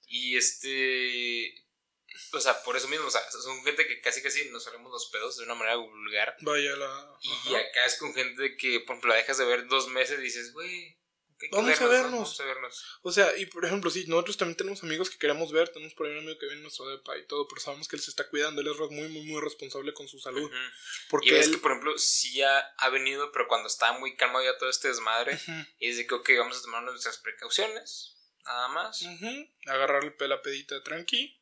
Y 0.07 0.37
este. 0.37 1.64
O 2.33 2.40
sea, 2.40 2.62
por 2.62 2.77
eso 2.77 2.88
mismo, 2.88 3.07
o 3.07 3.11
sea, 3.11 3.22
son 3.31 3.64
gente 3.64 3.87
que 3.87 4.01
casi 4.01 4.20
casi 4.22 4.44
nos 4.51 4.64
solemos 4.64 4.90
los 4.92 5.09
pedos 5.11 5.38
de 5.38 5.44
una 5.44 5.55
manera 5.55 5.77
vulgar. 5.77 6.37
Vaya 6.40 6.77
la. 6.77 7.18
Y 7.22 7.31
Ajá. 7.55 7.59
acá 7.59 7.87
es 7.87 7.96
con 7.96 8.12
gente 8.12 8.57
que, 8.57 8.81
por 8.81 8.94
ejemplo, 8.96 9.11
la 9.11 9.16
dejas 9.16 9.38
de 9.38 9.46
ver 9.46 9.66
dos 9.68 9.88
meses 9.88 10.18
y 10.18 10.22
dices, 10.22 10.53
güey, 10.53 10.98
que 11.38 11.48
Vamos 11.53 11.81
a 11.81 11.85
¿no? 11.85 11.88
vernos. 11.90 12.12
Vamos 12.12 12.40
a 12.40 12.44
vernos. 12.44 12.85
O 13.03 13.12
sea, 13.12 13.37
y 13.37 13.46
por 13.46 13.64
ejemplo, 13.64 13.90
sí, 13.90 14.05
nosotros 14.09 14.37
también 14.37 14.57
tenemos 14.57 14.83
amigos 14.83 15.09
que 15.11 15.18
queremos 15.18 15.53
ver. 15.53 15.68
Tenemos 15.68 15.94
por 15.94 16.07
ahí 16.07 16.12
un 16.12 16.18
amigo 16.18 16.38
que 16.38 16.46
viene 16.46 16.61
a 16.61 16.62
nuestro 16.62 16.87
depa 16.88 17.16
y 17.16 17.27
todo, 17.27 17.46
pero 17.48 17.61
sabemos 17.61 17.87
que 17.88 17.96
él 17.96 18.03
se 18.03 18.11
está 18.11 18.29
cuidando. 18.29 18.61
Él 18.61 18.68
es 18.68 18.77
muy, 18.79 19.09
muy, 19.09 19.22
muy 19.24 19.40
responsable 19.40 19.94
con 19.94 20.09
su 20.09 20.18
salud. 20.18 20.51
Porque 21.09 21.29
Y 21.29 21.33
ves 21.33 21.46
él. 21.46 21.53
que, 21.53 21.59
por 21.59 21.70
ejemplo, 21.72 21.96
sí 21.98 22.42
ha, 22.42 22.59
ha 22.79 22.88
venido, 22.90 23.31
pero 23.33 23.46
cuando 23.48 23.68
estaba 23.68 23.98
muy 23.98 24.16
calmado 24.16 24.44
ya 24.44 24.59
todo 24.59 24.68
este 24.70 24.88
desmadre, 24.88 25.38
y 25.79 25.88
es 25.90 25.96
de 25.96 26.07
que, 26.07 26.14
ok, 26.14 26.29
vamos 26.38 26.59
a 26.59 26.62
tomar 26.62 26.83
nuestras 26.83 27.18
precauciones, 27.18 28.16
nada 28.44 28.68
más. 28.68 29.03
ujú, 29.03 29.48
Agarrar 29.66 30.05
el 30.05 30.14
la 30.29 30.42
pedita 30.42 30.83
tranqui. 30.83 31.40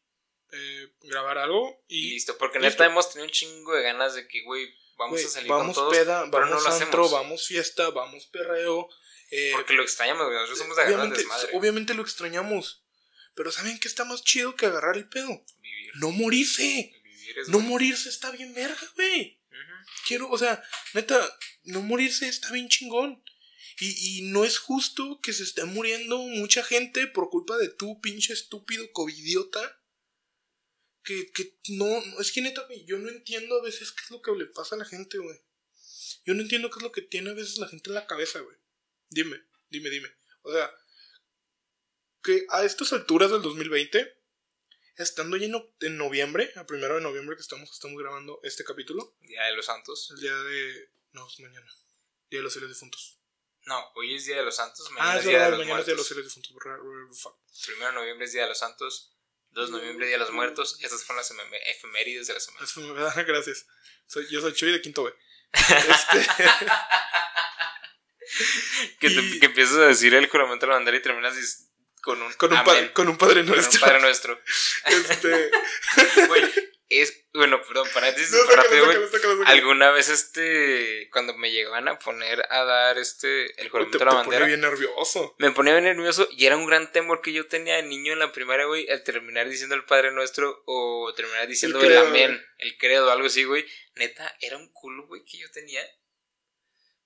eh, 0.52 0.92
grabar 1.02 1.38
algo 1.38 1.82
Y 1.88 2.08
y. 2.08 2.10
listo, 2.12 2.36
porque 2.38 2.58
listo. 2.58 2.70
neta 2.82 2.86
hemos 2.86 3.08
tenido 3.10 3.26
un 3.26 3.32
chingo 3.32 3.74
de 3.74 3.82
ganas 3.82 4.14
de 4.14 4.28
que, 4.28 4.42
güey, 4.44 4.72
vamos 4.96 5.24
a 5.24 5.28
salir 5.28 5.48
vamos 5.50 5.66
con 5.66 5.74
todos, 5.74 5.96
peda, 5.96 6.24
pero 6.30 6.44
vamos 6.46 6.62
no 6.64 6.68
lo 6.70 6.74
antro, 6.74 7.04
hacemos. 7.04 7.10
vamos 7.12 7.46
fiesta, 7.46 7.90
vamos 7.90 8.26
perreo. 8.26 8.88
Eh, 9.30 9.50
Porque 9.54 9.74
lo 9.74 9.82
extrañamos, 9.82 10.24
güey, 10.26 10.34
nosotros 10.36 10.58
somos 10.58 10.76
de 10.76 10.82
agarrar 10.82 11.00
obviamente, 11.00 11.18
desmadre. 11.22 11.50
obviamente 11.56 11.94
lo 11.94 12.02
extrañamos. 12.02 12.84
Pero 13.34 13.52
¿saben 13.52 13.78
qué 13.78 13.88
está 13.88 14.04
más 14.04 14.22
chido 14.24 14.56
que 14.56 14.66
agarrar 14.66 14.96
el 14.96 15.08
pedo? 15.08 15.28
Vivir. 15.60 15.92
No 15.96 16.10
morirse. 16.10 16.92
Vivir 17.04 17.38
es 17.40 17.48
No 17.48 17.54
bueno. 17.58 17.68
morirse 17.70 18.08
está 18.08 18.30
bien 18.30 18.54
verga, 18.54 18.80
güey. 18.94 19.42
Quiero, 20.06 20.28
o 20.30 20.38
sea, 20.38 20.62
neta, 20.94 21.38
no 21.64 21.82
morirse 21.82 22.28
está 22.28 22.52
bien 22.52 22.68
chingón. 22.68 23.22
Y, 23.78 24.18
y 24.18 24.22
no 24.22 24.44
es 24.44 24.58
justo 24.58 25.20
que 25.22 25.32
se 25.34 25.42
esté 25.42 25.64
muriendo 25.64 26.16
mucha 26.18 26.62
gente 26.64 27.06
por 27.08 27.28
culpa 27.28 27.58
de 27.58 27.68
tú, 27.68 28.00
pinche 28.00 28.32
estúpido 28.32 28.90
covidiota. 28.92 29.82
Que, 31.02 31.30
que 31.32 31.58
no, 31.68 31.84
no, 32.04 32.20
es 32.20 32.32
que 32.32 32.40
neta, 32.40 32.66
yo 32.84 32.98
no 32.98 33.08
entiendo 33.10 33.58
a 33.58 33.62
veces 33.62 33.92
qué 33.92 34.02
es 34.04 34.10
lo 34.10 34.22
que 34.22 34.32
le 34.32 34.46
pasa 34.46 34.74
a 34.74 34.78
la 34.78 34.84
gente, 34.84 35.18
güey. 35.18 35.38
Yo 36.24 36.34
no 36.34 36.42
entiendo 36.42 36.68
qué 36.70 36.78
es 36.78 36.82
lo 36.82 36.90
que 36.90 37.02
tiene 37.02 37.30
a 37.30 37.34
veces 37.34 37.58
la 37.58 37.68
gente 37.68 37.90
en 37.90 37.94
la 37.94 38.06
cabeza, 38.06 38.40
güey. 38.40 38.56
Dime, 39.10 39.40
dime, 39.70 39.90
dime. 39.90 40.08
O 40.42 40.52
sea, 40.52 40.72
que 42.22 42.44
a 42.50 42.64
estas 42.64 42.92
alturas 42.92 43.30
del 43.30 43.42
2020, 43.42 44.16
estando 44.96 45.36
ya 45.36 45.46
en, 45.46 45.52
no- 45.52 45.74
en 45.80 45.96
noviembre, 45.96 46.52
a 46.56 46.66
primero 46.66 46.94
de 46.96 47.00
noviembre 47.00 47.36
que 47.36 47.42
estamos, 47.42 47.70
estamos 47.70 48.00
grabando 48.00 48.40
este 48.42 48.64
capítulo, 48.64 49.16
Día 49.20 49.44
de 49.44 49.54
los 49.56 49.66
Santos. 49.66 50.10
el 50.14 50.20
día 50.20 50.34
de. 50.34 50.90
No, 51.12 51.26
es 51.28 51.38
mañana. 51.40 51.66
Día 52.30 52.40
de 52.40 52.44
los 52.44 52.52
fieles 52.52 52.70
difuntos. 52.70 53.18
No, 53.64 53.84
hoy 53.94 54.14
es 54.14 54.24
Día 54.26 54.36
de 54.36 54.44
los 54.44 54.54
Santos, 54.56 54.88
mañana 54.92 55.12
Ah, 55.12 55.18
es 55.18 55.24
Día 55.24 55.44
de 55.44 55.50
los 55.50 55.58
mañana 55.60 55.80
es 55.80 55.86
día 55.86 55.94
de 55.94 55.98
los 55.98 56.08
fieles 56.08 56.24
difuntos. 56.26 56.52
Primero 57.64 57.86
de 57.88 57.92
noviembre 57.94 58.26
es 58.26 58.32
Día 58.32 58.42
de 58.42 58.48
los 58.48 58.58
Santos. 58.58 59.12
2 59.50 59.70
de 59.72 59.78
noviembre 59.78 60.06
Día 60.06 60.16
de 60.16 60.20
los 60.24 60.32
Muertos. 60.32 60.78
Estas 60.82 61.02
fueron 61.04 61.16
las 61.16 61.32
efem- 61.32 61.60
efemérides 61.66 62.26
de 62.26 62.34
la 62.34 62.40
semana. 62.40 63.12
Gracias. 63.26 63.66
Soy, 64.06 64.26
yo 64.30 64.40
soy 64.40 64.52
Chuy 64.52 64.70
de 64.72 64.80
Quinto 64.82 65.04
B. 65.04 65.12
Este, 65.54 66.26
Que, 69.00 69.08
te- 69.08 69.14
Y- 69.14 69.40
que 69.40 69.46
empiezas 69.46 69.76
a 69.76 69.86
decir 69.86 70.14
el 70.14 70.28
juramento 70.28 70.66
de 70.66 70.70
la 70.70 70.76
bandera 70.76 70.96
y 70.96 71.02
terminas 71.02 71.34
con 72.02 72.22
un, 72.22 72.32
con, 72.34 72.52
un 72.52 72.56
amén, 72.58 72.64
padre, 72.66 72.92
con 72.92 73.08
un 73.08 73.18
padre 73.18 73.40
con 73.40 73.48
un 73.50 73.56
nuestro. 73.56 73.80
Padre 73.80 74.00
Nuestro. 74.00 74.40
Este, 74.86 75.50
Güey, 76.28 76.42
es. 76.88 77.24
Bueno, 77.34 77.60
perdón, 77.62 77.88
paréntesis 77.92 78.30
no, 78.32 78.44
rápido. 78.54 78.86
Alguna 79.46 79.90
vez, 79.90 80.08
este. 80.08 81.08
Cuando 81.10 81.36
me 81.36 81.50
llegaban 81.50 81.88
a 81.88 81.98
poner 81.98 82.46
a 82.48 82.62
dar 82.64 82.96
este. 82.98 83.60
El 83.60 83.68
juramento 83.70 83.98
de 83.98 84.04
la 84.04 84.10
te 84.10 84.14
pone 84.14 84.26
bandera. 84.28 84.46
bien 84.46 84.60
nervioso. 84.60 85.34
Me 85.38 85.50
ponía 85.50 85.72
bien 85.72 85.84
nervioso 85.96 86.28
y 86.30 86.46
era 86.46 86.56
un 86.56 86.66
gran 86.66 86.92
temor 86.92 87.20
que 87.22 87.32
yo 87.32 87.46
tenía 87.48 87.74
de 87.76 87.82
niño 87.82 88.12
en 88.12 88.20
la 88.20 88.30
primaria, 88.32 88.66
güey, 88.66 88.88
al 88.88 89.02
terminar 89.02 89.48
diciendo 89.48 89.74
el 89.74 89.84
Padre 89.84 90.12
Nuestro 90.12 90.62
o 90.66 91.12
terminar 91.16 91.48
diciendo 91.48 91.80
el, 91.80 91.86
credo, 91.86 92.06
amén, 92.06 92.40
el 92.58 92.78
credo, 92.78 93.10
algo 93.10 93.26
así, 93.26 93.42
güey. 93.42 93.66
Neta, 93.96 94.32
era 94.40 94.56
un 94.56 94.70
culo, 94.72 95.06
güey, 95.08 95.24
que 95.24 95.38
yo 95.38 95.50
tenía. 95.50 95.82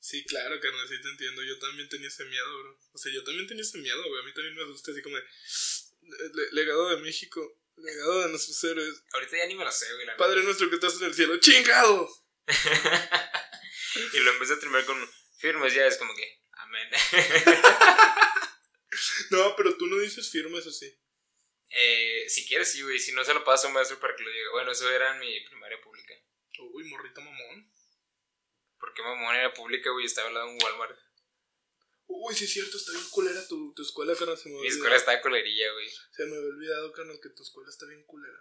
Sí, 0.01 0.25
claro, 0.25 0.59
carnal, 0.61 0.89
sí 0.89 1.01
te 1.01 1.09
entiendo. 1.11 1.43
Yo 1.45 1.59
también 1.59 1.89
tenía 1.89 2.09
ese 2.09 2.25
miedo, 2.25 2.59
bro. 2.59 2.79
O 2.93 2.99
sea, 2.99 3.13
yo 3.13 3.23
también 3.23 3.47
tenía 3.47 3.63
ese 3.63 3.79
miedo, 3.79 4.03
güey. 4.09 4.23
A 4.23 4.25
mí 4.25 4.33
también 4.33 4.55
me 4.55 4.63
asusta 4.63 4.93
así 4.93 5.03
como 5.03 5.17
de. 5.17 5.23
Le- 6.33 6.53
legado 6.53 6.89
de 6.89 6.97
México. 7.03 7.59
Legado 7.77 8.21
de 8.23 8.29
nuestros 8.31 8.65
héroes. 8.65 9.03
Ahorita 9.13 9.37
ya 9.37 9.47
ni 9.47 9.55
me 9.55 9.65
lo 9.65 9.71
sé, 9.73 9.93
güey. 9.95 10.07
la 10.07 10.17
Padre 10.17 10.43
nuestro 10.43 10.69
que 10.69 10.77
estás 10.77 10.97
en 11.01 11.05
el 11.07 11.15
cielo. 11.15 11.37
¡Chingado! 11.39 12.09
y 14.13 14.19
lo 14.21 14.31
empecé 14.33 14.55
a 14.55 14.59
terminar 14.59 14.85
con 14.87 15.11
firmes 15.39 15.73
ya, 15.75 15.87
es 15.87 15.97
como 15.97 16.15
que, 16.15 16.41
amén. 16.53 16.89
No, 19.31 19.55
pero 19.57 19.77
tú 19.77 19.87
no 19.87 19.99
dices 19.99 20.31
firmes 20.31 20.67
así. 20.67 20.93
Eh, 21.71 22.25
si 22.29 22.47
quieres, 22.49 22.73
sí, 22.73 22.83
güey. 22.83 22.99
Si 22.99 23.13
no 23.13 23.25
se 23.25 23.33
lo 23.33 23.45
paso 23.45 23.67
a 23.67 23.69
un 23.69 23.75
maestro 23.75 24.01
para 24.01 24.15
que 24.17 24.23
lo 24.25 24.31
diga. 24.31 24.51
Bueno, 24.53 24.73
eso 24.73 24.91
era 24.91 25.15
en 25.15 25.21
mi 25.21 25.41
primaria 25.47 25.81
pública. 25.81 26.13
Uy, 26.73 26.85
morrito 26.85 27.21
mamón. 27.21 27.70
Porque 28.81 29.03
mamón 29.03 29.37
era 29.37 29.53
pública, 29.53 29.91
güey. 29.91 30.07
Estaba 30.07 30.29
al 30.29 30.35
lado 30.35 30.47
de 30.47 30.53
un 30.55 30.63
Walmart. 30.63 30.99
Uy, 32.07 32.35
sí 32.35 32.45
es 32.45 32.53
cierto, 32.53 32.77
está 32.77 32.91
bien 32.91 33.09
culera 33.11 33.47
tu, 33.47 33.73
tu 33.73 33.83
escuela, 33.83 34.17
carnal. 34.17 34.37
Se 34.37 34.49
me 34.49 34.61
Mi 34.61 34.67
escuela 34.67 34.97
estaba 34.97 35.21
colerilla, 35.21 35.71
güey. 35.73 35.89
Se 36.11 36.25
me 36.27 36.37
había 36.37 36.49
olvidado, 36.49 36.93
carnal, 36.93 37.21
que 37.23 37.29
tu 37.29 37.45
escuela 37.45 37.71
está 37.71 37.87
bien 37.87 38.03
culera. 38.05 38.37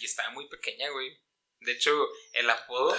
Y 0.00 0.06
estaba 0.06 0.30
muy 0.30 0.48
pequeña, 0.48 0.90
güey. 0.90 1.22
De 1.60 1.72
hecho, 1.72 2.08
el 2.32 2.50
apodo 2.50 2.96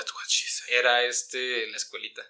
era 0.70 1.04
este, 1.04 1.68
la 1.68 1.76
escuelita. 1.76 2.26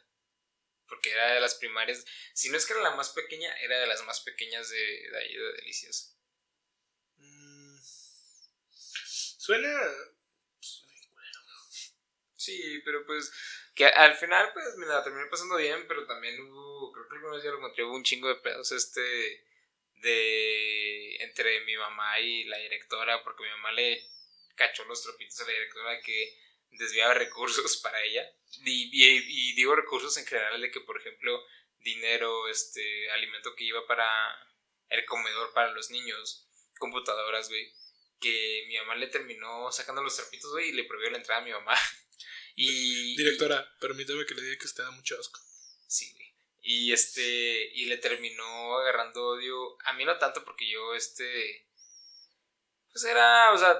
Porque 0.87 1.11
era 1.11 1.33
de 1.33 1.41
las 1.41 1.55
primarias. 1.55 2.03
Si 2.33 2.49
no 2.49 2.57
es 2.57 2.65
que 2.65 2.73
era 2.73 2.81
la 2.81 2.95
más 2.95 3.09
pequeña, 3.09 3.55
era 3.57 3.79
de 3.79 3.87
las 3.87 4.03
más 4.05 4.21
pequeñas 4.21 4.69
de, 4.69 4.77
de 4.77 5.17
ahí, 5.17 5.33
de 5.35 5.53
Delicias. 5.53 6.17
Mm. 7.17 7.77
Suena. 7.79 9.69
suena 10.59 10.93
bien 10.93 11.09
culero. 11.09 11.39
Sí, 12.35 12.81
pero 12.83 13.05
pues 13.05 13.31
que 13.75 13.85
al 13.85 14.15
final 14.15 14.51
pues 14.53 14.75
me 14.77 14.85
la 14.85 15.03
terminé 15.03 15.25
pasando 15.27 15.55
bien, 15.57 15.85
pero 15.87 16.05
también 16.05 16.39
hubo, 16.41 16.91
creo 16.91 17.07
que 17.09 17.15
alguna 17.15 17.35
vez 17.35 17.43
ya 17.43 17.51
lo 17.51 17.57
encontré, 17.57 17.83
hubo 17.83 17.95
un 17.95 18.03
chingo 18.03 18.27
de 18.27 18.35
pedos 18.35 18.71
este 18.71 19.45
de 19.95 21.15
entre 21.23 21.61
mi 21.61 21.75
mamá 21.77 22.19
y 22.19 22.43
la 22.45 22.57
directora, 22.57 23.23
porque 23.23 23.43
mi 23.43 23.49
mamá 23.51 23.71
le 23.71 24.03
cachó 24.55 24.83
los 24.85 25.01
tropitos 25.01 25.39
a 25.39 25.45
la 25.45 25.53
directora 25.53 26.01
que 26.01 26.37
desviaba 26.71 27.13
recursos 27.13 27.77
para 27.83 28.01
ella. 28.03 28.29
Y, 28.65 28.89
y- 28.91 29.49
y 29.51 29.55
digo 29.55 29.75
recursos 29.75 30.15
en 30.17 30.25
general 30.25 30.61
de 30.61 30.71
que, 30.71 30.81
por 30.81 30.99
ejemplo, 30.99 31.43
dinero, 31.79 32.47
este, 32.49 33.09
alimento 33.11 33.55
que 33.55 33.63
iba 33.65 33.85
para 33.87 34.05
el 34.89 35.05
comedor 35.05 35.53
para 35.53 35.71
los 35.71 35.89
niños, 35.89 36.47
computadoras, 36.77 37.49
güey. 37.49 37.71
Que 38.19 38.65
mi 38.67 38.77
mamá 38.77 38.95
le 38.95 39.07
terminó 39.07 39.71
sacando 39.71 40.01
los 40.03 40.15
trapitos, 40.15 40.51
güey, 40.51 40.69
y 40.69 40.73
le 40.73 40.83
prohibió 40.85 41.11
la 41.11 41.17
entrada 41.17 41.41
a 41.41 41.45
mi 41.45 41.51
mamá. 41.51 41.75
Y. 42.55 43.15
Directora, 43.15 43.67
permítame 43.79 44.25
que 44.25 44.35
le 44.35 44.41
diga 44.41 44.57
que 44.57 44.67
usted 44.67 44.83
da 44.83 44.91
mucho 44.91 45.19
asco. 45.19 45.39
Sí, 45.87 46.11
güey. 46.13 46.33
Y 46.61 46.93
este. 46.93 47.71
Y 47.73 47.85
le 47.85 47.97
terminó 47.97 48.77
agarrando 48.77 49.29
odio. 49.29 49.77
A 49.85 49.93
mí 49.93 50.05
no 50.05 50.17
tanto 50.17 50.43
porque 50.43 50.69
yo, 50.69 50.93
este. 50.95 51.67
Pues 52.91 53.03
era. 53.05 53.51
O 53.53 53.57
sea, 53.57 53.77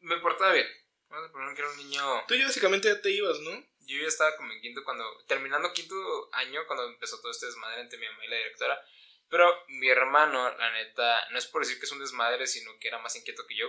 me 0.00 0.18
portaba 0.18 0.52
bien. 0.52 0.68
Vamos 1.08 1.28
a 1.28 1.32
poner 1.32 1.54
que 1.54 1.60
era 1.60 1.70
un 1.70 1.76
niño. 1.76 2.24
Tú 2.26 2.34
ya 2.34 2.46
básicamente 2.46 2.88
ya 2.88 3.00
te 3.00 3.10
ibas, 3.10 3.38
¿no? 3.40 3.50
Yo 3.80 4.00
ya 4.00 4.06
estaba 4.06 4.36
como 4.36 4.52
en 4.52 4.60
quinto 4.60 4.84
cuando. 4.84 5.04
Terminando 5.26 5.72
quinto 5.72 5.94
año 6.32 6.66
cuando 6.66 6.86
empezó 6.86 7.20
todo 7.20 7.32
este 7.32 7.46
desmadre 7.46 7.82
entre 7.82 7.98
mi 7.98 8.06
mamá 8.06 8.24
y 8.24 8.28
la 8.28 8.36
directora. 8.36 8.80
Pero 9.28 9.50
mi 9.68 9.88
hermano, 9.88 10.56
la 10.58 10.72
neta, 10.72 11.28
no 11.30 11.38
es 11.38 11.46
por 11.46 11.62
decir 11.62 11.78
que 11.78 11.86
es 11.86 11.92
un 11.92 12.00
desmadre, 12.00 12.46
sino 12.46 12.78
que 12.78 12.88
era 12.88 12.98
más 12.98 13.16
inquieto 13.16 13.46
que 13.46 13.56
yo. 13.56 13.66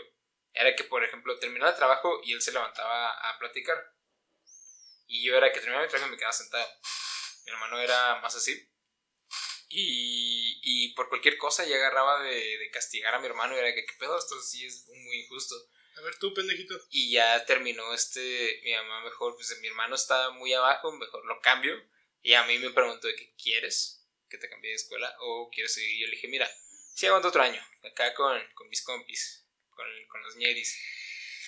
Era 0.54 0.76
que, 0.76 0.84
por 0.84 1.04
ejemplo, 1.04 1.40
terminaba 1.40 1.72
el 1.72 1.78
trabajo 1.78 2.22
y 2.24 2.34
él 2.34 2.42
se 2.42 2.52
levantaba 2.52 3.10
a 3.30 3.40
platicar. 3.40 3.94
Y 5.08 5.24
yo 5.24 5.36
era 5.36 5.52
que 5.52 5.60
terminaba 5.60 5.84
mi 5.84 5.90
trabajo 5.90 6.08
y 6.08 6.12
me 6.12 6.18
quedaba 6.18 6.34
sentado. 6.34 6.68
Mi 7.46 7.52
hermano 7.52 7.80
era 7.80 8.20
más 8.22 8.36
así. 8.36 8.70
Y, 9.70 10.60
y 10.62 10.94
por 10.94 11.10
cualquier 11.10 11.38
cosa 11.38 11.66
ya 11.66 11.76
agarraba 11.76 12.22
de, 12.24 12.58
de 12.58 12.72
castigar 12.72 13.14
a 13.16 13.20
mi 13.20 13.26
hermano 13.26 13.56
y 13.56 13.60
era 13.60 13.74
que, 13.74 13.86
¿qué 13.86 13.94
pedo? 14.00 14.18
Esto 14.18 14.40
sí 14.42 14.66
es 14.66 14.88
muy 14.88 15.22
injusto. 15.22 15.56
A 15.96 16.02
ver, 16.02 16.18
tú, 16.18 16.34
pendejito. 16.34 16.80
Y 16.90 17.12
ya 17.12 17.46
terminó 17.46 17.94
este, 17.94 18.62
mi 18.64 18.74
mamá 18.74 19.02
mejor, 19.02 19.36
pues 19.36 19.58
mi 19.62 19.68
hermano 19.68 19.96
está 19.96 20.32
muy 20.32 20.54
abajo, 20.54 20.92
mejor 20.92 21.26
lo 21.26 21.40
cambio. 21.42 21.76
Y 22.22 22.34
a 22.34 22.44
mí 22.46 22.58
me 22.58 22.72
preguntó 22.72 23.08
de 23.08 23.16
que, 23.16 23.34
¿quieres 23.36 24.08
que 24.30 24.38
te 24.38 24.50
cambie 24.50 24.72
de 24.72 24.76
escuela 24.76 25.16
o 25.20 25.50
quieres 25.52 25.74
seguir? 25.74 26.02
Yo 26.02 26.08
le 26.08 26.16
dije, 26.16 26.28
mira, 26.28 26.50
sí 26.96 27.06
aguanto 27.06 27.28
otro 27.28 27.44
año, 27.44 27.62
acá 27.84 28.14
con, 28.14 28.42
con 28.54 28.70
mis 28.70 28.84
compis, 28.84 29.46
con, 29.70 29.86
con 30.08 30.24
los 30.24 30.36
ñeris. 30.36 30.80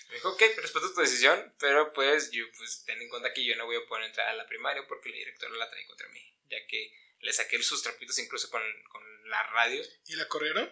Me 0.10 0.16
dijo, 0.16 0.30
ok, 0.30 0.42
respeto 0.58 0.94
tu 0.94 1.02
decisión, 1.02 1.54
pero 1.60 1.92
pues 1.94 2.32
yo, 2.32 2.46
pues 2.58 2.84
ten 2.86 3.02
en 3.02 3.10
cuenta 3.10 3.34
que 3.34 3.44
yo 3.44 3.56
no 3.56 3.66
voy 3.66 3.78
a 3.78 3.86
poder 3.88 4.06
entrar 4.06 4.30
a 4.30 4.34
la 4.34 4.46
primaria 4.46 4.86
porque 4.88 5.10
la 5.10 5.16
directora 5.16 5.56
la 5.56 5.70
trae 5.70 5.86
contra 5.88 6.08
mí, 6.10 6.22
ya 6.50 6.66
que 6.68 6.94
le 7.20 7.34
saqué 7.34 7.62
sus 7.64 7.82
trapitos 7.82 8.18
incluso 8.20 8.50
con, 8.50 8.62
con 8.90 9.30
la 9.30 9.44
radio. 9.44 9.82
¿Y 10.08 10.16
la 10.16 10.28
corrieron? 10.28 10.72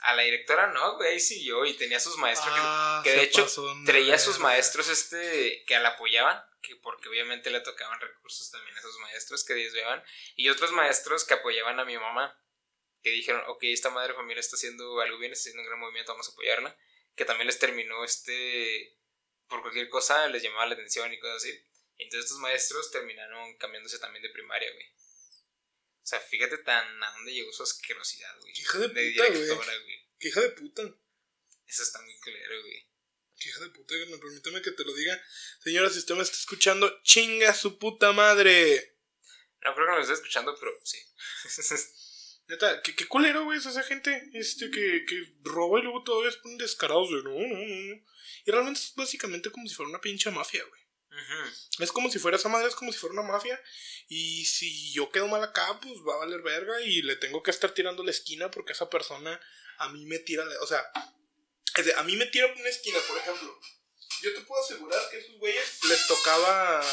A 0.00 0.14
la 0.14 0.22
directora 0.22 0.68
no, 0.68 0.96
güey, 0.96 1.18
siguió 1.18 1.64
y 1.66 1.74
tenía 1.74 1.98
sus 1.98 2.16
maestros 2.16 2.54
que 2.54 2.60
Ah, 2.62 3.00
que 3.02 3.10
de 3.10 3.22
hecho 3.22 3.46
traía 3.84 4.14
a 4.14 4.18
sus 4.18 4.38
maestros 4.38 4.88
este 4.88 5.64
que 5.66 5.78
la 5.80 5.90
apoyaban, 5.90 6.40
que 6.62 6.76
porque 6.76 7.08
obviamente 7.08 7.50
le 7.50 7.60
tocaban 7.60 8.00
recursos 8.00 8.50
también 8.52 8.76
a 8.76 8.78
esos 8.78 8.96
maestros 8.98 9.44
que 9.44 9.54
desviaban, 9.54 10.04
y 10.36 10.48
otros 10.50 10.70
maestros 10.70 11.24
que 11.24 11.34
apoyaban 11.34 11.80
a 11.80 11.84
mi 11.84 11.98
mamá, 11.98 12.40
que 13.02 13.10
dijeron, 13.10 13.42
ok, 13.48 13.64
esta 13.64 13.90
madre 13.90 14.14
familia 14.14 14.40
está 14.40 14.54
haciendo 14.54 15.00
algo 15.00 15.18
bien, 15.18 15.32
está 15.32 15.42
haciendo 15.42 15.62
un 15.62 15.68
gran 15.68 15.80
movimiento, 15.80 16.12
vamos 16.12 16.28
a 16.28 16.32
apoyarla, 16.32 16.76
que 17.18 17.24
también 17.24 17.48
les 17.48 17.58
terminó 17.58 18.04
este, 18.04 18.96
por 19.48 19.60
cualquier 19.60 19.88
cosa 19.88 20.28
les 20.28 20.42
llamaba 20.42 20.66
la 20.66 20.74
atención 20.74 21.12
y 21.12 21.18
cosas 21.18 21.42
así, 21.42 21.50
y 21.98 22.04
entonces 22.04 22.26
estos 22.26 22.38
maestros 22.38 22.90
terminaron 22.92 23.58
cambiándose 23.58 23.98
también 23.98 24.22
de 24.22 24.30
primaria, 24.30 24.72
güey. 24.72 24.86
O 24.86 26.06
sea, 26.08 26.20
fíjate 26.20 26.58
tan 26.58 27.02
a 27.02 27.12
dónde 27.12 27.34
llegó 27.34 27.52
su 27.52 27.64
asquerosidad, 27.64 28.40
güey. 28.40 28.52
Hija 28.56 28.78
de 28.78 28.88
de 28.88 29.10
puta, 29.10 29.26
güey. 29.26 29.42
directora, 29.42 29.78
güey. 29.82 30.08
Qué 30.18 30.28
hija 30.28 30.40
de 30.40 30.50
puta. 30.50 30.82
Eso 31.66 31.82
está 31.82 32.00
muy 32.00 32.18
culero, 32.20 32.62
güey. 32.62 32.88
Qué 33.36 33.48
hija 33.48 33.60
de 33.60 33.70
puta, 33.70 33.94
me 33.94 34.18
permítame 34.18 34.62
que 34.62 34.70
te 34.70 34.84
lo 34.84 34.94
diga. 34.94 35.22
Señora, 35.62 35.90
si 35.90 35.98
usted 35.98 36.14
me 36.14 36.22
está 36.22 36.36
escuchando, 36.36 37.02
chinga 37.02 37.52
su 37.52 37.78
puta 37.78 38.12
madre. 38.12 38.96
No 39.60 39.74
creo 39.74 39.86
que 39.86 39.92
me 39.92 40.00
esté 40.00 40.14
escuchando, 40.14 40.56
pero 40.58 40.72
sí. 40.84 40.98
Neta, 42.48 42.82
qué, 42.82 42.96
qué 42.96 43.06
culero, 43.06 43.44
güey, 43.44 43.58
es 43.58 43.66
esa 43.66 43.82
gente 43.82 44.30
este, 44.32 44.70
que, 44.70 45.04
que 45.06 45.34
roba 45.42 45.78
y 45.78 45.82
luego 45.82 46.02
todavía 46.02 46.32
se 46.32 46.38
ponen 46.38 46.58
descarados 46.58 47.10
de 47.10 47.22
no, 47.22 47.30
no, 47.30 47.46
no, 47.46 47.94
no. 47.94 48.04
Y 48.44 48.50
realmente 48.50 48.80
es 48.80 48.94
básicamente 48.94 49.50
como 49.50 49.68
si 49.68 49.74
fuera 49.74 49.90
una 49.90 50.00
pinche 50.00 50.30
mafia, 50.30 50.64
güey. 50.64 50.88
Es 51.78 51.92
como 51.92 52.10
si 52.10 52.18
fuera 52.18 52.36
esa 52.36 52.48
madre, 52.48 52.68
es 52.68 52.74
como 52.74 52.92
si 52.92 52.98
fuera 52.98 53.14
una 53.14 53.30
mafia. 53.30 53.60
Y 54.08 54.44
si 54.44 54.92
yo 54.92 55.10
quedo 55.10 55.28
mal 55.28 55.42
acá, 55.42 55.78
pues 55.80 55.94
va 56.06 56.14
a 56.14 56.18
valer 56.18 56.42
verga 56.42 56.80
y 56.80 57.02
le 57.02 57.16
tengo 57.16 57.42
que 57.42 57.50
estar 57.50 57.72
tirando 57.72 58.02
la 58.04 58.10
esquina 58.10 58.50
porque 58.50 58.72
esa 58.72 58.88
persona 58.88 59.38
a 59.78 59.88
mí 59.90 60.06
me 60.06 60.18
tira 60.18 60.44
la. 60.44 60.60
O 60.60 60.66
sea, 60.66 60.82
a 61.96 62.02
mí 62.04 62.16
me 62.16 62.26
tira 62.26 62.46
una 62.46 62.68
esquina, 62.68 62.98
por 63.06 63.18
ejemplo. 63.18 63.58
Yo 64.22 64.34
te 64.34 64.40
puedo 64.42 64.62
asegurar 64.62 65.00
que 65.10 65.16
a 65.16 65.20
esos 65.20 65.38
güeyes 65.38 65.84
les 65.88 66.06
tocaba. 66.06 66.84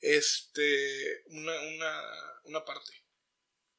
Este. 0.00 1.22
Una, 1.26 1.60
una, 1.60 2.02
una 2.44 2.64
parte. 2.64 3.05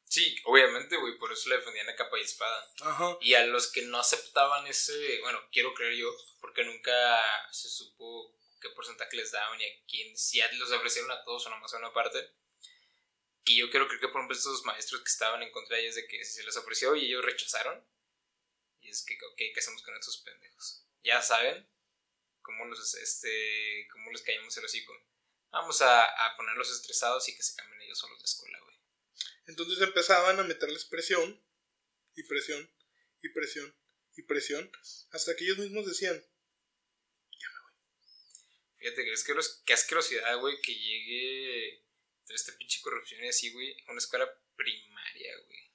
Sí, 0.10 0.36
obviamente, 0.46 0.96
güey, 0.98 1.18
por 1.18 1.32
eso 1.32 1.50
le 1.50 1.58
defendían 1.58 1.90
a 1.90 1.96
capa 1.96 2.18
y 2.18 2.22
espada. 2.22 2.72
Ajá. 2.82 3.18
Y 3.22 3.34
a 3.34 3.46
los 3.46 3.68
que 3.72 3.82
no 3.84 4.00
aceptaban 4.00 4.66
ese, 4.68 5.20
bueno, 5.22 5.40
quiero 5.52 5.74
creer 5.74 5.96
yo, 5.96 6.16
porque 6.40 6.64
nunca 6.64 7.22
se 7.52 7.68
supo 7.70 8.34
qué 8.62 8.70
porcentaje 8.70 9.16
les 9.18 9.32
daban 9.32 9.60
y 9.60 9.66
a 9.66 9.86
quién, 9.88 10.18
si 10.18 10.42
los 10.54 10.72
ofrecieron 10.72 11.12
a 11.12 11.24
todos 11.24 11.46
o 11.46 11.50
nomás 11.50 11.74
a 11.74 11.78
una 11.78 11.94
parte. 11.94 12.32
Y 13.46 13.58
yo 13.58 13.70
quiero 13.70 13.88
creer 13.88 14.02
que, 14.02 14.08
por 14.08 14.20
ejemplo, 14.20 14.36
estos 14.36 14.64
maestros 14.66 15.02
que 15.02 15.10
estaban 15.10 15.42
en 15.42 15.52
contra 15.52 15.78
de 15.78 15.84
ellos, 15.84 15.96
de 15.96 16.08
que 16.08 16.24
se 16.24 16.44
les 16.44 16.58
ofreció 16.58 16.96
y 16.96 17.06
ellos 17.06 17.24
rechazaron. 17.24 17.86
Y 18.82 18.90
es 18.90 19.06
que, 19.06 19.16
ok, 19.16 19.38
¿qué 19.38 19.54
hacemos 19.58 19.82
con 19.84 19.96
estos 19.96 20.18
pendejos? 20.18 20.86
Ya 21.04 21.22
saben 21.22 21.68
cómo 22.42 22.66
los, 22.66 22.94
este, 22.96 23.88
cómo 23.92 24.12
les 24.12 24.22
caímos 24.22 24.56
el 24.58 24.66
hocico. 24.66 24.94
Vamos 25.52 25.82
a, 25.82 26.04
a 26.04 26.36
ponerlos 26.36 26.72
estresados 26.72 27.28
y 27.30 27.36
que 27.36 27.44
se 27.44 27.56
cambien 27.56 27.82
ellos 27.82 28.00
solos 28.00 28.20
de 28.20 28.26
escuela, 28.26 28.60
güey. 28.60 28.77
Entonces 29.46 29.82
empezaban 29.82 30.40
a 30.40 30.44
meterles 30.44 30.86
presión. 30.86 31.42
Y 32.16 32.24
presión. 32.24 32.70
Y 33.22 33.30
presión. 33.30 33.76
Y 34.16 34.24
presión. 34.24 34.72
Hasta 35.12 35.36
que 35.36 35.44
ellos 35.46 35.60
mismos 35.60 35.86
decían. 35.86 36.24
Fíjate 38.78 39.04
que 39.04 39.12
es 39.14 39.24
que 39.24 39.34
qué 39.66 39.74
asquerosidad, 39.74 40.40
güey, 40.40 40.62
que 40.62 40.74
llegue 40.74 41.84
toda 42.26 42.36
esta 42.36 42.56
pinche 42.58 42.80
corrupción 42.82 43.24
y 43.24 43.28
así, 43.28 43.52
güey, 43.52 43.76
a 43.88 43.92
una 43.92 44.00
escuela 44.00 44.30
primaria, 44.56 45.34
güey. 45.46 45.72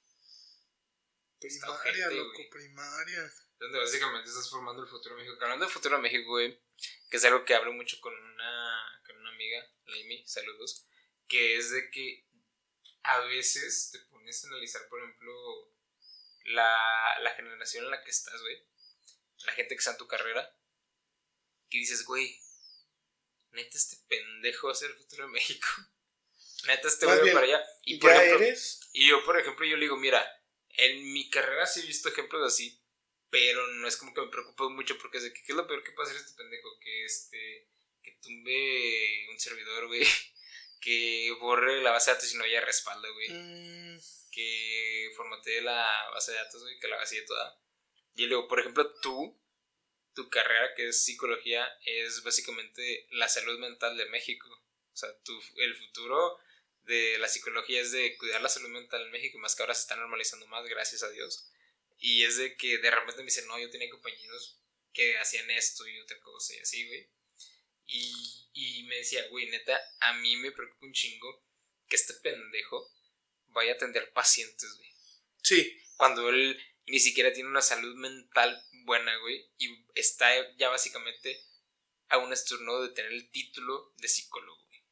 Primaria, 1.39 2.09
loco, 2.11 2.33
güey. 2.33 2.49
primaria. 2.49 3.33
Donde 3.59 3.79
básicamente 3.79 4.29
estás 4.29 4.49
formando 4.49 4.83
el 4.83 4.89
futuro 4.89 5.15
de 5.15 5.23
México. 5.23 5.37
Hablando 5.41 5.65
del 5.65 5.73
futuro 5.73 5.97
de 5.97 6.01
México, 6.01 6.29
güey, 6.29 6.57
que 7.09 7.17
es 7.17 7.25
algo 7.25 7.43
que 7.43 7.55
hablo 7.55 7.73
mucho 7.73 7.99
con 7.99 8.13
una, 8.13 9.01
con 9.05 9.17
una 9.17 9.29
amiga, 9.29 9.69
Laimi, 9.85 10.25
saludos, 10.25 10.87
que 11.27 11.57
es 11.57 11.71
de 11.71 11.89
que 11.91 12.25
a 13.03 13.19
veces 13.21 13.89
te 13.91 13.99
pones 13.99 14.43
a 14.43 14.47
analizar, 14.47 14.87
por 14.89 15.01
ejemplo, 15.01 15.33
la, 16.45 17.19
la 17.21 17.31
generación 17.35 17.85
en 17.85 17.91
la 17.91 18.03
que 18.03 18.11
estás, 18.11 18.41
güey, 18.41 18.65
la 19.45 19.53
gente 19.53 19.75
que 19.75 19.79
está 19.79 19.91
en 19.91 19.97
tu 19.97 20.07
carrera, 20.07 20.57
que 21.69 21.79
dices, 21.79 22.05
güey, 22.05 22.39
neta 23.51 23.77
este 23.77 23.97
pendejo 24.07 24.67
va 24.67 24.73
a 24.73 24.75
ser 24.75 24.91
el 24.91 24.97
futuro 24.97 25.25
de 25.25 25.33
México. 25.33 25.67
Neta 26.67 26.87
este 26.87 27.05
güey 27.05 27.33
para 27.33 27.45
allá. 27.45 27.65
Y 27.83 27.97
por 27.97 28.09
ejemplo, 28.09 28.45
eres. 28.45 28.79
y 28.93 29.09
yo, 29.09 29.23
por 29.25 29.37
ejemplo, 29.37 29.65
yo 29.65 29.75
le 29.75 29.81
digo, 29.81 29.97
mira, 29.97 30.25
en 30.69 31.11
mi 31.11 31.29
carrera 31.29 31.65
sí 31.65 31.81
he 31.81 31.85
visto 31.85 32.07
ejemplos 32.07 32.41
así, 32.41 32.81
pero 33.29 33.67
no 33.67 33.87
es 33.87 33.97
como 33.97 34.13
que 34.13 34.21
me 34.21 34.27
preocupe 34.27 34.63
mucho 34.69 34.97
porque 34.97 35.17
es 35.17 35.23
de 35.23 35.33
que, 35.33 35.43
¿qué 35.43 35.51
es 35.51 35.57
lo 35.57 35.67
peor 35.67 35.83
que 35.83 35.91
puede 35.91 36.09
hacer 36.09 36.21
este 36.21 36.37
pendejo? 36.37 36.79
Que 36.79 37.03
este, 37.03 37.67
que 38.01 38.11
tumbe 38.21 39.27
un 39.29 39.39
servidor, 39.39 39.87
güey, 39.87 40.07
que 40.83 41.31
borre 41.39 41.81
la 41.81 41.91
base 41.91 42.11
de 42.11 42.15
datos 42.15 42.33
y 42.33 42.37
no 42.37 42.43
haya 42.43 42.59
respaldo, 42.59 43.11
güey, 43.13 43.29
Mm, 43.29 43.99
que 44.31 45.11
formatee 45.15 45.61
la 45.61 46.09
base 46.11 46.33
de 46.33 46.37
datos, 46.39 46.61
güey, 46.61 46.77
que 46.79 46.87
la 46.89 46.97
vacíe 46.97 47.21
toda. 47.21 47.57
Y 48.15 48.25
luego, 48.25 48.47
por 48.47 48.59
ejemplo, 48.59 48.93
tú, 49.01 49.39
tu 50.13 50.29
carrera 50.29 50.73
que 50.75 50.89
es 50.89 51.03
psicología 51.03 51.65
es 51.85 52.21
básicamente 52.23 53.07
la 53.11 53.29
salud 53.29 53.57
mental 53.59 53.95
de 53.95 54.07
México. 54.07 54.49
O 54.49 54.95
sea, 54.95 55.09
tu, 55.23 55.39
el 55.57 55.75
futuro 55.75 56.37
de 56.83 57.17
la 57.17 57.29
psicología 57.29 57.79
es 57.79 57.93
de 57.93 58.17
cuidar 58.17 58.41
la 58.41 58.49
salud 58.49 58.69
mental 58.69 59.03
en 59.03 59.11
México, 59.11 59.37
más 59.39 59.55
que 59.55 59.63
ahora 59.63 59.73
se 59.73 59.81
está 59.81 59.95
normalizando 59.95 60.47
más, 60.47 60.65
gracias 60.65 61.03
a 61.03 61.09
Dios. 61.09 61.49
Y 61.97 62.23
es 62.23 62.37
de 62.37 62.57
que 62.57 62.79
de 62.79 62.91
repente 62.91 63.21
me 63.21 63.25
dicen, 63.25 63.47
no, 63.47 63.57
yo 63.57 63.69
tenía 63.69 63.89
compañeros 63.89 64.59
que 64.91 65.17
hacían 65.17 65.49
esto 65.49 65.87
y 65.87 65.99
otra 66.01 66.19
cosa 66.19 66.53
y 66.55 66.59
así, 66.59 66.85
güey. 66.87 67.09
Y, 67.85 68.49
y 68.53 68.83
me 68.83 68.97
decía, 68.97 69.27
güey, 69.29 69.49
neta, 69.49 69.79
a 69.99 70.13
mí 70.13 70.35
me 70.37 70.51
preocupa 70.51 70.85
un 70.85 70.93
chingo 70.93 71.43
que 71.87 71.95
este 71.95 72.13
pendejo 72.15 72.91
vaya 73.47 73.73
a 73.73 73.75
atender 73.75 74.11
pacientes, 74.13 74.77
güey. 74.77 74.89
sí, 75.41 75.81
Cuando 75.97 76.29
él 76.29 76.59
ni 76.87 76.99
siquiera 76.99 77.31
tiene 77.31 77.49
una 77.49 77.61
salud 77.61 77.95
mental 77.95 78.61
buena, 78.85 79.15
güey, 79.17 79.49
y 79.57 79.85
está 79.95 80.27
ya 80.57 80.69
básicamente 80.69 81.45
a 82.09 82.17
un 82.17 82.33
estornudo 82.33 82.87
de 82.87 82.93
tener 82.93 83.11
el 83.11 83.29
título 83.31 83.93
de 83.97 84.07
psicólogo, 84.07 84.65
güey. 84.65 84.83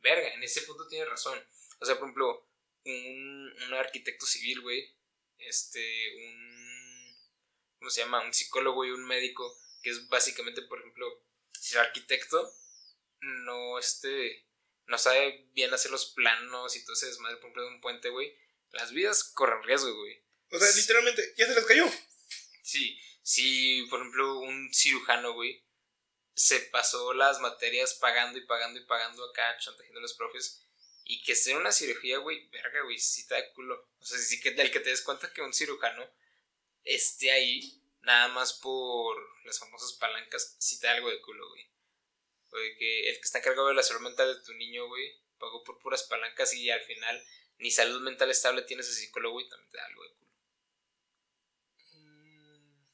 Verga, 0.00 0.34
en 0.34 0.42
ese 0.44 0.62
punto 0.62 0.86
tiene 0.86 1.04
razón. 1.04 1.36
O 1.80 1.84
sea, 1.84 1.96
por 1.96 2.04
ejemplo, 2.04 2.48
un, 2.84 3.54
un 3.66 3.74
arquitecto 3.74 4.24
civil, 4.24 4.60
güey, 4.60 4.96
este, 5.38 6.14
un, 6.16 7.16
¿cómo 7.78 7.90
se 7.90 8.02
llama? 8.02 8.20
Un 8.24 8.32
psicólogo 8.32 8.84
y 8.84 8.90
un 8.90 9.04
médico, 9.04 9.58
que 9.82 9.90
es 9.90 10.08
básicamente, 10.08 10.62
por 10.62 10.78
ejemplo, 10.78 11.06
si 11.66 11.74
el 11.74 11.80
arquitecto 11.80 12.54
no, 13.20 13.78
este, 13.78 14.46
no 14.86 14.98
sabe 14.98 15.48
bien 15.52 15.74
hacer 15.74 15.90
los 15.90 16.12
planos 16.12 16.76
y 16.76 16.84
todo 16.84 16.94
ese 16.94 17.06
desmadre, 17.06 17.36
por 17.38 17.46
ejemplo, 17.46 17.62
de 17.64 17.68
un 17.70 17.80
puente, 17.80 18.08
güey, 18.10 18.38
las 18.70 18.92
vidas 18.92 19.24
corren 19.24 19.62
riesgo, 19.64 19.92
güey. 19.92 20.22
o 20.52 20.58
sea, 20.60 20.70
literalmente, 20.76 21.34
ya 21.36 21.46
se 21.46 21.54
les 21.54 21.66
cayó. 21.66 21.86
Sí, 22.62 23.00
si 23.22 23.84
por 23.90 23.98
ejemplo 23.98 24.38
un 24.38 24.72
cirujano, 24.72 25.32
güey, 25.32 25.64
se 26.34 26.60
pasó 26.60 27.12
las 27.14 27.40
materias 27.40 27.94
pagando 27.94 28.38
y 28.38 28.46
pagando 28.46 28.78
y 28.78 28.84
pagando 28.84 29.24
acá, 29.24 29.56
chantajeando 29.58 29.98
a 29.98 30.02
los 30.02 30.14
profes, 30.14 30.64
y 31.04 31.22
que 31.22 31.32
esté 31.32 31.50
en 31.52 31.58
una 31.58 31.72
cirugía, 31.72 32.18
güey, 32.18 32.48
verga, 32.48 32.82
güey, 32.82 32.98
sí 32.98 33.26
te 33.26 33.34
da 33.34 33.52
culo. 33.54 33.90
O 33.98 34.04
sea, 34.04 34.18
sí 34.18 34.40
que 34.40 34.52
del 34.52 34.70
que 34.70 34.80
te 34.80 34.90
des 34.90 35.02
cuenta 35.02 35.32
que 35.32 35.42
un 35.42 35.54
cirujano 35.54 36.08
esté 36.84 37.32
ahí, 37.32 37.82
nada 38.06 38.28
más 38.28 38.54
por 38.54 39.16
las 39.44 39.58
famosas 39.58 39.92
palancas, 39.94 40.56
sí 40.58 40.78
te 40.78 40.86
da 40.86 40.94
algo 40.94 41.10
de 41.10 41.20
culo, 41.20 41.48
güey. 41.48 41.68
O 42.52 42.56
de 42.56 42.76
que 42.76 43.10
el 43.10 43.16
que 43.16 43.22
está 43.22 43.40
encargado 43.40 43.68
de 43.68 43.74
la 43.74 43.82
salud 43.82 44.00
mental 44.00 44.32
de 44.32 44.42
tu 44.44 44.52
niño, 44.54 44.86
güey, 44.86 45.20
pagó 45.38 45.64
por 45.64 45.78
puras 45.80 46.04
palancas 46.04 46.54
y 46.54 46.70
al 46.70 46.82
final 46.82 47.22
ni 47.58 47.70
salud 47.70 48.00
mental 48.00 48.30
estable 48.30 48.62
tienes 48.62 48.88
ese 48.88 49.00
psicólogo 49.00 49.40
y 49.40 49.48
también 49.48 49.70
te 49.70 49.76
da 49.76 49.86
algo 49.86 50.04
de 50.04 50.10
culo. 50.10 50.32
Mm. 51.94 52.86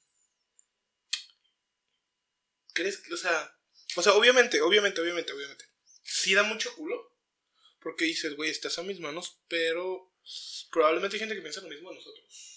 ¿Crees 2.73 2.99
que, 2.99 3.13
o 3.13 3.17
sea, 3.19 3.59
o 3.97 4.03
sea, 4.03 4.15
obviamente, 4.15 4.63
obviamente, 4.63 5.03
obviamente, 5.03 5.33
obviamente, 5.33 5.67
sí 6.03 6.35
da 6.35 6.43
mucho 6.43 6.75
culo? 6.75 7.13
Porque 7.81 8.07
dices, 8.07 8.35
güey, 8.35 8.51
estás 8.51 8.79
a 8.79 8.83
mis 8.83 8.99
manos, 8.99 9.41
pero 9.49 10.15
probablemente 10.71 11.17
hay 11.17 11.21
gente 11.21 11.35
que 11.35 11.43
piensa 11.43 11.61
lo 11.61 11.69
mismo 11.69 11.91
de 11.91 11.97
nosotros. 11.97 12.52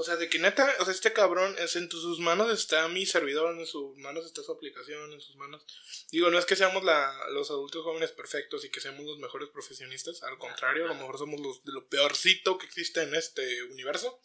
O 0.00 0.04
sea, 0.04 0.14
de 0.14 0.28
que 0.28 0.38
neta, 0.38 0.76
o 0.78 0.84
sea, 0.84 0.94
este 0.94 1.12
cabrón, 1.12 1.56
es 1.58 1.74
en 1.74 1.90
sus 1.90 2.20
manos 2.20 2.52
está 2.56 2.86
mi 2.86 3.04
servidor, 3.04 3.58
en 3.58 3.66
sus 3.66 3.96
manos 3.96 4.24
está 4.26 4.44
su 4.44 4.52
aplicación, 4.52 5.12
en 5.12 5.20
sus 5.20 5.34
manos. 5.34 5.66
Digo, 6.12 6.30
no 6.30 6.38
es 6.38 6.44
que 6.46 6.54
seamos 6.54 6.84
la, 6.84 7.12
los 7.32 7.50
adultos 7.50 7.82
jóvenes 7.82 8.12
perfectos 8.12 8.64
y 8.64 8.70
que 8.70 8.80
seamos 8.80 9.04
los 9.04 9.18
mejores 9.18 9.48
profesionistas, 9.48 10.22
al 10.22 10.38
contrario, 10.38 10.84
a 10.84 10.88
lo 10.88 10.94
mejor 10.94 11.18
somos 11.18 11.40
los 11.40 11.64
de 11.64 11.72
lo 11.72 11.88
peorcito 11.88 12.58
que 12.58 12.66
existe 12.66 13.02
en 13.02 13.12
este 13.16 13.64
universo. 13.64 14.20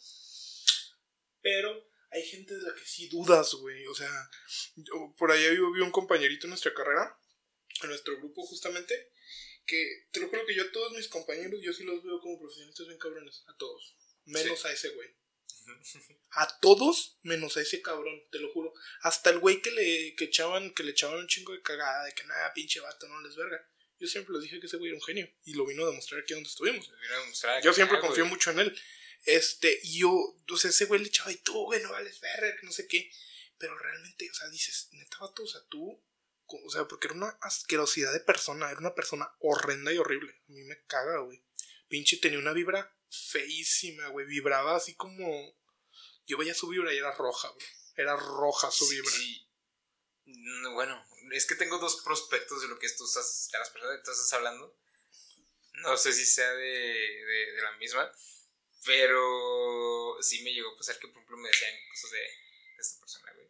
Pero 1.42 1.88
hay 2.10 2.22
gente 2.22 2.54
de 2.54 2.62
la 2.62 2.74
que 2.76 2.86
sí 2.86 3.08
dudas, 3.08 3.52
güey. 3.54 3.84
O 3.88 3.94
sea, 3.96 4.30
yo- 4.76 5.12
por 5.18 5.32
allá 5.32 5.52
yo 5.52 5.72
vi 5.72 5.80
un 5.80 5.90
compañerito 5.90 6.46
en 6.46 6.50
nuestra 6.50 6.72
carrera, 6.72 7.18
en 7.82 7.88
nuestro 7.88 8.16
grupo 8.18 8.46
justamente, 8.46 9.10
que 9.66 10.06
te 10.12 10.20
lo 10.20 10.28
juro 10.28 10.46
que 10.46 10.54
yo 10.54 10.62
a 10.62 10.70
todos 10.72 10.92
mis 10.92 11.08
compañeros, 11.08 11.60
yo 11.62 11.72
sí 11.72 11.82
los 11.82 12.00
veo 12.04 12.20
como 12.20 12.38
profesionistas 12.38 12.86
bien 12.86 12.98
cabrones, 13.00 13.42
a 13.48 13.56
todos. 13.56 13.96
Menos 14.26 14.64
a 14.64 14.72
ese 14.72 14.90
güey. 14.90 15.08
A 16.36 16.58
todos 16.60 17.18
menos 17.22 17.56
a 17.56 17.62
ese 17.62 17.80
cabrón, 17.80 18.22
te 18.30 18.40
lo 18.40 18.52
juro. 18.52 18.74
Hasta 19.02 19.30
el 19.30 19.38
güey 19.38 19.62
que 19.62 19.70
le, 19.70 20.16
que 20.16 20.24
echaban, 20.24 20.74
que 20.74 20.82
le 20.82 20.90
echaban 20.90 21.18
un 21.18 21.28
chingo 21.28 21.52
de 21.52 21.62
cagada, 21.62 22.04
de 22.04 22.12
que 22.12 22.24
nada, 22.24 22.52
pinche 22.52 22.80
vato, 22.80 23.06
no 23.08 23.20
les 23.20 23.36
verga. 23.36 23.68
Yo 24.00 24.08
siempre 24.08 24.34
les 24.34 24.42
dije 24.42 24.58
que 24.58 24.66
ese 24.66 24.76
güey 24.76 24.90
era 24.90 24.98
un 24.98 25.04
genio. 25.04 25.30
Y 25.44 25.54
lo 25.54 25.64
vino 25.64 25.84
a 25.84 25.86
demostrar 25.86 26.20
aquí 26.20 26.34
donde 26.34 26.48
estuvimos. 26.48 26.90
Yo 27.62 27.72
siempre 27.72 28.00
confío 28.00 28.24
güey. 28.24 28.34
mucho 28.34 28.50
en 28.50 28.60
él. 28.60 28.78
Este, 29.24 29.80
y 29.84 30.00
yo, 30.00 30.10
o 30.10 30.56
sea, 30.56 30.70
ese 30.70 30.86
güey 30.86 31.00
le 31.00 31.08
echaba 31.08 31.32
y 31.32 31.36
tú, 31.36 31.64
güey, 31.64 31.82
no 31.82 31.92
vales 31.92 32.20
verga, 32.20 32.56
que 32.58 32.66
no 32.66 32.72
sé 32.72 32.86
qué. 32.86 33.10
Pero 33.56 33.78
realmente, 33.78 34.28
o 34.30 34.34
sea, 34.34 34.48
dices, 34.48 34.88
neta, 34.92 35.18
vato, 35.20 35.44
o 35.44 35.46
sea, 35.46 35.60
tú, 35.68 36.02
o 36.46 36.70
sea, 36.70 36.86
porque 36.86 37.06
era 37.06 37.14
una 37.14 37.38
asquerosidad 37.40 38.12
de 38.12 38.20
persona, 38.20 38.70
era 38.70 38.80
una 38.80 38.94
persona 38.94 39.32
horrenda 39.38 39.92
y 39.92 39.98
horrible. 39.98 40.32
A 40.48 40.52
mí 40.52 40.62
me 40.64 40.84
caga, 40.86 41.20
güey. 41.20 41.42
Pinche 41.88 42.16
tenía 42.16 42.38
una 42.38 42.52
vibra 42.52 42.94
feísima, 43.30 44.08
güey. 44.08 44.26
Vibraba 44.26 44.76
así 44.76 44.94
como. 44.94 45.56
Yo 46.26 46.38
veía 46.38 46.54
su 46.54 46.68
vibra 46.68 46.92
y 46.92 46.98
era 46.98 47.12
roja, 47.12 47.48
güey. 47.48 47.66
Era 47.96 48.16
roja 48.16 48.70
su 48.70 48.88
vibra. 48.88 49.10
Sí. 49.10 49.46
Mm, 50.26 50.74
Bueno, 50.74 51.04
es 51.32 51.46
que 51.46 51.54
tengo 51.54 51.78
dos 51.78 52.02
prospectos 52.02 52.62
de 52.62 52.68
lo 52.68 52.78
que 52.78 52.88
tú 52.90 53.04
estás, 53.04 53.48
de 53.52 53.58
las 53.58 53.70
personas 53.70 53.98
que 53.98 54.04
tú 54.04 54.10
estás 54.10 54.32
hablando. 54.32 54.76
No 55.74 55.96
sé 55.96 56.12
si 56.12 56.24
sea 56.24 56.50
de, 56.52 56.64
de, 56.64 57.52
de 57.52 57.62
la 57.62 57.72
misma, 57.78 58.10
pero 58.84 60.16
sí 60.20 60.42
me 60.42 60.52
llegó 60.52 60.70
a 60.72 60.76
pasar 60.76 60.98
que, 60.98 61.08
por 61.08 61.16
ejemplo, 61.18 61.36
me 61.38 61.48
decían 61.48 61.72
cosas 61.90 62.10
de, 62.12 62.18
de 62.18 62.80
esta 62.80 63.00
persona, 63.00 63.32
güey. 63.34 63.48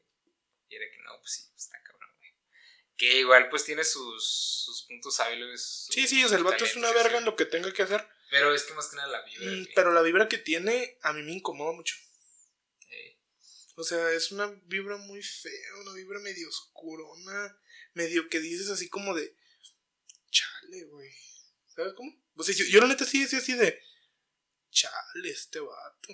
Y 0.68 0.76
era 0.76 0.86
que 0.90 0.98
no, 1.02 1.18
pues 1.20 1.32
sí, 1.32 1.42
pues 1.50 1.64
está 1.64 1.82
cabrón, 1.82 2.10
güey. 2.18 2.32
Que 2.96 3.18
igual, 3.20 3.48
pues 3.50 3.64
tiene 3.64 3.84
sus, 3.84 4.62
sus 4.64 4.82
puntos 4.84 5.18
hábiles. 5.20 5.62
sus- 5.62 5.94
Sí, 5.94 6.06
sí, 6.08 6.24
o 6.24 6.28
sea, 6.28 6.38
el 6.38 6.44
vato 6.44 6.64
es 6.64 6.76
una 6.76 6.90
verga 6.92 7.18
en 7.18 7.24
lo 7.24 7.36
que 7.36 7.44
tenga 7.46 7.72
que 7.72 7.82
hacer. 7.82 8.08
Pero 8.35 8.53
es 8.53 8.64
que 8.64 8.74
más 8.74 8.89
que 8.89 8.97
nada 8.97 9.07
la 9.07 9.22
vibra. 9.22 9.70
Pero 9.76 9.93
la 9.93 10.03
vibra 10.03 10.28
que 10.28 10.39
tiene 10.39 10.99
a 11.03 11.12
mí 11.12 11.22
me 11.22 11.35
incomoda 11.35 11.70
mucho. 11.72 11.95
Eh, 12.91 13.16
O 13.76 13.85
sea, 13.85 14.11
es 14.11 14.32
una 14.32 14.49
vibra 14.64 14.97
muy 14.97 15.22
fea, 15.22 15.76
una 15.82 15.93
vibra 15.93 16.18
medio 16.18 16.49
oscurona, 16.49 17.57
medio 17.93 18.28
que 18.28 18.41
dices 18.41 18.70
así 18.70 18.89
como 18.89 19.14
de, 19.14 19.37
chale, 20.32 20.82
güey. 20.87 21.12
¿Sabes 21.76 21.93
cómo? 21.95 22.12
O 22.35 22.43
sea, 22.43 22.53
yo, 22.57 22.64
yo 22.64 22.80
la 22.80 22.89
neta 22.89 23.05
sí 23.05 23.22
decía 23.22 23.39
así 23.39 23.55
de, 23.55 23.80
chale, 24.72 25.30
este 25.30 25.61
vato. 25.61 26.09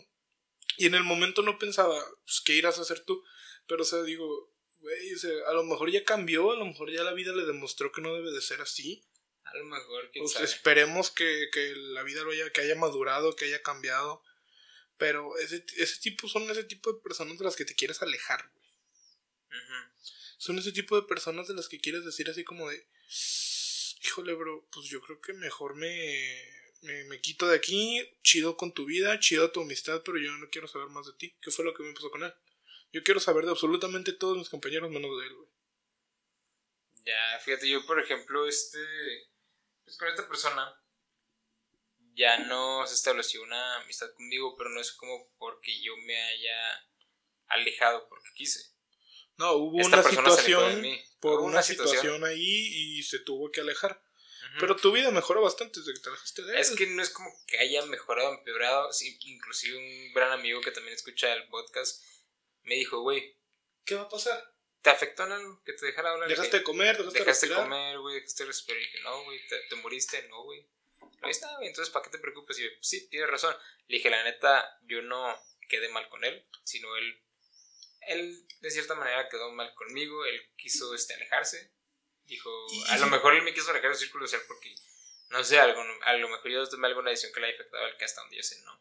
Y 0.77 0.85
en 0.85 0.97
el 0.97 1.05
momento 1.05 1.41
no 1.41 1.59
pensaba, 1.59 2.05
pues, 2.27 2.43
¿qué 2.45 2.53
irás 2.53 2.79
a 2.79 2.83
hacer 2.83 3.01
tú? 3.01 3.25
Pero, 3.67 3.81
o 3.81 3.87
sea, 3.87 4.03
digo, 4.03 4.53
güey, 4.77 5.15
o 5.15 5.19
sea, 5.19 5.31
a 5.49 5.55
lo 5.55 5.65
mejor 5.65 5.91
ya 5.91 6.05
cambió, 6.05 6.53
a 6.53 6.57
lo 6.57 6.67
mejor 6.67 6.93
ya 6.93 7.03
la 7.03 7.15
vida 7.15 7.33
le 7.33 7.47
demostró 7.47 7.91
que 7.93 8.03
no 8.03 8.15
debe 8.15 8.31
de 8.31 8.43
ser 8.43 8.61
así. 8.61 9.07
A 9.53 9.57
lo 9.57 9.65
mejor, 9.65 10.11
quién 10.13 10.25
Pues 10.25 10.37
esperemos 10.41 11.11
que, 11.11 11.49
que 11.53 11.75
la 11.75 12.03
vida 12.03 12.23
lo 12.23 12.31
haya, 12.31 12.51
que 12.51 12.61
haya 12.61 12.77
madurado, 12.77 13.35
que 13.35 13.47
haya 13.47 13.63
cambiado. 13.63 14.23
Pero 14.97 15.37
ese, 15.39 15.65
ese 15.77 16.01
tipo 16.01 16.29
son 16.29 16.49
ese 16.51 16.65
tipo 16.65 16.93
de 16.93 17.01
personas 17.01 17.39
de 17.39 17.45
las 17.45 17.57
que 17.57 17.65
te 17.65 17.75
quieres 17.75 18.03
alejar, 18.03 18.51
güey. 18.53 19.63
Ujú. 19.63 19.75
Son 20.39 20.59
ese 20.59 20.73
tipo 20.73 20.95
de 21.01 21.07
personas 21.07 21.49
de 21.49 21.55
las 21.55 21.69
que 21.69 21.81
quieres 21.81 22.05
decir 22.05 22.29
así 22.31 22.45
como 22.45 22.69
de. 22.69 22.87
Híjole, 24.03 24.35
bro, 24.35 24.67
pues 24.71 24.87
yo 24.87 25.01
creo 25.01 25.21
que 25.21 25.33
mejor 25.33 25.75
me, 25.75 26.45
me, 26.83 27.05
me 27.05 27.21
quito 27.21 27.49
de 27.49 27.57
aquí. 27.57 28.07
Chido 28.23 28.57
con 28.57 28.73
tu 28.73 28.85
vida, 28.85 29.19
chido 29.19 29.51
tu 29.51 29.63
amistad, 29.63 30.03
pero 30.05 30.19
yo 30.19 30.31
no 30.33 30.49
quiero 30.51 30.69
saber 30.69 30.89
más 30.89 31.07
de 31.07 31.15
ti. 31.15 31.35
¿Qué 31.41 31.51
fue 31.51 31.65
lo 31.65 31.75
que 31.75 31.83
me 31.83 31.95
pasó 31.95 32.11
con 32.11 32.23
él? 32.23 32.33
Yo 32.93 33.03
quiero 33.03 33.21
saber 33.21 33.45
de 33.45 33.51
absolutamente 33.51 34.13
todos 34.13 34.37
mis 34.37 34.49
compañeros 34.49 34.91
menos 34.91 35.19
de 35.21 35.27
él, 35.27 35.35
güey. 35.35 35.49
Ya, 37.05 37.39
fíjate, 37.41 37.69
yo 37.69 37.85
por 37.87 38.01
ejemplo, 38.01 38.47
este, 38.47 38.79
pues 39.91 39.99
con 39.99 40.09
esta 40.09 40.29
persona 40.29 40.81
ya 42.15 42.39
no 42.39 42.87
se 42.87 42.95
estableció 42.95 43.43
una 43.43 43.77
amistad 43.83 44.13
conmigo, 44.15 44.57
pero 44.57 44.71
no 44.71 44.81
es 44.81 44.93
como 44.93 45.33
porque 45.39 45.81
yo 45.83 45.97
me 45.97 46.17
haya 46.17 46.87
alejado 47.49 48.09
porque 48.09 48.29
quise. 48.35 48.61
No, 49.37 49.53
hubo 49.55 49.81
Esta 49.81 50.01
una 50.01 50.09
situación. 50.09 50.83
Por 51.19 51.33
Hubo 51.35 51.43
una, 51.43 51.53
una 51.55 51.63
situación. 51.63 51.97
situación. 51.97 52.25
ahí 52.25 52.99
y 52.99 53.03
se 53.03 53.19
tuvo 53.21 53.51
que 53.51 53.63
alejar. 53.63 54.03
Pero 54.59 54.75
tu 54.75 54.91
vida 54.91 55.11
mejoró 55.11 55.43
bastante 55.43 55.81
desde 55.81 55.95
que 55.95 56.01
te 56.01 56.09
alejaste 56.09 56.43
de 56.43 56.55
él. 56.55 56.59
es 56.61 56.71
que 56.73 56.87
no 56.87 57.03
es 57.03 57.11
como 57.11 57.31
que 57.47 57.59
haya 57.59 57.85
mejorado, 57.87 58.33
empeorado. 58.35 58.93
Sí, 58.93 59.19
inclusive 59.23 59.77
un 59.79 60.13
gran 60.15 60.33
amigo 60.33 60.61
que 60.61 60.71
también 60.73 60.95
escucha 60.95 61.33
el 61.33 61.49
podcast 61.49 62.03
me 62.63 62.75
dijo, 62.77 63.01
güey, 63.01 63.37
¿Qué 63.85 63.97
va 63.97 64.03
a 64.03 64.09
pasar? 64.09 64.55
¿Te 64.83 64.91
afectó 64.91 65.25
en 65.25 65.33
algo 65.33 65.63
que 65.65 65.73
te 65.73 65.87
dejara 65.87 66.13
hablar? 66.13 66.29
¿Dejaste 66.29 66.59
de 66.59 66.63
comer? 66.63 66.97
¿Dejaste, 66.97 67.19
dejaste 67.19 67.47
de 67.47 67.55
de 67.55 67.57
respirar? 67.57 67.63
comer, 67.65 67.99
güey, 67.99 68.15
dejaste 68.17 68.43
de 68.43 68.47
respirar. 68.47 68.83
Y 68.83 68.85
dije, 68.85 69.01
no, 69.03 69.25
güey, 69.25 69.47
¿te, 69.47 69.59
te 69.69 69.77
moriste? 69.77 70.29
No, 70.29 70.43
güey. 70.45 70.67
Ahí 71.23 71.31
está, 71.31 71.55
güey, 71.57 71.69
entonces 71.69 71.93
¿para 71.93 72.05
qué 72.05 72.11
te 72.11 72.19
preocupes? 72.19 72.59
Y 72.59 72.65
yo, 72.65 72.71
sí, 72.81 73.09
tienes 73.09 73.31
razón. 73.31 73.55
Le 73.89 73.97
dije, 73.97 74.11
la 74.11 74.25
neta, 74.25 74.79
yo 74.83 75.03
no 75.03 75.39
quedé 75.69 75.89
mal 75.89 76.09
con 76.09 76.25
él, 76.25 76.47
sino 76.65 76.97
él, 76.97 77.23
él 78.09 78.47
de 78.61 78.71
cierta 78.71 78.95
manera 78.95 79.29
quedó 79.29 79.51
mal 79.53 79.73
conmigo, 79.75 80.25
él 80.25 80.51
quiso 80.57 80.95
este, 80.95 81.15
alejarse. 81.15 81.73
Dijo, 82.25 82.51
a 82.89 82.99
lo 82.99 83.07
mejor 83.09 83.35
él 83.35 83.43
me 83.43 83.53
quiso 83.53 83.71
alejar 83.71 83.91
del 83.91 83.99
círculo 83.99 84.27
social 84.27 84.43
porque, 84.47 84.73
no 85.31 85.43
sé, 85.43 85.59
algo, 85.59 85.83
a 86.03 86.13
lo 86.15 86.29
mejor 86.29 86.51
yo 86.51 86.69
tomé 86.69 86.87
alguna 86.87 87.11
decisión 87.11 87.33
que 87.33 87.41
le 87.41 87.49
haya 87.49 87.57
afectado 87.57 87.85
al 87.85 87.97
que 87.97 88.05
hasta 88.05 88.21
donde 88.21 88.37
yo 88.37 88.43
sé, 88.43 88.61
no. 88.63 88.81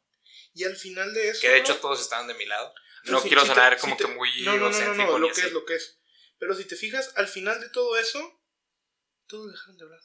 Y 0.54 0.64
al 0.64 0.76
final 0.76 1.14
de 1.14 1.30
eso. 1.30 1.42
Que 1.42 1.50
de 1.50 1.58
hecho 1.58 1.78
todos 1.78 2.00
estaban 2.02 2.28
de 2.28 2.34
mi 2.36 2.46
lado. 2.46 2.74
No 3.10 3.22
quiero 3.22 3.46
sonar 3.46 3.78
como 3.80 3.98
que 3.98 4.08
muy. 4.08 4.30
No, 4.44 4.58
no, 4.58 4.70
no, 4.70 4.96
no, 4.96 5.20
lo 5.20 5.32
que 5.32 5.42
es, 5.42 5.52
lo 5.52 5.66
que 5.66 5.76
es. 5.76 6.00
Pero 6.38 6.56
si 6.56 6.66
te 6.66 6.76
fijas, 6.76 7.12
al 7.16 7.28
final 7.28 7.60
de 7.60 7.70
todo 7.70 7.98
eso, 7.98 8.42
todos 9.28 9.52
dejaron 9.52 9.78
de 9.78 9.84
hablar. 9.84 10.02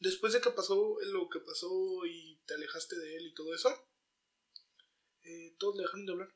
Después 0.00 0.32
de 0.32 0.40
que 0.40 0.50
pasó 0.50 0.98
lo 1.02 1.28
que 1.28 1.38
pasó 1.40 2.04
y 2.06 2.40
te 2.46 2.54
alejaste 2.54 2.98
de 2.98 3.16
él 3.16 3.26
y 3.26 3.34
todo 3.34 3.54
eso, 3.54 3.70
eh, 5.22 5.54
todos 5.58 5.76
le 5.76 5.82
dejaron 5.82 6.06
de 6.06 6.12
hablar. 6.12 6.34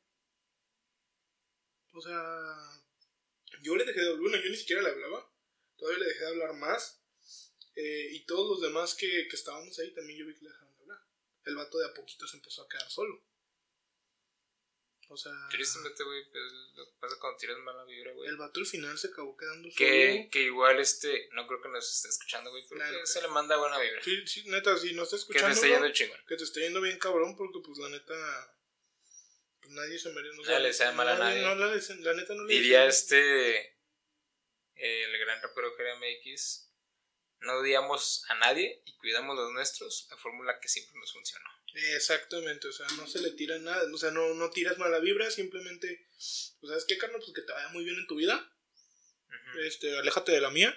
O 1.93 2.01
sea, 2.01 2.85
yo 3.63 3.75
le 3.75 3.85
dejé 3.85 4.01
de 4.01 4.11
hablar, 4.11 4.41
yo 4.43 4.51
ni 4.51 4.57
siquiera 4.57 4.83
le 4.83 4.91
hablaba. 4.91 5.33
Todavía 5.77 6.01
le 6.01 6.07
dejé 6.07 6.21
de 6.21 6.31
hablar 6.31 6.55
más. 6.55 7.03
Eh, 7.75 8.09
y 8.13 8.25
todos 8.25 8.49
los 8.49 8.61
demás 8.61 8.95
que, 8.95 9.27
que 9.29 9.37
estábamos 9.37 9.79
ahí 9.79 9.93
también 9.93 10.19
yo 10.19 10.27
vi 10.27 10.35
que 10.35 10.45
le 10.45 10.51
dejaron 10.51 10.77
de 10.77 10.83
hablar. 10.83 11.03
El 11.45 11.57
vato 11.57 11.79
de 11.79 11.87
a 11.87 11.95
poquito 11.95 12.27
se 12.27 12.37
empezó 12.37 12.63
a 12.63 12.69
quedar 12.69 12.91
solo. 12.91 13.23
O 15.09 15.17
sea. 15.17 15.33
Tristemente, 15.51 16.03
güey, 16.03 16.25
pues 16.31 16.43
lo 16.75 16.85
que 16.87 16.93
pasa 16.99 17.17
cuando 17.21 17.39
tiras 17.39 17.59
mala 17.59 17.85
vibra, 17.85 18.13
güey. 18.13 18.29
El 18.29 18.37
vato 18.37 18.61
al 18.61 18.67
final 18.67 18.99
se 18.99 19.09
acabó 19.09 19.37
quedando 19.37 19.69
que, 19.77 20.17
solo. 20.17 20.31
Que 20.31 20.43
igual, 20.43 20.81
este, 20.81 21.29
no 21.33 21.47
creo 21.47 21.63
que 21.63 21.69
nos 21.69 21.89
esté 21.91 22.09
escuchando, 22.09 22.51
güey, 22.51 22.65
pero 22.69 23.01
que 23.01 23.07
se 23.07 23.23
le 23.23 23.29
manda 23.29 23.57
buena 23.57 23.79
vibra. 23.79 24.03
Sí, 24.03 24.27
sí, 24.27 24.45
neta, 24.49 24.77
si 24.77 24.95
no 24.95 25.05
está 25.05 25.17
escuchando. 25.17 25.49
Que 25.49 25.53
te 25.53 25.57
esté 25.57 25.69
yendo 25.69 25.93
chingón. 25.93 26.21
Que 26.27 26.37
te 26.37 26.45
esté 26.45 26.61
yendo 26.61 26.81
bien 26.81 26.99
cabrón, 26.99 27.37
porque 27.37 27.61
pues 27.65 27.79
la 27.79 27.89
neta. 27.89 28.59
Pues 29.61 29.73
nadie 29.73 29.99
se 29.99 30.11
merece. 30.13 30.37
No, 30.37 30.43
no 30.43 30.59
le 30.59 30.73
sea 30.73 30.93
mal 30.93 31.09
a 31.09 31.19
nadie. 31.19 31.43
No, 31.43 31.55
la, 31.55 31.67
la, 31.67 32.15
neta 32.15 32.35
no 32.35 32.45
le 32.45 32.55
Diría 32.55 32.87
este. 32.87 33.77
El 34.75 35.19
gran 35.19 35.41
rapero 35.41 35.73
MX. 35.73 36.67
No 37.41 37.59
odiamos 37.59 38.25
a 38.29 38.35
nadie 38.35 38.83
y 38.85 38.97
cuidamos 38.97 39.37
los 39.37 39.53
nuestros, 39.53 40.09
la 40.11 40.17
fórmula 40.17 40.59
que 40.59 40.69
siempre 40.69 40.99
nos 40.99 41.13
funcionó. 41.13 41.49
Exactamente, 41.75 42.69
o 42.69 42.73
sea, 42.73 42.87
no 42.97 43.07
se 43.07 43.21
le 43.21 43.33
tira 43.33 43.59
nada, 43.59 43.83
o 43.93 43.99
sea, 43.99 44.11
no, 44.11 44.35
no 44.35 44.51
tiras 44.51 44.79
mala 44.79 44.99
vibra, 44.99 45.31
simplemente, 45.31 46.09
pues, 46.11 46.71
¿sabes 46.71 46.85
qué, 46.87 46.97
Carlos? 46.97 47.23
Pues 47.25 47.35
que 47.35 47.43
te 47.43 47.53
vaya 47.53 47.69
muy 47.69 47.85
bien 47.85 47.97
en 47.97 48.07
tu 48.07 48.17
vida, 48.17 48.51
este, 49.63 49.97
aléjate 49.97 50.33
de 50.33 50.41
la 50.41 50.51
mía, 50.51 50.75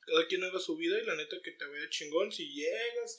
cada 0.00 0.26
quien 0.26 0.44
haga 0.44 0.60
su 0.60 0.76
vida 0.76 0.98
y 0.98 1.04
la 1.04 1.16
neta 1.16 1.36
que 1.42 1.52
te 1.52 1.64
vaya 1.64 1.90
chingón, 1.90 2.32
si 2.32 2.48
llegas 2.52 3.16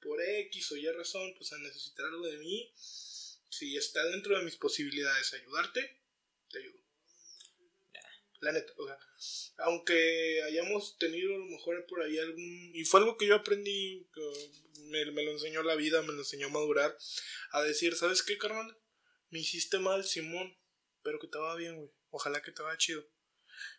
por 0.00 0.20
X 0.22 0.72
o 0.72 0.76
Y 0.76 0.88
razón, 0.90 1.34
pues 1.36 1.52
a 1.52 1.58
necesitar 1.58 2.06
algo 2.06 2.26
de 2.26 2.38
mí, 2.38 2.72
si 2.76 3.76
está 3.76 4.04
dentro 4.06 4.36
de 4.36 4.44
mis 4.44 4.56
posibilidades 4.56 5.32
ayudarte, 5.34 6.00
te 6.50 6.58
ayudo. 6.58 6.87
La 8.40 8.52
neta, 8.52 8.72
o 8.76 8.86
sea, 8.86 8.96
aunque 9.58 10.42
hayamos 10.44 10.96
tenido 10.98 11.34
a 11.34 11.38
lo 11.38 11.46
mejor 11.46 11.84
por 11.86 12.02
ahí 12.02 12.18
algún... 12.18 12.70
Y 12.72 12.84
fue 12.84 13.00
algo 13.00 13.16
que 13.16 13.26
yo 13.26 13.34
aprendí, 13.34 14.08
me, 14.84 15.10
me, 15.10 15.24
lo 15.24 15.32
enseñó 15.32 15.62
la 15.64 15.74
vida, 15.74 16.02
me 16.02 16.12
lo 16.12 16.20
enseñó 16.20 16.46
a 16.46 16.50
madurar, 16.50 16.96
a 17.50 17.62
decir, 17.62 17.96
¿sabes 17.96 18.22
qué, 18.22 18.38
carnal? 18.38 18.78
Me 19.30 19.40
hiciste 19.40 19.78
mal, 19.78 20.04
Simón, 20.04 20.56
pero 21.02 21.18
que 21.18 21.26
te 21.26 21.38
va 21.38 21.56
bien, 21.56 21.76
güey. 21.76 21.90
Ojalá 22.10 22.40
que 22.40 22.52
te 22.52 22.62
vaya 22.62 22.78
chido. 22.78 23.04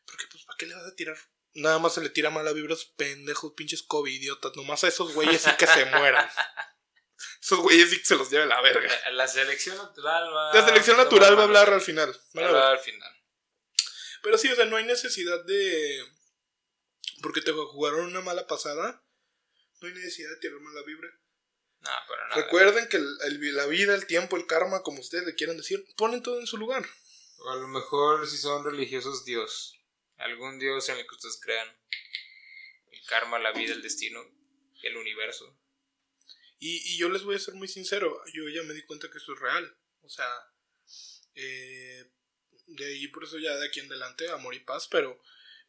Porque, 0.06 0.26
pues, 0.30 0.44
¿para 0.44 0.58
qué 0.58 0.66
le 0.66 0.76
vas 0.76 0.86
a 0.86 0.96
tirar? 0.96 1.18
Nada 1.54 1.80
más 1.80 1.94
se 1.94 2.02
le 2.02 2.10
tira 2.10 2.30
mal 2.30 2.48
a 2.48 2.54
vibras 2.54 2.86
pendejos, 2.96 3.54
pinches 3.56 3.86
idiotas 4.08 4.56
Nomás 4.56 4.84
a 4.84 4.88
esos 4.88 5.14
güeyes 5.14 5.42
sí 5.42 5.50
que 5.58 5.68
se 5.68 5.86
mueran. 5.86 6.30
Esos 7.42 7.60
güeyes 7.60 7.90
sí 7.90 7.98
que 8.00 8.06
se 8.06 8.16
los 8.16 8.30
lleve 8.30 8.46
la 8.46 8.62
verga. 8.62 8.90
La, 9.12 9.28
selección 9.28 9.78
natural 9.78 10.34
va. 10.34 10.54
La 10.54 10.66
selección 10.66 10.98
natural 10.98 11.38
va 11.38 11.42
a 11.42 11.46
hablar 11.46 11.74
al 11.74 11.82
final. 11.82 12.16
Va 12.38 12.44
a 12.44 12.48
hablar 12.48 12.72
al 12.74 12.80
final. 12.80 13.19
Pero 14.24 14.38
sí, 14.38 14.50
o 14.50 14.56
sea, 14.56 14.66
no 14.66 14.78
hay 14.78 14.86
necesidad 14.86 15.44
de. 15.46 16.06
Porque 17.22 17.42
te 17.42 17.52
jugaron 17.52 18.06
una 18.06 18.22
mala 18.22 18.48
pasada. 18.48 19.04
No 19.82 19.88
hay 19.88 19.94
necesidad 19.94 20.30
de 20.30 20.38
tirar 20.38 20.60
mala 20.60 20.84
vibra. 20.84 21.10
No, 21.82 21.92
pero 22.08 22.28
nada. 22.28 22.42
Recuerden 22.42 22.88
que 22.90 23.00
la 23.00 23.66
vida, 23.68 23.96
el 23.96 24.06
tiempo, 24.06 24.36
el 24.36 24.48
karma, 24.48 24.84
como 24.84 25.00
ustedes 25.00 25.26
le 25.26 25.36
quieran 25.36 25.58
decir, 25.58 25.86
ponen 25.96 26.22
todo 26.22 26.40
en 26.40 26.48
su 26.48 26.58
lugar. 26.58 26.86
O 27.38 27.50
a 27.52 27.56
lo 27.56 27.68
mejor 27.68 28.28
si 28.28 28.38
son 28.38 28.66
religiosos, 28.66 29.24
Dios. 29.24 29.80
Algún 30.18 30.60
Dios 30.60 30.90
en 30.90 30.98
el 30.98 31.08
que 31.08 31.16
ustedes 31.16 31.40
crean. 31.42 31.68
El 32.92 33.06
karma, 33.06 33.40
la 33.40 33.54
vida, 33.54 33.74
el 33.74 33.82
destino, 33.82 34.22
el 34.84 34.98
universo. 34.98 35.58
Y, 36.58 36.94
y 36.94 36.98
yo 36.98 37.08
les 37.08 37.24
voy 37.24 37.36
a 37.36 37.40
ser 37.40 37.54
muy 37.54 37.70
sincero. 37.70 38.22
Yo 38.34 38.50
ya 38.50 38.64
me 38.64 38.74
di 38.74 38.84
cuenta 38.86 39.10
que 39.10 39.18
eso 39.18 39.34
es 39.34 39.40
real. 39.40 39.78
O 40.02 40.10
sea, 40.10 40.28
eh, 41.36 42.12
de 42.70 42.86
ahí 42.86 43.08
por 43.08 43.24
eso 43.24 43.38
ya 43.38 43.56
de 43.58 43.68
aquí 43.68 43.80
en 43.80 43.88
adelante, 43.88 44.30
amor 44.30 44.54
y 44.56 44.60
paz, 44.60 44.88
pero 44.90 45.22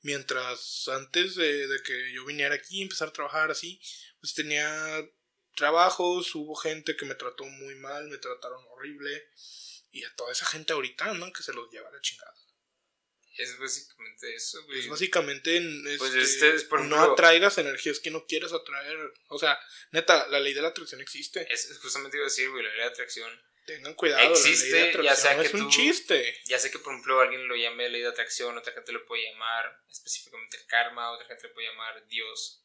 mientras 0.03 0.88
antes 0.88 1.34
de, 1.34 1.80
que 1.84 2.12
yo 2.12 2.24
viniera 2.24 2.55
aquí, 2.55 2.82
empezar 2.82 3.09
a 3.09 3.12
trabajar 3.12 3.51
así, 3.51 3.80
pues 4.20 4.34
tenía 4.34 5.09
trabajos, 5.55 6.34
hubo 6.34 6.55
gente 6.55 6.96
que 6.96 7.05
me 7.05 7.14
trató 7.14 7.44
muy 7.44 7.74
mal, 7.76 8.09
me 8.09 8.18
trataron 8.18 8.64
horrible, 8.70 9.28
y 9.90 10.05
a 10.05 10.14
toda 10.14 10.32
esa 10.32 10.46
gente 10.46 10.72
ahorita 10.72 11.12
¿no? 11.14 11.32
que 11.32 11.42
se 11.42 11.53
los 11.53 11.70
lleva 11.70 11.90
la 11.90 12.01
chingada. 12.01 12.34
Es 13.36 13.59
básicamente 13.59 14.34
eso, 14.34 14.62
güey. 14.64 14.80
Es 14.80 14.88
básicamente 14.88 15.62
pues 15.96 16.14
este, 16.14 16.57
este 16.57 16.78
no 16.80 17.01
atraigas 17.01 17.57
energías 17.57 17.98
que 17.98 18.11
no 18.11 18.26
quieres 18.26 18.53
atraer. 18.53 18.98
O 19.28 19.38
sea, 19.38 19.59
neta, 19.92 20.28
la 20.28 20.40
ley 20.40 20.53
de 20.53 20.61
la 20.61 20.68
atracción 20.68 21.01
existe. 21.01 21.51
Es 21.51 21.78
justamente 21.80 22.18
iba 22.18 22.26
a 22.26 22.28
decir, 22.28 22.51
güey, 22.51 22.62
la 22.62 22.68
ley 22.68 22.78
de 22.78 22.84
la 22.84 22.90
atracción 22.90 23.30
Tengan 23.67 23.95
cuidado, 23.95 24.33
existe, 24.33 24.93
ya 25.03 25.15
sea 25.15 25.39
que 25.39 25.47
es 25.47 25.55
un 25.55 25.71
chiste. 25.71 26.41
Ya 26.47 26.59
sé 26.59 26.71
que 26.71 26.79
por 26.79 26.93
ejemplo 26.93 27.21
alguien 27.21 27.47
lo 27.47 27.57
llame 27.57 27.89
ley 27.89 28.03
de 28.03 28.09
atracción, 28.09 28.57
otra 28.57 28.73
gente 28.73 28.93
lo 28.93 29.05
puede 29.07 29.31
llamar 29.31 29.85
específicamente 29.89 30.57
el 30.57 30.67
karma, 30.67 31.13
otra 31.13 31.27
gente 31.27 31.47
lo 31.49 31.55
puede 31.55 31.69
llamar 31.69 32.07
Dios, 32.09 32.65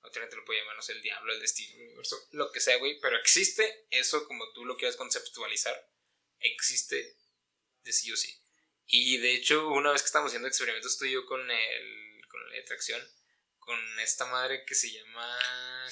otra 0.00 0.22
gente 0.22 0.36
lo 0.36 0.44
puede 0.44 0.60
llamar, 0.60 0.76
no 0.76 0.82
sé, 0.82 0.92
el 0.92 1.02
diablo, 1.02 1.32
el 1.32 1.40
destino, 1.40 1.74
el 1.76 1.86
universo, 1.86 2.16
lo 2.32 2.50
que 2.52 2.60
sea, 2.60 2.76
güey, 2.76 2.98
pero 3.00 3.18
existe 3.18 3.86
eso 3.90 4.26
como 4.26 4.50
tú 4.52 4.64
lo 4.64 4.76
quieras 4.76 4.96
conceptualizar, 4.96 5.90
existe 6.40 7.16
de 7.84 7.92
sí 7.92 8.10
o 8.12 8.16
sí. 8.16 8.40
Y 8.86 9.18
de 9.18 9.34
hecho, 9.34 9.68
una 9.68 9.92
vez 9.92 10.02
que 10.02 10.06
estamos 10.06 10.28
haciendo 10.28 10.48
experimentos 10.48 10.96
tú 10.96 11.04
y 11.04 11.12
yo 11.12 11.26
con, 11.26 11.50
el, 11.50 12.26
con 12.28 12.42
la 12.42 12.48
ley 12.48 12.58
de 12.58 12.64
atracción, 12.64 13.02
con 13.58 14.00
esta 14.00 14.24
madre 14.24 14.64
que 14.64 14.74
se 14.74 14.90
llama... 14.90 15.38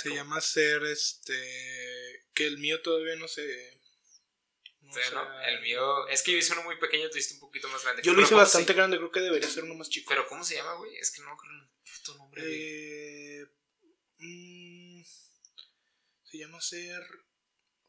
Se 0.01 0.09
llama 0.09 0.41
ser, 0.41 0.83
este... 0.85 2.25
que 2.33 2.47
el 2.47 2.57
mío 2.57 2.81
todavía 2.81 3.17
no 3.17 3.29
se 3.29 3.79
el 5.47 5.61
mío. 5.61 6.07
Es 6.09 6.23
que 6.23 6.33
yo 6.33 6.39
hice 6.39 6.53
uno 6.53 6.63
muy 6.65 6.77
pequeño, 6.79 7.09
tú 7.11 7.19
hiciste 7.19 7.35
un 7.35 7.41
poquito 7.41 7.69
más 7.69 7.83
grande. 7.83 8.03
Yo 8.03 8.13
lo 8.13 8.23
hice 8.23 8.35
bastante 8.35 8.73
grande, 8.73 8.97
creo 8.99 9.11
que 9.11 9.21
debería 9.21 9.49
ser 9.49 9.65
uno 9.65 9.75
más 9.75 9.89
chico. 9.89 10.09
Pero 10.09 10.27
¿cómo 10.27 10.45
se 10.45 10.57
llama, 10.57 10.75
güey? 10.75 10.97
Es 10.97 11.11
que 11.11 11.23
no 11.23 11.31
acuerdo 11.31 11.55
el 11.55 11.69
puto 11.85 12.19
nombre. 12.19 12.43
Eh, 12.45 13.47
mmm, 14.19 15.03
se 16.25 16.39
llama 16.39 16.61
ser. 16.61 17.03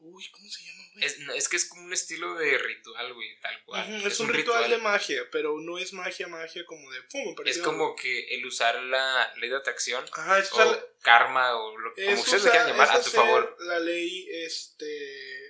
Uy, 0.00 0.30
¿cómo 0.30 0.48
se 0.48 0.62
llama, 0.62 0.82
güey? 0.94 1.04
Es, 1.04 1.18
es, 1.34 1.48
que 1.48 1.56
es 1.56 1.68
como 1.68 1.82
un 1.82 1.92
estilo 1.92 2.34
de 2.36 2.56
ritual, 2.56 3.14
güey, 3.14 3.40
tal 3.40 3.64
cual. 3.64 4.06
es, 4.06 4.20
un, 4.20 4.28
ritual, 4.28 4.70
de 4.70 4.78
magia, 4.78 5.28
pero 5.32 5.58
no 5.60 5.76
es 5.76 5.92
magia, 5.92 6.28
magia 6.28 6.64
como 6.66 6.88
de 6.92 7.02
pum, 7.02 7.34
Es 7.44 7.58
como 7.58 7.96
que 7.96 8.36
el 8.36 8.46
usar 8.46 8.80
la 8.84 9.34
ley 9.38 9.50
de 9.50 9.56
atracción 9.56 10.04
Ajá, 10.12 10.38
es 10.38 10.52
o 10.52 10.82
karma 11.00 11.56
o 11.56 11.76
lo, 11.76 11.94
como 11.94 12.20
ustedes 12.20 12.44
le 12.44 12.50
quieran 12.50 12.68
llamar 12.68 12.92
a 12.92 13.02
tu 13.02 13.10
favor. 13.10 13.56
La 13.58 13.80
ley, 13.80 14.28
este 14.30 15.47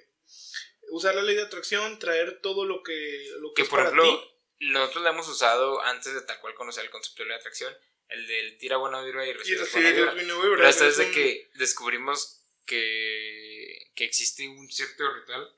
usar 0.90 1.14
la 1.14 1.22
ley 1.22 1.36
de 1.36 1.42
atracción, 1.42 1.98
traer 1.98 2.40
todo 2.40 2.64
lo 2.64 2.82
que, 2.82 3.30
lo 3.40 3.52
que, 3.54 3.64
por 3.64 3.80
ejemplo, 3.80 4.32
nosotros 4.60 5.04
lo 5.04 5.10
hemos 5.10 5.28
usado 5.28 5.80
antes 5.82 6.14
de 6.14 6.22
tal 6.22 6.40
cual 6.40 6.54
conocer 6.54 6.84
el 6.84 6.90
concepto 6.90 7.22
de 7.22 7.30
la 7.30 7.36
atracción, 7.36 7.74
el 8.08 8.26
del 8.26 8.58
tira 8.58 8.76
buena 8.76 9.02
vibra 9.02 9.26
y 9.26 9.32
recibe 9.32 9.64
buena 9.72 9.90
vibra. 9.90 10.12
Pero 10.56 10.66
hasta 10.66 10.84
desde 10.84 11.10
que 11.10 11.50
descubrimos 11.54 12.42
que, 12.64 13.90
que 13.94 14.04
existe 14.04 14.48
un 14.48 14.70
cierto 14.70 15.10
ritual 15.12 15.54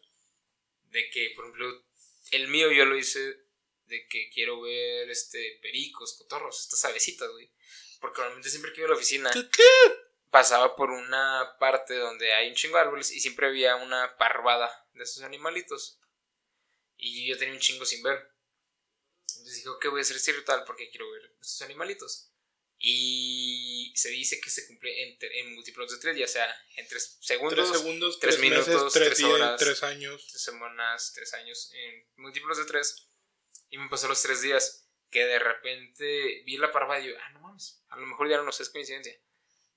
de 0.91 1.09
que, 1.11 1.33
por 1.35 1.45
ejemplo, 1.45 1.85
el 2.33 2.49
mío 2.49 2.71
yo 2.71 2.85
lo 2.85 2.97
hice 2.97 3.37
de 3.87 4.07
que 4.09 4.31
quiero 4.33 4.61
ver 4.61 5.11
este 5.11 5.59
pericos, 5.63 6.15
cotorros, 6.15 6.61
estas 6.61 6.85
avecitas, 6.85 7.31
güey. 7.31 7.51
Porque 8.01 8.19
normalmente 8.19 8.51
siempre 8.51 8.73
que 8.73 8.81
iba 8.81 8.87
a 8.87 8.91
la 8.91 8.97
oficina 8.97 9.31
pasaba 10.31 10.77
por 10.77 10.91
una 10.91 11.57
parte 11.59 11.95
donde 11.97 12.33
hay 12.33 12.49
un 12.49 12.55
chingo 12.55 12.77
de 12.77 12.83
árboles 12.83 13.11
y 13.11 13.21
siempre 13.21 13.47
había 13.47 13.77
una 13.77 14.17
parvada 14.17 14.71
de 14.95 15.03
esos 15.03 15.23
animalitos. 15.23 15.99
Y 16.97 17.29
yo 17.29 17.37
tenía 17.37 17.55
un 17.55 17.61
chingo 17.61 17.85
sin 17.85 18.03
ver. 18.03 18.33
Entonces 19.29 19.57
dije, 19.57 19.69
ok, 19.69 19.87
voy 19.91 20.01
a 20.01 20.03
hacer 20.03 20.17
este 20.17 20.33
ritual 20.33 20.65
porque 20.67 20.89
quiero 20.91 21.11
ver 21.11 21.35
esos 21.41 21.63
animalitos. 21.63 22.33
Y 22.79 23.93
se 23.95 24.09
dice 24.09 24.41
que 24.41 24.49
se 24.49 24.67
cumple 24.67 25.03
en, 25.03 25.19
en 25.21 25.55
múltiplos 25.55 25.91
de 25.93 25.99
tres, 25.99 26.17
ya 26.17 26.27
sea 26.27 26.47
en 26.77 26.89
tres 26.89 27.19
segundos, 27.21 27.69
tres, 27.69 27.79
segundos, 27.79 28.19
tres, 28.19 28.39
minutos, 28.39 28.93
tres, 28.93 29.23
horas, 29.23 29.61
tres 29.61 29.83
años, 29.83 30.27
tres 30.29 30.43
semanas, 30.43 31.13
tres 31.15 31.35
años, 31.35 31.71
en 31.75 32.09
múltiplos 32.17 32.57
de 32.57 32.65
tres. 32.65 33.07
Y 33.69 33.77
me 33.77 33.89
pasó 33.91 34.09
los 34.09 34.23
tres 34.23 34.41
días 34.41 34.89
que 35.11 35.27
de 35.27 35.39
repente 35.39 36.43
vi 36.47 36.57
la 36.57 36.73
parvada 36.73 37.01
y 37.01 37.09
yo, 37.09 37.15
ah, 37.21 37.31
no 37.33 37.41
mames, 37.41 37.83
a 37.89 37.99
lo 37.99 38.07
mejor 38.07 38.31
ya 38.31 38.41
no 38.41 38.51
sé, 38.51 38.63
es 38.63 38.71
coincidencia 38.71 39.15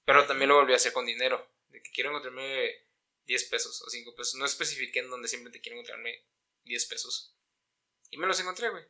Pero 0.05 0.25
también 0.25 0.49
lo 0.49 0.55
volví 0.55 0.73
a 0.73 0.77
hacer 0.77 0.93
con 0.93 1.05
dinero. 1.05 1.49
De 1.69 1.81
que 1.81 1.91
quiero 1.91 2.09
encontrarme 2.09 2.85
10 3.25 3.43
pesos 3.45 3.81
o 3.81 3.89
5 3.89 4.15
pesos. 4.15 4.35
No 4.35 4.45
especifiqué 4.45 4.99
en 4.99 5.09
donde 5.09 5.27
siempre 5.27 5.51
te 5.51 5.61
quiero 5.61 5.77
encontrarme 5.77 6.25
10 6.65 6.85
pesos. 6.85 7.35
Y 8.11 8.17
me 8.17 8.27
los 8.27 8.39
encontré, 8.39 8.69
güey. 8.69 8.83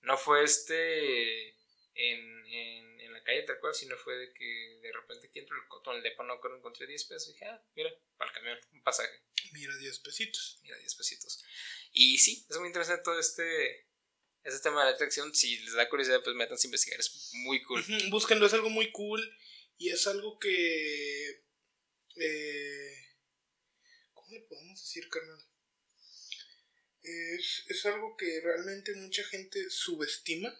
No 0.00 0.18
fue 0.18 0.42
este 0.42 1.50
en, 1.94 2.46
en, 2.46 3.00
en 3.00 3.12
la 3.12 3.22
calle 3.22 3.42
tal 3.42 3.60
cual, 3.60 3.74
sino 3.74 3.96
fue 3.96 4.16
de 4.16 4.32
que 4.32 4.78
de 4.82 4.92
repente 4.92 5.28
aquí 5.28 5.38
entro 5.38 5.56
el 5.56 5.68
cotón, 5.68 5.96
el 5.96 6.02
depa 6.02 6.24
no 6.24 6.34
encontré 6.34 6.86
10 6.86 7.04
pesos. 7.04 7.28
Y 7.28 7.32
dije, 7.32 7.46
ah, 7.46 7.62
mira, 7.74 7.90
para 8.16 8.30
el 8.30 8.36
camión, 8.36 8.58
un 8.72 8.82
pasaje. 8.82 9.22
Mira, 9.52 9.76
10 9.76 9.98
pesitos. 10.00 10.58
Mira, 10.62 10.76
10 10.78 10.94
pesitos. 10.94 11.44
Y 11.92 12.18
sí, 12.18 12.46
es 12.48 12.56
muy 12.58 12.68
interesante 12.68 13.02
todo 13.02 13.18
este, 13.18 13.86
este 14.44 14.60
tema 14.62 14.80
de 14.80 14.90
la 14.90 14.94
atracción. 14.94 15.34
Si 15.34 15.58
les 15.58 15.74
da 15.74 15.88
curiosidad, 15.88 16.22
pues 16.22 16.34
métanse 16.34 16.66
a 16.66 16.68
investigar. 16.68 16.98
Es 17.00 17.30
muy 17.34 17.62
cool. 17.62 17.80
Ujú, 17.80 18.10
Búsquenlo, 18.10 18.46
es 18.46 18.54
algo 18.54 18.70
muy 18.70 18.90
cool. 18.92 19.38
Y 19.82 19.90
es 19.90 20.06
algo 20.06 20.38
que. 20.38 21.44
eh, 22.14 22.94
¿Cómo 24.14 24.32
le 24.32 24.40
podemos 24.42 24.80
decir, 24.80 25.08
carnal? 25.08 25.44
Es, 27.02 27.64
es 27.66 27.86
algo 27.86 28.16
que 28.16 28.40
realmente 28.44 28.94
mucha 28.94 29.24
gente 29.24 29.68
subestima, 29.70 30.50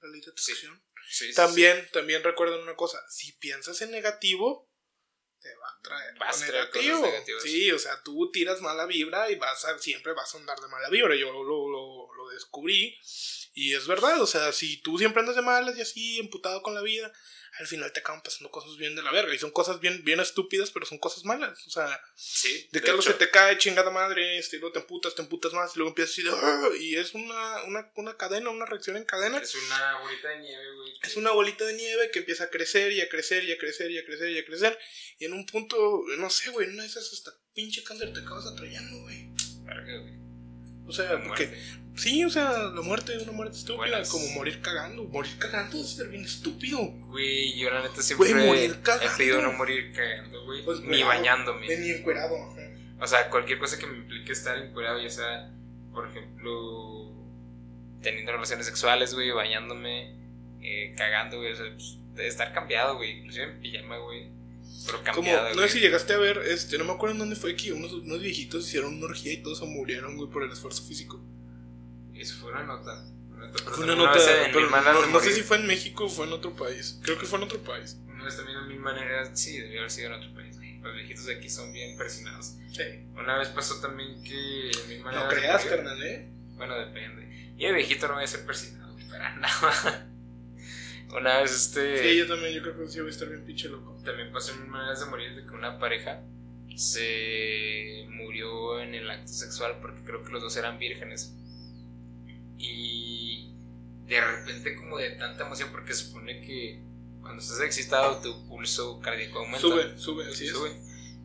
la 0.00 0.08
ley 0.08 0.20
de 0.20 0.32
atracción. 0.32 0.84
Sí, 1.08 1.28
sí, 1.28 1.34
También, 1.34 1.88
también 1.92 2.24
recuerden 2.24 2.58
una 2.58 2.74
cosa, 2.74 2.98
si 3.08 3.34
piensas 3.34 3.80
en 3.82 3.92
negativo, 3.92 4.68
te 5.38 5.54
va 5.54 5.68
a 5.68 5.80
traer 5.82 6.18
Vas 6.18 6.42
a 6.42 6.46
traer 6.48 6.68
negativo. 6.74 7.38
Sí, 7.40 7.70
o 7.70 7.78
sea, 7.78 8.02
tú 8.02 8.32
tiras 8.32 8.60
mala 8.62 8.86
vibra 8.86 9.30
y 9.30 9.36
vas 9.36 9.64
a, 9.64 9.78
siempre 9.78 10.12
vas 10.12 10.34
a 10.34 10.38
andar 10.38 10.58
de 10.58 10.66
mala 10.66 10.90
vibra. 10.90 11.14
Yo 11.14 11.30
lo, 11.30 11.44
lo, 11.44 12.12
lo 12.12 12.28
descubrí 12.30 12.98
y 13.56 13.74
es 13.74 13.86
verdad, 13.86 14.20
o 14.20 14.26
sea, 14.26 14.52
si 14.52 14.76
tú 14.76 14.98
siempre 14.98 15.20
andas 15.20 15.34
de 15.34 15.40
malas 15.42 15.76
y 15.78 15.80
así, 15.80 16.18
emputado 16.18 16.62
con 16.62 16.74
la 16.74 16.82
vida, 16.82 17.10
al 17.58 17.66
final 17.66 17.90
te 17.90 18.00
acaban 18.00 18.22
pasando 18.22 18.50
cosas 18.50 18.76
bien 18.76 18.94
de 18.94 19.02
la 19.02 19.10
verga. 19.10 19.34
Y 19.34 19.38
son 19.38 19.50
cosas 19.50 19.80
bien, 19.80 20.04
bien 20.04 20.20
estúpidas, 20.20 20.70
pero 20.70 20.84
son 20.84 20.98
cosas 20.98 21.24
malas. 21.24 21.66
O 21.66 21.70
sea, 21.70 21.98
Sí, 22.14 22.68
de 22.70 22.82
que 22.82 22.90
algo 22.90 23.00
se 23.00 23.14
te 23.14 23.30
cae, 23.30 23.56
chingada 23.56 23.90
madre, 23.90 24.36
este, 24.36 24.56
y 24.56 24.60
luego 24.60 24.74
te 24.74 24.80
emputas, 24.80 25.14
te 25.14 25.22
emputas 25.22 25.54
más, 25.54 25.74
y 25.74 25.78
luego 25.78 25.88
empiezas 25.88 26.12
así 26.12 26.22
de, 26.22 26.30
"Ah", 26.34 26.68
y 26.78 26.96
es 26.96 27.14
una, 27.14 27.62
una, 27.64 27.90
una 27.96 28.16
cadena, 28.18 28.50
una 28.50 28.66
reacción 28.66 28.98
en 28.98 29.04
cadena. 29.06 29.38
Es 29.38 29.54
una 29.54 30.00
bolita 30.00 30.28
de 30.28 30.38
nieve, 30.40 30.74
güey. 30.74 30.92
Es 31.02 31.16
una 31.16 31.30
bolita 31.30 31.64
de 31.64 31.72
nieve 31.72 32.10
que 32.10 32.18
empieza 32.18 32.44
a 32.44 32.50
crecer 32.50 32.92
y 32.92 33.00
a 33.00 33.08
crecer 33.08 33.42
y 33.44 33.52
a 33.52 33.58
crecer 33.58 33.90
y 33.90 33.96
a 33.98 34.04
crecer 34.04 34.30
y 34.32 34.38
a 34.38 34.44
crecer. 34.44 34.78
Y 35.18 35.24
en 35.24 35.32
un 35.32 35.46
punto, 35.46 36.02
no 36.18 36.28
sé, 36.28 36.50
güey, 36.50 36.66
en 36.66 36.74
una 36.74 36.82
de 36.82 36.90
esas 36.90 37.10
hasta 37.10 37.32
pinche 37.54 37.82
cáncer 37.82 38.12
te 38.12 38.20
acabas 38.20 38.44
atrayendo, 38.48 38.98
güey. 39.00 39.30
Verga, 39.64 39.98
güey. 40.00 40.25
O 40.86 40.92
sea, 40.92 41.22
porque. 41.22 41.50
Sí, 41.94 42.22
o 42.24 42.30
sea, 42.30 42.52
la 42.74 42.82
muerte, 42.82 43.16
una 43.22 43.32
muerte 43.32 43.56
estúpida. 43.56 43.88
Buenas. 43.88 44.10
Como 44.10 44.28
morir 44.32 44.60
cagando. 44.60 45.04
Morir 45.04 45.38
cagando 45.38 45.80
es 45.80 45.96
ser 45.96 46.08
bien 46.08 46.24
estúpido. 46.24 46.78
Güey, 46.78 47.58
yo 47.58 47.70
la 47.70 47.82
neta 47.82 48.02
siempre 48.02 48.32
Güey, 48.32 48.46
morir 48.46 48.78
he 49.00 49.16
pedido 49.16 49.40
no 49.40 49.52
morir 49.52 49.92
cagando, 49.92 50.44
güey. 50.44 50.62
Pues, 50.62 50.80
ni 50.80 51.02
bañándome. 51.02 51.74
Ni 51.78 51.90
encuerado. 51.90 52.36
ajá. 52.36 52.66
O 52.98 53.06
sea, 53.06 53.28
cualquier 53.28 53.58
cosa 53.58 53.78
que 53.78 53.86
me 53.86 53.98
implique 53.98 54.32
estar 54.32 54.56
encuerado, 54.56 55.00
ya 55.00 55.10
sea, 55.10 55.50
por 55.92 56.08
ejemplo, 56.08 57.12
teniendo 58.00 58.32
relaciones 58.32 58.66
sexuales, 58.66 59.14
güey, 59.14 59.30
bañándome, 59.32 60.16
eh, 60.62 60.94
cagando, 60.96 61.38
güey, 61.38 61.52
o 61.52 61.56
sea, 61.56 61.66
pues, 61.72 61.98
de 62.14 62.26
estar 62.26 62.54
cambiado, 62.54 62.96
güey, 62.96 63.18
inclusive 63.18 63.44
en 63.44 63.60
pijama, 63.60 63.98
güey, 63.98 64.30
pero 64.86 64.98
Como, 64.98 65.14
cambiado, 65.14 65.48
no 65.50 65.54
güey. 65.54 65.68
sé 65.68 65.74
si 65.74 65.80
llegaste 65.80 66.12
a 66.14 66.18
ver, 66.18 66.38
este, 66.46 66.78
no 66.78 66.84
me 66.84 66.92
acuerdo 66.92 67.14
en 67.14 67.18
dónde 67.20 67.36
fue 67.36 67.56
que 67.56 67.72
unos, 67.72 67.92
unos 67.92 68.20
viejitos 68.20 68.66
hicieron 68.66 68.94
una 68.96 69.06
orgía 69.06 69.32
y 69.32 69.38
todos 69.42 69.58
se 69.58 69.64
murieron, 69.66 70.16
güey, 70.16 70.30
por 70.30 70.42
el 70.44 70.52
esfuerzo 70.52 70.82
físico. 70.84 71.20
Eso 72.14 72.36
fue 72.40 72.52
una 72.52 72.62
nota. 72.64 73.04
una 73.30 73.46
nota, 73.46 73.58
pero 73.64 73.74
Fue 73.76 73.84
una 73.84 73.94
nota, 73.96 74.18
pero 74.52 74.70
no, 74.70 75.02
de 75.02 75.12
no 75.12 75.20
sé 75.20 75.32
si 75.32 75.42
fue 75.42 75.56
en 75.58 75.66
México 75.66 76.04
o 76.06 76.08
fue 76.08 76.26
en 76.26 76.32
otro 76.32 76.54
país. 76.54 76.98
Creo 77.02 77.18
que 77.18 77.26
fue 77.26 77.38
en 77.38 77.44
otro 77.44 77.58
país. 77.62 77.98
Una 78.06 78.24
vez 78.24 78.36
también 78.36 78.58
en 78.58 78.68
mi 78.68 78.78
manera, 78.78 79.34
sí, 79.36 79.58
debió 79.58 79.80
haber 79.80 79.90
sido 79.90 80.08
en 80.08 80.14
otro 80.14 80.32
país. 80.34 80.56
Los 80.82 80.94
viejitos 80.94 81.26
de 81.26 81.34
aquí 81.36 81.50
son 81.50 81.72
bien 81.72 81.96
persinados. 81.98 82.54
Sí. 82.72 82.82
Una 83.16 83.38
vez 83.38 83.48
pasó 83.48 83.80
también 83.80 84.22
que 84.22 84.70
mi 84.88 84.98
manera 84.98 85.24
No 85.24 85.30
de 85.30 85.36
creas, 85.36 85.64
carnal, 85.64 86.00
eh. 86.02 86.28
Bueno, 86.54 86.76
depende. 86.76 87.52
Y 87.58 87.66
de 87.66 87.72
viejito 87.72 88.06
no 88.08 88.14
voy 88.14 88.24
a 88.24 88.26
ser 88.28 88.46
persinado, 88.46 88.92
güey, 88.92 89.08
para 89.08 89.34
nada. 89.36 90.08
Una 91.14 91.40
vez 91.40 91.52
este. 91.54 92.02
Sí, 92.02 92.18
yo 92.18 92.26
también, 92.26 92.52
yo 92.54 92.62
creo 92.62 92.78
que 92.78 92.88
sí 92.88 92.98
voy 93.00 93.08
a 93.08 93.10
estar 93.10 93.28
bien 93.28 93.44
pinche 93.44 93.68
loco. 93.68 93.96
También 94.04 94.32
pasó 94.32 94.52
en 94.52 94.68
maneras 94.68 95.00
de 95.00 95.06
morir 95.06 95.34
de 95.36 95.44
que 95.44 95.50
una 95.50 95.78
pareja 95.78 96.22
se 96.74 98.06
murió 98.10 98.80
en 98.80 98.94
el 98.94 99.08
acto 99.10 99.32
sexual 99.32 99.78
porque 99.80 100.02
creo 100.02 100.22
que 100.22 100.30
los 100.30 100.42
dos 100.42 100.56
eran 100.56 100.78
vírgenes. 100.78 101.34
Y 102.58 103.50
de 104.06 104.20
repente 104.20 104.76
como 104.76 104.98
de 104.98 105.10
tanta 105.10 105.44
emoción 105.46 105.70
porque 105.72 105.92
se 105.94 106.04
supone 106.04 106.40
que 106.40 106.80
cuando 107.20 107.42
estás 107.42 107.60
excitado 107.60 108.20
tu 108.20 108.46
pulso 108.46 109.00
cardíaco 109.00 109.40
aumenta. 109.40 109.60
Sube, 109.60 109.98
sube, 109.98 110.26
así 110.28 110.46
es. 110.46 110.52
Sube. 110.52 110.70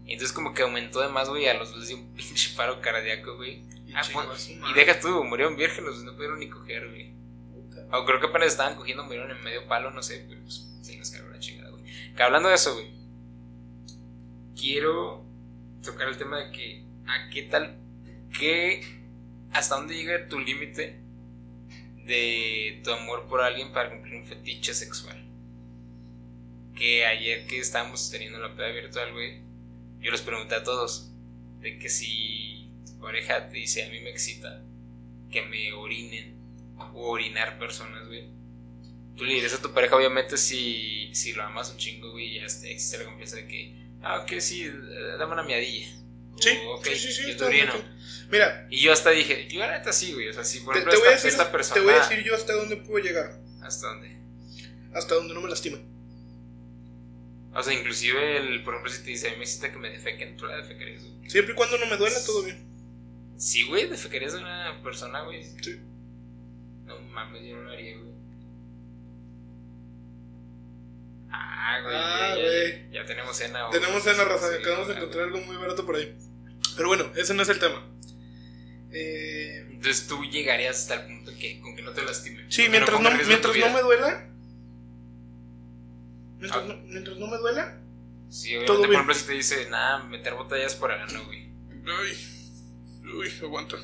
Y 0.06 0.14
entonces 0.14 0.34
como 0.34 0.54
que 0.54 0.64
aumentó 0.64 1.00
de 1.02 1.10
más, 1.10 1.30
güey, 1.30 1.48
a 1.48 1.54
los 1.54 1.72
dos 1.74 1.88
dio 1.88 1.98
un 1.98 2.14
pinche 2.16 2.56
paro 2.56 2.82
cardíaco, 2.82 3.36
güey. 3.36 3.64
Y 3.88 3.94
Ah, 3.94 4.02
pues, 4.14 4.50
Y 4.50 4.74
deja 4.74 5.00
tú, 5.00 5.24
murieron 5.24 5.58
vírgenes, 5.58 5.96
no 6.04 6.14
pudieron 6.16 6.40
ni 6.40 6.50
coger, 6.50 6.88
güey. 6.90 7.14
O 7.92 8.06
creo 8.06 8.20
que 8.20 8.28
apenas 8.28 8.50
estaban 8.50 8.76
cogiendo, 8.76 9.04
murieron 9.04 9.32
en 9.32 9.44
medio 9.44 9.68
palo, 9.68 9.92
no 9.92 10.02
sé, 10.02 10.26
pero 10.28 10.42
pues 10.42 10.68
se 10.82 10.98
les 10.98 11.12
cagó 11.12 11.30
la 11.30 11.40
chingada, 11.40 11.72
güey. 11.72 11.84
Que 12.16 12.24
hablando 12.24 12.50
de 12.50 12.56
eso, 12.56 12.74
güey, 12.74 12.92
quiero 14.56 15.26
tocar 15.84 16.08
el 16.08 16.18
tema 16.18 16.40
de 16.40 16.52
que, 16.52 16.86
¿a 17.06 17.30
qué 17.30 17.44
tal, 17.44 17.78
qué, 18.38 18.82
hasta 19.52 19.76
dónde 19.76 19.96
llega 19.96 20.30
tu 20.30 20.40
límite 20.40 21.02
de 22.06 22.82
tu 22.84 22.92
amor 22.92 23.28
por 23.28 23.42
alguien 23.42 23.74
para 23.74 23.90
cumplir 23.90 24.16
un 24.16 24.26
fetiche 24.26 24.74
sexual? 24.74 25.18
Que 26.76 27.06
ayer 27.06 27.46
que 27.46 27.60
estábamos 27.60 28.10
teniendo 28.10 28.40
la 28.40 28.56
peda 28.56 28.70
virtual, 28.70 29.12
güey, 29.12 29.42
yo 30.00 30.12
les 30.12 30.22
pregunté 30.22 30.56
a 30.56 30.64
todos 30.64 31.12
de 31.60 31.78
que 31.78 31.90
si 31.90 32.70
tu 32.86 33.00
pareja 33.00 33.50
te 33.50 33.58
dice, 33.58 33.86
a 33.86 33.90
mí 33.90 34.00
me 34.00 34.10
excita 34.10 34.64
que 35.30 35.44
me 35.44 35.74
orinen 35.74 36.41
o 36.94 37.10
orinar 37.10 37.60
personas, 37.60 38.08
güey. 38.08 38.30
Tú 39.16 39.26
le 39.26 39.34
dirías 39.36 39.54
a 39.54 39.62
tu 39.62 39.72
pareja, 39.74 39.96
obviamente, 39.96 40.38
si, 40.38 41.14
si 41.14 41.34
lo 41.34 41.44
amas 41.44 41.70
un 41.72 41.78
chingo, 41.78 42.12
güey, 42.12 42.36
ya 42.36 42.46
este, 42.46 42.72
existe 42.72 42.98
la 43.00 43.06
confianza 43.06 43.36
de 43.36 43.48
que, 43.48 43.76
ah, 44.02 44.20
ok, 44.20 44.40
sí, 44.40 44.68
dame 45.20 45.34
una 45.34 45.44
miadilla. 45.44 45.88
Sí, 46.40 46.50
O, 46.66 46.76
ok, 46.78 46.86
sí, 46.86 46.96
sí, 46.96 47.14
sí, 47.14 47.22
yo 47.28 47.38
te 47.38 47.44
orino. 47.44 47.74
Mira, 48.32 48.68
Y 48.70 48.82
yo 48.82 48.94
hasta 48.94 49.12
dije, 49.12 49.48
yo 49.50 49.60
la 49.60 49.78
neta 49.78 49.92
sí, 49.92 50.14
güey, 50.14 50.30
o 50.30 50.34
sea, 50.34 50.44
si 50.44 50.62
por 50.62 50.74
te, 50.74 50.80
ejemplo 50.80 50.98
te 50.98 51.00
voy 51.00 51.10
a 51.10 51.16
esta, 51.16 51.28
decir, 51.28 51.40
esta 51.40 51.52
persona... 51.52 51.74
te 51.76 51.82
voy 51.82 51.94
a 51.94 52.00
decir 52.00 52.24
yo 52.24 52.34
hasta 52.36 52.54
dónde 52.54 52.78
puedo 52.78 53.04
llegar. 53.04 53.40
¿Hasta 53.62 53.88
dónde? 53.88 54.18
Hasta 54.94 55.16
donde 55.16 55.34
no 55.34 55.42
me 55.42 55.50
lastime. 55.50 55.80
O 57.54 57.62
sea, 57.62 57.74
inclusive, 57.74 58.38
el, 58.38 58.64
por 58.64 58.74
ejemplo, 58.74 58.92
si 58.92 59.04
te 59.04 59.10
dice, 59.10 59.28
a 59.28 59.32
mí 59.32 59.38
me 59.38 59.44
excita 59.44 59.72
que 59.72 59.78
me 59.78 59.90
defequen, 59.90 60.38
tú 60.38 60.46
la 60.46 60.56
defecarías, 60.56 61.04
güey. 61.04 61.30
Siempre 61.30 61.54
y 61.54 61.56
cuando 61.56 61.78
no 61.78 61.86
me 61.86 61.98
duela, 61.98 62.18
todo 62.26 62.44
bien. 62.44 62.66
Sí, 63.38 63.68
güey, 63.68 63.90
defecarías 63.90 64.36
a 64.36 64.38
una 64.40 64.82
persona, 64.82 65.22
güey. 65.24 65.44
Sí. 65.62 65.80
Mames, 67.14 67.44
yo 67.44 67.56
no 67.58 67.64
lo 67.64 67.72
haría, 67.72 67.98
güey. 67.98 68.12
Ah, 71.32 71.80
güey. 71.84 71.96
Ah, 71.96 72.36
ya, 72.36 72.42
güey. 72.44 72.90
ya, 72.92 73.02
ya 73.02 73.06
tenemos 73.06 73.36
cena. 73.38 73.68
güey. 73.68 73.80
Tenemos 73.80 74.06
en 74.08 74.18
la 74.18 74.26
raza, 74.26 74.50
Sí, 74.50 74.56
acabamos 74.60 74.88
de 74.90 74.94
encontrar 74.96 75.24
algo 75.26 75.40
muy 75.42 75.56
barato 75.56 75.86
por 75.86 75.96
ahí. 75.96 76.16
Pero 76.76 76.88
bueno, 76.90 77.12
ese 77.16 77.34
no 77.34 77.44
es 77.44 77.50
el 77.50 77.60
tema. 77.60 77.86
Eh, 78.92 79.68
Entonces 79.72 80.08
tú 80.08 80.24
llegarías 80.26 80.78
hasta 80.78 80.96
el 80.96 81.08
punto 81.08 81.32
que 81.40 81.60
con 81.62 81.76
que 81.76 81.82
no 81.82 81.92
te 81.92 82.04
lastime. 82.04 82.46
sí, 82.50 82.68
mientras, 82.70 83.00
no, 83.02 83.10
mientras 83.10 83.56
no 83.58 83.70
me 83.74 83.82
duela. 83.82 84.28
Mientras, 86.40 86.64
Ah. 86.64 86.66
no, 86.68 86.76
mientras 86.88 87.18
no 87.18 87.28
me 87.28 87.38
duela. 87.38 87.78
Sí, 88.30 88.56
obviamente, 88.56 88.86
por 88.86 88.94
ejemplo, 88.94 89.14
si 89.16 89.26
te 89.28 89.34
dice, 89.34 89.70
nada, 89.70 90.04
meter 90.06 90.34
botellas 90.34 90.76
por 90.76 90.92
el 90.92 91.02
ano, 91.02 91.26
güey. 91.26 91.50
Uy, 91.84 93.12
uy, 93.14 93.34
aguanta. 93.42 93.78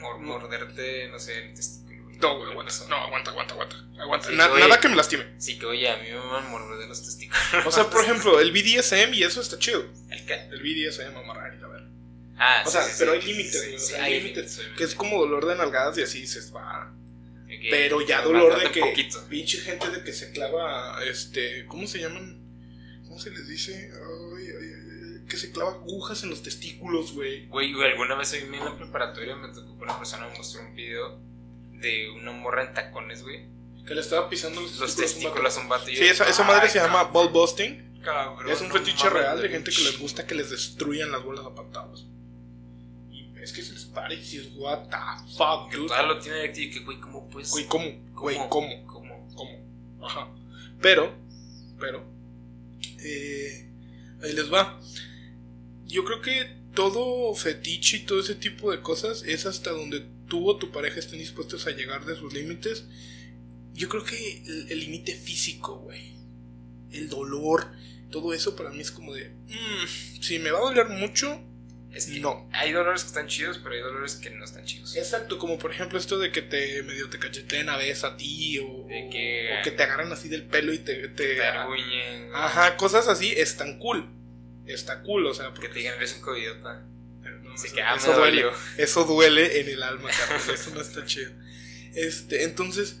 Mor- 0.00 0.20
morderte, 0.20 1.08
no 1.10 1.18
sé, 1.18 1.48
el 1.48 1.54
testículo. 1.54 1.89
No, 2.20 2.36
güey, 2.38 2.50
aguanta. 2.50 2.74
No, 2.88 2.96
aguanta, 2.96 3.30
aguanta, 3.30 3.54
aguanta. 3.54 3.76
aguanta. 4.00 4.28
Sí, 4.28 4.34
Na- 4.36 4.50
oye. 4.52 4.60
nada 4.62 4.80
que 4.80 4.88
me 4.88 4.96
lastime. 4.96 5.24
Sí, 5.38 5.58
que 5.58 5.66
oye, 5.66 5.88
a 5.90 5.96
mí 5.96 6.08
me 6.10 6.16
van 6.16 6.44
a 6.44 6.48
morder 6.48 6.86
los 6.88 7.02
testículos. 7.02 7.40
O 7.66 7.70
sea, 7.72 7.88
por 7.88 8.02
ejemplo, 8.02 8.40
el 8.40 8.52
BDSM 8.52 9.14
y 9.14 9.22
eso 9.22 9.40
está 9.40 9.58
chido. 9.58 9.84
¿El 10.10 10.24
qué? 10.26 10.34
El 10.50 10.60
BDSM, 10.62 11.16
amarrar 11.16 11.54
y 11.54 11.60
la 11.60 11.68
verdad. 11.68 11.88
Ah, 12.36 12.62
O 12.64 12.70
sí, 12.70 12.72
sea, 12.72 12.82
sí, 12.84 12.94
pero 12.98 13.12
hay 13.12 13.22
límites, 13.22 13.92
hay 13.94 14.00
hay 14.00 14.20
límites. 14.22 14.60
Que 14.76 14.84
es 14.84 14.94
como 14.94 15.18
dolor 15.20 15.46
de 15.46 15.56
nalgadas 15.56 15.96
y 15.98 16.02
así 16.02 16.26
se 16.26 16.50
va. 16.50 16.94
Pero 17.70 18.00
ya 18.00 18.22
dolor 18.22 18.58
de 18.60 18.70
que. 18.70 18.80
poquito. 18.80 19.22
Pinche 19.28 19.58
gente 19.58 19.90
de 19.90 20.02
que 20.04 20.12
se 20.12 20.32
clava. 20.32 21.02
Este. 21.04 21.66
¿Cómo 21.66 21.86
se 21.86 21.98
llaman? 21.98 22.40
¿Cómo 23.04 23.18
se 23.20 23.30
les 23.30 23.48
dice? 23.48 23.90
Ay, 23.92 24.44
ay, 24.46 24.72
ay, 24.72 25.26
que 25.28 25.36
se 25.36 25.50
clava 25.52 25.72
agujas 25.72 26.22
en 26.22 26.30
los 26.30 26.42
testículos, 26.42 27.12
güey. 27.12 27.46
Güey, 27.48 27.74
alguna 27.84 28.14
vez 28.14 28.32
a 28.32 28.36
en 28.38 28.52
la 28.52 28.76
preparatoria 28.76 29.36
me 29.36 29.48
tocó 29.52 29.76
que 29.76 29.82
una 29.84 29.98
persona 29.98 30.28
me 30.28 30.36
mostró 30.38 30.62
un 30.62 30.74
video 30.74 31.20
de 31.80 32.10
una 32.10 32.32
morra 32.32 32.64
en 32.64 32.74
tacones, 32.74 33.22
güey. 33.22 33.46
Que 33.86 33.94
le 33.94 34.00
estaba 34.02 34.28
pisando 34.28 34.60
los, 34.60 34.78
Los 34.78 34.96
testículos. 34.96 35.56
a 35.56 35.60
un 35.60 35.68
vato. 35.68 35.86
Sí, 35.86 35.96
esa, 35.98 36.28
esa 36.28 36.44
madre 36.44 36.62
"Ay, 36.66 36.70
se 36.70 36.78
llama 36.78 37.04
ball 37.04 37.28
busting. 37.30 38.00
cabrón, 38.02 38.50
Es 38.50 38.60
un 38.60 38.68
no 38.68 38.74
fetiche 38.74 39.04
mames, 39.04 39.12
real 39.22 39.42
de 39.42 39.48
gente 39.48 39.70
que 39.70 39.78
les 39.82 39.90
chingo". 39.92 40.02
gusta 40.02 40.26
que 40.26 40.34
les 40.34 40.50
destruyan 40.50 41.10
las 41.10 41.22
bolas 41.24 41.44
a 41.44 41.54
patadas. 41.54 42.04
Y 43.10 43.32
es 43.42 43.52
que 43.52 43.62
se 43.62 43.72
les 43.72 43.84
para 43.86 44.12
y 44.14 44.18
dices, 44.18 44.50
what 44.56 44.88
the 44.88 44.96
fuck, 45.36 45.70
Que 45.70 45.76
dude. 45.78 46.02
lo 46.06 46.18
tiene 46.18 46.52
y 46.54 46.70
que, 46.70 46.80
güey, 46.80 47.00
¿cómo 47.00 47.28
puedes? 47.28 47.50
Güey, 47.50 47.66
¿cómo? 47.66 47.86
Güey, 48.12 48.36
¿cómo? 48.48 48.86
¿Cómo? 48.86 49.28
¿Cómo? 49.34 50.06
Ajá. 50.06 50.28
Pero, 50.80 51.12
pero, 51.78 52.04
Eh, 53.02 53.66
ahí 54.22 54.32
les 54.34 54.52
va. 54.52 54.78
Yo 55.86 56.04
creo 56.04 56.20
que 56.20 56.56
todo 56.74 57.34
fetiche 57.34 57.96
y 57.98 58.00
todo 58.00 58.20
ese 58.20 58.34
tipo 58.34 58.70
de 58.70 58.80
cosas 58.82 59.22
es 59.24 59.46
hasta 59.46 59.70
donde 59.70 60.06
tú 60.30 60.48
o 60.48 60.56
tu 60.56 60.70
pareja 60.72 60.98
estén 60.98 61.18
dispuestos 61.18 61.66
a 61.66 61.72
llegar 61.72 62.06
de 62.06 62.16
sus 62.16 62.32
límites. 62.32 62.86
Yo 63.74 63.88
creo 63.90 64.02
que 64.04 64.42
el 64.70 64.80
límite 64.80 65.14
físico, 65.14 65.80
güey. 65.80 66.14
El 66.90 67.08
dolor, 67.10 67.70
todo 68.10 68.32
eso 68.32 68.56
para 68.56 68.70
mí 68.70 68.80
es 68.80 68.90
como 68.90 69.14
de... 69.14 69.28
Mm, 69.28 70.20
si 70.22 70.38
me 70.38 70.50
va 70.50 70.58
a 70.58 70.62
doler 70.62 70.88
mucho, 70.88 71.44
Es 71.92 72.06
que 72.06 72.20
No. 72.20 72.48
hay 72.52 72.70
dolores 72.70 73.02
que 73.02 73.08
están 73.08 73.26
chidos, 73.26 73.58
pero 73.58 73.74
hay 73.74 73.80
dolores 73.80 74.14
que 74.14 74.30
no 74.30 74.44
están 74.44 74.64
chidos. 74.64 74.94
Exacto, 74.96 75.38
como 75.38 75.58
por 75.58 75.72
ejemplo 75.72 75.98
esto 75.98 76.20
de 76.20 76.30
que 76.30 76.40
te 76.40 76.84
medio 76.84 77.10
te 77.10 77.18
cacheteen 77.18 77.68
a 77.68 77.76
veces 77.76 78.04
a 78.04 78.16
ti 78.16 78.60
o, 78.60 78.86
De 78.86 79.08
que- 79.10 79.50
o 79.58 79.64
que 79.64 79.72
te 79.72 79.82
agarran 79.82 80.12
así 80.12 80.28
del 80.28 80.44
pelo 80.46 80.72
y 80.72 80.78
te... 80.78 81.08
te- 81.08 81.34
Te 81.34 81.42
arguñen. 81.44 82.30
ajá, 82.32 82.76
cosas 82.76 83.08
así 83.08 83.32
están 83.36 83.78
cool. 83.80 84.08
Está 84.66 85.02
cool, 85.02 85.26
o 85.26 85.34
sea, 85.34 85.46
Que 85.46 85.52
porque 85.52 85.68
te 85.68 85.78
digan, 85.80 85.96
eres 85.96 86.14
un 86.14 86.20
covidiota. 86.22 86.86
Que, 87.68 87.82
ah, 87.82 87.94
me 87.96 88.00
eso 88.02 88.12
duele. 88.14 88.42
dolió. 88.42 88.58
Eso 88.78 89.04
duele 89.04 89.60
en 89.60 89.68
el 89.68 89.82
alma, 89.82 90.08
Carlos. 90.10 90.48
Eso 90.48 90.70
no 90.74 90.80
está 90.80 91.04
chido. 91.04 91.30
Este, 91.94 92.44
entonces, 92.44 93.00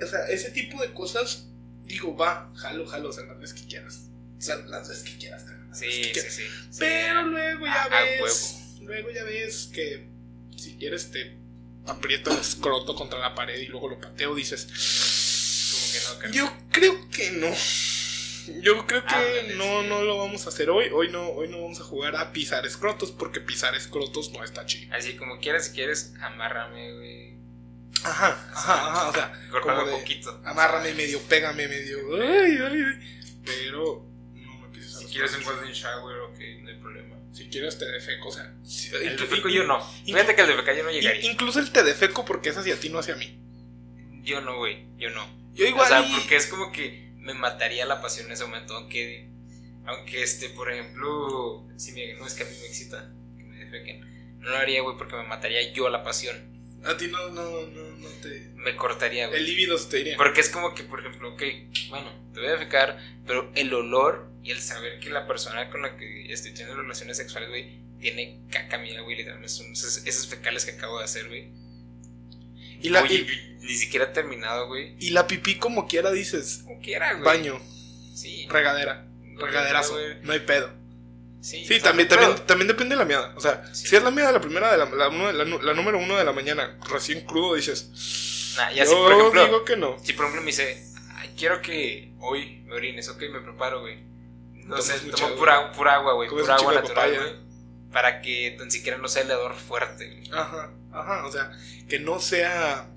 o 0.00 0.06
sea, 0.06 0.26
ese 0.28 0.50
tipo 0.50 0.80
de 0.82 0.92
cosas, 0.92 1.46
digo, 1.84 2.16
va, 2.16 2.50
jalo, 2.56 2.86
jalo, 2.86 3.10
o 3.10 3.12
sea, 3.12 3.24
las 3.24 3.38
veces 3.38 3.60
que 3.60 3.66
quieras. 3.68 4.08
O 4.38 4.40
sea, 4.40 4.56
las 4.56 4.88
veces 4.88 5.04
que 5.04 5.16
quieras, 5.18 5.44
las 5.44 5.78
Sí, 5.78 5.86
sí, 5.90 6.12
sí. 6.14 6.42
sí. 6.70 6.76
Pero 6.80 7.22
luego 7.26 7.64
ya 7.66 7.82
A- 7.84 7.98
a 7.98 8.02
ves. 8.02 8.56
Luego 8.82 9.10
ya 9.10 9.24
ves 9.24 9.70
que 9.72 10.08
si 10.56 10.76
quieres 10.76 11.10
te 11.10 11.38
aprieto 11.86 12.30
el 12.32 12.38
escroto 12.40 12.94
contra 12.94 13.18
la 13.20 13.34
pared 13.34 13.58
y 13.60 13.66
luego 13.66 13.88
lo 13.88 14.00
pateo, 14.00 14.34
dices. 14.34 14.66
Como 15.72 16.20
que 16.20 16.28
no. 16.28 16.34
Yo 16.34 16.52
creo 16.70 17.08
que 17.10 17.30
no. 17.32 17.48
Yo 18.60 18.86
creo 18.86 19.04
que 19.04 19.54
no, 19.56 19.82
no 19.82 20.02
lo 20.02 20.18
vamos 20.18 20.46
a 20.46 20.48
hacer 20.48 20.70
hoy. 20.70 20.88
Hoy 20.92 21.08
no, 21.10 21.28
hoy 21.30 21.48
no 21.48 21.60
vamos 21.62 21.80
a 21.80 21.84
jugar 21.84 22.16
a 22.16 22.32
pisar 22.32 22.66
escrotos 22.66 23.12
porque 23.12 23.40
pisar 23.40 23.74
escrotos 23.74 24.32
no 24.32 24.42
está 24.42 24.66
chido. 24.66 24.94
Así 24.94 25.14
como 25.16 25.38
quieras, 25.38 25.66
si 25.68 25.72
quieres, 25.72 26.14
amárrame, 26.20 26.92
güey. 26.94 27.32
Ajá, 28.04 28.50
ajá, 28.52 28.90
ajá. 28.90 29.08
O 29.08 29.12
sea, 29.12 29.32
como 29.62 29.78
un 29.80 29.86
de, 29.86 29.92
poquito. 29.92 30.40
amárrame 30.44 30.92
medio, 30.94 31.20
pégame 31.22 31.68
medio. 31.68 31.98
Ay, 32.20 32.58
ay, 32.60 32.82
ay. 32.82 33.38
Pero 33.44 34.06
no 34.34 34.58
me 34.58 34.68
pises 34.68 34.96
a 34.96 34.98
Si 35.00 35.06
quieres 35.06 35.36
un 35.36 35.44
golden 35.44 35.72
shower, 35.72 36.16
ok, 36.20 36.38
no 36.62 36.68
hay 36.70 36.76
problema. 36.80 37.16
Si 37.32 37.48
quieres 37.48 37.78
te 37.78 37.86
defeco, 37.86 38.28
o 38.28 38.32
sea. 38.32 38.52
si- 38.64 38.94
El 38.94 39.16
defeco 39.16 39.48
yo 39.48 39.64
no. 39.64 39.80
Fíjate 40.04 40.34
que 40.34 40.40
el 40.42 40.48
defeco 40.48 40.72
yo 40.76 40.82
no 40.84 40.90
llegaría. 40.90 41.30
Incluso 41.30 41.60
el 41.60 41.70
te 41.70 41.82
defeco 41.84 42.24
porque 42.24 42.48
es 42.48 42.56
hacia 42.56 42.76
ti, 42.80 42.88
no 42.88 42.98
hacia 42.98 43.14
mí. 43.16 43.38
Yo 44.24 44.40
no, 44.40 44.56
güey, 44.58 44.86
yo 44.98 45.10
no. 45.10 45.26
Yo 45.54 45.66
igual. 45.66 45.84
o 45.86 45.88
sea, 45.88 46.00
y- 46.06 46.12
porque 46.14 46.36
es 46.36 46.46
como 46.46 46.72
que 46.72 47.11
me 47.22 47.34
mataría 47.34 47.86
la 47.86 48.00
pasión 48.02 48.26
en 48.26 48.32
ese 48.32 48.44
momento, 48.44 48.76
aunque, 48.76 49.28
aunque 49.86 50.22
este, 50.22 50.50
por 50.50 50.70
ejemplo, 50.70 51.66
si 51.76 51.92
me, 51.92 52.14
no 52.14 52.26
es 52.26 52.34
que 52.34 52.42
a 52.42 52.46
mí 52.46 52.52
me 52.60 52.66
excita 52.66 53.10
que 53.36 53.44
me 53.44 53.56
defequen, 53.64 54.00
no 54.40 54.50
lo 54.50 54.56
haría, 54.56 54.82
güey, 54.82 54.96
porque 54.96 55.16
me 55.16 55.22
mataría 55.24 55.72
yo 55.72 55.88
la 55.88 56.02
pasión, 56.02 56.36
A 56.84 56.96
ti 56.96 57.06
no, 57.06 57.28
no, 57.30 57.66
no, 57.68 57.90
no 57.96 58.08
te. 58.20 58.50
me 58.56 58.74
cortaría, 58.76 59.24
El 59.24 59.30
güey. 59.30 59.46
líbido 59.46 59.78
se 59.78 59.88
te 59.88 60.00
iría. 60.00 60.16
Porque 60.16 60.40
es 60.40 60.48
como 60.48 60.74
que, 60.74 60.82
por 60.82 60.98
ejemplo, 61.00 61.32
ok, 61.34 61.42
bueno, 61.90 62.10
te 62.34 62.40
voy 62.40 62.48
a 62.48 62.52
defecar, 62.52 62.98
pero 63.26 63.50
el 63.54 63.72
olor 63.72 64.30
y 64.42 64.50
el 64.50 64.60
saber 64.60 64.98
que 64.98 65.08
la 65.10 65.26
persona 65.28 65.70
con 65.70 65.82
la 65.82 65.96
que 65.96 66.32
estoy 66.32 66.50
teniendo 66.52 66.82
relaciones 66.82 67.16
sexuales, 67.16 67.48
güey, 67.50 67.80
tiene 68.00 68.40
caca 68.50 68.78
mía, 68.78 69.00
güey, 69.02 69.16
literalmente 69.16 69.48
son 69.48 69.70
esos, 69.70 70.04
esos 70.04 70.26
fecales 70.26 70.64
que 70.64 70.72
acabo 70.72 70.98
de 70.98 71.04
hacer, 71.04 71.28
güey. 71.28 71.52
Y 72.82 72.88
la, 72.90 73.02
Oye, 73.02 73.14
y, 73.60 73.64
ni 73.64 73.74
siquiera 73.74 74.06
he 74.06 74.08
terminado, 74.08 74.66
güey. 74.66 74.96
y 74.98 75.10
la 75.10 75.26
pipí 75.26 75.56
como 75.56 75.86
quiera 75.86 76.10
dices. 76.10 76.62
Como 76.64 76.80
quiera, 76.80 77.12
güey. 77.12 77.24
Baño, 77.24 77.60
Sí. 78.14 78.46
regadera, 78.50 79.06
regaderazo. 79.38 79.92
güey. 79.94 80.20
No 80.22 80.32
hay 80.32 80.40
pedo. 80.40 80.70
Sí, 81.40 81.64
Sí, 81.64 81.80
también, 81.80 82.08
también, 82.08 82.36
también 82.46 82.68
depende 82.68 82.94
de 82.94 82.98
la 83.00 83.04
miada. 83.04 83.32
O 83.36 83.40
sea, 83.40 83.64
Sí. 83.74 83.88
si 83.88 83.96
es 83.96 84.02
la 84.02 84.10
miada 84.12 84.30
la 84.32 84.40
primera, 84.40 84.70
de 84.70 84.78
la, 84.78 84.84
la, 84.86 85.74
número 85.74 85.98
uno 85.98 86.16
de 86.16 86.24
la 86.24 86.32
mañana, 86.32 86.78
recién 86.90 87.22
crudo, 87.26 87.54
dices. 87.56 88.54
Nah, 88.56 88.70
ya 88.70 88.84
yo 88.84 88.90
si 88.90 88.94
por 88.96 89.12
ejemplo, 89.12 89.44
digo 89.44 89.64
que 89.64 89.76
no. 89.76 89.96
si 90.04 90.12
por 90.12 90.26
ejemplo 90.26 90.42
me 90.42 90.46
dice, 90.52 90.86
"Ay, 91.16 91.30
quiero 91.36 91.60
que 91.62 92.12
hoy 92.20 92.62
me 92.66 92.74
orines, 92.76 93.08
ok, 93.08 93.22
me 93.32 93.40
preparo, 93.40 93.80
güey. 93.80 93.98
Entonces 94.54 95.02
tomo 95.10 95.34
pura, 95.34 95.72
pura 95.72 95.94
agua, 95.94 96.12
güey, 96.14 96.28
pura 96.28 96.54
agua 96.54 96.74
natural, 96.74 97.16
güey. 97.16 97.32
Para 97.92 98.22
que 98.22 98.54
tan 98.58 98.70
siquiera 98.70 98.98
no 98.98 99.08
sea 99.08 99.22
el 99.22 99.30
hedor 99.30 99.54
fuerte. 99.54 100.22
Ajá, 100.32 100.72
ajá. 100.92 101.26
O 101.26 101.32
sea, 101.32 101.52
que 101.88 101.98
no 101.98 102.18
sea 102.20 102.88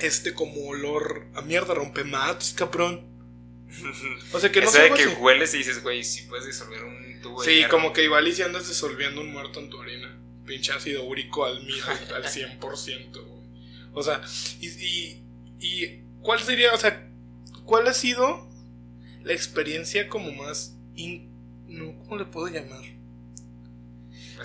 este 0.00 0.32
como 0.34 0.66
olor 0.68 1.26
a 1.34 1.42
mierda 1.42 1.74
rompemats, 1.74 2.52
cabrón. 2.54 3.06
O 4.32 4.40
sea, 4.40 4.50
que 4.52 4.60
no 4.60 4.70
sea 4.70 4.84
de 4.84 4.92
que 4.94 5.02
así. 5.04 5.14
hueles 5.18 5.52
y 5.54 5.58
dices, 5.58 5.82
güey, 5.82 6.02
si 6.04 6.22
puedes 6.22 6.46
disolver 6.46 6.84
un 6.84 7.20
tubo 7.20 7.42
Sí, 7.42 7.50
hierro". 7.56 7.70
como 7.70 7.92
que 7.92 8.04
igual 8.04 8.26
y 8.28 8.32
si 8.32 8.42
andas 8.42 8.68
disolviendo 8.68 9.20
un 9.20 9.32
muerto 9.32 9.60
en 9.60 9.68
tu 9.70 9.76
orina. 9.78 10.16
Pinche 10.46 10.72
ácido 10.72 11.04
úrico 11.04 11.44
al, 11.44 11.58
al, 11.58 12.14
al 12.14 12.24
100%, 12.24 13.10
güey. 13.12 13.42
O 13.92 14.02
sea, 14.02 14.22
y, 14.60 14.68
y, 14.68 15.24
y 15.60 16.02
¿cuál 16.22 16.40
sería, 16.40 16.72
o 16.72 16.78
sea, 16.78 17.10
cuál 17.64 17.86
ha 17.88 17.92
sido 17.94 18.48
la 19.22 19.32
experiencia 19.34 20.08
como 20.08 20.32
más... 20.32 20.76
in- 20.94 21.28
no, 21.66 21.98
¿Cómo 21.98 22.16
le 22.16 22.24
puedo 22.24 22.48
llamar? 22.48 22.82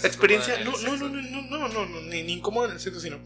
La 0.01 0.07
experiencia... 0.07 0.63
No, 0.63 0.71
no, 0.71 0.97
no, 0.97 1.09
no, 1.09 1.21
no, 1.21 1.41
no, 1.41 1.67
no, 1.69 1.85
no, 1.85 2.01
ni, 2.01 2.23
ni 2.23 2.33
incómodo 2.33 2.65
en 2.65 2.73
el 2.73 2.79
sexo, 2.79 2.99
sino... 2.99 3.19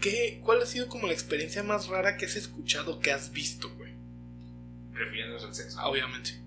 ¿qué, 0.00 0.40
¿Cuál 0.42 0.62
ha 0.62 0.66
sido 0.66 0.88
como 0.88 1.06
la 1.06 1.12
experiencia 1.12 1.62
más 1.62 1.88
rara 1.88 2.16
que 2.16 2.26
has 2.26 2.36
escuchado, 2.36 3.00
que 3.00 3.12
has 3.12 3.32
visto, 3.32 3.70
güey? 3.76 3.92
Refiriéndonos 4.92 5.44
al 5.44 5.54
sexo. 5.54 5.78
Ah, 5.80 5.88
obviamente. 5.88 6.40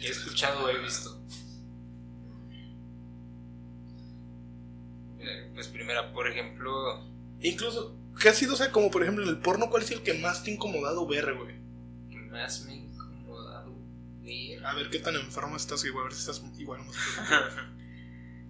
He 0.00 0.08
escuchado 0.08 0.64
o 0.64 0.68
he 0.68 0.78
visto. 0.78 1.22
Pues 5.54 5.68
primera, 5.68 6.12
por 6.12 6.28
ejemplo, 6.28 7.02
Incluso, 7.40 7.96
¿qué 8.20 8.28
ha 8.28 8.34
sido, 8.34 8.54
o 8.54 8.56
sea, 8.56 8.72
como 8.72 8.90
por 8.90 9.02
ejemplo 9.02 9.22
en 9.24 9.30
el 9.30 9.38
porno, 9.38 9.70
cuál 9.70 9.82
es 9.82 9.90
el 9.90 10.02
que 10.02 10.14
más 10.14 10.42
te 10.42 10.50
ha 10.50 10.54
incomodado 10.54 11.06
ver, 11.06 11.34
güey? 11.34 11.54
que 12.10 12.16
más 12.16 12.64
me 12.64 12.72
ha 12.72 12.76
incomodado 12.76 13.74
ver. 14.22 14.64
A 14.64 14.74
ver 14.74 14.90
qué 14.90 14.98
tan 14.98 15.16
enfermo 15.16 15.56
estás, 15.56 15.82
güey. 15.82 15.98
A 15.98 16.04
ver 16.04 16.14
si 16.14 16.20
estás 16.20 16.42
igual. 16.58 16.80
o 16.80 16.84
más 16.84 16.96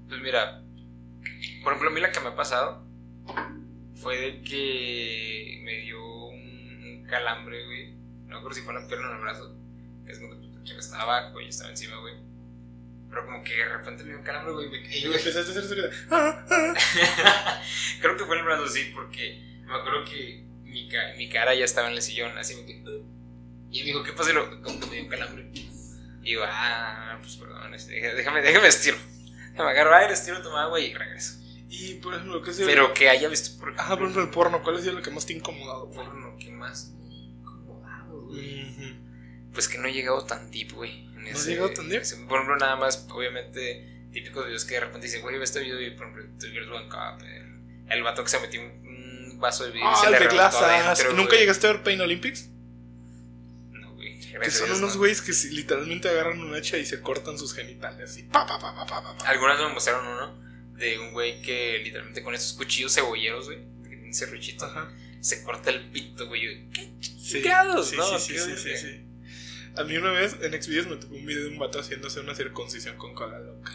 Pues 0.09 0.21
mira, 0.21 0.63
por 1.63 1.73
ejemplo, 1.73 1.91
a 1.91 1.93
mí 1.93 2.01
la 2.01 2.13
que 2.13 2.21
me 2.21 2.29
ha 2.29 2.37
pasado 2.37 2.85
fue 3.95 4.17
de 4.19 4.43
que 4.43 5.61
me 5.65 5.77
dio 5.83 6.27
un, 6.29 7.05
calambre, 7.09 7.65
güey. 7.67 7.93
No 8.27 8.29
me 8.35 8.37
acuerdo 8.37 8.55
si 8.57 8.63
fue 8.63 8.75
en 8.75 8.83
la 8.83 8.89
pierna 8.89 9.07
o 9.09 9.11
en 9.11 9.17
el 9.17 9.23
brazo. 9.23 9.57
Que 10.05 10.13
es 10.13 10.19
cuando 10.19 10.63
estaba 10.79 11.03
abajo 11.03 11.41
y 11.41 11.49
estaba 11.49 11.71
encima, 11.71 11.97
güey. 11.99 12.15
Pero 13.09 13.25
como 13.25 13.43
que 13.45 13.55
de 13.57 13.65
repente 13.69 14.03
me 14.03 14.11
dio 14.11 14.19
un 14.19 14.25
calambre, 14.25 14.53
güey. 14.55 14.69
me 14.69 14.83
caí, 14.83 14.99
Y 14.99 15.07
güey. 15.07 15.19
empezaste 15.19 15.53
a 15.59 15.63
hacer 15.63 15.77
de, 15.77 15.91
ah, 16.11 16.45
ah. 16.51 17.63
Creo 18.01 18.17
que 18.17 18.25
fue 18.25 18.35
en 18.37 18.41
el 18.41 18.47
brazo, 18.47 18.69
sí, 18.69 18.91
porque 18.95 19.41
me 19.65 19.75
acuerdo 19.75 20.05
que 20.05 20.45
mi, 20.65 20.89
ca- 20.89 21.15
mi 21.17 21.29
cara 21.29 21.55
ya 21.55 21.65
estaba 21.65 21.89
en 21.89 21.95
el 21.95 22.03
sillón, 22.03 22.37
así 22.37 22.55
me 22.57 22.67
quedé, 22.67 23.03
Y 23.71 23.79
me 23.81 23.85
dijo, 23.87 24.03
¿qué 24.03 24.13
pasa? 24.13 24.33
Como 24.63 24.81
que 24.81 24.87
me 24.87 24.93
dio 24.95 25.03
un 25.05 25.09
calambre. 25.09 25.51
Y 26.23 26.33
yo, 26.33 26.41
ah, 26.45 27.17
pues 27.21 27.37
perdón, 27.37 27.71
déjame, 27.73 28.43
déjame 28.43 28.67
estiro. 28.69 28.97
Déjame 29.57 29.71
agarro 29.71 29.95
aire, 29.97 30.13
estiro, 30.13 30.43
toma 30.43 30.65
agua 30.65 30.79
y 30.81 30.93
regreso. 30.93 31.41
Y 31.69 31.95
por 31.95 32.15
ejemplo, 32.15 32.43
¿qué 32.43 32.53
sido? 32.53 32.67
Pero 32.67 32.93
que 32.93 33.09
haya 33.09 33.29
visto 33.29 33.59
por 33.59 33.73
Ajá, 33.79 33.95
por 33.95 34.03
ejemplo, 34.03 34.23
el 34.23 34.29
porno. 34.31 34.63
¿Cuál 34.63 34.79
sido 34.83 34.93
lo 34.95 35.03
que 35.03 35.11
más 35.11 35.25
te 35.27 35.33
ha 35.33 35.37
incomodado, 35.37 35.87
güey? 35.87 36.07
porno, 36.07 36.37
¿qué 36.39 36.51
más 36.51 36.93
me 36.99 37.15
incomodado, 37.15 38.21
güey? 38.27 38.71
Ujú. 38.71 39.53
Pues 39.53 39.67
que 39.69 39.79
no 39.79 39.89
he 39.89 39.93
llegado 39.93 40.25
tan 40.27 40.51
deep, 40.51 40.73
güey. 40.75 41.07
¿No 41.15 41.31
has 41.31 41.47
llegado 41.47 41.71
tan 41.71 41.89
deep? 41.89 42.03
ese- 42.03 42.17
Por 42.17 42.37
ejemplo, 42.39 42.57
nada 42.57 42.77
más, 42.77 43.07
obviamente, 43.11 44.09
típicos 44.13 44.45
videos 44.45 44.65
que 44.65 44.75
de 44.75 44.81
repente 44.81 45.07
dicen, 45.07 45.23
güey, 45.23 45.39
ve 45.39 45.45
este 45.45 45.61
video 45.61 45.81
y 45.81 45.91
por 45.93 46.07
ejemplo, 46.09 46.39
tu 46.39 46.47
Girls 46.47 46.69
One 46.71 46.89
Cup. 46.89 47.25
El, 47.27 47.93
el 47.93 48.03
vato 48.03 48.23
que 48.23 48.29
se 48.31 48.39
metió 48.39 48.61
un, 48.61 48.69
un 49.33 49.41
vaso 49.41 49.65
de 49.65 49.71
vidrio 49.71 49.89
y 49.89 49.93
Ah, 49.93 49.97
se 49.97 50.07
el 50.07 50.13
le 50.13 50.19
de 50.19 50.25
adentro, 51.01 51.13
¿Nunca 51.17 51.29
güey. 51.31 51.41
llegaste 51.41 51.67
a 51.67 51.73
ver 51.73 51.83
Pain 51.83 52.01
Olympics? 52.01 52.51
Que 54.41 54.49
a 54.49 54.51
son 54.51 54.71
unos 54.71 54.95
no. 54.95 54.99
güeyes 54.99 55.23
que 55.23 55.33
literalmente 55.51 56.09
agarran 56.09 56.41
un 56.41 56.55
hacha 56.55 56.77
y 56.79 56.87
se 56.87 57.01
cortan 57.01 57.39
sus 57.39 57.55
genitales. 57.55 58.11
Así. 58.11 58.23
Pa, 58.25 58.47
pa, 58.47 58.59
pa, 58.59 58.87
pa, 58.87 59.17
pa. 59.17 59.29
Algunas 59.29 59.59
me 59.61 59.69
mostraron 59.69 60.07
uno 60.07 60.47
de 60.77 60.99
un 60.99 61.13
güey 61.13 61.41
que 61.43 61.79
literalmente 61.79 62.23
con 62.23 62.35
esos 62.35 62.53
cuchillos 62.53 62.95
cebolleros, 62.95 63.47
güey, 63.47 63.59
que 63.83 63.89
tienen 63.89 64.15
serruchito, 64.15 64.71
se 65.21 65.43
corta 65.43 65.71
el 65.71 65.91
pito, 65.91 66.27
güey. 66.27 66.69
¿Qué 66.71 66.91
chingados, 67.01 67.89
sí, 67.89 67.97
no? 67.97 68.19
sí, 68.19 68.39
sí, 68.39 68.77
sí. 68.77 69.03
A 69.77 69.85
mí 69.85 69.97
una 69.97 70.11
vez 70.11 70.37
en 70.41 70.63
Xvideos 70.63 70.87
me 70.87 70.97
tocó 70.97 71.15
un 71.15 71.27
video 71.27 71.45
de 71.45 71.49
un 71.51 71.59
vato 71.59 71.79
haciéndose 71.79 72.21
una 72.21 72.35
circuncisión 72.35 72.97
con 72.97 73.15
cola 73.15 73.39
loca. 73.39 73.73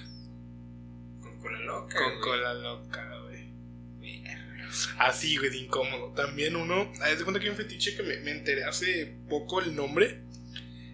Con 1.21 1.39
cola 1.39 1.59
loca. 1.59 1.97
Con 1.97 2.19
cola 2.21 2.53
loca, 2.55 3.19
güey. 3.23 3.53
Así, 4.97 5.37
güey, 5.37 5.51
de 5.51 5.57
incómodo. 5.57 6.13
También 6.13 6.55
uno. 6.55 6.91
Haz 7.01 7.19
de 7.19 7.23
cuenta 7.23 7.39
que 7.39 7.47
hay 7.47 7.51
un 7.51 7.57
fetiche 7.57 7.95
que 7.95 8.03
me, 8.03 8.17
me 8.21 8.31
enteré 8.31 8.63
hace 8.63 9.15
poco 9.29 9.59
el 9.59 9.75
nombre. 9.75 10.23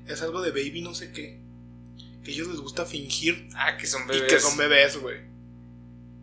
Es 0.07 0.21
algo 0.21 0.41
de 0.41 0.51
baby, 0.51 0.81
no 0.81 0.93
sé 0.95 1.11
qué. 1.11 1.39
Que 2.23 2.31
a 2.31 2.33
ellos 2.33 2.47
les 2.47 2.57
gusta 2.59 2.85
fingir 2.85 3.47
Ah, 3.55 3.77
que 3.77 3.87
son 3.87 4.03
y 4.03 4.07
bebés. 4.07 4.33
que 4.33 4.39
son 4.39 4.57
bebés, 4.57 4.97
güey. 4.97 5.17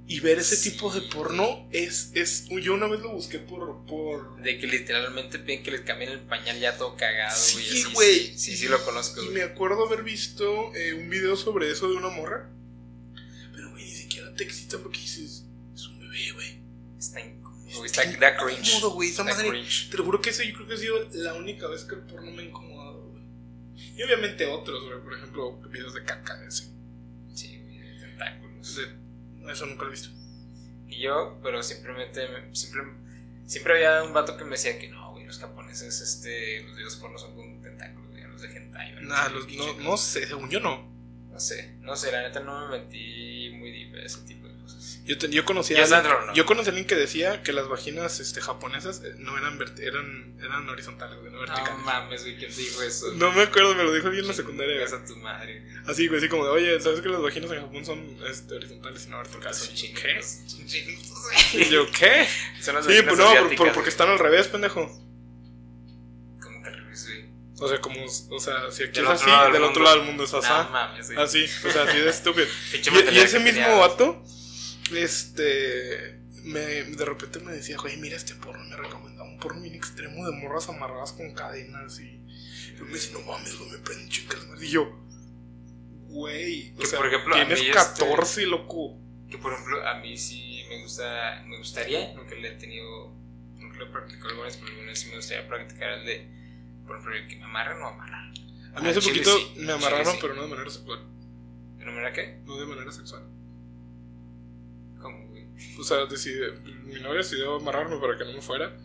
Y 0.07 0.21
ver 0.21 0.39
ese 0.39 0.59
tipo 0.59 0.93
de 0.93 1.01
porno 1.01 1.67
es, 1.73 2.11
es. 2.15 2.47
Yo 2.51 2.75
una 2.75 2.87
vez 2.89 3.01
lo 3.01 3.13
busqué 3.13 3.39
por. 3.39 3.87
por... 3.87 4.37
De 4.43 4.59
que 4.59 4.67
literalmente 4.67 5.39
piden 5.39 5.63
que 5.63 5.71
les 5.71 5.81
cambien 5.81 6.11
el 6.11 6.21
pañal 6.21 6.61
ya 6.61 6.77
todo 6.77 6.95
cagado, 6.97 7.35
güey. 7.55 7.65
Sí, 7.65 7.85
güey. 7.95 8.15
Sí, 8.27 8.39
sí, 8.39 8.57
sí 8.59 8.69
lo 8.69 8.85
conozco, 8.85 9.23
Y 9.23 9.25
güey. 9.27 9.37
me 9.39 9.43
acuerdo 9.45 9.87
haber 9.87 10.03
visto 10.03 10.75
eh, 10.75 10.93
un 10.93 11.09
video 11.09 11.37
sobre 11.37 11.71
eso 11.71 11.89
de 11.89 11.97
una 11.97 12.11
morra. 12.11 12.51
Pero, 13.55 13.71
güey, 13.71 13.85
ni 13.85 13.91
siquiera 13.95 14.35
te 14.35 14.45
excita 14.45 14.77
porque 14.79 14.99
dices. 15.01 15.47
Es 15.75 15.87
un 15.89 15.99
bebé, 15.99 16.33
güey. 16.33 16.59
Está 16.99 17.21
incómodo, 17.23 17.79
güey. 17.79 17.87
Está, 17.87 18.05
da 18.19 18.37
cringe. 18.37 18.69
incómodo, 18.69 18.91
güey, 18.91 19.09
esa 19.09 19.25
madre. 19.25 19.49
cringe. 19.49 19.89
Te 19.91 19.97
lo 19.97 20.05
juro 20.05 20.21
que 20.21 20.29
ese 20.31 20.47
yo 20.47 20.55
creo 20.55 20.69
que 20.69 20.75
ha 20.75 20.77
sido 20.77 21.09
la 21.15 21.33
única 21.33 21.67
vez 21.69 21.85
que 21.85 21.95
el 21.95 22.03
porno 22.03 22.31
me 22.31 22.43
güey. 22.43 22.49
Y 23.97 24.03
obviamente 24.03 24.47
otros, 24.47 24.85
güey. 24.87 25.01
Por 25.03 25.15
ejemplo, 25.15 25.61
videos 25.71 25.95
de 25.95 26.05
caca, 26.05 26.45
ese. 26.47 26.65
Sí, 27.35 27.61
güey, 27.63 27.79
de 27.79 28.01
tentáculos. 28.01 28.77
De- 28.77 29.53
Eso 29.53 29.67
nunca 29.67 29.83
lo 29.85 29.89
he 29.89 29.93
visto. 29.93 30.09
Y 30.89 31.01
yo, 31.03 31.39
pero 31.43 31.63
simplemente, 31.63 32.21
siempre, 32.55 32.83
siempre 33.47 33.75
había 33.75 34.03
un 34.05 34.13
vato 34.13 34.37
que 34.37 34.45
me 34.45 34.53
decía 34.53 34.79
que 34.79 34.89
no, 34.89 35.13
güey, 35.13 35.27
los 35.27 35.39
japoneses, 35.39 36.01
este, 36.01 36.63
los 36.65 36.77
videos 36.77 36.97
porno 36.97 37.19
son 37.19 37.35
con 37.35 37.61
tentáculos, 37.63 38.11
güey, 38.11 38.23
los 38.25 38.41
de 38.43 38.57
hentai, 38.57 38.95
Nah, 39.03 39.29
los- 39.29 39.49
no, 39.55 39.75
no 39.81 39.97
sé, 39.97 40.27
según 40.27 40.51
yo 40.51 40.61
no. 40.61 40.93
No 41.31 41.41
sé, 41.41 41.77
no 41.81 41.97
sé, 41.97 42.13
la 42.13 42.23
neta 42.23 42.41
no 42.41 42.69
me 42.69 42.79
metí 42.79 43.51
muy 43.59 43.71
deep 43.73 43.97
ese 43.97 44.21
tipo. 44.25 44.44
Yo, 45.05 45.19
te- 45.19 45.29
yo 45.29 45.45
conocí 45.45 45.75
a 45.75 45.83
alguien, 45.85 46.03
¿no? 46.27 46.35
yo 46.35 46.47
conocí 46.47 46.69
a 46.69 46.71
alguien 46.71 46.87
que 46.87 46.95
decía 46.95 47.43
que 47.43 47.53
las 47.53 47.69
vaginas 47.69 48.21
este, 48.21 48.41
japonesas 48.41 49.03
eh, 49.05 49.15
no 49.19 49.37
eran, 49.37 49.59
eran, 49.79 50.37
eran 50.43 50.69
horizontales, 50.69 51.19
no 51.23 51.31
No 51.31 51.41
verticales. 51.41 51.79
mames, 51.85 52.23
güey, 52.23 52.37
¿quién 52.39 52.57
dijo 52.57 52.83
eso? 52.83 53.13
No 53.15 53.31
me 53.33 53.43
acuerdo, 53.43 53.75
me 53.75 53.85
lo 53.85 53.93
dijo 53.93 54.09
bien 54.09 54.23
en 54.23 54.29
la 54.29 54.35
secundaria. 54.35 54.83
A 54.85 55.05
tu 55.05 55.17
madre. 55.17 55.63
Así, 55.87 56.07
güey, 56.09 56.19
así 56.21 56.29
como 56.29 56.45
de, 56.45 56.51
oye, 56.53 56.81
¿sabes 56.81 57.01
que 57.03 57.09
las 57.11 57.21
vaginas 57.21 57.51
en 57.51 57.61
Japón 57.61 57.85
son 57.85 58.19
este, 58.31 58.55
horizontales 58.55 59.05
y 59.07 59.11
no 59.11 59.19
verticales? 59.19 59.57
Son 59.59 59.69
¿Qué? 59.69 59.75
chingados. 59.75 60.27
Son 60.47 60.67
chingados, 60.67 61.55
Y 61.55 61.65
yo, 61.71 61.87
¿qué? 61.91 62.27
Son 62.63 62.75
las 62.75 62.87
Sí, 62.87 62.95
pues 63.03 63.19
no, 63.19 63.27
por- 63.35 63.57
por- 63.57 63.73
porque 63.73 63.91
están 63.91 64.09
al 64.09 64.19
revés, 64.19 64.49
pendejo. 64.49 64.87
Como 66.43 66.63
que 66.63 66.69
al 66.69 66.75
revés, 66.77 67.07
güey. 67.07 67.25
O 67.61 67.69
sea, 67.69 67.81
como, 67.81 68.05
o 68.05 68.41
sea, 68.41 68.71
si 68.71 68.83
aquí 68.85 68.93
Del 69.01 69.05
es 69.05 69.11
así, 69.11 69.31
del 69.31 69.53
del 69.53 69.63
otro 69.63 69.67
mundo. 69.67 69.81
lado 69.81 69.97
del 69.97 70.07
mundo 70.07 70.25
es 70.25 70.33
No 70.33 70.39
así. 70.39 70.49
mames, 70.73 71.07
güey. 71.13 71.19
Así, 71.23 71.45
o 71.67 71.71
sea, 71.71 71.83
así 71.85 71.99
de 71.99 72.11
estúpido. 72.11 72.47
Y, 73.13 73.15
y 73.15 73.19
ese 73.19 73.39
mismo 73.41 73.79
vato, 73.79 74.23
este, 74.93 76.21
me, 76.45 76.61
de 76.61 77.05
repente 77.05 77.39
me 77.41 77.53
decía, 77.53 77.77
güey, 77.79 77.97
mira 77.97 78.17
este 78.17 78.35
porno, 78.35 78.65
me 78.65 78.77
recomendaba 78.77 79.29
un 79.29 79.39
porno 79.39 79.63
bien 79.63 79.75
extremo 79.75 80.27
de 80.27 80.33
morras 80.37 80.69
amarradas 80.69 81.13
con 81.13 81.33
cadenas 81.33 81.99
y 82.01 82.21
yo 82.77 82.85
me 82.85 82.93
decía, 82.93 83.13
no 83.19 83.21
mames, 83.25 83.57
güey, 83.59 83.71
me 83.71 83.79
prenden 83.79 84.09
chicas. 84.09 84.41
Y 84.61 84.69
yo, 84.69 84.91
güey, 86.09 86.75
o 86.79 86.85
sea, 86.85 86.99
por 86.99 87.09
ejemplo, 87.09 87.35
a 87.35 87.39
tienes 87.39 87.61
mí, 87.61 87.67
este- 87.67 87.79
14, 87.79 88.47
loco. 88.47 88.99
Que 89.31 89.39
por 89.39 89.53
ejemplo, 89.53 89.87
a 89.89 89.99
mí 90.01 90.17
sí 90.17 90.63
me 90.69 90.83
gusta, 90.83 91.43
me 91.47 91.59
gustaría, 91.59 92.15
nunca 92.15 92.35
le 92.35 92.49
he 92.49 92.53
tenido, 92.53 93.13
nunca 93.57 93.79
lo 93.79 93.87
he 93.87 93.91
practicado 93.91 94.29
alguna 94.29 94.47
vez, 94.47 94.57
pero 94.57 94.69
alguna 94.69 94.89
vez 94.89 95.01
sí 95.01 95.09
me 95.09 95.17
gustaría 95.17 95.49
practicar 95.49 95.91
el 95.99 96.07
de, 96.07 96.29
por 96.87 96.97
ejemplo, 96.97 97.17
el 97.17 97.27
que 97.29 97.37
me 97.37 97.45
amarran 97.45 97.83
o 97.83 97.89
amarrar. 97.89 98.33
A 98.75 98.81
mí 98.81 98.89
hace 98.89 99.01
poquito 99.01 99.37
sí, 99.37 99.55
me 99.57 99.73
amarraron, 99.73 100.13
sí. 100.13 100.19
pero 100.21 100.35
no 100.35 100.43
de 100.43 100.49
manera 100.49 100.71
sexual. 100.71 101.01
¿De 101.79 101.85
manera 101.85 102.13
qué? 102.13 102.39
No 102.45 102.57
de 102.59 102.67
manera 102.67 102.93
sexual. 102.93 103.25
O 105.79 105.85
sea, 105.85 106.07
decidí, 106.07 106.41
mi 106.85 107.01
novia 107.01 107.19
decidió 107.19 107.57
amarrarme 107.57 107.97
para 107.99 108.17
que 108.19 108.25
no 108.25 108.33
me 108.33 108.43
fuera. 108.43 108.77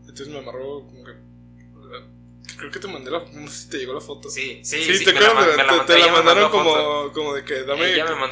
Entonces 0.00 0.28
me 0.28 0.38
amarró 0.38 0.86
como 0.86 1.04
que. 1.04 1.12
Creo 2.58 2.70
que 2.70 2.78
te 2.78 2.86
mandé 2.86 3.10
la 3.10 3.18
No 3.32 3.48
sé 3.50 3.62
si 3.64 3.68
te 3.70 3.78
llegó 3.78 3.94
la 3.94 4.00
foto. 4.00 4.30
Sí, 4.30 4.60
sí, 4.62 4.84
Sí, 4.84 4.98
sí, 4.98 5.04
te 5.04 5.12
la, 5.12 5.34
man- 5.34 5.48
la 5.48 5.56
te, 5.56 5.64
mandó, 5.64 5.84
te 5.86 5.98
la 5.98 6.12
mandaron 6.12 6.50
foto. 6.50 6.62
como, 6.64 7.12
como 7.12 7.34
de 7.34 7.44
que 7.44 7.62
dame, 7.64 7.96
dame, 7.96 8.28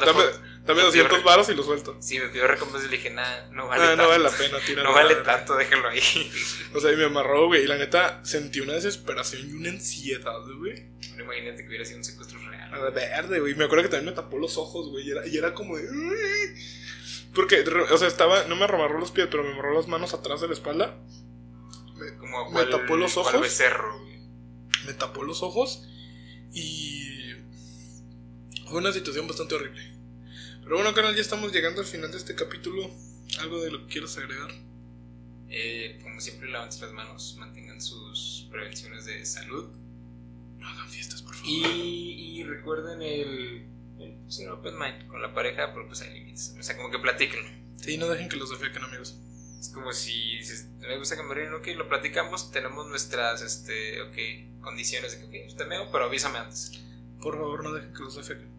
dame 0.65 0.75
Me 0.75 0.81
200 0.83 1.17
pidió- 1.19 1.23
varos 1.25 1.49
y 1.49 1.55
lo 1.55 1.63
suelto. 1.63 1.97
Sí, 1.99 2.19
me 2.19 2.29
pidió 2.29 2.47
recompensa 2.47 2.87
y 2.87 2.91
le 2.91 2.97
dije, 2.97 3.09
nada, 3.09 3.49
no 3.51 3.67
vale 3.67 3.83
Ah, 3.83 3.87
tanto. 3.89 4.03
no 4.03 4.09
vale 4.09 4.23
la 4.23 4.31
pena, 4.31 4.57
tira. 4.65 4.83
No 4.83 4.93
vale 4.93 5.15
tanto, 5.15 5.55
déjalo 5.57 5.89
ahí. 5.89 6.31
O 6.73 6.79
sea, 6.79 6.91
y 6.91 6.95
me 6.95 7.05
amarró, 7.05 7.47
güey. 7.47 7.63
Y 7.63 7.67
la 7.67 7.77
neta 7.77 8.23
sentí 8.23 8.61
una 8.61 8.73
desesperación 8.73 9.49
y 9.49 9.53
una 9.53 9.69
ansiedad, 9.71 10.39
güey. 10.57 10.85
Pero 11.11 11.25
imagínate 11.25 11.63
que 11.63 11.67
hubiera 11.67 11.83
sido 11.85 11.97
un 11.97 12.03
secuestro 12.05 12.39
real. 12.49 12.73
A 12.73 12.89
verde, 12.91 13.39
güey. 13.41 13.55
Me 13.55 13.65
acuerdo 13.65 13.83
que 13.83 13.89
también 13.89 14.15
me 14.15 14.15
tapó 14.15 14.37
los 14.37 14.57
ojos, 14.57 14.89
güey. 14.89 15.05
Y 15.07 15.11
era, 15.11 15.27
y 15.27 15.37
era 15.37 15.53
como 15.53 15.75
de. 15.75 15.83
Porque, 17.33 17.63
o 17.91 17.97
sea, 17.97 18.07
estaba. 18.07 18.45
No 18.45 18.55
me 18.55 18.65
amarró 18.65 18.99
los 18.99 19.11
pies, 19.11 19.27
pero 19.29 19.43
me 19.43 19.51
amarró 19.53 19.73
las 19.73 19.87
manos 19.87 20.13
atrás 20.13 20.41
de 20.41 20.47
la 20.47 20.53
espalda. 20.53 20.97
Como 22.19 22.51
Me 22.51 22.65
tapó 22.65 22.95
los 22.97 23.17
ojos. 23.17 23.39
becerro, 23.41 23.99
güey. 24.01 24.19
me 24.85 24.93
tapó 24.93 25.23
los 25.23 25.41
ojos 25.43 25.87
y 26.51 27.31
fue 28.67 28.79
una 28.79 28.91
situación 28.91 29.27
bastante 29.27 29.55
horrible. 29.55 29.93
Pero 30.63 30.75
bueno, 30.75 30.93
canal, 30.93 31.15
ya 31.15 31.21
estamos 31.21 31.51
llegando 31.51 31.81
al 31.81 31.87
final 31.87 32.11
de 32.11 32.17
este 32.17 32.35
capítulo. 32.35 32.89
¿Algo 33.39 33.61
de 33.61 33.71
lo 33.71 33.79
que 33.85 33.93
quieras 33.93 34.17
agregar? 34.17 34.51
Eh, 35.49 35.99
como 36.03 36.19
siempre, 36.19 36.49
lávense 36.49 36.81
las 36.81 36.93
manos, 36.93 37.35
mantengan 37.39 37.81
sus 37.81 38.47
prevenciones 38.51 39.05
de 39.05 39.25
salud. 39.25 39.69
No 40.57 40.67
hagan 40.67 40.89
fiestas, 40.89 41.21
por 41.21 41.35
favor. 41.35 41.49
Y, 41.49 42.39
y 42.39 42.43
recuerden 42.43 43.01
el, 43.01 43.65
el 44.25 44.31
ser 44.31 44.49
open 44.49 44.77
mind 44.77 45.07
con 45.07 45.21
la 45.21 45.33
pareja, 45.33 45.71
pero 45.73 45.87
pues 45.87 46.01
hay 46.01 46.13
límites. 46.13 46.55
O 46.59 46.63
sea, 46.63 46.75
como 46.77 46.89
que 46.91 46.99
platiquenlo. 46.99 47.49
Sí, 47.77 47.97
no 47.97 48.07
dejen 48.07 48.29
que 48.29 48.37
los 48.37 48.49
defequen, 48.49 48.83
amigos. 48.83 49.19
Es 49.59 49.69
como 49.69 49.91
si 49.93 50.37
dices, 50.37 50.67
me 50.79 50.97
gusta 50.97 51.15
que 51.15 51.23
me 51.23 51.33
ríen, 51.33 51.53
ok, 51.53 51.67
lo 51.77 51.87
platicamos, 51.87 52.51
tenemos 52.51 52.87
nuestras, 52.87 53.41
este, 53.41 54.01
ok, 54.01 54.61
condiciones 54.61 55.13
de 55.13 55.19
que, 55.19 55.25
ok, 55.25 55.43
pues 55.45 55.55
te 55.57 55.65
meo, 55.65 55.89
pero 55.91 56.05
avísame 56.05 56.37
antes. 56.39 56.71
Por 57.21 57.35
favor, 57.37 57.63
no 57.63 57.71
dejen 57.71 57.93
que 57.93 58.03
los 58.03 58.15
defequen. 58.15 58.51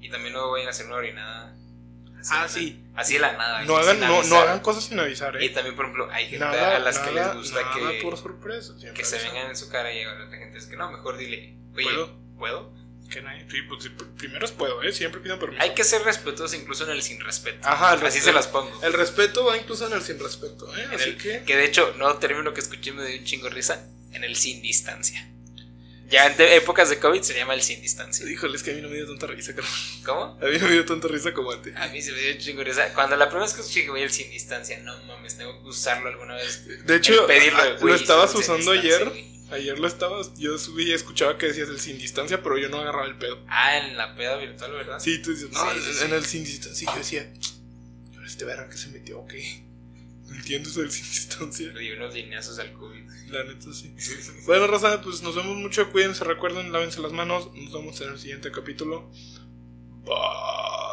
Y 0.00 0.08
también 0.10 0.32
no 0.34 0.50
vayan 0.50 0.68
a 0.68 0.70
hacer 0.70 0.86
una 0.86 0.96
orinada. 0.96 1.56
así 2.20 2.30
Ah, 2.32 2.48
sí. 2.48 2.82
Así 2.94 3.14
de 3.14 3.20
la 3.20 3.32
nada. 3.32 3.64
No 3.64 3.76
hagan, 3.76 3.98
no, 4.00 4.06
no 4.08 4.14
avisar. 4.18 4.42
hagan 4.48 4.60
cosas 4.60 4.84
sin 4.84 5.00
avisar, 5.00 5.42
Y 5.42 5.46
¿eh? 5.46 5.50
también, 5.50 5.74
por 5.74 5.86
ejemplo, 5.86 6.08
hay 6.12 6.24
gente 6.28 6.38
Nada, 6.44 6.76
a 6.76 6.78
las 6.78 6.98
que 7.00 7.10
nada, 7.12 7.34
les 7.34 7.42
gusta 7.42 7.62
nada 7.62 7.74
que, 7.92 8.02
por 8.02 8.16
sorpresa. 8.16 8.74
que 8.94 9.04
se 9.04 9.16
avisan. 9.16 9.34
vengan 9.34 9.50
en 9.50 9.56
su 9.56 9.68
cara 9.68 9.92
y 9.92 10.02
a 10.02 10.14
la 10.14 10.24
otra 10.26 10.38
gente 10.38 10.58
es 10.58 10.66
que 10.66 10.76
no, 10.76 10.90
mejor 10.92 11.16
dile, 11.16 11.56
oye, 11.74 11.82
¿Puedo? 11.84 12.18
¿puedo? 12.38 12.72
Que 13.10 13.22
nadie- 13.22 13.46
sí, 13.50 13.62
pues, 13.68 13.84
pr- 13.90 14.16
primero 14.16 14.44
es 14.44 14.52
puedo, 14.52 14.82
¿eh? 14.82 14.92
Siempre 14.92 15.20
pidan 15.20 15.38
permiso. 15.38 15.62
Hay 15.62 15.74
que 15.74 15.84
ser 15.84 16.02
respetuosos 16.02 16.58
incluso 16.58 16.84
en 16.84 16.90
el 16.90 17.02
sin 17.02 17.20
respeto. 17.20 17.66
Ajá, 17.66 17.90
el 17.92 17.98
Así 17.98 18.04
respeto. 18.06 18.24
se 18.26 18.32
las 18.32 18.46
pongo. 18.48 18.82
El 18.82 18.92
respeto 18.92 19.44
va 19.44 19.56
incluso 19.56 19.86
en 19.86 19.92
el 19.92 20.02
sin 20.02 20.18
respeto, 20.18 20.74
¿eh? 20.76 20.82
En 20.84 20.90
Así 20.92 21.10
el- 21.10 21.16
que. 21.18 21.42
Que 21.44 21.56
de 21.56 21.64
hecho, 21.64 21.94
no 21.98 22.16
término 22.18 22.52
que 22.52 22.60
escuché 22.60 22.92
me 22.92 23.04
dio 23.06 23.18
un 23.18 23.24
chingo 23.24 23.48
risa. 23.48 23.86
En 24.12 24.24
el 24.24 24.34
sin 24.36 24.62
distancia. 24.62 25.28
Ya 26.08 26.26
en 26.26 26.34
épocas 26.40 26.88
de 26.88 26.98
COVID 27.00 27.20
se 27.22 27.34
llama 27.34 27.54
el 27.54 27.62
sin 27.62 27.82
distancia. 27.82 28.24
Híjole, 28.30 28.56
es 28.56 28.62
que 28.62 28.70
a 28.70 28.74
mí 28.74 28.80
no 28.80 28.88
me 28.88 28.94
dio 28.94 29.06
tanta 29.08 29.26
risa, 29.26 29.54
carnal. 29.54 29.72
¿Cómo? 30.04 30.38
A 30.40 30.46
mí 30.46 30.56
no 30.58 30.66
me 30.66 30.72
dio 30.72 30.84
tanta 30.84 31.08
risa 31.08 31.34
como 31.34 31.50
a 31.50 31.60
ti. 31.60 31.70
A 31.76 31.88
mí 31.88 32.00
se 32.00 32.12
me 32.12 32.18
dio 32.20 32.32
un 32.32 32.38
chingo 32.38 32.62
risa. 32.64 32.94
Cuando 32.94 33.16
la 33.16 33.26
primera 33.26 33.44
vez 33.44 33.54
que 33.54 33.60
escuché 33.62 33.82
que 33.84 33.90
voy 33.90 34.02
el 34.02 34.10
sin 34.10 34.30
distancia, 34.30 34.78
no 34.80 34.96
mames, 35.04 35.36
tengo 35.36 35.60
que 35.62 35.68
usarlo 35.68 36.08
alguna 36.08 36.34
vez. 36.36 36.64
De 36.86 36.96
hecho, 36.96 37.26
pedirlo, 37.26 37.58
ah, 37.60 37.76
lo 37.80 37.94
estabas 37.94 38.34
usando 38.34 38.70
ayer. 38.70 39.12
Ayer 39.50 39.78
lo 39.78 39.86
estabas. 39.86 40.34
Yo 40.38 40.58
subí 40.58 40.84
y 40.90 40.92
escuchaba 40.92 41.38
que 41.38 41.46
decías 41.46 41.68
el 41.68 41.78
sin 41.78 41.98
distancia, 41.98 42.42
pero 42.42 42.58
yo 42.58 42.68
no 42.68 42.78
agarraba 42.80 43.06
el 43.06 43.16
pedo. 43.16 43.38
Ah, 43.48 43.78
en 43.78 43.96
la 43.96 44.14
peda 44.16 44.36
virtual, 44.36 44.72
¿verdad? 44.72 44.98
Sí, 44.98 45.22
tú 45.22 45.30
dices, 45.30 45.50
no, 45.52 45.72
Sí, 45.72 45.80
sí, 45.80 45.90
en 46.04 46.08
sí. 46.10 46.14
el 46.14 46.24
sin 46.24 46.44
distancia. 46.44 46.90
Yo 46.92 46.98
decía, 46.98 47.32
"¿Y 48.12 48.14
ahora 48.16 48.26
este 48.26 48.44
verga 48.44 48.68
que 48.68 48.76
se 48.76 48.88
metió, 48.88 49.20
ok. 49.20 49.32
No 50.26 50.34
entiendo 50.36 50.68
eso 50.68 50.80
del 50.80 50.90
sin 50.90 51.04
distancia. 51.04 51.68
Le 51.68 51.80
di 51.80 51.90
unos 51.92 52.12
lineazos 52.14 52.58
al 52.58 52.72
COVID. 52.72 53.04
La 53.30 53.44
neta, 53.44 53.72
sí. 53.72 53.94
Bueno, 54.46 54.66
Raza, 54.66 55.00
pues 55.02 55.22
nos 55.22 55.34
vemos 55.36 55.56
mucho. 55.56 55.90
Cuídense, 55.92 56.24
recuerden, 56.24 56.72
lávense 56.72 57.00
las 57.00 57.12
manos. 57.12 57.50
Nos 57.54 57.72
vemos 57.72 58.00
en 58.00 58.10
el 58.10 58.18
siguiente 58.18 58.50
capítulo. 58.50 59.10
Bye. 60.04 60.85